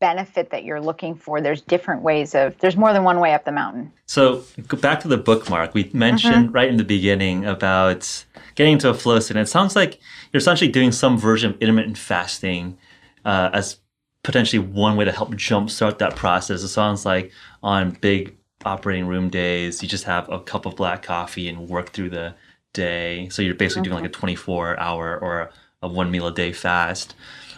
benefit 0.00 0.50
that 0.50 0.64
you're 0.64 0.82
looking 0.82 1.14
for 1.14 1.40
there's 1.40 1.62
different 1.62 2.02
ways 2.02 2.34
of 2.34 2.58
there's 2.58 2.76
more 2.76 2.92
than 2.92 3.04
one 3.04 3.20
way 3.20 3.32
up 3.32 3.44
the 3.44 3.52
mountain. 3.52 3.90
So 4.06 4.44
go 4.68 4.76
back 4.76 5.00
to 5.00 5.08
the 5.08 5.16
bookmark. 5.16 5.72
We 5.72 5.90
mentioned 5.94 6.46
mm-hmm. 6.46 6.52
right 6.52 6.68
in 6.68 6.76
the 6.76 6.84
beginning 6.84 7.46
about 7.46 8.24
getting 8.54 8.74
into 8.74 8.90
a 8.90 8.94
flow 8.94 9.18
state. 9.20 9.36
And 9.36 9.42
it 9.42 9.48
sounds 9.48 9.74
like 9.74 9.98
you're 10.32 10.38
essentially 10.38 10.70
doing 10.70 10.92
some 10.92 11.16
version 11.16 11.52
of 11.52 11.62
intermittent 11.62 11.96
fasting 11.96 12.76
uh, 13.24 13.50
as 13.54 13.78
potentially 14.24 14.58
one 14.58 14.96
way 14.96 15.04
to 15.04 15.12
help 15.12 15.30
jumpstart 15.30 15.98
that 15.98 16.16
process. 16.16 16.62
It 16.62 16.68
sounds 16.68 17.06
like 17.06 17.32
on 17.62 17.92
big 17.92 18.36
operating 18.64 19.06
room 19.06 19.28
days. 19.28 19.82
You 19.82 19.88
just 19.88 20.04
have 20.04 20.28
a 20.30 20.40
cup 20.40 20.66
of 20.66 20.76
black 20.76 21.02
coffee 21.02 21.48
and 21.48 21.68
work 21.68 21.90
through 21.90 22.10
the 22.10 22.34
day. 22.72 23.28
So 23.30 23.42
you're 23.42 23.54
basically 23.54 23.82
mm-hmm. 23.82 23.92
doing 23.92 24.02
like 24.04 24.10
a 24.10 24.12
24 24.12 24.78
hour 24.78 25.18
or 25.18 25.50
a 25.82 25.88
one 25.88 26.10
meal 26.10 26.26
a 26.26 26.32
day 26.32 26.52
fast. 26.52 27.14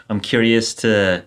I'm 0.08 0.20
curious 0.20 0.74
to 0.76 1.24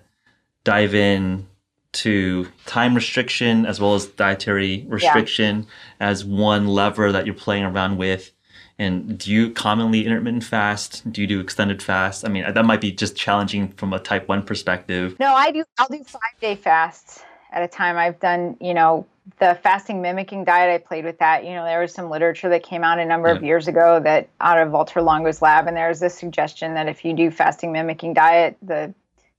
dive 0.64 0.94
in 0.94 1.48
to 1.92 2.48
time 2.66 2.94
restriction 2.94 3.66
as 3.66 3.82
well 3.82 3.96
as 3.96 4.06
dietary 4.06 4.86
restriction 4.88 5.66
yeah. 6.00 6.10
as 6.10 6.24
one 6.24 6.68
lever 6.68 7.12
that 7.12 7.26
you're 7.26 7.36
playing 7.36 7.64
around 7.64 7.98
with. 7.98 8.32
And 8.78 9.18
do 9.18 9.32
you 9.32 9.52
commonly 9.52 10.06
intermittent 10.06 10.44
fast? 10.44 11.12
Do 11.12 11.20
you 11.22 11.28
do 11.28 11.40
extended 11.40 11.82
fast? 11.84 12.24
I 12.24 12.30
mean 12.30 12.46
that 12.54 12.66
might 12.66 12.80
be 12.80 12.92
just 12.92 13.16
challenging 13.16 13.70
from 13.74 13.92
a 13.94 14.00
type 14.00 14.28
1 14.28 14.44
perspective. 14.44 15.18
No 15.20 15.34
i 15.34 15.52
do 15.52 15.64
i'll 15.78 15.88
do 15.88 16.04
five 16.04 16.40
day 16.40 16.56
fasts 16.56 17.24
at 17.52 17.64
a 17.64 17.68
time. 17.68 17.98
I've 17.98 18.20
done 18.20 18.56
you 18.62 18.74
know 18.74 19.06
the 19.38 19.58
fasting 19.62 20.02
mimicking 20.02 20.44
diet 20.44 20.74
i 20.74 20.78
played 20.78 21.06
with 21.06 21.20
that 21.20 21.46
you 21.46 21.52
know 21.52 21.64
there 21.64 21.82
was 21.82 21.94
some 21.94 22.10
literature 22.10 22.50
that 22.50 22.64
came 22.64 22.84
out 22.84 23.00
a 23.00 23.06
number 23.06 23.28
yeah. 23.28 23.36
of 23.36 23.44
years 23.44 23.68
ago 23.68 24.00
that 24.00 24.30
out 24.42 24.58
of 24.58 24.72
walter 24.72 25.02
longo's 25.02 25.42
lab 25.42 25.68
and 25.68 25.78
there's 25.78 26.00
this 26.00 26.18
suggestion 26.18 26.74
that 26.74 26.88
if 26.88 27.06
you 27.06 27.14
do 27.14 27.30
fasting 27.30 27.72
mimicking 27.72 28.14
diet 28.14 28.58
the 28.62 28.94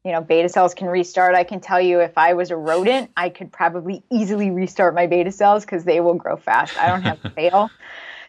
you 0.04 0.12
know, 0.12 0.20
beta 0.20 0.48
cells 0.48 0.74
can 0.74 0.88
restart. 0.88 1.34
I 1.34 1.44
can 1.44 1.60
tell 1.60 1.80
you 1.80 2.00
if 2.00 2.16
I 2.16 2.32
was 2.32 2.50
a 2.50 2.56
rodent, 2.56 3.10
I 3.16 3.28
could 3.28 3.52
probably 3.52 4.02
easily 4.10 4.50
restart 4.50 4.94
my 4.94 5.06
beta 5.06 5.30
cells 5.30 5.64
because 5.64 5.84
they 5.84 6.00
will 6.00 6.14
grow 6.14 6.36
fast. 6.36 6.78
I 6.78 6.88
don't 6.88 7.02
have 7.02 7.20
to 7.22 7.30
fail. 7.36 7.70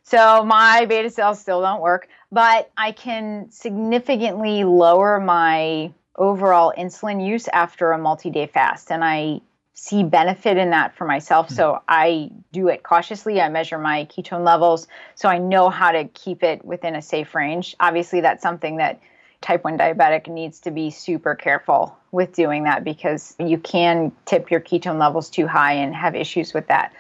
So 0.03 0.43
my 0.43 0.85
beta 0.85 1.09
cells 1.09 1.39
still 1.39 1.61
don't 1.61 1.81
work, 1.81 2.09
but 2.31 2.69
I 2.75 2.91
can 2.91 3.49
significantly 3.51 4.63
lower 4.63 5.19
my 5.19 5.93
overall 6.17 6.73
insulin 6.77 7.25
use 7.25 7.47
after 7.47 7.93
a 7.93 7.97
multi-day 7.97 8.47
fast 8.47 8.91
and 8.91 9.03
I 9.03 9.39
see 9.83 10.03
benefit 10.03 10.57
in 10.57 10.69
that 10.69 10.95
for 10.95 11.05
myself. 11.05 11.47
Hmm. 11.47 11.55
So 11.55 11.81
I 11.87 12.29
do 12.51 12.67
it 12.67 12.83
cautiously. 12.83 13.41
I 13.41 13.49
measure 13.49 13.79
my 13.79 14.05
ketone 14.05 14.45
levels 14.45 14.87
so 15.15 15.27
I 15.27 15.39
know 15.39 15.71
how 15.71 15.91
to 15.91 16.03
keep 16.09 16.43
it 16.43 16.63
within 16.63 16.93
a 16.93 17.01
safe 17.01 17.33
range. 17.33 17.75
Obviously 17.79 18.21
that's 18.21 18.43
something 18.43 18.77
that 18.77 18.99
type 19.41 19.63
1 19.63 19.77
diabetic 19.77 20.27
needs 20.27 20.59
to 20.61 20.71
be 20.71 20.91
super 20.91 21.35
careful 21.35 21.97
with 22.11 22.33
doing 22.33 22.63
that 22.63 22.83
because 22.83 23.35
you 23.39 23.57
can 23.57 24.11
tip 24.25 24.51
your 24.51 24.59
ketone 24.59 24.99
levels 24.99 25.29
too 25.29 25.47
high 25.47 25.73
and 25.73 25.95
have 25.95 26.15
issues 26.15 26.53
with 26.53 26.67
that. 26.67 26.93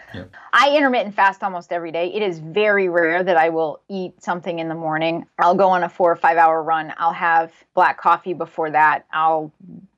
I 0.53 0.75
intermittent 0.75 1.15
fast 1.15 1.43
almost 1.43 1.71
every 1.71 1.91
day. 1.91 2.13
It 2.13 2.21
is 2.21 2.39
very 2.39 2.89
rare 2.89 3.23
that 3.23 3.37
I 3.37 3.49
will 3.49 3.79
eat 3.89 4.21
something 4.23 4.59
in 4.59 4.69
the 4.69 4.75
morning. 4.75 5.27
I'll 5.37 5.55
go 5.55 5.69
on 5.69 5.83
a 5.83 5.89
four 5.89 6.11
or 6.11 6.15
five 6.15 6.37
hour 6.37 6.63
run. 6.63 6.93
I'll 6.97 7.13
have 7.13 7.51
black 7.73 7.99
coffee 7.99 8.33
before 8.33 8.71
that. 8.71 9.05
I'll 9.13 9.51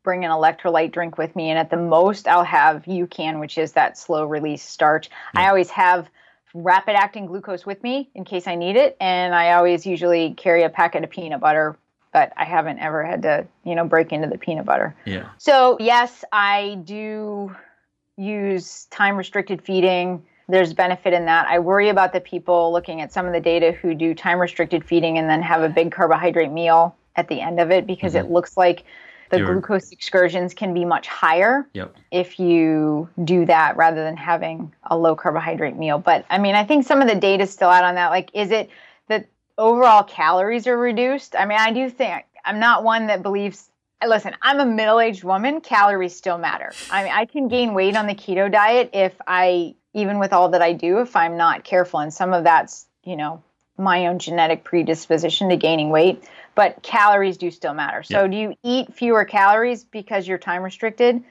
bring 0.04 0.26
an 0.26 0.32
electrolyte 0.32 0.92
drink 0.92 1.18
with 1.18 1.36
me. 1.36 1.50
And 1.50 1.58
at 1.58 1.70
the 1.70 1.78
most, 1.78 2.28
I'll 2.28 2.44
have 2.44 2.84
UCAN, 2.84 3.40
which 3.40 3.58
is 3.58 3.74
that 3.74 3.98
slow 3.98 4.26
release 4.26 4.64
starch. 4.64 5.10
I 5.34 5.48
always 5.48 5.70
have 5.70 6.10
rapid 6.54 6.96
acting 6.96 7.26
glucose 7.26 7.66
with 7.66 7.82
me 7.82 8.10
in 8.14 8.26
case 8.26 8.48
I 8.48 8.56
need 8.56 8.76
it. 8.76 8.98
And 9.00 9.34
I 9.34 9.54
always 9.54 9.86
usually 9.86 10.34
carry 10.34 10.64
a 10.64 10.70
packet 10.70 11.04
of 11.04 11.10
peanut 11.10 11.40
butter 11.40 11.78
but 12.14 12.32
I 12.38 12.46
haven't 12.46 12.80
ever 12.80 13.04
had 13.04 13.24
to, 13.24 13.48
you 13.66 13.76
know, 13.76 13.86
break 13.86 14.12
into 14.12 14.28
the 14.28 14.38
peanut 14.38 14.66
butter. 14.66 14.96
Yeah. 15.06 15.30
So, 15.40 15.78
yes, 15.80 16.24
I 16.32 16.80
do 16.86 17.54
use 18.16 18.86
time 18.86 19.18
restricted 19.18 19.62
feeding. 19.62 20.24
There's 20.48 20.74
benefit 20.74 21.14
in 21.14 21.26
that. 21.26 21.48
I 21.48 21.60
worry 21.60 21.90
about 21.90 22.14
the 22.14 22.22
people 22.22 22.72
looking 22.72 23.02
at 23.02 23.12
some 23.12 23.26
of 23.26 23.34
the 23.34 23.40
data 23.42 23.72
who 23.72 23.96
do 23.96 24.14
time 24.14 24.40
restricted 24.40 24.86
feeding 24.86 25.18
and 25.18 25.30
then 25.30 25.42
have 25.42 25.64
a 25.64 25.70
big 25.70 25.92
carbohydrate 25.92 26.52
meal 26.52 26.96
at 27.16 27.28
the 27.28 27.42
end 27.42 27.60
of 27.60 27.72
it 27.72 27.88
because 27.88 28.14
mm-hmm. 28.14 28.28
it 28.28 28.32
looks 28.32 28.56
like 28.56 28.84
the 29.30 29.40
You're... 29.40 29.54
glucose 29.54 29.92
excursions 29.92 30.54
can 30.54 30.74
be 30.74 30.86
much 30.86 31.08
higher 31.08 31.68
yep. 31.74 31.96
if 32.12 32.40
you 32.40 33.10
do 33.24 33.46
that 33.46 33.76
rather 33.76 34.04
than 34.04 34.16
having 34.16 34.72
a 34.84 34.98
low 34.98 35.16
carbohydrate 35.16 35.76
meal. 35.76 35.98
But 35.98 36.26
I 36.30 36.38
mean, 36.38 36.54
I 36.56 36.64
think 36.64 36.86
some 36.86 37.02
of 37.02 37.08
the 37.08 37.16
data 37.16 37.44
is 37.44 37.52
still 37.52 37.70
out 37.70 37.84
on 37.84 37.96
that. 37.96 38.10
Like, 38.10 38.30
is 38.34 38.52
it 38.52 38.70
that 39.08 39.28
overall 39.58 40.04
calories 40.04 40.68
are 40.68 40.78
reduced. 40.78 41.36
I 41.36 41.46
mean, 41.46 41.60
I 41.60 41.72
do 41.72 41.90
think 41.90 42.26
I'm 42.44 42.60
not 42.60 42.84
one 42.84 43.08
that 43.08 43.24
believes. 43.24 43.70
Listen, 44.06 44.36
I'm 44.42 44.60
a 44.60 44.66
middle-aged 44.66 45.24
woman. 45.24 45.62
Calories 45.62 46.16
still 46.16 46.38
matter. 46.38 46.76
I 46.90 47.04
mean, 47.04 47.14
I 47.14 47.26
can 47.26 47.48
gain 47.48 47.74
weight 47.74 47.96
on 47.96 48.06
the 48.06 48.16
keto 48.16 48.52
diet 48.52 48.90
if 48.94 49.14
I, 49.26 49.76
even 49.94 50.20
with 50.20 50.34
all 50.34 50.50
that 50.50 50.62
I 50.62 50.74
do, 50.74 51.00
if 51.00 51.16
I'm 51.16 51.38
not 51.38 51.64
careful. 51.64 52.02
And 52.02 52.14
some 52.14 52.34
of 52.34 52.44
that's, 52.44 52.86
you 53.06 53.16
know, 53.16 53.44
my 53.78 54.08
own 54.08 54.20
genetic 54.20 54.66
predisposition 54.66 55.50
to 55.50 55.56
gaining 55.56 55.90
weight. 55.90 56.28
But 56.54 56.84
calories 56.84 57.38
do 57.38 57.50
still 57.50 57.74
matter. 57.74 58.04
So, 58.04 58.28
do 58.28 58.36
you 58.36 58.56
eat 58.62 58.94
fewer 58.94 59.26
calories 59.26 59.84
because 59.86 60.28
you're 60.28 60.38
time 60.38 60.64
restricted? 60.64 61.24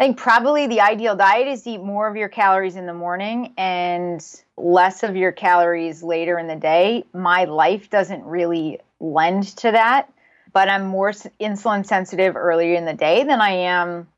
I 0.00 0.04
think 0.04 0.16
probably 0.16 0.66
the 0.66 0.80
ideal 0.80 1.14
diet 1.14 1.46
is 1.46 1.62
to 1.64 1.72
eat 1.72 1.82
more 1.82 2.08
of 2.08 2.16
your 2.16 2.30
calories 2.30 2.74
in 2.74 2.86
the 2.86 2.94
morning 2.94 3.52
and 3.58 4.24
less 4.56 5.02
of 5.02 5.14
your 5.14 5.30
calories 5.30 6.02
later 6.02 6.38
in 6.38 6.46
the 6.46 6.56
day. 6.56 7.04
My 7.12 7.44
life 7.44 7.90
doesn't 7.90 8.24
really 8.24 8.80
lend 8.98 9.54
to 9.58 9.72
that, 9.72 10.10
but 10.54 10.70
I'm 10.70 10.86
more 10.86 11.10
insulin 11.38 11.84
sensitive 11.84 12.34
earlier 12.34 12.76
in 12.76 12.86
the 12.86 12.94
day 12.94 13.24
than 13.24 13.42
I 13.42 13.50
am 13.50 14.08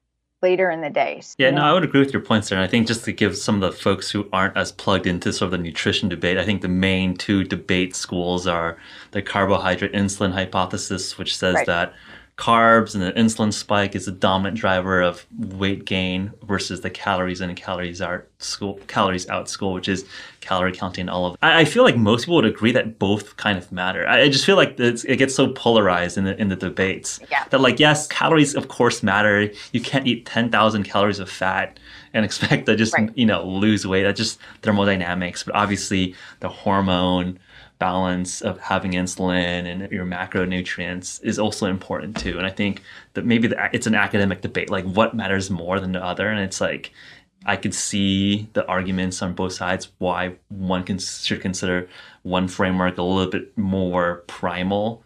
later 0.40 0.70
in 0.70 0.82
the 0.82 0.90
day. 0.90 1.20
Yeah, 1.36 1.50
no, 1.50 1.62
I 1.62 1.72
would 1.72 1.82
agree 1.82 1.98
with 1.98 2.12
your 2.12 2.22
points 2.22 2.48
there. 2.48 2.58
And 2.58 2.64
I 2.64 2.68
think 2.68 2.86
just 2.86 3.04
to 3.06 3.12
give 3.12 3.36
some 3.36 3.60
of 3.60 3.72
the 3.72 3.76
folks 3.76 4.08
who 4.08 4.28
aren't 4.32 4.56
as 4.56 4.70
plugged 4.70 5.08
into 5.08 5.32
sort 5.32 5.46
of 5.46 5.50
the 5.50 5.58
nutrition 5.58 6.08
debate, 6.08 6.38
I 6.38 6.44
think 6.44 6.62
the 6.62 6.68
main 6.68 7.16
two 7.16 7.42
debate 7.42 7.96
schools 7.96 8.46
are 8.46 8.78
the 9.10 9.20
carbohydrate 9.20 9.94
insulin 9.94 10.32
hypothesis, 10.32 11.18
which 11.18 11.36
says 11.36 11.56
right. 11.56 11.66
that 11.66 11.94
carbs 12.42 12.92
and 12.96 13.04
the 13.04 13.12
insulin 13.12 13.52
spike 13.52 13.94
is 13.94 14.06
the 14.06 14.10
dominant 14.10 14.56
driver 14.56 15.00
of 15.00 15.24
weight 15.38 15.84
gain 15.84 16.32
versus 16.42 16.80
the 16.80 16.90
calories 16.90 17.40
in 17.40 17.48
and 17.48 17.56
calories 17.56 18.02
out 18.02 18.26
school 18.40 18.80
calories 18.88 19.28
out 19.28 19.48
school 19.48 19.72
which 19.72 19.88
is 19.88 20.04
calorie 20.40 20.72
counting 20.72 21.08
all 21.08 21.24
of 21.24 21.36
I, 21.40 21.60
I 21.60 21.64
feel 21.64 21.84
like 21.84 21.96
most 21.96 22.22
people 22.22 22.34
would 22.34 22.44
agree 22.44 22.72
that 22.72 22.98
both 22.98 23.36
kind 23.36 23.56
of 23.56 23.70
matter 23.70 24.04
i, 24.08 24.22
I 24.22 24.28
just 24.28 24.44
feel 24.44 24.56
like 24.56 24.74
it 24.80 25.18
gets 25.18 25.36
so 25.36 25.52
polarized 25.52 26.18
in 26.18 26.24
the 26.24 26.36
in 26.40 26.48
the 26.48 26.56
debates 26.56 27.20
yeah. 27.30 27.44
that 27.50 27.60
like 27.60 27.78
yes 27.78 28.08
calories 28.08 28.56
of 28.56 28.66
course 28.66 29.04
matter 29.04 29.48
you 29.70 29.80
can't 29.80 30.08
eat 30.08 30.26
10,000 30.26 30.82
calories 30.82 31.20
of 31.20 31.30
fat 31.30 31.78
and 32.12 32.24
expect 32.28 32.66
to 32.66 32.74
just 32.74 32.92
right. 32.94 33.16
you 33.16 33.24
know 33.24 33.46
lose 33.46 33.86
weight 33.86 34.02
that's 34.02 34.18
just 34.18 34.40
thermodynamics 34.62 35.44
but 35.44 35.54
obviously 35.54 36.16
the 36.40 36.48
hormone 36.48 37.38
balance 37.82 38.40
of 38.42 38.60
having 38.60 38.92
insulin 38.92 39.66
and 39.66 39.90
your 39.90 40.06
macronutrients 40.06 41.20
is 41.24 41.36
also 41.36 41.66
important 41.66 42.16
too. 42.16 42.38
And 42.38 42.46
I 42.46 42.50
think 42.50 42.80
that 43.14 43.24
maybe 43.26 43.48
the, 43.48 43.70
it's 43.72 43.88
an 43.88 43.96
academic 43.96 44.40
debate, 44.40 44.70
like 44.70 44.84
what 44.84 45.16
matters 45.16 45.50
more 45.50 45.80
than 45.80 45.90
the 45.90 46.04
other. 46.04 46.28
And 46.28 46.38
it's 46.38 46.60
like, 46.60 46.92
I 47.44 47.56
could 47.56 47.74
see 47.74 48.48
the 48.52 48.64
arguments 48.66 49.20
on 49.20 49.34
both 49.34 49.54
sides 49.54 49.90
why 49.98 50.36
one 50.48 50.84
can, 50.84 51.00
should 51.00 51.40
consider 51.40 51.88
one 52.22 52.46
framework 52.46 52.98
a 52.98 53.02
little 53.02 53.32
bit 53.32 53.58
more 53.58 54.22
primal. 54.28 55.02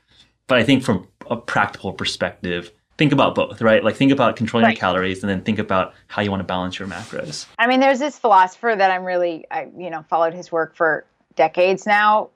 But 0.47 0.59
I 0.59 0.63
think 0.63 0.85
from 0.85 1.09
a 1.31 1.37
practical 1.37 1.95
perspective, 1.95 2.73
think 2.99 3.11
about 3.11 3.35
both, 3.35 3.63
right? 3.63 3.83
Like 3.83 3.97
think 3.97 4.13
about 4.13 4.37
controlling 4.37 4.67
right. 4.67 4.75
your 4.75 4.81
calories 4.81 5.23
and 5.23 5.31
then 5.31 5.41
think 5.45 5.59
about 5.59 5.95
how 6.09 6.21
you 6.21 6.31
want 6.31 6.41
to 6.41 6.45
balance 6.45 6.79
your 6.79 6.89
macros. 6.89 7.47
I 7.59 7.69
mean, 7.69 7.81
there's 7.81 8.01
this 8.01 8.19
philosopher 8.19 8.75
that 8.77 8.91
I'm 8.91 9.05
really, 9.07 9.47
I, 9.51 9.69
you 9.79 9.89
know, 9.89 10.05
followed 10.11 10.35
his 10.35 10.53
work 10.53 10.77
for 10.77 11.07
decades 11.37 11.87
now 11.87 12.31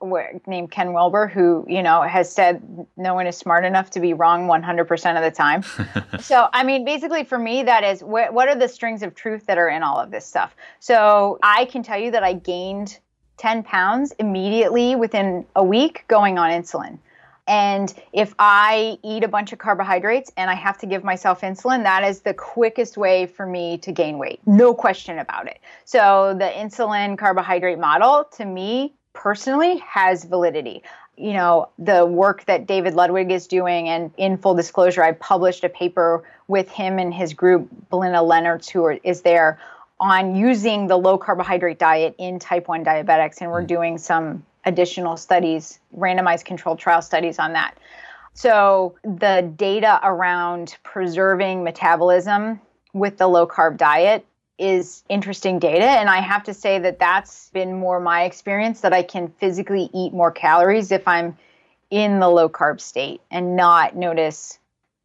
named 0.47 0.71
Ken 0.71 0.93
Wilber 0.93 1.27
who, 1.27 1.65
you 1.67 1.83
know, 1.83 2.01
has 2.03 2.31
said 2.31 2.61
no 2.95 3.13
one 3.13 3.27
is 3.27 3.35
smart 3.35 3.65
enough 3.65 3.89
to 3.91 3.99
be 3.99 4.13
wrong 4.13 4.47
100% 4.47 5.17
of 5.17 5.23
the 5.23 5.31
time. 5.31 5.63
so, 6.21 6.47
I 6.53 6.63
mean, 6.63 6.85
basically 6.85 7.23
for 7.23 7.37
me 7.37 7.63
that 7.63 7.83
is 7.83 8.01
wh- 8.01 8.31
what 8.31 8.47
are 8.47 8.55
the 8.55 8.67
strings 8.67 9.03
of 9.03 9.15
truth 9.15 9.47
that 9.47 9.57
are 9.57 9.69
in 9.69 9.83
all 9.83 9.99
of 9.99 10.11
this 10.11 10.25
stuff. 10.25 10.55
So, 10.79 11.39
I 11.43 11.65
can 11.65 11.83
tell 11.83 11.99
you 11.99 12.11
that 12.11 12.23
I 12.23 12.33
gained 12.33 12.99
10 13.37 13.63
pounds 13.63 14.13
immediately 14.19 14.95
within 14.95 15.45
a 15.55 15.63
week 15.63 16.05
going 16.07 16.37
on 16.37 16.51
insulin. 16.51 16.99
And 17.51 17.93
if 18.13 18.33
I 18.39 18.97
eat 19.03 19.25
a 19.25 19.27
bunch 19.27 19.51
of 19.51 19.59
carbohydrates 19.59 20.31
and 20.37 20.49
I 20.49 20.53
have 20.53 20.77
to 20.77 20.85
give 20.85 21.03
myself 21.03 21.41
insulin, 21.41 21.83
that 21.83 22.01
is 22.05 22.21
the 22.21 22.33
quickest 22.33 22.95
way 22.95 23.25
for 23.25 23.45
me 23.45 23.77
to 23.79 23.91
gain 23.91 24.17
weight. 24.17 24.39
No 24.45 24.73
question 24.73 25.19
about 25.19 25.47
it. 25.47 25.59
So 25.83 26.33
the 26.39 26.45
insulin 26.45 27.17
carbohydrate 27.17 27.77
model 27.77 28.23
to 28.37 28.45
me 28.45 28.93
personally 29.11 29.79
has 29.79 30.23
validity. 30.23 30.81
You 31.17 31.33
know, 31.33 31.67
the 31.77 32.05
work 32.05 32.45
that 32.45 32.67
David 32.67 32.93
Ludwig 32.93 33.29
is 33.31 33.47
doing, 33.47 33.89
and 33.89 34.11
in 34.15 34.37
full 34.37 34.55
disclosure, 34.55 35.03
I 35.03 35.11
published 35.11 35.65
a 35.65 35.69
paper 35.69 36.23
with 36.47 36.69
him 36.69 36.99
and 36.99 37.13
his 37.13 37.33
group, 37.33 37.67
Belinda 37.89 38.19
Lennerz, 38.19 38.69
who 38.69 38.85
are, 38.85 38.97
is 39.03 39.23
there 39.23 39.59
on 39.99 40.37
using 40.37 40.87
the 40.87 40.97
low 40.97 41.17
carbohydrate 41.17 41.79
diet 41.79 42.15
in 42.17 42.39
type 42.39 42.69
1 42.69 42.85
diabetics. 42.85 43.41
And 43.41 43.51
we're 43.51 43.63
mm. 43.63 43.67
doing 43.67 43.97
some 43.97 44.43
additional 44.65 45.17
studies, 45.17 45.79
randomized 45.97 46.45
controlled 46.45 46.79
trial 46.79 47.01
studies 47.01 47.39
on 47.39 47.53
that. 47.53 47.77
So 48.33 48.95
the 49.03 49.51
data 49.55 49.99
around 50.03 50.77
preserving 50.83 51.63
metabolism 51.63 52.61
with 52.93 53.17
the 53.17 53.27
low 53.27 53.47
carb 53.47 53.77
diet 53.77 54.25
is 54.57 55.03
interesting 55.09 55.57
data 55.57 55.85
and 55.85 56.07
i 56.07 56.19
have 56.19 56.43
to 56.43 56.53
say 56.53 56.77
that 56.77 56.99
that's 56.99 57.49
been 57.49 57.73
more 57.79 57.99
my 57.99 58.23
experience 58.23 58.81
that 58.81 58.93
i 58.93 59.01
can 59.01 59.27
physically 59.39 59.89
eat 59.91 60.13
more 60.13 60.29
calories 60.29 60.91
if 60.91 61.07
i'm 61.07 61.35
in 61.89 62.19
the 62.19 62.27
low 62.27 62.47
carb 62.47 62.79
state 62.79 63.21
and 63.31 63.55
not 63.55 63.95
notice 63.95 64.59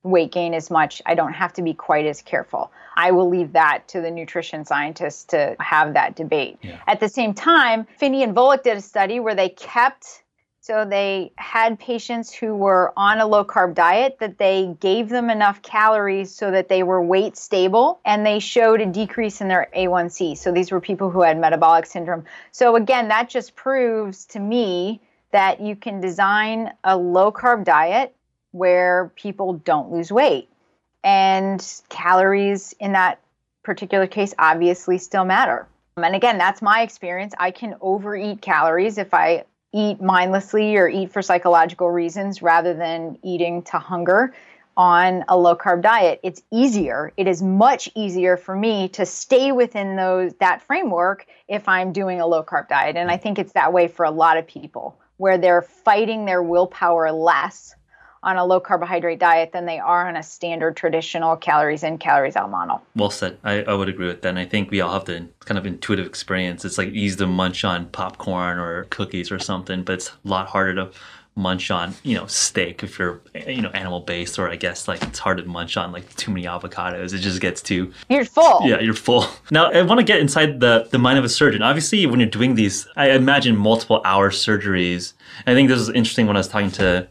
weight 0.07 0.33
gain 0.33 0.55
as 0.55 0.71
much. 0.71 1.03
I 1.05 1.15
don't 1.15 1.35
have 1.35 1.53
to 1.55 1.63
be 1.63 1.75
quite 1.75 2.07
as 2.07 2.23
careful. 2.23 2.71
I 2.97 3.11
will 3.11 3.29
leave 3.29 3.53
that 3.53 3.89
to 3.89 4.01
the 4.01 4.11
nutrition 4.11 4.65
scientists 4.65 5.25
to 5.27 5.57
have 5.61 5.95
that 5.95 6.17
debate. 6.17 6.59
Yeah. 6.63 6.81
At 6.87 7.01
the 7.01 7.09
same 7.09 7.35
time, 7.35 7.87
Phinney 7.99 8.23
and 8.23 8.35
Volek 8.35 8.63
did 8.63 8.77
a 8.77 8.81
study 8.81 9.21
where 9.21 9.35
they 9.35 9.51
kept 9.51 10.23
so 10.67 10.85
they 10.85 11.31
had 11.37 11.79
patients 11.79 12.35
who 12.35 12.57
were 12.57 12.93
on 12.97 13.21
a 13.21 13.27
low 13.27 13.45
carb 13.45 13.77
diet 13.77 14.17
that 14.19 14.37
they 14.37 14.75
gave 14.81 15.09
them 15.09 15.31
enough 15.31 15.63
calories 15.63 16.35
so 16.35 16.51
that 16.51 16.69
they 16.69 16.83
were 16.83 17.01
weight 17.01 17.37
stable 17.37 18.01
and 18.05 18.27
they 18.27 18.41
showed 18.41 18.81
a 18.81 18.87
decrease 18.87 19.41
in 19.41 19.47
their 19.47 19.69
A1C. 19.77 20.37
So 20.37 20.51
these 20.51 20.73
were 20.73 20.81
people 20.81 21.09
who 21.09 21.23
had 21.23 21.39
metabolic 21.39 21.87
syndrome. 21.87 22.25
So 22.51 22.75
again, 22.75 23.07
that 23.09 23.29
just 23.31 23.55
proves 23.55 24.27
to 24.27 24.41
me 24.41 25.01
that 25.31 25.61
you 25.61 25.77
can 25.77 26.01
design 26.01 26.73
a 26.83 26.97
low 26.97 27.31
carb 27.31 27.63
diet 27.63 28.13
where 28.51 29.13
people 29.15 29.53
don't 29.53 29.93
lose 29.93 30.11
weight. 30.11 30.49
And 31.07 31.65
calories 31.89 32.75
in 32.81 32.93
that 32.93 33.21
particular 33.63 34.09
case 34.09 34.35
obviously 34.41 34.99
still 34.99 35.25
matter. 35.25 35.69
And 35.97 36.17
again, 36.17 36.37
that's 36.37 36.61
my 36.61 36.83
experience. 36.83 37.33
I 37.39 37.53
can 37.53 37.77
overeat 37.81 38.43
calories 38.43 38.99
if 38.99 39.15
I 39.15 39.45
eat 39.73 40.03
mindlessly 40.03 40.77
or 40.77 40.89
eat 40.89 41.13
for 41.13 41.23
psychological 41.23 41.91
reasons 41.91 42.43
rather 42.43 42.75
than 42.75 43.19
eating 43.23 43.63
to 43.63 43.79
hunger 43.79 44.35
on 44.77 45.25
a 45.29 45.39
low 45.39 45.55
carb 45.55 45.83
diet. 45.83 46.19
It's 46.25 46.43
easier. 46.53 47.13
It 47.17 47.29
is 47.29 47.41
much 47.41 47.89
easier 47.95 48.37
for 48.37 48.57
me 48.57 48.89
to 48.91 49.07
stay 49.07 49.53
within 49.53 49.95
those 49.95 50.35
that 50.41 50.61
framework 50.63 51.27
if 51.47 51.69
I'm 51.69 51.93
doing 51.93 52.21
a 52.21 52.27
low 52.27 52.43
carb 52.43 52.69
diet. 52.69 52.97
And 52.97 53.13
I 53.13 53.17
think 53.17 53.39
it's 53.39 53.53
that 53.53 53.73
way 53.73 53.87
for 53.87 54.05
a 54.05 54.11
lot 54.11 54.39
of 54.39 54.47
people 54.49 54.99
where 55.19 55.39
they're 55.39 55.63
fighting 55.63 56.25
their 56.25 56.43
willpower 56.43 57.13
less 57.13 57.77
on 58.27 58.37
a 58.37 58.45
low 58.45 58.59
carbohydrate 58.59 59.21
diet 59.21 59.53
than 59.53 59.67
they 59.67 59.79
are 59.79 60.09
on 60.09 60.17
a 60.17 60.23
standard 60.23 60.77
traditional 60.77 61.37
calories 61.37 61.85
in, 61.85 61.97
calories 61.97 62.35
out 62.35 62.51
model. 62.51 62.83
Well 62.97 63.09
said. 63.09 63.39
I, 63.45 63.63
I 63.63 63.73
would 63.73 63.89
agree 63.89 64.09
with 64.09 64.23
that. 64.23 64.31
And 64.31 64.39
I 64.39 64.45
think 64.45 64.71
we 64.73 64.81
all 64.81 64.93
have 64.93 65.05
the 65.05 65.29
kind 65.45 65.57
of 65.57 65.65
intuitive 65.65 66.07
experience. 66.07 66.65
It's 66.65 66.77
like 66.77 66.89
easy 66.89 67.17
to 67.19 67.27
munch 67.29 67.65
on 67.65 67.87
popcorn 67.87 68.59
or 68.59 68.85
cookies 68.91 69.31
or 69.31 69.39
something, 69.39 69.85
but 69.85 69.95
it's 69.95 70.09
a 70.09 70.29
lot 70.29 70.49
harder 70.49 70.75
to 70.75 70.91
munch 71.37 71.71
on, 71.71 71.95
you 72.03 72.17
know, 72.17 72.27
steak 72.27 72.83
if 72.83 72.99
you're, 72.99 73.21
you 73.47 73.61
know, 73.61 73.69
animal 73.69 74.01
based, 74.01 74.39
or 74.39 74.49
I 74.49 74.57
guess 74.57 74.89
like 74.89 75.03
it's 75.03 75.19
hard 75.19 75.37
to 75.37 75.45
munch 75.45 75.77
on 75.77 75.93
like 75.93 76.13
too 76.17 76.33
many 76.33 76.47
avocados. 76.47 77.13
It 77.13 77.19
just 77.19 77.41
gets 77.41 77.63
too. 77.63 77.93
You're 78.09 78.25
full. 78.25 78.67
Yeah, 78.67 78.81
you're 78.81 78.95
full. 78.95 79.27
Now, 79.53 79.71
I 79.71 79.83
want 79.83 80.01
to 80.01 80.05
get 80.05 80.19
inside 80.19 80.59
the, 80.59 80.89
the 80.91 80.99
mind 80.99 81.19
of 81.19 81.25
a 81.25 81.29
surgeon. 81.29 81.63
Obviously, 81.63 82.05
when 82.07 82.19
you're 82.19 82.29
doing 82.29 82.57
these, 82.57 82.89
I 82.97 83.11
imagine 83.11 83.57
multiple 83.57 84.01
hour 84.05 84.31
surgeries. 84.31 85.13
I 85.47 85.55
think 85.55 85.69
this 85.69 85.79
is 85.79 85.89
interesting 85.91 86.27
when 86.27 86.37
I 86.37 86.41
was 86.41 86.49
talking 86.49 86.73
to 86.73 87.07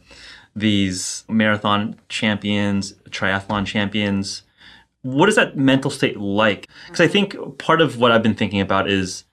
these 0.56 1.26
marathon 1.27 1.95
champions, 2.10 2.94
triathlon 3.10 3.65
champions. 3.65 4.44
What 5.02 5.30
is 5.30 5.36
that 5.36 5.57
mental 5.57 5.91
state 5.91 6.18
like? 6.18 6.68
Because 6.88 7.02
I 7.02 7.07
think 7.07 7.36
part 7.57 7.82
of 7.82 7.99
what 7.99 8.11
I've 8.11 8.23
been 8.23 8.36
thinking 8.36 8.61
about 8.61 8.90
is 8.90 9.26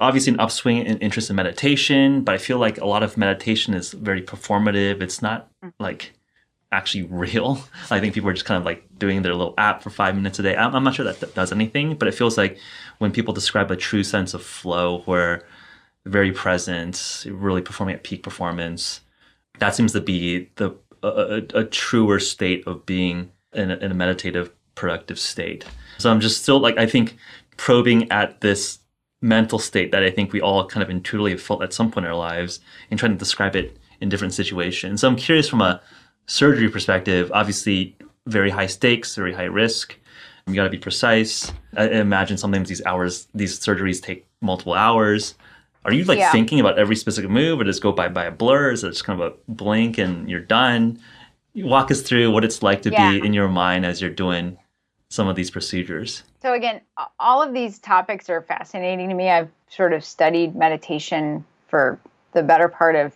obviously 0.00 0.32
an 0.32 0.40
upswing 0.40 0.78
in 0.78 0.98
interest 0.98 1.30
in 1.30 1.36
meditation, 1.36 2.22
but 2.22 2.34
I 2.34 2.38
feel 2.38 2.58
like 2.58 2.80
a 2.80 2.86
lot 2.86 3.02
of 3.02 3.16
meditation 3.16 3.74
is 3.74 3.92
very 3.92 4.22
performative. 4.22 5.02
It's 5.02 5.20
not 5.20 5.48
like 5.78 6.12
actually 6.72 7.04
real. 7.04 7.60
I 7.90 8.00
think 8.00 8.14
people 8.14 8.30
are 8.30 8.34
just 8.34 8.46
kind 8.46 8.58
of 8.58 8.64
like 8.64 8.84
doing 8.98 9.22
their 9.22 9.34
little 9.34 9.54
app 9.58 9.82
for 9.82 9.90
five 9.90 10.16
minutes 10.16 10.38
a 10.38 10.42
day. 10.42 10.56
I'm, 10.56 10.84
not 10.84 10.94
sure 10.94 11.04
that, 11.04 11.20
that 11.20 11.34
does 11.34 11.52
anything, 11.52 11.96
but 11.96 12.08
it 12.08 12.14
feels 12.14 12.38
like 12.38 12.58
when 12.98 13.12
people 13.12 13.34
describe 13.34 13.70
a 13.70 13.76
true 13.76 14.02
sense 14.02 14.34
of 14.34 14.42
flow 14.42 15.00
where 15.04 15.46
very 16.06 16.32
present, 16.32 17.24
really 17.28 17.62
performing 17.62 17.94
at 17.94 18.04
peak 18.04 18.22
performance, 18.22 19.00
that 19.58 19.74
seems 19.74 19.92
to 19.92 20.00
be 20.00 20.50
the 20.56 20.76
a, 21.02 21.42
a 21.54 21.64
truer 21.64 22.18
state 22.18 22.66
of 22.66 22.86
being 22.86 23.30
in 23.52 23.70
a, 23.70 23.76
in 23.76 23.90
a 23.90 23.94
meditative 23.94 24.50
productive 24.74 25.18
state. 25.18 25.64
So 25.98 26.10
i'm 26.10 26.20
just 26.20 26.42
still 26.42 26.58
like 26.58 26.76
i 26.78 26.86
think 26.86 27.16
probing 27.56 28.10
at 28.10 28.40
this 28.40 28.80
mental 29.22 29.58
state 29.58 29.92
that 29.92 30.02
i 30.02 30.10
think 30.10 30.32
we 30.32 30.40
all 30.40 30.66
kind 30.66 30.82
of 30.82 30.90
intuitively 30.90 31.30
have 31.30 31.40
felt 31.40 31.62
at 31.62 31.72
some 31.72 31.90
point 31.90 32.04
in 32.04 32.10
our 32.10 32.18
lives 32.18 32.60
and 32.90 32.98
trying 32.98 33.12
to 33.12 33.18
describe 33.18 33.54
it 33.56 33.76
in 34.00 34.08
different 34.08 34.34
situations. 34.34 35.00
So 35.00 35.08
i'm 35.08 35.16
curious 35.16 35.48
from 35.48 35.60
a 35.60 35.80
surgery 36.26 36.68
perspective 36.68 37.30
obviously 37.32 37.96
very 38.26 38.50
high 38.50 38.66
stakes 38.66 39.14
very 39.14 39.32
high 39.32 39.44
risk. 39.44 39.98
You 40.46 40.54
got 40.54 40.64
to 40.64 40.70
be 40.70 40.78
precise. 40.78 41.50
I 41.74 41.88
imagine 41.88 42.36
sometimes 42.36 42.68
these 42.68 42.84
hours 42.84 43.28
these 43.34 43.58
surgeries 43.58 44.02
take 44.02 44.26
multiple 44.40 44.74
hours 44.74 45.36
are 45.84 45.92
you 45.92 46.04
like 46.04 46.18
yeah. 46.18 46.32
thinking 46.32 46.60
about 46.60 46.78
every 46.78 46.96
specific 46.96 47.30
move 47.30 47.60
or 47.60 47.64
just 47.64 47.82
go 47.82 47.92
by 47.92 48.08
by 48.08 48.24
a 48.24 48.30
blur? 48.30 48.72
Is 48.72 48.84
it 48.84 48.90
just 48.90 49.04
kind 49.04 49.20
of 49.20 49.32
a 49.32 49.52
blink 49.52 49.98
and 49.98 50.28
you're 50.30 50.40
done? 50.40 50.98
Walk 51.54 51.90
us 51.90 52.02
through 52.02 52.32
what 52.32 52.44
it's 52.44 52.62
like 52.62 52.82
to 52.82 52.90
yeah. 52.90 53.10
be 53.10 53.24
in 53.24 53.32
your 53.32 53.48
mind 53.48 53.86
as 53.86 54.00
you're 54.00 54.10
doing 54.10 54.58
some 55.08 55.28
of 55.28 55.36
these 55.36 55.50
procedures. 55.50 56.24
So 56.42 56.54
again, 56.54 56.80
all 57.20 57.42
of 57.42 57.52
these 57.52 57.78
topics 57.78 58.28
are 58.28 58.42
fascinating 58.42 59.08
to 59.08 59.14
me. 59.14 59.30
I've 59.30 59.50
sort 59.68 59.92
of 59.92 60.04
studied 60.04 60.56
meditation 60.56 61.44
for 61.68 61.98
the 62.32 62.42
better 62.42 62.68
part 62.68 62.96
of 62.96 63.14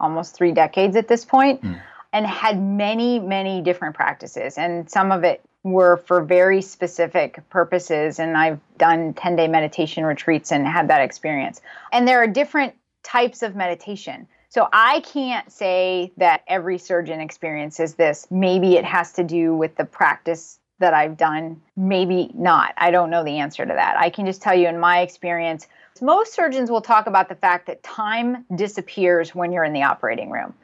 almost 0.00 0.34
3 0.34 0.52
decades 0.52 0.96
at 0.96 1.06
this 1.06 1.24
point 1.24 1.62
mm. 1.62 1.80
and 2.12 2.26
had 2.26 2.60
many 2.60 3.20
many 3.20 3.62
different 3.62 3.94
practices 3.94 4.58
and 4.58 4.90
some 4.90 5.12
of 5.12 5.22
it 5.22 5.40
were 5.64 5.96
for 5.96 6.22
very 6.22 6.62
specific 6.62 7.40
purposes. 7.50 8.20
And 8.20 8.36
I've 8.36 8.60
done 8.78 9.14
10 9.14 9.34
day 9.34 9.48
meditation 9.48 10.04
retreats 10.04 10.52
and 10.52 10.66
had 10.66 10.88
that 10.88 11.00
experience. 11.00 11.60
And 11.90 12.06
there 12.06 12.22
are 12.22 12.28
different 12.28 12.74
types 13.02 13.42
of 13.42 13.56
meditation. 13.56 14.28
So 14.50 14.68
I 14.72 15.00
can't 15.00 15.50
say 15.50 16.12
that 16.18 16.42
every 16.46 16.78
surgeon 16.78 17.20
experiences 17.20 17.94
this. 17.94 18.28
Maybe 18.30 18.76
it 18.76 18.84
has 18.84 19.12
to 19.14 19.24
do 19.24 19.56
with 19.56 19.74
the 19.74 19.84
practice 19.84 20.60
that 20.78 20.94
I've 20.94 21.16
done. 21.16 21.60
Maybe 21.76 22.30
not. 22.34 22.74
I 22.76 22.90
don't 22.90 23.10
know 23.10 23.24
the 23.24 23.38
answer 23.38 23.64
to 23.64 23.72
that. 23.72 23.96
I 23.98 24.10
can 24.10 24.26
just 24.26 24.42
tell 24.42 24.54
you 24.54 24.68
in 24.68 24.78
my 24.78 25.00
experience, 25.00 25.66
most 26.00 26.34
surgeons 26.34 26.70
will 26.70 26.80
talk 26.80 27.06
about 27.06 27.28
the 27.28 27.34
fact 27.34 27.66
that 27.66 27.82
time 27.82 28.44
disappears 28.54 29.34
when 29.34 29.50
you're 29.50 29.64
in 29.64 29.72
the 29.72 29.82
operating 29.82 30.30
room. 30.30 30.54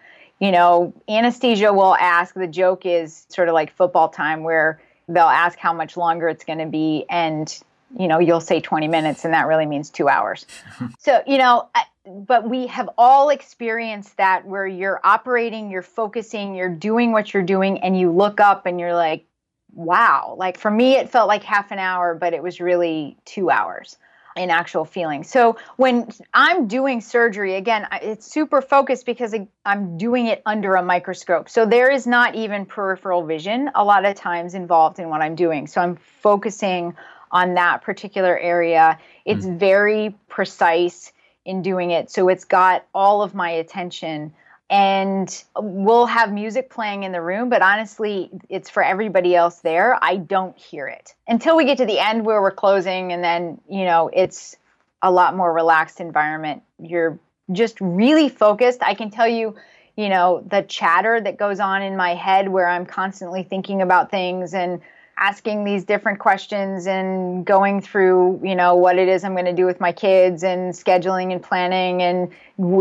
You 0.40 0.52
know, 0.52 0.92
anesthesia 1.08 1.72
will 1.72 1.96
ask, 1.96 2.34
the 2.34 2.46
joke 2.46 2.86
is 2.86 3.26
sort 3.28 3.48
of 3.48 3.54
like 3.54 3.72
football 3.72 4.08
time 4.08 4.42
where 4.42 4.80
they'll 5.10 5.24
ask 5.24 5.58
how 5.58 5.72
much 5.72 5.96
longer 5.96 6.28
it's 6.28 6.44
going 6.44 6.58
to 6.58 6.66
be 6.66 7.04
and 7.10 7.62
you 7.98 8.06
know 8.06 8.18
you'll 8.18 8.40
say 8.40 8.60
20 8.60 8.88
minutes 8.88 9.24
and 9.24 9.34
that 9.34 9.46
really 9.46 9.66
means 9.66 9.90
2 9.90 10.08
hours. 10.08 10.46
So 10.98 11.22
you 11.26 11.38
know 11.38 11.68
but 12.06 12.48
we 12.48 12.66
have 12.68 12.88
all 12.96 13.28
experienced 13.28 14.16
that 14.16 14.46
where 14.46 14.66
you're 14.66 15.00
operating 15.04 15.70
you're 15.70 15.82
focusing 15.82 16.54
you're 16.54 16.74
doing 16.74 17.12
what 17.12 17.34
you're 17.34 17.42
doing 17.42 17.78
and 17.80 17.98
you 17.98 18.10
look 18.10 18.40
up 18.40 18.66
and 18.66 18.78
you're 18.80 18.94
like 18.94 19.26
wow. 19.72 20.34
Like 20.36 20.58
for 20.58 20.70
me 20.70 20.96
it 20.96 21.10
felt 21.10 21.28
like 21.28 21.42
half 21.42 21.70
an 21.70 21.78
hour 21.78 22.14
but 22.14 22.32
it 22.32 22.42
was 22.42 22.60
really 22.60 23.16
2 23.24 23.50
hours 23.50 23.96
in 24.36 24.50
actual 24.50 24.84
feeling. 24.84 25.24
So 25.24 25.56
when 25.76 26.08
I'm 26.32 26.68
doing 26.68 27.00
surgery, 27.00 27.56
again, 27.56 27.86
it's 28.02 28.30
super 28.30 28.62
focused 28.62 29.06
because 29.06 29.34
I'm 29.64 29.98
doing 29.98 30.26
it 30.26 30.42
under 30.46 30.76
a 30.76 30.82
microscope. 30.82 31.48
So 31.48 31.66
there 31.66 31.90
is 31.90 32.06
not 32.06 32.34
even 32.34 32.66
peripheral 32.66 33.26
vision 33.26 33.70
a 33.74 33.84
lot 33.84 34.04
of 34.04 34.14
times 34.14 34.54
involved 34.54 34.98
in 34.98 35.08
what 35.08 35.20
I'm 35.20 35.34
doing. 35.34 35.66
So 35.66 35.80
I'm 35.80 35.96
focusing 35.96 36.94
on 37.30 37.54
that 37.54 37.82
particular 37.82 38.38
area. 38.38 38.98
It's 39.24 39.46
mm. 39.46 39.58
very 39.58 40.14
precise. 40.28 41.12
in 41.44 41.62
doing 41.62 41.90
it. 41.90 42.10
So 42.10 42.28
it's 42.28 42.44
got 42.44 42.84
all 42.92 43.22
of 43.22 43.34
my 43.34 43.50
attention. 43.50 44.34
And 44.70 45.44
we'll 45.56 46.06
have 46.06 46.32
music 46.32 46.70
playing 46.70 47.02
in 47.02 47.10
the 47.10 47.20
room, 47.20 47.48
but 47.48 47.60
honestly, 47.60 48.30
it's 48.48 48.70
for 48.70 48.84
everybody 48.84 49.34
else 49.34 49.56
there. 49.56 49.98
I 50.00 50.14
don't 50.14 50.56
hear 50.56 50.86
it 50.86 51.12
until 51.26 51.56
we 51.56 51.64
get 51.64 51.78
to 51.78 51.86
the 51.86 51.98
end 51.98 52.24
where 52.24 52.40
we're 52.40 52.52
closing, 52.52 53.12
and 53.12 53.22
then, 53.22 53.60
you 53.68 53.84
know, 53.84 54.08
it's 54.12 54.56
a 55.02 55.10
lot 55.10 55.36
more 55.36 55.52
relaxed 55.52 56.00
environment. 56.00 56.62
You're 56.80 57.18
just 57.50 57.80
really 57.80 58.28
focused. 58.28 58.80
I 58.80 58.94
can 58.94 59.10
tell 59.10 59.26
you, 59.26 59.56
you 59.96 60.08
know, 60.08 60.44
the 60.48 60.62
chatter 60.62 61.20
that 61.20 61.36
goes 61.36 61.58
on 61.58 61.82
in 61.82 61.96
my 61.96 62.14
head 62.14 62.48
where 62.48 62.68
I'm 62.68 62.86
constantly 62.86 63.42
thinking 63.42 63.82
about 63.82 64.12
things 64.12 64.54
and 64.54 64.80
asking 65.20 65.64
these 65.64 65.84
different 65.84 66.18
questions 66.18 66.86
and 66.86 67.44
going 67.44 67.82
through, 67.82 68.40
you 68.42 68.56
know, 68.56 68.74
what 68.74 68.98
it 68.98 69.06
is 69.06 69.22
I'm 69.22 69.34
going 69.34 69.44
to 69.44 69.52
do 69.52 69.66
with 69.66 69.78
my 69.78 69.92
kids 69.92 70.42
and 70.42 70.72
scheduling 70.72 71.30
and 71.30 71.42
planning 71.42 72.02
and 72.02 72.30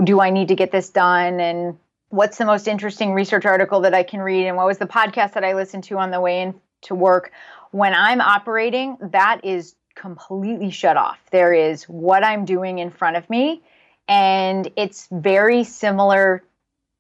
do 0.05 0.21
I 0.21 0.29
need 0.29 0.47
to 0.47 0.55
get 0.55 0.71
this 0.71 0.89
done 0.89 1.41
and 1.41 1.77
what's 2.07 2.37
the 2.37 2.45
most 2.45 2.67
interesting 2.67 3.13
research 3.13 3.45
article 3.45 3.81
that 3.81 3.93
I 3.93 4.03
can 4.03 4.21
read 4.21 4.47
and 4.47 4.55
what 4.55 4.65
was 4.65 4.77
the 4.77 4.87
podcast 4.87 5.33
that 5.33 5.43
I 5.43 5.53
listened 5.53 5.83
to 5.85 5.97
on 5.97 6.11
the 6.11 6.21
way 6.21 6.41
in 6.41 6.55
to 6.83 6.95
work. 6.95 7.31
When 7.71 7.93
I'm 7.93 8.21
operating, 8.21 8.97
that 9.01 9.41
is 9.43 9.75
completely 9.93 10.71
shut 10.71 10.95
off. 10.95 11.19
There 11.31 11.53
is 11.53 11.83
what 11.83 12.23
I'm 12.23 12.45
doing 12.45 12.79
in 12.79 12.89
front 12.89 13.17
of 13.17 13.29
me 13.29 13.61
and 14.07 14.71
it's 14.77 15.09
very 15.11 15.65
similar 15.65 16.41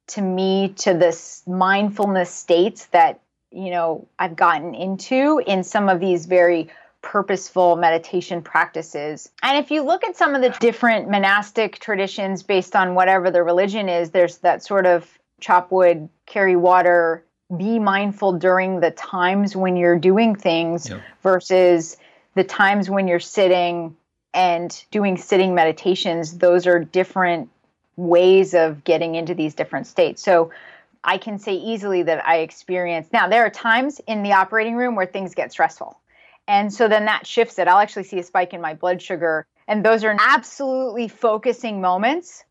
to 0.07 0.21
me 0.21 0.73
to 0.79 0.93
this 0.93 1.43
mindfulness 1.47 2.29
states 2.29 2.87
that 2.87 3.21
you 3.51 3.71
know 3.71 4.07
I've 4.17 4.35
gotten 4.35 4.75
into 4.75 5.41
in 5.45 5.63
some 5.63 5.89
of 5.89 5.99
these 5.99 6.25
very 6.25 6.69
purposeful 7.01 7.75
meditation 7.75 8.41
practices. 8.41 9.29
And 9.41 9.57
if 9.57 9.71
you 9.71 9.83
look 9.83 10.03
at 10.03 10.17
some 10.17 10.35
of 10.35 10.41
the 10.41 10.49
different 10.59 11.09
monastic 11.09 11.79
traditions 11.79 12.43
based 12.43 12.75
on 12.75 12.93
whatever 12.93 13.31
the 13.31 13.41
religion 13.41 13.87
is, 13.87 14.11
there's 14.11 14.39
that 14.39 14.63
sort 14.63 14.85
of 14.85 15.07
chop 15.39 15.71
wood, 15.71 16.09
carry 16.25 16.55
water, 16.55 17.23
be 17.55 17.79
mindful 17.79 18.33
during 18.33 18.79
the 18.79 18.91
times 18.91 19.55
when 19.55 19.75
you're 19.75 19.97
doing 19.97 20.35
things 20.35 20.89
yep. 20.89 21.01
versus 21.23 21.97
the 22.35 22.43
times 22.43 22.89
when 22.89 23.07
you're 23.07 23.19
sitting 23.19 23.95
and 24.33 24.83
doing 24.91 25.17
sitting 25.17 25.55
meditations. 25.55 26.37
Those 26.37 26.67
are 26.67 26.79
different 26.79 27.49
ways 27.95 28.53
of 28.53 28.83
getting 28.83 29.15
into 29.15 29.33
these 29.33 29.55
different 29.55 29.87
states. 29.87 30.21
So 30.21 30.51
I 31.03 31.17
can 31.17 31.39
say 31.39 31.53
easily 31.53 32.03
that 32.03 32.25
I 32.25 32.37
experience. 32.37 33.07
Now, 33.13 33.27
there 33.27 33.45
are 33.45 33.49
times 33.49 34.01
in 34.07 34.23
the 34.23 34.33
operating 34.33 34.75
room 34.75 34.95
where 34.95 35.05
things 35.05 35.33
get 35.33 35.51
stressful. 35.51 35.99
And 36.47 36.73
so 36.73 36.87
then 36.87 37.05
that 37.05 37.27
shifts 37.27 37.59
it. 37.59 37.67
I'll 37.67 37.79
actually 37.79 38.03
see 38.03 38.19
a 38.19 38.23
spike 38.23 38.53
in 38.53 38.61
my 38.61 38.73
blood 38.73 39.01
sugar. 39.01 39.45
And 39.67 39.85
those 39.85 40.03
are 40.03 40.15
absolutely 40.19 41.07
focusing 41.07 41.79
moments, 41.79 42.43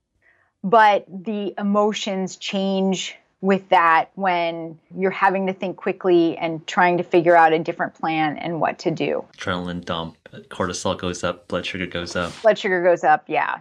but 0.62 1.05
the 1.09 1.53
emotions 1.59 2.37
change 2.37 3.16
with 3.41 3.69
that 3.69 4.11
when 4.15 4.79
you're 4.97 5.11
having 5.11 5.47
to 5.47 5.53
think 5.53 5.77
quickly 5.77 6.37
and 6.39 6.66
trying 6.66 6.99
to 6.99 7.05
figure 7.05 7.37
out 7.37 7.53
a 7.53 7.59
different 7.59 7.95
plan 7.95 8.37
and 8.39 8.61
what 8.61 8.79
to 8.81 8.91
do. 8.91 9.25
Adrenaline 9.37 9.85
dump, 9.85 10.16
cortisol 10.49 10.97
goes 10.99 11.23
up, 11.23 11.47
blood 11.49 11.66
sugar 11.66 11.87
goes 11.87 12.16
up. 12.16 12.33
Blood 12.43 12.59
sugar 12.59 12.83
goes 12.83 13.05
up, 13.05 13.25
yeah. 13.29 13.59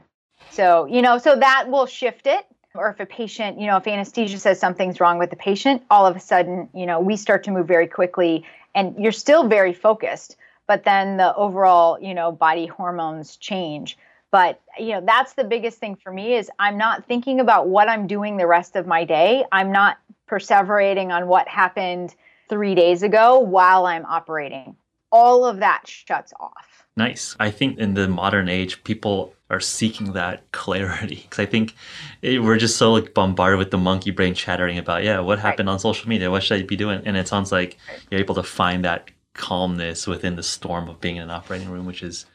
So, 0.52 0.86
you 0.86 1.02
know, 1.02 1.18
so 1.18 1.36
that 1.36 1.66
will 1.70 1.86
shift 1.86 2.26
it 2.26 2.46
or 2.76 2.90
if 2.90 3.00
a 3.00 3.06
patient, 3.06 3.60
you 3.60 3.68
know, 3.68 3.78
if 3.78 3.88
anesthesia 3.88 4.38
says 4.38 4.60
something's 4.60 5.00
wrong 5.00 5.18
with 5.18 5.30
the 5.30 5.36
patient, 5.36 5.84
all 5.90 6.06
of 6.06 6.16
a 6.16 6.20
sudden, 6.20 6.70
you 6.74 6.86
know, 6.86 7.00
we 7.00 7.16
start 7.16 7.44
to 7.46 7.52
move 7.52 7.68
very 7.68 7.88
quickly 7.88 8.46
and 8.76 8.96
you're 8.98 9.12
still 9.12 9.48
very 9.48 9.74
focused, 9.74 10.38
but 10.68 10.84
then 10.84 11.18
the 11.18 11.36
overall, 11.36 12.00
you 12.00 12.14
know, 12.14 12.32
body 12.32 12.68
hormones 12.68 13.38
change. 13.38 13.98
But, 14.30 14.62
you 14.78 14.90
know, 14.90 15.02
that's 15.06 15.34
the 15.34 15.46
biggest 15.46 15.80
thing 15.80 15.96
for 15.96 16.12
me 16.12 16.36
is 16.36 16.52
I'm 16.60 16.78
not 16.78 17.06
thinking 17.06 17.40
about 17.40 17.70
what 17.70 17.90
I'm 17.90 18.08
doing 18.08 18.38
the 18.38 18.46
rest 18.46 18.76
of 18.76 18.86
my 18.86 19.06
day. 19.06 19.46
I'm 19.52 19.72
not 19.72 19.98
perseverating 20.30 21.10
on 21.10 21.28
what 21.28 21.48
happened 21.48 22.14
3 22.50 22.76
days 22.76 23.04
ago 23.04 23.40
while 23.40 23.86
I'm 23.86 24.06
operating. 24.06 24.76
All 25.12 25.46
of 25.46 25.60
that 25.60 25.88
shuts 25.88 26.34
off. 26.40 26.87
Nice. 26.98 27.36
I 27.40 27.52
think 27.52 27.78
in 27.78 27.94
the 27.94 28.08
modern 28.08 28.50
age, 28.50 28.84
people 28.84 29.34
are 29.50 29.62
seeking 29.62 30.14
that 30.14 30.52
clarity 30.52 31.22
because 31.24 31.40
I 31.40 31.46
think 31.46 31.74
it, 32.22 32.44
we're 32.44 32.58
just 32.58 32.76
so 32.76 32.92
like 32.92 33.14
bombarded 33.14 33.60
with 33.60 33.72
the 33.72 33.78
monkey 33.78 34.12
brain 34.12 34.34
chattering 34.34 34.78
about 34.78 35.06
yeah 35.06 35.22
what 35.22 35.40
happened 35.40 35.68
right. 35.68 35.74
on 35.74 35.80
social 35.80 36.10
media 36.10 36.30
what 36.30 36.44
should 36.44 36.60
I 36.60 36.64
be 36.64 36.76
doing 36.76 37.02
and 37.06 37.16
it 37.16 37.30
sounds 37.30 37.50
like 37.50 37.78
you're 38.12 38.20
able 38.20 38.36
to 38.36 38.44
find 38.44 38.84
that 38.84 39.10
calmness 39.36 40.06
within 40.06 40.36
the 40.36 40.44
storm 40.44 40.90
of 40.90 41.00
being 41.00 41.16
in 41.16 41.24
an 41.24 41.30
operating 41.30 41.70
room 41.70 41.86
which 41.86 42.04
is 42.04 42.26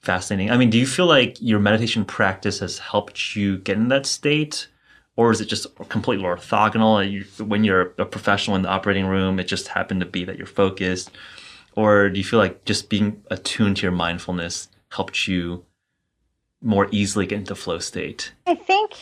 fascinating. 0.00 0.50
I 0.50 0.56
mean, 0.56 0.70
do 0.70 0.78
you 0.78 0.86
feel 0.86 1.06
like 1.06 1.36
your 1.40 1.58
meditation 1.58 2.04
practice 2.04 2.60
has 2.60 2.78
helped 2.78 3.36
you 3.36 3.58
get 3.58 3.76
in 3.76 3.88
that 3.88 4.06
state? 4.06 4.68
Or 5.16 5.32
is 5.32 5.40
it 5.40 5.46
just 5.46 5.66
completely 5.88 6.24
orthogonal? 6.24 7.10
You, 7.10 7.24
when 7.44 7.64
you're 7.64 7.92
a 7.98 8.04
professional 8.04 8.56
in 8.56 8.62
the 8.62 8.68
operating 8.68 9.06
room, 9.06 9.40
it 9.40 9.44
just 9.44 9.68
happened 9.68 10.00
to 10.00 10.06
be 10.06 10.24
that 10.24 10.38
you're 10.38 10.46
focused? 10.46 11.10
Or 11.78 12.08
do 12.08 12.18
you 12.18 12.24
feel 12.24 12.40
like 12.40 12.64
just 12.64 12.90
being 12.90 13.22
attuned 13.30 13.76
to 13.76 13.82
your 13.82 13.92
mindfulness 13.92 14.66
helped 14.90 15.28
you 15.28 15.64
more 16.60 16.88
easily 16.90 17.24
get 17.24 17.38
into 17.38 17.54
flow 17.54 17.78
state? 17.78 18.32
I 18.48 18.56
think 18.56 18.96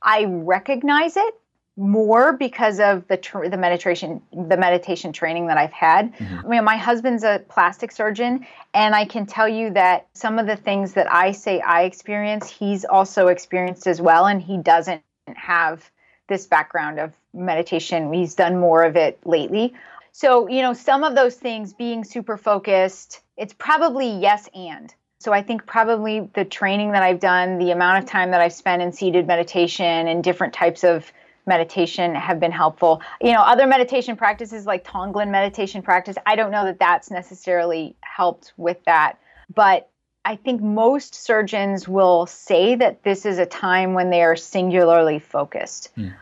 I 0.00 0.24
recognize 0.24 1.18
it 1.18 1.34
more 1.76 2.32
because 2.32 2.80
of 2.80 3.06
the 3.08 3.18
tr- 3.18 3.48
the 3.48 3.58
meditation 3.58 4.22
the 4.32 4.56
meditation 4.56 5.12
training 5.12 5.48
that 5.48 5.58
I've 5.58 5.70
had. 5.70 6.14
Mm-hmm. 6.14 6.46
I 6.46 6.48
mean, 6.48 6.64
my 6.64 6.78
husband's 6.78 7.24
a 7.24 7.44
plastic 7.50 7.92
surgeon, 7.92 8.46
and 8.72 8.94
I 8.94 9.04
can 9.04 9.26
tell 9.26 9.46
you 9.46 9.68
that 9.74 10.06
some 10.14 10.38
of 10.38 10.46
the 10.46 10.56
things 10.56 10.94
that 10.94 11.12
I 11.12 11.32
say 11.32 11.60
I 11.60 11.82
experience, 11.82 12.48
he's 12.48 12.86
also 12.86 13.26
experienced 13.26 13.86
as 13.86 14.00
well, 14.00 14.24
and 14.24 14.40
he 14.40 14.56
doesn't 14.56 15.02
have 15.36 15.90
this 16.26 16.46
background 16.46 16.98
of 16.98 17.12
meditation. 17.34 18.14
He's 18.14 18.34
done 18.34 18.58
more 18.58 18.82
of 18.82 18.96
it 18.96 19.18
lately. 19.26 19.74
So, 20.12 20.48
you 20.48 20.62
know, 20.62 20.72
some 20.72 21.04
of 21.04 21.14
those 21.14 21.36
things 21.36 21.72
being 21.72 22.04
super 22.04 22.36
focused, 22.36 23.20
it's 23.36 23.54
probably 23.54 24.08
yes 24.08 24.48
and. 24.54 24.94
So 25.18 25.32
I 25.32 25.42
think 25.42 25.66
probably 25.66 26.30
the 26.34 26.44
training 26.44 26.92
that 26.92 27.02
I've 27.02 27.20
done, 27.20 27.58
the 27.58 27.72
amount 27.72 28.02
of 28.02 28.08
time 28.08 28.30
that 28.30 28.40
I've 28.40 28.54
spent 28.54 28.80
in 28.80 28.92
seated 28.92 29.26
meditation 29.26 30.08
and 30.08 30.24
different 30.24 30.54
types 30.54 30.82
of 30.82 31.12
meditation 31.46 32.14
have 32.14 32.40
been 32.40 32.52
helpful. 32.52 33.02
You 33.20 33.32
know, 33.32 33.42
other 33.42 33.66
meditation 33.66 34.16
practices 34.16 34.66
like 34.66 34.84
Tonglen 34.84 35.30
meditation 35.30 35.82
practice, 35.82 36.16
I 36.24 36.36
don't 36.36 36.50
know 36.50 36.64
that 36.64 36.78
that's 36.78 37.10
necessarily 37.10 37.96
helped 38.00 38.54
with 38.56 38.82
that, 38.86 39.18
but 39.54 39.90
I 40.24 40.36
think 40.36 40.62
most 40.62 41.14
surgeons 41.14 41.88
will 41.88 42.26
say 42.26 42.74
that 42.76 43.02
this 43.02 43.26
is 43.26 43.38
a 43.38 43.46
time 43.46 43.94
when 43.94 44.10
they 44.10 44.22
are 44.22 44.36
singularly 44.36 45.18
focused. 45.18 45.90
Mm. 45.96 46.14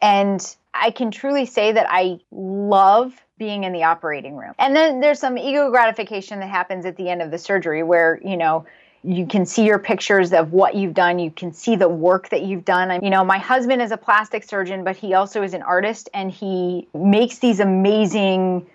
And 0.00 0.56
I 0.74 0.90
can 0.90 1.10
truly 1.10 1.46
say 1.46 1.72
that 1.72 1.86
I 1.88 2.18
love 2.30 3.12
being 3.38 3.64
in 3.64 3.72
the 3.72 3.84
operating 3.84 4.36
room. 4.36 4.54
And 4.58 4.74
then 4.74 5.00
there's 5.00 5.18
some 5.18 5.36
ego 5.36 5.70
gratification 5.70 6.40
that 6.40 6.48
happens 6.48 6.86
at 6.86 6.96
the 6.96 7.08
end 7.08 7.22
of 7.22 7.30
the 7.30 7.38
surgery 7.38 7.82
where, 7.82 8.20
you 8.24 8.36
know, 8.36 8.66
you 9.04 9.26
can 9.26 9.46
see 9.46 9.64
your 9.64 9.78
pictures 9.78 10.32
of 10.32 10.52
what 10.52 10.76
you've 10.76 10.94
done. 10.94 11.18
You 11.18 11.30
can 11.30 11.52
see 11.52 11.74
the 11.74 11.88
work 11.88 12.28
that 12.28 12.42
you've 12.42 12.64
done. 12.64 13.02
You 13.02 13.10
know, 13.10 13.24
my 13.24 13.38
husband 13.38 13.82
is 13.82 13.90
a 13.90 13.96
plastic 13.96 14.44
surgeon, 14.44 14.84
but 14.84 14.96
he 14.96 15.14
also 15.14 15.42
is 15.42 15.54
an 15.54 15.62
artist 15.62 16.08
and 16.14 16.30
he 16.30 16.86
makes 16.94 17.38
these 17.38 17.58
amazing 17.58 18.66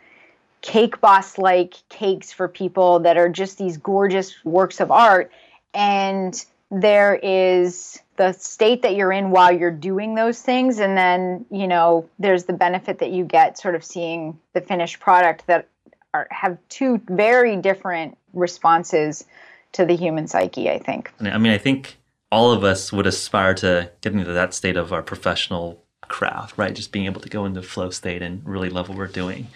cake 0.62 1.00
boss 1.00 1.38
like 1.38 1.76
cakes 1.88 2.34
for 2.34 2.48
people 2.48 3.00
that 3.00 3.16
are 3.16 3.30
just 3.30 3.58
these 3.58 3.78
gorgeous 3.78 4.44
works 4.44 4.82
of 4.82 4.92
art. 4.92 5.32
And 5.74 6.46
there 6.70 7.16
is 7.16 8.02
the 8.18 8.34
state 8.34 8.82
that 8.82 8.96
you're 8.96 9.12
in 9.12 9.30
while 9.30 9.52
you're 9.52 9.72
doing 9.72 10.16
those 10.16 10.42
things. 10.42 10.80
And 10.80 10.98
then 10.98 11.46
you 11.50 11.68
know 11.68 12.10
there's 12.20 12.46
the 12.46 12.54
benefit 12.54 13.00
that 13.00 13.12
you 13.12 13.24
get 13.24 13.58
sort 13.58 13.76
of 13.76 13.84
seeing 13.84 14.40
the 14.54 14.62
finished 14.62 15.00
product 15.00 15.48
that 15.48 15.70
are 16.14 16.28
have 16.32 16.58
two 16.70 17.02
very 17.08 17.56
different 17.58 18.18
responses 18.34 19.26
to 19.74 19.86
the 19.86 19.96
human 19.96 20.28
psyche 20.28 20.70
i 20.70 20.80
think. 20.80 21.12
I 21.20 21.38
mean 21.38 21.52
i 21.52 21.58
think 21.58 21.98
all 22.32 22.52
of 22.52 22.64
us 22.64 22.92
would 22.92 23.08
aspire 23.08 23.54
to 23.56 23.92
get 24.02 24.14
into 24.14 24.34
that 24.34 24.54
state 24.54 24.78
of 24.78 24.92
our 24.92 25.04
professional 25.04 25.84
craft 26.08 26.58
right? 26.58 26.74
Just 26.74 26.92
being 26.92 27.06
able 27.06 27.20
to 27.22 27.30
go 27.30 27.46
into 27.46 27.62
flow 27.62 27.90
state 27.90 28.22
and 28.22 28.42
really 28.46 28.70
love 28.70 28.88
what 28.90 28.98
we're 28.98 29.08
doing. 29.08 29.48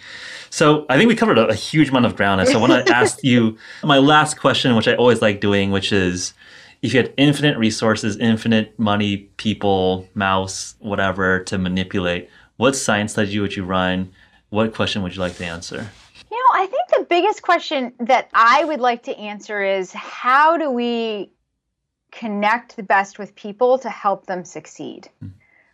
So 0.50 0.86
i 0.88 0.96
think 0.96 1.08
we 1.08 1.16
covered 1.16 1.38
a, 1.38 1.48
a 1.48 1.54
huge 1.54 1.88
amount 1.88 2.06
of 2.06 2.16
ground. 2.16 2.40
And 2.40 2.48
so 2.48 2.58
i 2.58 2.60
want 2.60 2.86
to 2.86 2.94
ask 3.02 3.24
you 3.24 3.58
my 3.82 3.98
last 3.98 4.38
question 4.38 4.76
which 4.76 4.88
i 4.88 4.94
always 4.94 5.22
like 5.22 5.40
doing 5.40 5.70
which 5.70 5.92
is 5.92 6.34
if 6.82 6.92
you 6.92 7.00
had 7.00 7.14
infinite 7.16 7.56
resources, 7.56 8.16
infinite 8.16 8.76
money, 8.78 9.16
people, 9.16 10.08
mouse, 10.14 10.74
whatever 10.80 11.38
to 11.44 11.56
manipulate, 11.56 12.28
what 12.56 12.74
science 12.74 13.12
study 13.12 13.38
would 13.38 13.56
you 13.56 13.64
run? 13.64 14.12
What 14.50 14.74
question 14.74 15.02
would 15.02 15.14
you 15.14 15.20
like 15.20 15.36
to 15.36 15.44
answer? 15.44 15.90
You 16.30 16.36
know, 16.36 16.60
I 16.60 16.66
think 16.66 16.88
the 16.88 17.06
biggest 17.08 17.42
question 17.42 17.92
that 18.00 18.28
I 18.34 18.64
would 18.64 18.80
like 18.80 19.04
to 19.04 19.16
answer 19.16 19.62
is 19.62 19.92
how 19.92 20.56
do 20.56 20.70
we 20.70 21.30
connect 22.10 22.76
the 22.76 22.82
best 22.82 23.18
with 23.18 23.34
people 23.36 23.78
to 23.78 23.88
help 23.88 24.26
them 24.26 24.44
succeed? 24.44 25.08
Mm. 25.22 25.30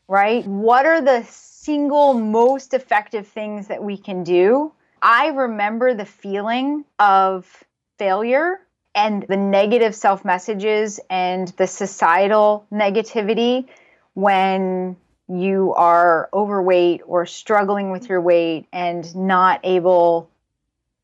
Right? 0.09 0.47
What 0.47 0.86
are 0.86 1.01
the 1.01 1.24
single 1.24 2.14
most 2.14 2.74
effective 2.74 3.26
things 3.26 3.66
that 3.68 3.82
we 3.82 3.97
can 3.97 4.24
do? 4.24 4.72
I 5.02 5.28
remember 5.28 5.94
the 5.94 6.06
feeling 6.06 6.85
of 6.98 7.64
failure 7.98 8.60
and 8.99 9.25
the 9.29 9.37
negative 9.37 9.95
self 9.95 10.25
messages 10.25 10.99
and 11.09 11.49
the 11.57 11.69
societal 11.69 12.66
negativity 12.73 13.69
when 14.15 14.97
you 15.29 15.73
are 15.75 16.29
overweight 16.33 17.03
or 17.07 17.25
struggling 17.25 17.93
with 17.93 18.09
your 18.09 18.20
weight 18.20 18.66
and 18.73 19.15
not 19.15 19.61
able 19.62 20.29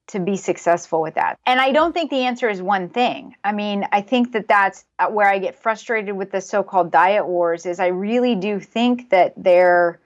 to 0.08 0.18
be 0.18 0.36
successful 0.36 1.00
with 1.00 1.14
that. 1.14 1.38
And 1.46 1.60
I 1.60 1.70
don't 1.70 1.92
think 1.92 2.10
the 2.10 2.24
answer 2.24 2.48
is 2.48 2.60
one 2.60 2.88
thing. 2.88 3.36
I 3.44 3.52
mean, 3.52 3.86
I 3.92 4.00
think 4.00 4.32
that 4.32 4.48
that's 4.48 4.84
where 5.10 5.28
I 5.28 5.38
get 5.38 5.62
frustrated 5.62 6.16
with 6.16 6.32
the 6.32 6.40
so-called 6.40 6.90
diet 6.90 7.26
wars 7.26 7.64
is 7.64 7.78
I 7.78 7.86
really 7.86 8.34
do 8.34 8.58
think 8.58 9.10
that 9.10 9.34
there 9.36 10.00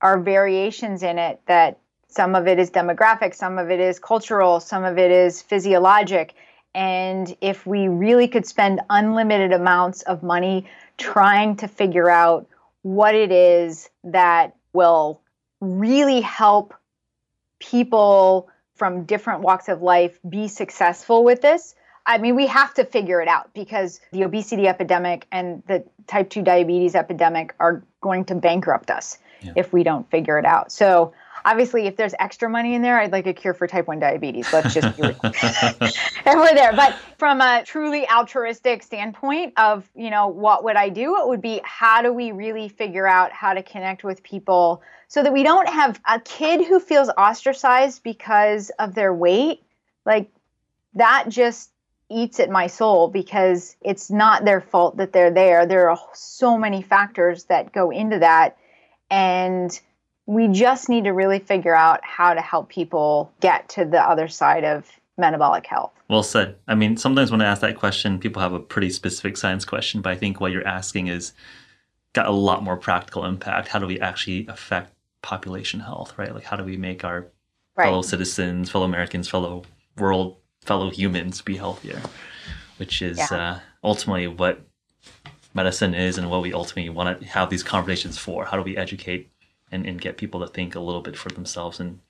are 0.00 0.18
variations 0.18 1.02
in 1.02 1.18
it 1.18 1.40
that 1.46 1.78
some 2.08 2.34
of 2.34 2.48
it 2.48 2.58
is 2.58 2.70
demographic, 2.70 3.34
some 3.34 3.58
of 3.58 3.70
it 3.70 3.80
is 3.80 3.98
cultural, 3.98 4.60
some 4.60 4.84
of 4.84 4.96
it 4.96 5.10
is 5.10 5.42
physiologic. 5.42 6.34
And 6.78 7.36
if 7.40 7.66
we 7.66 7.88
really 7.88 8.28
could 8.28 8.46
spend 8.46 8.82
unlimited 8.88 9.52
amounts 9.52 10.02
of 10.02 10.22
money 10.22 10.66
trying 10.96 11.56
to 11.56 11.66
figure 11.66 12.08
out 12.08 12.46
what 12.82 13.16
it 13.16 13.32
is 13.32 13.90
that 14.04 14.54
will 14.72 15.20
really 15.60 16.20
help 16.20 16.72
people 17.58 18.48
from 18.76 19.06
different 19.06 19.40
walks 19.40 19.68
of 19.68 19.82
life 19.82 20.20
be 20.28 20.46
successful 20.46 21.24
with 21.24 21.42
this, 21.42 21.74
I 22.06 22.18
mean, 22.18 22.36
we 22.36 22.46
have 22.46 22.72
to 22.74 22.84
figure 22.84 23.20
it 23.20 23.26
out 23.26 23.52
because 23.54 24.00
the 24.12 24.22
obesity 24.22 24.68
epidemic 24.68 25.26
and 25.32 25.64
the 25.66 25.84
type 26.06 26.30
2 26.30 26.42
diabetes 26.42 26.94
epidemic 26.94 27.56
are 27.58 27.82
going 28.00 28.24
to 28.26 28.36
bankrupt 28.36 28.92
us 28.92 29.18
yeah. 29.40 29.52
if 29.56 29.72
we 29.72 29.82
don't 29.82 30.08
figure 30.12 30.38
it 30.38 30.44
out. 30.44 30.70
So, 30.70 31.12
obviously, 31.48 31.86
if 31.86 31.96
there's 31.96 32.14
extra 32.18 32.48
money 32.48 32.74
in 32.74 32.82
there, 32.82 32.98
I'd 32.98 33.12
like 33.12 33.26
a 33.26 33.32
cure 33.32 33.54
for 33.54 33.66
type 33.66 33.86
1 33.86 33.98
diabetes. 33.98 34.52
Let's 34.52 34.74
just 34.74 34.96
do 34.96 35.04
it. 35.04 35.16
and 36.24 36.38
we're 36.38 36.54
there. 36.54 36.72
But 36.74 36.94
from 37.16 37.40
a 37.40 37.62
truly 37.64 38.06
altruistic 38.08 38.82
standpoint 38.82 39.54
of, 39.56 39.88
you 39.94 40.10
know, 40.10 40.28
what 40.28 40.62
would 40.64 40.76
I 40.76 40.90
do? 40.90 41.16
It 41.16 41.26
would 41.26 41.40
be 41.40 41.60
how 41.64 42.02
do 42.02 42.12
we 42.12 42.32
really 42.32 42.68
figure 42.68 43.06
out 43.06 43.32
how 43.32 43.54
to 43.54 43.62
connect 43.62 44.04
with 44.04 44.22
people 44.22 44.82
so 45.08 45.22
that 45.22 45.32
we 45.32 45.42
don't 45.42 45.68
have 45.68 45.98
a 46.06 46.20
kid 46.20 46.66
who 46.66 46.80
feels 46.80 47.08
ostracized 47.16 48.02
because 48.02 48.70
of 48.78 48.94
their 48.94 49.14
weight? 49.14 49.62
Like, 50.04 50.30
that 50.94 51.26
just 51.28 51.70
eats 52.10 52.40
at 52.40 52.50
my 52.50 52.66
soul 52.66 53.08
because 53.08 53.76
it's 53.80 54.10
not 54.10 54.44
their 54.44 54.60
fault 54.60 54.98
that 54.98 55.12
they're 55.12 55.30
there. 55.30 55.66
There 55.66 55.90
are 55.90 55.98
so 56.12 56.58
many 56.58 56.82
factors 56.82 57.44
that 57.44 57.72
go 57.72 57.90
into 57.90 58.18
that. 58.18 58.58
And 59.10 59.78
we 60.28 60.46
just 60.46 60.90
need 60.90 61.04
to 61.04 61.12
really 61.14 61.38
figure 61.38 61.74
out 61.74 62.04
how 62.04 62.34
to 62.34 62.42
help 62.42 62.68
people 62.68 63.32
get 63.40 63.66
to 63.70 63.86
the 63.86 63.98
other 63.98 64.28
side 64.28 64.62
of 64.62 64.86
metabolic 65.16 65.66
health. 65.66 65.90
Well 66.10 66.22
said. 66.22 66.56
I 66.68 66.74
mean, 66.74 66.98
sometimes 66.98 67.30
when 67.30 67.40
I 67.40 67.46
ask 67.46 67.62
that 67.62 67.78
question, 67.78 68.18
people 68.18 68.42
have 68.42 68.52
a 68.52 68.60
pretty 68.60 68.90
specific 68.90 69.38
science 69.38 69.64
question, 69.64 70.02
but 70.02 70.12
I 70.12 70.16
think 70.16 70.38
what 70.38 70.52
you're 70.52 70.68
asking 70.68 71.06
is 71.06 71.32
got 72.12 72.26
a 72.26 72.30
lot 72.30 72.62
more 72.62 72.76
practical 72.76 73.24
impact. 73.24 73.68
How 73.68 73.78
do 73.78 73.86
we 73.86 73.98
actually 74.00 74.46
affect 74.48 74.92
population 75.22 75.80
health, 75.80 76.12
right? 76.18 76.34
Like, 76.34 76.44
how 76.44 76.56
do 76.56 76.64
we 76.64 76.76
make 76.76 77.04
our 77.04 77.26
right. 77.74 77.86
fellow 77.86 78.02
citizens, 78.02 78.70
fellow 78.70 78.84
Americans, 78.84 79.30
fellow 79.30 79.64
world 79.96 80.36
fellow 80.60 80.90
humans 80.90 81.40
be 81.40 81.56
healthier, 81.56 82.02
which 82.76 83.00
is 83.00 83.16
yeah. 83.16 83.34
uh, 83.34 83.58
ultimately 83.82 84.26
what 84.26 84.60
medicine 85.54 85.94
is 85.94 86.18
and 86.18 86.28
what 86.28 86.42
we 86.42 86.52
ultimately 86.52 86.90
want 86.90 87.18
to 87.18 87.26
have 87.26 87.48
these 87.48 87.62
conversations 87.62 88.18
for. 88.18 88.44
How 88.44 88.58
do 88.58 88.62
we 88.62 88.76
educate 88.76 89.30
and, 89.70 89.86
and 89.86 90.00
get 90.00 90.16
people 90.16 90.40
to 90.40 90.48
think 90.48 90.74
a 90.74 90.80
little 90.80 91.02
bit 91.02 91.16
for 91.16 91.28
themselves 91.30 91.80
and 91.80 92.00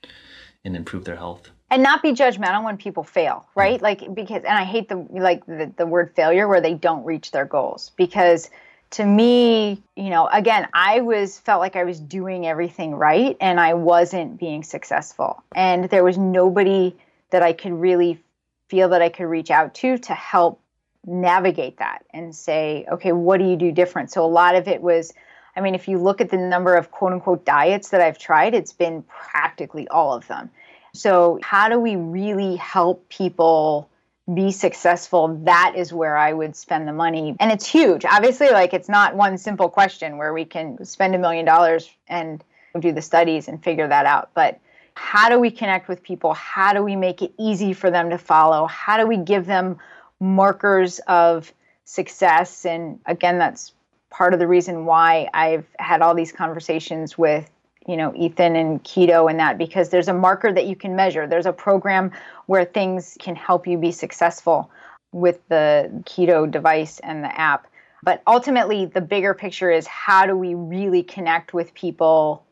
and 0.65 0.75
improve 0.75 1.05
their 1.05 1.15
health? 1.15 1.51
And 1.71 1.83
not 1.83 2.01
be 2.01 2.11
judgmental 2.11 2.63
when 2.63 2.77
people 2.77 3.03
fail, 3.03 3.45
right? 3.55 3.75
Mm-hmm. 3.75 3.83
Like 3.83 4.15
because 4.15 4.43
and 4.43 4.57
I 4.57 4.63
hate 4.63 4.89
the 4.89 5.05
like 5.11 5.45
the, 5.45 5.71
the 5.77 5.85
word 5.85 6.13
failure 6.15 6.47
where 6.47 6.61
they 6.61 6.73
don't 6.73 7.03
reach 7.05 7.31
their 7.31 7.45
goals 7.45 7.91
because 7.95 8.49
to 8.91 9.05
me, 9.05 9.83
you 9.95 10.09
know, 10.09 10.27
again, 10.27 10.67
I 10.73 11.01
was 11.01 11.37
felt 11.39 11.59
like 11.59 11.75
I 11.75 11.83
was 11.83 11.99
doing 11.99 12.47
everything 12.47 12.95
right 12.95 13.37
and 13.39 13.59
I 13.59 13.75
wasn't 13.75 14.39
being 14.39 14.63
successful. 14.63 15.43
And 15.55 15.85
there 15.89 16.03
was 16.03 16.17
nobody 16.17 16.95
that 17.29 17.43
I 17.43 17.53
could 17.53 17.73
really 17.73 18.19
feel 18.67 18.89
that 18.89 19.01
I 19.01 19.09
could 19.09 19.25
reach 19.25 19.51
out 19.51 19.75
to 19.75 19.97
to 19.99 20.13
help 20.13 20.59
navigate 21.05 21.77
that 21.77 22.03
and 22.13 22.35
say, 22.35 22.85
okay, 22.91 23.11
what 23.11 23.37
do 23.39 23.45
you 23.45 23.55
do 23.55 23.71
different? 23.71 24.11
So 24.11 24.25
a 24.25 24.27
lot 24.27 24.55
of 24.55 24.67
it 24.67 24.81
was, 24.81 25.13
I 25.59 25.61
mean, 25.61 25.75
if 25.75 25.89
you 25.89 25.97
look 25.97 26.21
at 26.21 26.29
the 26.29 26.37
number 26.37 26.75
of 26.75 26.89
quote 26.89 27.11
unquote 27.11 27.43
diets 27.43 27.89
that 27.89 27.99
I've 27.99 28.17
tried, 28.17 28.53
it's 28.53 28.71
been 28.71 29.03
practically 29.03 29.89
all 29.89 30.13
of 30.13 30.25
them. 30.27 30.49
So, 30.93 31.37
how 31.43 31.67
do 31.67 31.77
we 31.77 31.97
really 31.97 32.55
help 32.55 33.09
people 33.09 33.89
be 34.33 34.53
successful? 34.53 35.37
That 35.43 35.73
is 35.75 35.91
where 35.91 36.15
I 36.15 36.31
would 36.31 36.55
spend 36.55 36.87
the 36.87 36.93
money. 36.93 37.35
And 37.41 37.51
it's 37.51 37.67
huge. 37.67 38.05
Obviously, 38.05 38.51
like 38.51 38.73
it's 38.73 38.87
not 38.87 39.17
one 39.17 39.37
simple 39.37 39.67
question 39.67 40.17
where 40.17 40.33
we 40.33 40.45
can 40.45 40.85
spend 40.85 41.13
a 41.13 41.17
million 41.17 41.45
dollars 41.45 41.89
and 42.07 42.41
do 42.79 42.93
the 42.93 43.01
studies 43.01 43.49
and 43.49 43.61
figure 43.61 43.87
that 43.89 44.05
out. 44.05 44.29
But 44.33 44.61
how 44.93 45.27
do 45.27 45.39
we 45.39 45.51
connect 45.51 45.89
with 45.89 46.03
people? 46.03 46.33
How 46.33 46.71
do 46.71 46.81
we 46.81 46.95
make 46.95 47.21
it 47.21 47.33
easy 47.37 47.73
for 47.73 47.91
them 47.91 48.11
to 48.11 48.17
follow? 48.17 48.65
How 48.65 48.95
do 48.95 49.05
we 49.05 49.17
give 49.17 49.45
them 49.45 49.77
markers 50.21 50.99
of 50.99 51.51
success? 51.83 52.65
And 52.65 53.01
again, 53.05 53.39
that's 53.39 53.73
part 54.09 54.33
of 54.33 54.39
the 54.39 54.47
reason 54.47 54.85
why 54.85 55.29
I've 55.33 55.65
had 55.77 56.01
all 56.01 56.15
these 56.15 56.31
conversations 56.31 57.17
with 57.17 57.49
you 57.87 57.97
know 57.97 58.13
Ethan 58.15 58.55
and 58.55 58.83
Keyto 58.83 59.29
and 59.29 59.39
that 59.39 59.57
because 59.57 59.89
there's 59.89 60.07
a 60.07 60.13
marker 60.13 60.51
that 60.51 60.65
you 60.67 60.75
can 60.75 60.95
measure. 60.95 61.27
There's 61.27 61.45
a 61.45 61.53
program 61.53 62.11
where 62.45 62.65
things 62.65 63.17
can 63.19 63.35
help 63.35 63.67
you 63.67 63.77
be 63.77 63.91
successful 63.91 64.69
with 65.11 65.39
the 65.49 65.89
Keyto 66.05 66.49
device 66.49 66.99
and 66.99 67.23
the 67.23 67.39
app. 67.39 67.67
But 68.03 68.21
ultimately, 68.27 68.85
the 68.85 69.01
bigger 69.01 69.33
picture 69.33 69.71
is 69.71 69.85
how 69.87 70.25
do 70.25 70.37
we 70.37 70.53
really 70.53 71.03
connect 71.03 71.53
with 71.53 71.73
people 71.73 72.45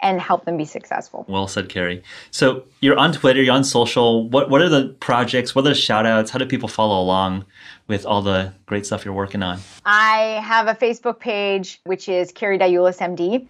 and 0.00 0.20
help 0.20 0.44
them 0.44 0.56
be 0.56 0.64
successful. 0.64 1.24
Well 1.28 1.48
said, 1.48 1.68
Carrie. 1.68 2.02
So 2.30 2.64
you're 2.80 2.98
on 2.98 3.12
Twitter, 3.12 3.42
you're 3.42 3.54
on 3.54 3.64
social. 3.64 4.28
What 4.28 4.50
what 4.50 4.60
are 4.60 4.68
the 4.68 4.94
projects? 5.00 5.54
What 5.54 5.64
are 5.66 5.70
the 5.70 5.74
shout 5.74 6.06
outs? 6.06 6.30
How 6.30 6.38
do 6.38 6.46
people 6.46 6.68
follow 6.68 7.00
along 7.00 7.44
with 7.88 8.04
all 8.04 8.22
the 8.22 8.52
great 8.66 8.84
stuff 8.86 9.04
you're 9.04 9.14
working 9.14 9.42
on? 9.42 9.60
I 9.84 10.40
have 10.44 10.68
a 10.68 10.74
Facebook 10.74 11.18
page, 11.18 11.80
which 11.84 12.08
is 12.08 12.32
Carrie 12.32 12.58
Diulus 12.58 12.98
MD. 12.98 13.48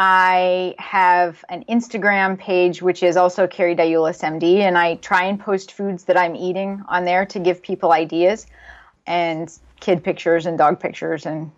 I 0.00 0.76
have 0.78 1.44
an 1.48 1.64
Instagram 1.68 2.38
page, 2.38 2.80
which 2.80 3.02
is 3.02 3.16
also 3.16 3.48
Carrie 3.48 3.74
Diulus 3.74 4.22
MD, 4.22 4.58
and 4.58 4.78
I 4.78 4.94
try 4.96 5.24
and 5.24 5.40
post 5.40 5.72
foods 5.72 6.04
that 6.04 6.16
I'm 6.16 6.36
eating 6.36 6.84
on 6.88 7.04
there 7.04 7.26
to 7.26 7.40
give 7.40 7.60
people 7.60 7.90
ideas 7.90 8.46
and 9.08 9.52
kid 9.80 10.04
pictures 10.04 10.46
and 10.46 10.56
dog 10.56 10.78
pictures 10.78 11.26
and 11.26 11.50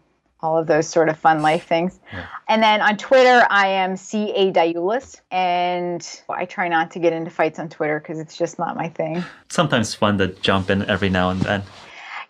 all 0.43 0.59
of 0.59 0.67
those 0.67 0.89
sort 0.89 1.09
of 1.09 1.19
fun 1.19 1.43
life 1.43 1.67
things. 1.67 2.01
Yeah. 2.12 2.27
And 2.49 2.62
then 2.62 2.81
on 2.81 2.97
Twitter, 2.97 3.47
I 3.51 3.69
am 3.69 3.97
CA 3.97 4.51
Diulus, 4.51 5.21
and 5.31 6.23
I 6.29 6.47
try 6.47 6.69
not 6.69 6.91
to 6.93 6.99
get 6.99 7.12
into 7.12 7.31
fights 7.31 7.59
on 7.59 7.69
Twitter 7.69 8.01
because 8.01 8.19
it's 8.19 8.37
just 8.37 8.59
not 8.59 8.77
my 8.77 8.89
thing. 8.89 9.23
Sometimes 9.49 9.95
fun 9.95 10.19
to 10.19 10.29
jump 10.29 10.71
in 10.71 10.89
every 10.89 11.11
now 11.11 11.31
and 11.31 11.41
then. 11.41 11.62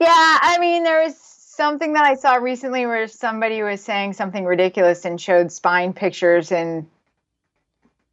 Yeah, 0.00 0.08
I 0.10 0.58
mean, 0.58 0.82
there 0.82 1.02
was 1.02 1.16
something 1.16 1.92
that 1.92 2.04
I 2.04 2.14
saw 2.14 2.34
recently 2.36 2.86
where 2.86 3.06
somebody 3.06 3.62
was 3.62 3.82
saying 3.82 4.14
something 4.14 4.44
ridiculous 4.44 5.04
and 5.04 5.20
showed 5.20 5.52
spine 5.52 5.92
pictures, 5.92 6.50
and 6.50 6.86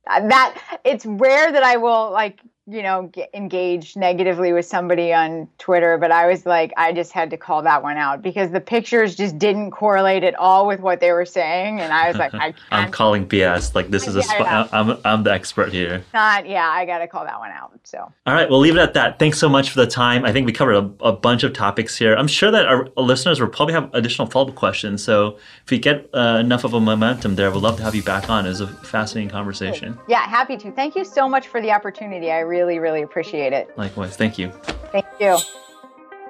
that 0.05 0.79
it's 0.83 1.05
rare 1.05 1.51
that 1.51 1.63
I 1.63 1.77
will 1.77 2.11
like 2.11 2.39
you 2.69 2.83
know, 2.83 3.09
get 3.13 3.29
engaged 3.33 3.95
negatively 3.95 4.51
with 4.51 4.65
somebody 4.65 5.13
on 5.13 5.47
Twitter, 5.57 5.97
but 5.97 6.11
I 6.11 6.27
was 6.27 6.45
like, 6.45 6.73
I 6.75 6.91
just 6.91 7.13
had 7.13 7.29
to 7.29 7.37
call 7.37 7.61
that 7.61 7.81
one 7.81 7.95
out 7.95 8.21
because 8.21 8.51
the 8.51 8.59
pictures 8.59 9.15
just 9.15 9.39
didn't 9.39 9.71
correlate 9.71 10.25
at 10.25 10.35
all 10.35 10.67
with 10.67 10.81
what 10.81 10.99
they 10.99 11.13
were 11.13 11.25
saying, 11.25 11.79
and 11.79 11.93
I 11.93 12.09
was 12.09 12.17
like, 12.17 12.33
I 12.33 12.51
can't. 12.51 12.55
I'm 12.71 12.91
calling 12.91 13.25
BS. 13.25 13.73
Like 13.73 13.89
this 13.89 14.05
is 14.05 14.17
a. 14.17 14.23
Sp- 14.27 14.43
I'm 14.73 14.97
I'm 15.05 15.23
the 15.23 15.31
expert 15.31 15.71
here. 15.71 16.03
Not 16.13 16.47
yeah, 16.47 16.67
I 16.67 16.85
got 16.85 16.99
to 16.99 17.07
call 17.07 17.23
that 17.23 17.39
one 17.39 17.51
out. 17.51 17.71
So. 17.83 17.99
All 18.25 18.33
right, 18.33 18.49
we'll 18.49 18.59
leave 18.59 18.75
it 18.75 18.81
at 18.81 18.93
that. 18.95 19.17
Thanks 19.17 19.39
so 19.39 19.47
much 19.47 19.69
for 19.69 19.79
the 19.79 19.87
time. 19.87 20.25
I 20.25 20.33
think 20.33 20.45
we 20.45 20.51
covered 20.51 20.75
a, 20.75 20.91
a 21.05 21.13
bunch 21.13 21.43
of 21.43 21.53
topics 21.53 21.97
here. 21.97 22.15
I'm 22.15 22.27
sure 22.27 22.51
that 22.51 22.65
our 22.65 22.89
listeners 22.97 23.39
will 23.39 23.47
probably 23.47 23.75
have 23.75 23.89
additional 23.93 24.27
follow 24.27 24.49
up 24.49 24.55
questions. 24.55 25.01
So 25.01 25.37
if 25.63 25.71
we 25.71 25.79
get 25.79 26.09
uh, 26.13 26.37
enough 26.41 26.65
of 26.65 26.73
a 26.73 26.81
momentum 26.81 27.35
there, 27.35 27.49
we'd 27.49 27.61
love 27.61 27.77
to 27.77 27.83
have 27.83 27.95
you 27.95 28.03
back 28.03 28.29
on. 28.29 28.45
It 28.45 28.49
was 28.49 28.59
a 28.59 28.67
fascinating 28.67 29.29
conversation. 29.29 29.97
Yeah, 30.09 30.27
happy 30.27 30.57
to. 30.57 30.71
Thank 30.71 30.95
you 30.95 31.05
so 31.05 31.29
much 31.29 31.47
for 31.47 31.61
the 31.61 31.71
opportunity. 31.71 32.29
I 32.29 32.39
really 32.39 32.56
really, 32.57 32.79
really 32.79 33.03
appreciate 33.03 33.53
it. 33.53 33.77
Likewise. 33.77 34.17
Thank 34.17 34.39
you. 34.39 34.49
Thank 34.91 35.05
you. 35.19 35.37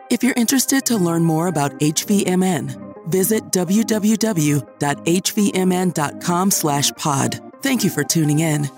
If 0.09 0.23
you're 0.23 0.33
interested 0.35 0.85
to 0.87 0.97
learn 0.97 1.23
more 1.23 1.47
about 1.47 1.71
HVMN, 1.79 3.07
visit 3.07 3.43
www.hvmn.com 3.45 4.61
slash 6.51 6.91
pod. 6.93 7.41
Thank 7.61 7.83
you 7.83 7.89
for 7.89 8.03
tuning 8.03 8.39
in. 8.39 8.69